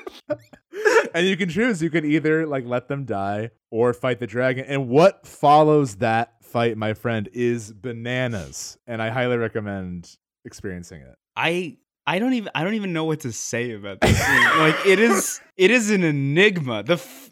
and 1.14 1.26
you 1.26 1.36
can 1.36 1.48
choose. 1.48 1.82
You 1.82 1.90
can 1.90 2.04
either 2.04 2.46
like 2.46 2.64
let 2.64 2.88
them 2.88 3.04
die 3.04 3.50
or 3.70 3.92
fight 3.92 4.20
the 4.20 4.26
dragon. 4.26 4.64
And 4.64 4.88
what 4.88 5.26
follows 5.26 5.96
that 5.96 6.42
fight, 6.42 6.76
my 6.76 6.94
friend, 6.94 7.28
is 7.32 7.72
bananas. 7.72 8.78
And 8.86 9.02
I 9.02 9.10
highly 9.10 9.36
recommend 9.36 10.16
experiencing 10.44 11.02
it. 11.02 11.16
I 11.36 11.78
I 12.10 12.18
don't 12.18 12.32
even 12.34 12.50
I 12.54 12.64
don't 12.64 12.74
even 12.74 12.92
know 12.92 13.04
what 13.04 13.20
to 13.20 13.30
say 13.32 13.70
about 13.72 14.00
this 14.00 14.18
like 14.58 14.84
it 14.84 14.98
is 14.98 15.40
it 15.56 15.70
is 15.70 15.90
an 15.90 16.02
enigma. 16.02 16.82
The 16.82 16.94
f- 16.94 17.30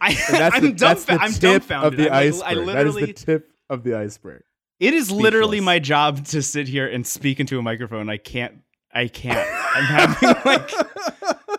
I 0.00 0.10
And 0.10 0.18
that's 0.36 0.56
I'm 0.56 0.62
the, 0.62 0.72
that's 0.72 1.04
the 1.06 1.12
I'm 1.14 1.32
tip 1.32 1.40
dumbfounded. 1.62 1.92
of 1.92 1.96
the 2.04 2.10
I'm 2.10 2.28
iceberg. 2.28 2.68
I 2.68 2.72
that 2.74 2.86
is 2.86 2.94
the 2.94 3.12
tip 3.14 3.50
of 3.70 3.82
the 3.82 3.94
iceberg. 3.96 4.42
it 4.78 4.92
is 4.92 5.10
literally 5.10 5.60
my 5.60 5.78
job 5.78 6.24
to 6.26 6.42
sit 6.42 6.68
here 6.68 6.86
and 6.86 7.06
speak 7.06 7.40
into 7.40 7.58
a 7.58 7.62
microphone. 7.62 8.10
I 8.10 8.18
can't 8.18 8.60
I 8.92 9.08
can't. 9.08 9.38
I'm 9.74 9.84
having 9.84 10.34
like 10.44 10.70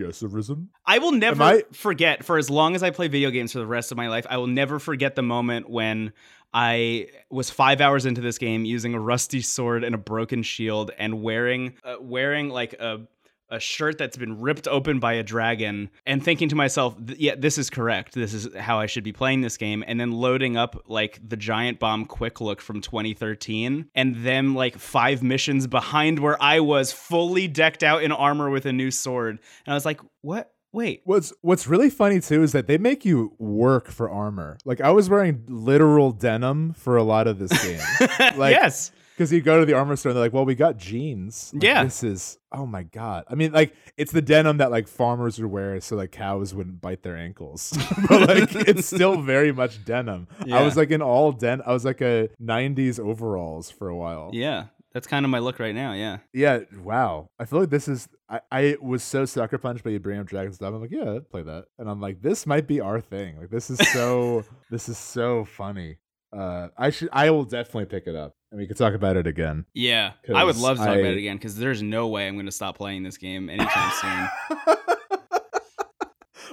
yes, 0.00 0.22
arisen. 0.22 0.68
I 0.86 0.98
will 0.98 1.12
never 1.12 1.42
I- 1.42 1.62
forget 1.72 2.24
for 2.24 2.38
as 2.38 2.50
long 2.50 2.74
as 2.74 2.82
I 2.82 2.90
play 2.90 3.08
video 3.08 3.30
games 3.30 3.52
for 3.52 3.58
the 3.58 3.66
rest 3.66 3.92
of 3.92 3.96
my 3.96 4.08
life. 4.08 4.26
I 4.28 4.38
will 4.38 4.46
never 4.46 4.78
forget 4.78 5.14
the 5.14 5.22
moment 5.22 5.68
when 5.70 6.12
I 6.52 7.06
was 7.30 7.50
five 7.50 7.80
hours 7.80 8.06
into 8.06 8.20
this 8.20 8.38
game 8.38 8.64
using 8.64 8.94
a 8.94 9.00
rusty 9.00 9.40
sword 9.40 9.84
and 9.84 9.94
a 9.94 9.98
broken 9.98 10.42
shield 10.42 10.90
and 10.98 11.22
wearing 11.22 11.74
uh, 11.84 11.96
wearing 12.00 12.48
like 12.48 12.72
a 12.74 13.02
a 13.50 13.60
shirt 13.60 13.98
that's 13.98 14.16
been 14.16 14.40
ripped 14.40 14.68
open 14.68 14.98
by 15.00 15.14
a 15.14 15.22
dragon 15.22 15.90
and 16.06 16.24
thinking 16.24 16.48
to 16.48 16.56
myself, 16.56 16.94
yeah, 17.16 17.34
this 17.36 17.58
is 17.58 17.70
correct. 17.70 18.14
This 18.14 18.32
is 18.32 18.48
how 18.56 18.78
I 18.78 18.86
should 18.86 19.04
be 19.04 19.12
playing 19.12 19.40
this 19.40 19.56
game. 19.56 19.82
And 19.86 19.98
then 20.00 20.12
loading 20.12 20.56
up 20.56 20.84
like 20.86 21.18
the 21.26 21.36
Giant 21.36 21.78
Bomb 21.78 22.06
Quick 22.06 22.40
Look 22.40 22.60
from 22.60 22.80
2013 22.80 23.90
and 23.94 24.16
them 24.24 24.54
like 24.54 24.78
five 24.78 25.22
missions 25.22 25.66
behind 25.66 26.18
where 26.18 26.40
I 26.42 26.60
was 26.60 26.92
fully 26.92 27.48
decked 27.48 27.82
out 27.82 28.02
in 28.02 28.12
armor 28.12 28.50
with 28.50 28.66
a 28.66 28.72
new 28.72 28.90
sword. 28.90 29.38
And 29.66 29.72
I 29.72 29.74
was 29.74 29.84
like, 29.84 30.00
what? 30.22 30.52
Wait. 30.72 31.02
What's 31.04 31.32
What's 31.42 31.66
really 31.66 31.90
funny 31.90 32.20
too 32.20 32.42
is 32.44 32.52
that 32.52 32.68
they 32.68 32.78
make 32.78 33.04
you 33.04 33.34
work 33.38 33.88
for 33.88 34.08
armor. 34.08 34.56
Like 34.64 34.80
I 34.80 34.90
was 34.90 35.10
wearing 35.10 35.44
literal 35.48 36.12
denim 36.12 36.74
for 36.74 36.96
a 36.96 37.02
lot 37.02 37.26
of 37.26 37.38
this 37.38 37.50
game. 37.64 37.80
Like- 38.36 38.52
yes. 38.52 38.92
Because 39.20 39.34
you 39.34 39.42
go 39.42 39.60
to 39.60 39.66
the 39.66 39.74
armor 39.74 39.96
store 39.96 40.10
and 40.12 40.16
they're 40.16 40.24
like, 40.24 40.32
"Well, 40.32 40.46
we 40.46 40.54
got 40.54 40.78
jeans. 40.78 41.50
Like, 41.52 41.62
Yeah. 41.62 41.84
this 41.84 42.02
is 42.02 42.38
oh 42.52 42.64
my 42.64 42.84
god. 42.84 43.24
I 43.28 43.34
mean, 43.34 43.52
like 43.52 43.74
it's 43.98 44.12
the 44.12 44.22
denim 44.22 44.56
that 44.56 44.70
like 44.70 44.88
farmers 44.88 45.38
would 45.38 45.50
wear 45.50 45.78
so 45.82 45.94
like 45.94 46.10
cows 46.10 46.54
wouldn't 46.54 46.80
bite 46.80 47.02
their 47.02 47.18
ankles. 47.18 47.76
but 48.08 48.26
like 48.26 48.54
it's 48.66 48.86
still 48.86 49.20
very 49.34 49.52
much 49.52 49.84
denim. 49.84 50.26
I 50.50 50.62
was 50.62 50.74
like 50.74 50.90
in 50.90 51.02
all 51.02 51.32
den. 51.32 51.60
I 51.66 51.74
was 51.74 51.84
like 51.84 52.00
a 52.00 52.30
'90s 52.42 52.98
overalls 52.98 53.70
for 53.70 53.88
a 53.88 53.94
while. 53.94 54.30
Yeah. 54.32 54.68
That's 54.94 55.06
kind 55.06 55.26
of 55.26 55.30
my 55.30 55.38
look 55.38 55.58
right 55.58 55.74
now. 55.74 55.92
Yeah. 55.92 56.20
Yeah, 56.32 56.60
wow. 56.82 57.28
I 57.38 57.44
feel 57.44 57.60
like 57.60 57.68
this 57.70 57.88
is. 57.88 58.08
I, 58.26 58.40
I 58.50 58.76
was 58.80 59.02
so 59.02 59.26
sucker 59.26 59.58
punched 59.58 59.84
by 59.84 59.90
you 59.90 60.00
bring 60.00 60.18
up 60.18 60.26
Dragon's 60.28 60.56
Dogma. 60.56 60.76
I'm 60.76 60.82
like, 60.82 60.90
yeah, 60.92 61.16
I'd 61.16 61.28
play 61.30 61.42
that. 61.42 61.66
And 61.78 61.90
I'm 61.90 62.00
like, 62.00 62.22
this 62.22 62.46
might 62.46 62.66
be 62.66 62.80
our 62.80 63.00
thing. 63.02 63.38
Like, 63.38 63.50
this 63.50 63.68
is 63.68 63.78
so. 63.92 64.44
this 64.70 64.88
is 64.88 64.96
so 64.96 65.44
funny. 65.44 65.98
Uh, 66.32 66.68
I 66.76 66.90
should. 66.90 67.08
I 67.12 67.30
will 67.30 67.44
definitely 67.44 67.86
pick 67.86 68.06
it 68.06 68.14
up, 68.14 68.36
and 68.50 68.60
we 68.60 68.66
could 68.66 68.76
talk 68.76 68.94
about 68.94 69.16
it 69.16 69.26
again. 69.26 69.64
Yeah. 69.74 70.12
I 70.32 70.44
would 70.44 70.56
love 70.56 70.76
to 70.76 70.84
talk 70.84 70.94
I- 70.94 70.98
about 70.98 71.12
it 71.12 71.18
again 71.18 71.36
because 71.36 71.56
there's 71.56 71.82
no 71.82 72.08
way 72.08 72.28
I'm 72.28 72.34
going 72.34 72.46
to 72.46 72.52
stop 72.52 72.76
playing 72.76 73.02
this 73.02 73.16
game 73.16 73.50
anytime 73.50 73.90
soon. 74.00 74.28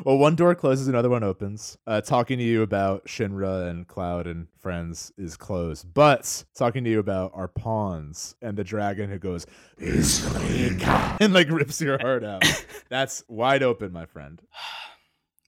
well, 0.05 0.17
one 0.17 0.35
door 0.35 0.55
closes, 0.55 0.87
another 0.87 1.09
one 1.09 1.23
opens. 1.23 1.77
Uh, 1.85 2.01
talking 2.01 2.37
to 2.37 2.43
you 2.43 2.61
about 2.61 3.05
Shinra 3.05 3.69
and 3.69 3.87
Cloud 3.87 4.25
and 4.27 4.47
friends 4.59 5.11
is 5.17 5.37
closed, 5.37 5.93
but 5.93 6.43
talking 6.55 6.83
to 6.83 6.89
you 6.89 6.99
about 6.99 7.31
our 7.33 7.47
pawns 7.47 8.35
and 8.41 8.57
the 8.57 8.63
dragon 8.63 9.09
who 9.09 9.19
goes 9.19 9.45
and 9.79 11.33
like 11.33 11.49
rips 11.49 11.81
your 11.81 11.99
heart 11.99 12.23
out. 12.23 12.43
That's 12.89 13.23
wide 13.27 13.63
open, 13.63 13.91
my 13.91 14.05
friend. 14.05 14.41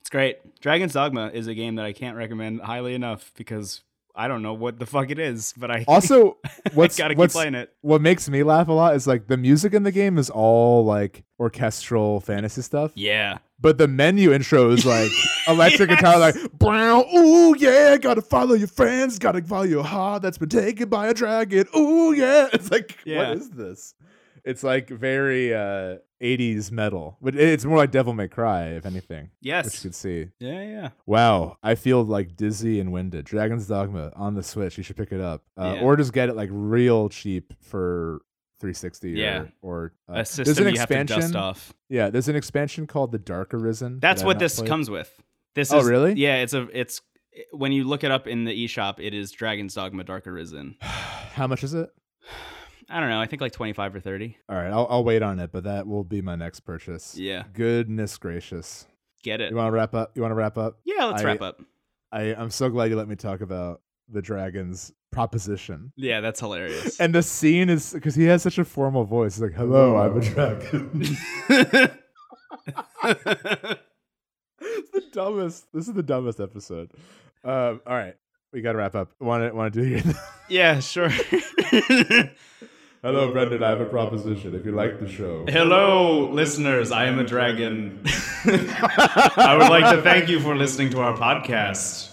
It's 0.02 0.10
great. 0.10 0.60
Dragon's 0.60 0.94
Dogma 0.94 1.32
is 1.34 1.48
a 1.48 1.54
game 1.54 1.76
that 1.76 1.86
I 1.86 1.94
can't 1.94 2.18
recommend 2.18 2.62
highly 2.62 2.96
enough 2.96 3.32
because 3.36 3.82
I 4.20 4.28
don't 4.28 4.42
know 4.42 4.54
what 4.54 4.78
the 4.80 4.86
fuck 4.86 5.10
it 5.12 5.18
is, 5.20 5.54
but 5.56 5.72
I 5.72 5.86
Also, 5.88 6.38
what's 6.74 6.98
gotta 6.98 7.14
keep 7.14 7.20
what's, 7.20 7.34
playing 7.34 7.56
it. 7.56 7.74
what 7.82 8.02
makes 8.02 8.28
me 8.30 8.44
laugh 8.44 8.68
a 8.68 8.74
lot 8.74 8.96
is 8.96 9.08
like 9.08 9.28
the 9.28 9.38
music 9.38 9.74
in 9.74 9.84
the 9.84 9.92
game 9.94 10.18
is 10.18 10.30
all 10.30 10.84
like 10.84 11.24
orchestral 11.40 12.20
fantasy 12.20 12.62
stuff, 12.62 12.92
Yeah. 12.96 13.38
but 13.62 13.78
the 13.78 13.88
menu 13.88 14.34
intro 14.34 14.72
is 14.72 14.86
like 14.86 15.10
electric 15.48 15.90
guitar, 15.90 16.20
like 16.20 16.36
brown. 16.60 17.06
Ooh 17.16 17.56
yeah, 17.58 17.96
gotta 17.98 18.22
follow 18.22 18.56
your 18.56 18.68
friends, 18.68 19.20
gotta 19.20 19.42
follow 19.42 19.64
your 19.64 19.84
heart 19.86 20.22
that's 20.22 20.38
been 20.38 20.50
taken 20.50 20.90
by 20.90 21.08
a 21.08 21.14
dragon. 21.14 21.66
Ooh 21.76 22.12
yeah, 22.14 22.48
it's 22.54 22.70
like 22.72 22.98
Yeah. 23.06 23.30
what 23.30 23.38
is 23.38 23.50
this? 23.52 23.94
It's 24.46 24.64
like 24.64 24.90
very 24.90 25.54
uh 25.54 25.98
80s 26.22 26.72
metal, 26.72 27.18
but 27.22 27.36
it's 27.36 27.64
more 27.66 27.78
like 27.78 27.92
Devil 27.92 28.14
May 28.14 28.28
Cry, 28.28 28.70
if 28.72 28.86
anything, 28.86 29.24
which 29.24 29.32
you 29.42 29.50
Yes. 29.52 29.82
could 29.82 29.96
see. 29.96 30.28
Yeah, 30.40 30.64
yeah. 30.64 30.90
Wow, 31.06 31.58
I 31.64 31.76
feel 31.76 32.04
like 32.04 32.36
dizzy 32.36 32.80
and 32.80 32.92
winded. 32.92 33.26
Dragon's 33.26 33.68
Dogma 33.68 34.12
on 34.16 34.36
the 34.36 34.44
Switch. 34.44 34.78
You 34.78 34.84
should 34.84 34.98
pick 34.98 35.12
it 35.14 35.22
up, 35.22 35.44
uh, 35.58 35.76
Yeah. 35.78 35.82
or 35.84 35.96
just 35.96 36.12
get 36.12 36.28
it 36.30 36.36
like 36.36 36.50
real 36.52 37.08
cheap 37.10 37.54
for 37.62 38.20
360. 38.60 39.12
Yeah. 39.12 39.46
or, 39.62 39.72
or 39.72 39.94
uh, 40.10 40.12
A 40.12 40.16
there's 40.16 40.30
system 40.30 40.68
an 40.68 40.74
you 40.74 40.80
have 40.80 40.90
to 40.90 40.94
expansion. 41.00 41.32
dust 41.32 41.36
off. 41.36 41.74
Yeah, 41.88 42.10
there's 42.10 42.28
an 42.28 42.36
expansion 42.36 42.86
called 42.88 43.14
The 43.14 43.20
Dark 43.20 43.54
Arisen. 43.54 44.00
That's 44.02 44.22
that 44.22 44.28
what 44.28 44.40
this 44.40 44.58
played. 44.58 44.68
comes 44.68 44.90
with. 44.90 45.10
This 45.56 45.72
Oh, 45.72 45.80
is 45.80 45.86
really? 45.88 46.14
Yeah, 46.16 46.38
it's 46.42 46.54
a 46.54 46.68
it's 46.78 47.02
when 47.52 47.72
you 47.72 47.86
look 47.86 48.04
it 48.04 48.12
up 48.12 48.28
in 48.28 48.44
the 48.44 48.66
eShop, 48.66 48.96
it 49.00 49.14
is 49.14 49.32
Dragon's 49.32 49.74
Dogma 49.76 50.04
Dark 50.04 50.28
Arisen. 50.28 50.76
How 50.82 51.48
much 51.48 51.64
is 51.64 51.74
it? 51.74 51.90
I 52.90 53.00
don't 53.00 53.10
know. 53.10 53.22
I 53.22 53.28
think 53.28 53.42
like 53.42 53.52
25 53.52 53.96
or 53.96 54.00
30. 54.00 54.38
All 54.50 54.56
right, 54.56 54.72
I'll, 54.72 54.88
I'll 54.90 55.04
wait 55.04 55.22
on 55.22 55.40
it, 55.40 55.52
but 55.52 55.64
that 55.66 55.86
will 55.88 56.04
be 56.04 56.22
my 56.22 56.36
next 56.36 56.62
purchase. 56.62 57.16
Yeah. 57.18 57.44
Goodness 57.54 58.18
gracious! 58.18 58.88
Get 59.24 59.42
it. 59.42 59.52
You 59.52 59.58
want 59.58 59.68
to 59.68 59.72
wrap 59.72 59.94
up? 59.94 60.12
You 60.16 60.22
want 60.24 60.32
to 60.32 60.36
wrap 60.36 60.58
up? 60.58 60.80
Yeah, 60.86 61.06
let's 61.06 61.22
I- 61.22 61.26
wrap 61.26 61.42
up. 61.42 61.62
I 62.12 62.34
I'm 62.34 62.50
so 62.50 62.70
glad 62.70 62.90
you 62.90 62.96
let 62.96 63.08
me 63.08 63.16
talk 63.16 63.42
about 63.42 63.82
the 64.12 64.22
dragon's 64.22 64.92
proposition. 65.12 65.92
Yeah, 65.96 66.22
that's 66.22 66.40
hilarious. 66.40 67.00
And 67.00 67.14
the 67.14 67.22
scene 67.22 67.70
is 67.70 67.94
because 67.94 68.16
he 68.16 68.24
has 68.26 68.42
such 68.42 68.58
a 68.58 68.66
formal 68.66 69.04
voice. 69.06 69.36
He's 69.36 69.44
like, 69.44 69.54
"Hello, 69.54 69.96
I'm 69.98 70.18
a 70.18 70.22
dragon." 70.22 71.18
it's 74.62 74.90
the 74.92 75.04
dumbest. 75.12 75.72
This 75.74 75.88
is 75.88 75.94
the 75.94 76.04
dumbest 76.04 76.40
episode. 76.40 76.92
Um, 77.44 77.82
all 77.86 77.96
right, 77.96 78.16
we 78.52 78.62
got 78.62 78.72
to 78.74 78.78
wrap 78.80 78.96
up. 78.96 79.12
Want 79.20 79.44
to 79.50 79.56
want 79.56 79.74
to 79.74 79.82
do 79.82 79.88
your 79.88 80.02
yeah, 80.50 80.80
sure. 80.80 81.10
Hello, 83.02 83.32
Brendan. 83.32 83.64
I 83.64 83.70
have 83.70 83.80
a 83.80 83.86
proposition. 83.86 84.54
If 84.54 84.66
you 84.66 84.74
like 84.74 85.00
the 85.00 85.08
show, 85.08 85.46
Hello, 85.48 86.30
listeners. 86.32 86.92
I 86.92 87.06
am 87.06 87.18
a 87.18 87.24
dragon. 87.24 88.02
I 88.46 89.56
would 89.58 89.70
like 89.70 89.96
to 89.96 90.02
thank 90.02 90.28
you 90.28 90.40
for 90.42 90.56
listening 90.56 90.90
to 90.92 91.00
our 91.00 91.16
podcast. 91.16 92.12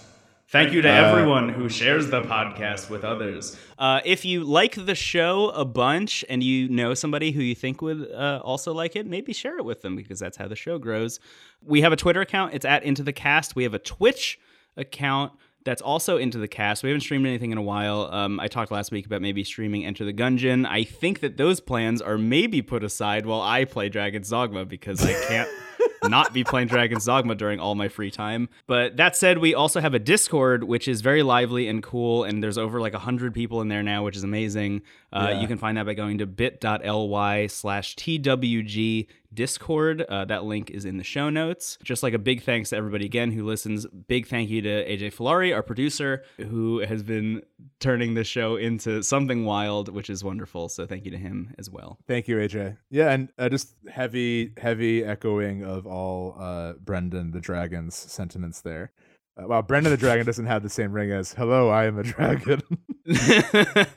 Thank 0.49 0.71
you 0.71 0.81
to 0.81 0.89
Uh, 0.89 0.93
everyone 0.93 1.49
who 1.49 1.67
shares 1.67 2.09
the 2.09 2.21
podcast 2.21 2.89
with 2.89 3.03
others. 3.03 3.57
Uh, 3.77 3.99
if 4.05 4.23
you 4.23 4.45
like 4.45 4.75
the 4.85 4.95
show 4.95 5.49
a 5.49 5.65
bunch 5.65 6.23
and 6.29 6.41
you 6.41 6.69
know 6.69 6.93
somebody 6.93 7.31
who 7.31 7.41
you 7.41 7.53
think 7.53 7.81
would 7.81 8.09
uh, 8.09 8.39
also 8.41 8.73
like 8.73 8.95
it, 8.95 9.05
maybe 9.05 9.33
share 9.33 9.57
it 9.57 9.65
with 9.65 9.81
them 9.81 9.97
because 9.97 10.19
that's 10.19 10.37
how 10.37 10.47
the 10.47 10.55
show 10.55 10.79
grows. 10.79 11.19
We 11.61 11.81
have 11.81 11.91
a 11.91 11.97
Twitter 11.97 12.21
account. 12.21 12.53
It's 12.53 12.63
at 12.63 12.83
Into 12.83 13.03
the 13.03 13.11
Cast. 13.11 13.57
We 13.57 13.63
have 13.63 13.73
a 13.73 13.79
Twitch 13.79 14.39
account 14.77 15.33
that's 15.67 15.81
also 15.81 16.15
into 16.15 16.37
the 16.37 16.47
cast. 16.47 16.81
We 16.81 16.89
haven't 16.89 17.01
streamed 17.01 17.27
anything 17.27 17.51
in 17.51 17.57
a 17.57 17.61
while. 17.61 18.09
Um, 18.09 18.39
I 18.39 18.47
talked 18.47 18.71
last 18.71 18.89
week 18.89 19.05
about 19.05 19.21
maybe 19.21 19.43
streaming 19.43 19.85
Enter 19.85 20.05
the 20.05 20.13
Gungeon. 20.13 20.65
I 20.65 20.85
think 20.85 21.19
that 21.19 21.35
those 21.35 21.59
plans 21.59 22.01
are 22.01 22.17
maybe 22.17 22.61
put 22.61 22.85
aside 22.85 23.25
while 23.25 23.41
I 23.41 23.65
play 23.65 23.89
Dragon's 23.89 24.29
Dogma 24.29 24.63
because 24.63 25.03
I 25.05 25.11
can't 25.27 25.49
not 26.05 26.33
be 26.33 26.45
playing 26.45 26.69
Dragon's 26.69 27.03
Dogma 27.03 27.35
during 27.35 27.59
all 27.59 27.75
my 27.75 27.89
free 27.89 28.09
time. 28.11 28.47
But 28.65 28.95
that 28.95 29.17
said, 29.17 29.39
we 29.39 29.53
also 29.53 29.81
have 29.81 29.93
a 29.93 29.99
Discord, 29.99 30.63
which 30.63 30.87
is 30.87 31.01
very 31.01 31.21
lively 31.21 31.67
and 31.67 31.83
cool, 31.83 32.23
and 32.23 32.41
there's 32.41 32.57
over 32.57 32.79
like 32.79 32.93
100 32.93 33.33
people 33.33 33.59
in 33.59 33.67
there 33.67 33.83
now, 33.83 34.05
which 34.05 34.15
is 34.15 34.23
amazing. 34.23 34.83
Uh, 35.11 35.31
Yeah. 35.31 35.41
You 35.41 35.47
can 35.47 35.57
find 35.57 35.77
that 35.77 35.85
by 35.85 35.95
going 35.95 36.19
to 36.19 36.25
bit.ly 36.25 37.47
slash 37.47 37.95
TWG 37.97 39.07
Discord. 39.33 40.01
Uh, 40.01 40.25
that 40.25 40.43
link 40.43 40.69
is 40.69 40.85
in 40.85 40.97
the 40.97 41.03
show 41.03 41.29
notes. 41.29 41.77
Just 41.83 42.03
like 42.03 42.13
a 42.13 42.19
big 42.19 42.43
thanks 42.43 42.69
to 42.69 42.77
everybody 42.77 43.05
again 43.05 43.31
who 43.31 43.45
listens. 43.45 43.85
Big 44.07 44.27
thank 44.27 44.49
you 44.49 44.61
to 44.61 44.85
AJ 44.85 45.15
Filari, 45.15 45.53
our 45.53 45.63
producer, 45.63 46.23
who 46.37 46.79
has 46.79 47.03
been 47.03 47.41
turning 47.79 48.13
this 48.13 48.27
show 48.27 48.55
into 48.55 49.03
something 49.03 49.45
wild, 49.45 49.89
which 49.89 50.09
is 50.09 50.23
wonderful. 50.23 50.69
So 50.69 50.85
thank 50.85 51.05
you 51.05 51.11
to 51.11 51.17
him 51.17 51.53
as 51.57 51.69
well. 51.69 51.97
Thank 52.07 52.27
you, 52.27 52.37
AJ. 52.37 52.77
Yeah, 52.89 53.11
and 53.11 53.29
uh, 53.37 53.49
just 53.49 53.75
heavy, 53.89 54.53
heavy 54.57 55.03
echoing 55.03 55.63
of 55.63 55.85
all 55.85 56.35
uh, 56.39 56.73
Brendan 56.73 57.31
the 57.31 57.41
Dragon's 57.41 57.95
sentiments 57.95 58.61
there. 58.61 58.91
Uh, 59.37 59.47
wow, 59.47 59.61
Brendan 59.61 59.91
the 59.91 59.97
Dragon 59.97 60.25
doesn't 60.25 60.47
have 60.47 60.63
the 60.63 60.69
same 60.69 60.91
ring 60.91 61.11
as 61.11 61.33
"Hello, 61.33 61.69
I 61.69 61.85
am 61.85 61.99
a 61.99 62.03
dragon." 62.03 62.61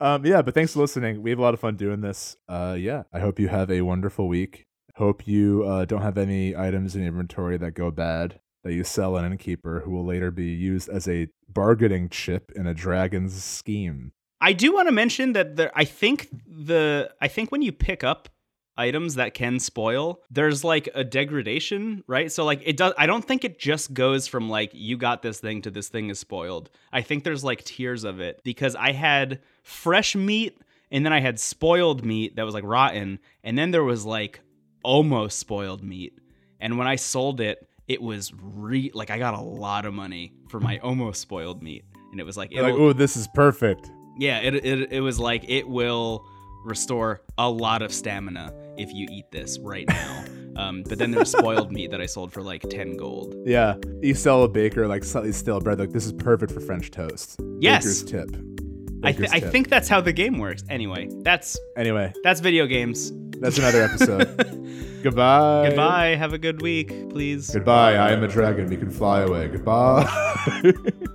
um, 0.00 0.24
yeah, 0.24 0.42
but 0.42 0.54
thanks 0.54 0.72
for 0.72 0.80
listening. 0.80 1.22
We 1.22 1.30
have 1.30 1.38
a 1.38 1.42
lot 1.42 1.54
of 1.54 1.60
fun 1.60 1.76
doing 1.76 2.00
this. 2.00 2.36
Uh, 2.48 2.76
yeah, 2.78 3.04
I 3.12 3.20
hope 3.20 3.38
you 3.38 3.48
have 3.48 3.70
a 3.70 3.82
wonderful 3.82 4.28
week. 4.28 4.66
Hope 4.96 5.26
you 5.26 5.64
uh, 5.66 5.84
don't 5.84 6.02
have 6.02 6.16
any 6.16 6.56
items 6.56 6.96
in 6.96 7.04
inventory 7.04 7.56
that 7.58 7.72
go 7.72 7.90
bad 7.90 8.40
that 8.66 8.74
you 8.74 8.82
sell 8.82 9.16
an 9.16 9.24
innkeeper 9.24 9.80
who 9.84 9.92
will 9.92 10.04
later 10.04 10.32
be 10.32 10.46
used 10.46 10.88
as 10.88 11.06
a 11.06 11.28
bargaining 11.48 12.08
chip 12.08 12.50
in 12.56 12.66
a 12.66 12.74
dragon's 12.74 13.40
scheme. 13.42 14.12
I 14.40 14.52
do 14.52 14.74
want 14.74 14.88
to 14.88 14.92
mention 14.92 15.34
that 15.34 15.54
there, 15.56 15.70
I 15.74 15.84
think 15.84 16.28
the 16.46 17.10
I 17.20 17.28
think 17.28 17.52
when 17.52 17.62
you 17.62 17.70
pick 17.70 18.02
up 18.02 18.28
items 18.76 19.14
that 19.14 19.34
can 19.34 19.58
spoil, 19.60 20.20
there's 20.30 20.64
like 20.64 20.88
a 20.94 21.04
degradation, 21.04 22.02
right? 22.06 22.30
So 22.30 22.44
like 22.44 22.60
it 22.64 22.76
does 22.76 22.92
I 22.98 23.06
don't 23.06 23.24
think 23.24 23.44
it 23.44 23.58
just 23.58 23.94
goes 23.94 24.26
from 24.26 24.50
like 24.50 24.72
you 24.74 24.96
got 24.96 25.22
this 25.22 25.38
thing 25.38 25.62
to 25.62 25.70
this 25.70 25.88
thing 25.88 26.10
is 26.10 26.18
spoiled. 26.18 26.68
I 26.92 27.02
think 27.02 27.24
there's 27.24 27.44
like 27.44 27.64
tiers 27.64 28.04
of 28.04 28.20
it 28.20 28.40
because 28.44 28.74
I 28.74 28.92
had 28.92 29.40
fresh 29.66 30.14
meat 30.14 30.56
and 30.92 31.04
then 31.04 31.12
I 31.12 31.18
had 31.18 31.40
spoiled 31.40 32.04
meat 32.04 32.36
that 32.36 32.44
was 32.44 32.54
like 32.54 32.62
rotten 32.64 33.18
and 33.42 33.58
then 33.58 33.72
there 33.72 33.82
was 33.82 34.06
like 34.06 34.40
almost 34.84 35.40
spoiled 35.40 35.82
meat. 35.82 36.16
And 36.60 36.78
when 36.78 36.86
I 36.86 36.94
sold 36.94 37.40
it, 37.40 37.68
it 37.88 38.00
was 38.00 38.32
re 38.32 38.92
like 38.94 39.10
I 39.10 39.18
got 39.18 39.34
a 39.34 39.40
lot 39.40 39.84
of 39.84 39.92
money 39.92 40.32
for 40.48 40.60
my 40.60 40.78
almost 40.78 41.20
spoiled 41.20 41.62
meat. 41.64 41.84
And 42.12 42.20
it 42.20 42.24
was 42.24 42.36
like, 42.36 42.54
like, 42.54 42.74
oh, 42.74 42.92
this 42.92 43.16
is 43.16 43.26
perfect. 43.34 43.90
yeah, 44.18 44.38
it, 44.38 44.54
it 44.54 44.92
it 44.92 45.00
was 45.00 45.18
like 45.18 45.44
it 45.48 45.68
will 45.68 46.24
restore 46.64 47.20
a 47.36 47.50
lot 47.50 47.82
of 47.82 47.92
stamina 47.92 48.54
if 48.78 48.92
you 48.92 49.08
eat 49.10 49.30
this 49.32 49.58
right 49.58 49.86
now. 49.88 50.24
Um, 50.56 50.84
but 50.84 50.96
then 50.96 51.10
there's 51.10 51.30
spoiled 51.32 51.70
meat 51.70 51.90
that 51.90 52.00
I 52.00 52.06
sold 52.06 52.32
for 52.32 52.40
like 52.40 52.62
ten 52.70 52.96
gold. 52.96 53.34
Yeah, 53.44 53.74
you 54.00 54.14
sell 54.14 54.42
a 54.42 54.48
baker 54.48 54.88
like 54.88 55.04
slightly 55.04 55.32
stale 55.32 55.60
bread. 55.60 55.78
Like 55.78 55.90
this 55.90 56.06
is 56.06 56.14
perfect 56.14 56.50
for 56.50 56.60
French 56.60 56.90
toast. 56.90 57.38
Yes. 57.60 57.84
Baker's 57.84 58.04
tip. 58.04 58.65
I, 59.06 59.12
th- 59.12 59.30
I 59.32 59.40
think 59.40 59.68
that's 59.68 59.88
how 59.88 60.00
the 60.00 60.12
game 60.12 60.38
works. 60.38 60.62
Anyway, 60.68 61.08
that's 61.22 61.58
Anyway, 61.76 62.12
that's 62.22 62.40
video 62.40 62.66
games. 62.66 63.12
that's 63.40 63.58
another 63.58 63.82
episode. 63.82 64.26
Goodbye. 65.02 65.66
Goodbye. 65.68 66.06
Have 66.16 66.32
a 66.32 66.38
good 66.38 66.60
week, 66.62 66.88
please. 67.10 67.50
Goodbye. 67.50 67.94
I 67.96 68.10
am 68.12 68.22
a 68.24 68.28
dragon. 68.28 68.68
We 68.68 68.76
can 68.76 68.90
fly 68.90 69.20
away. 69.20 69.48
Goodbye. 69.48 70.06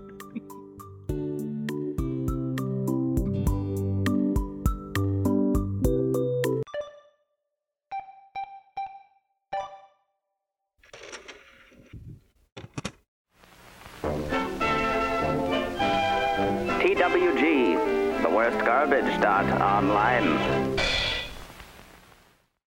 TWG, 18.88 20.61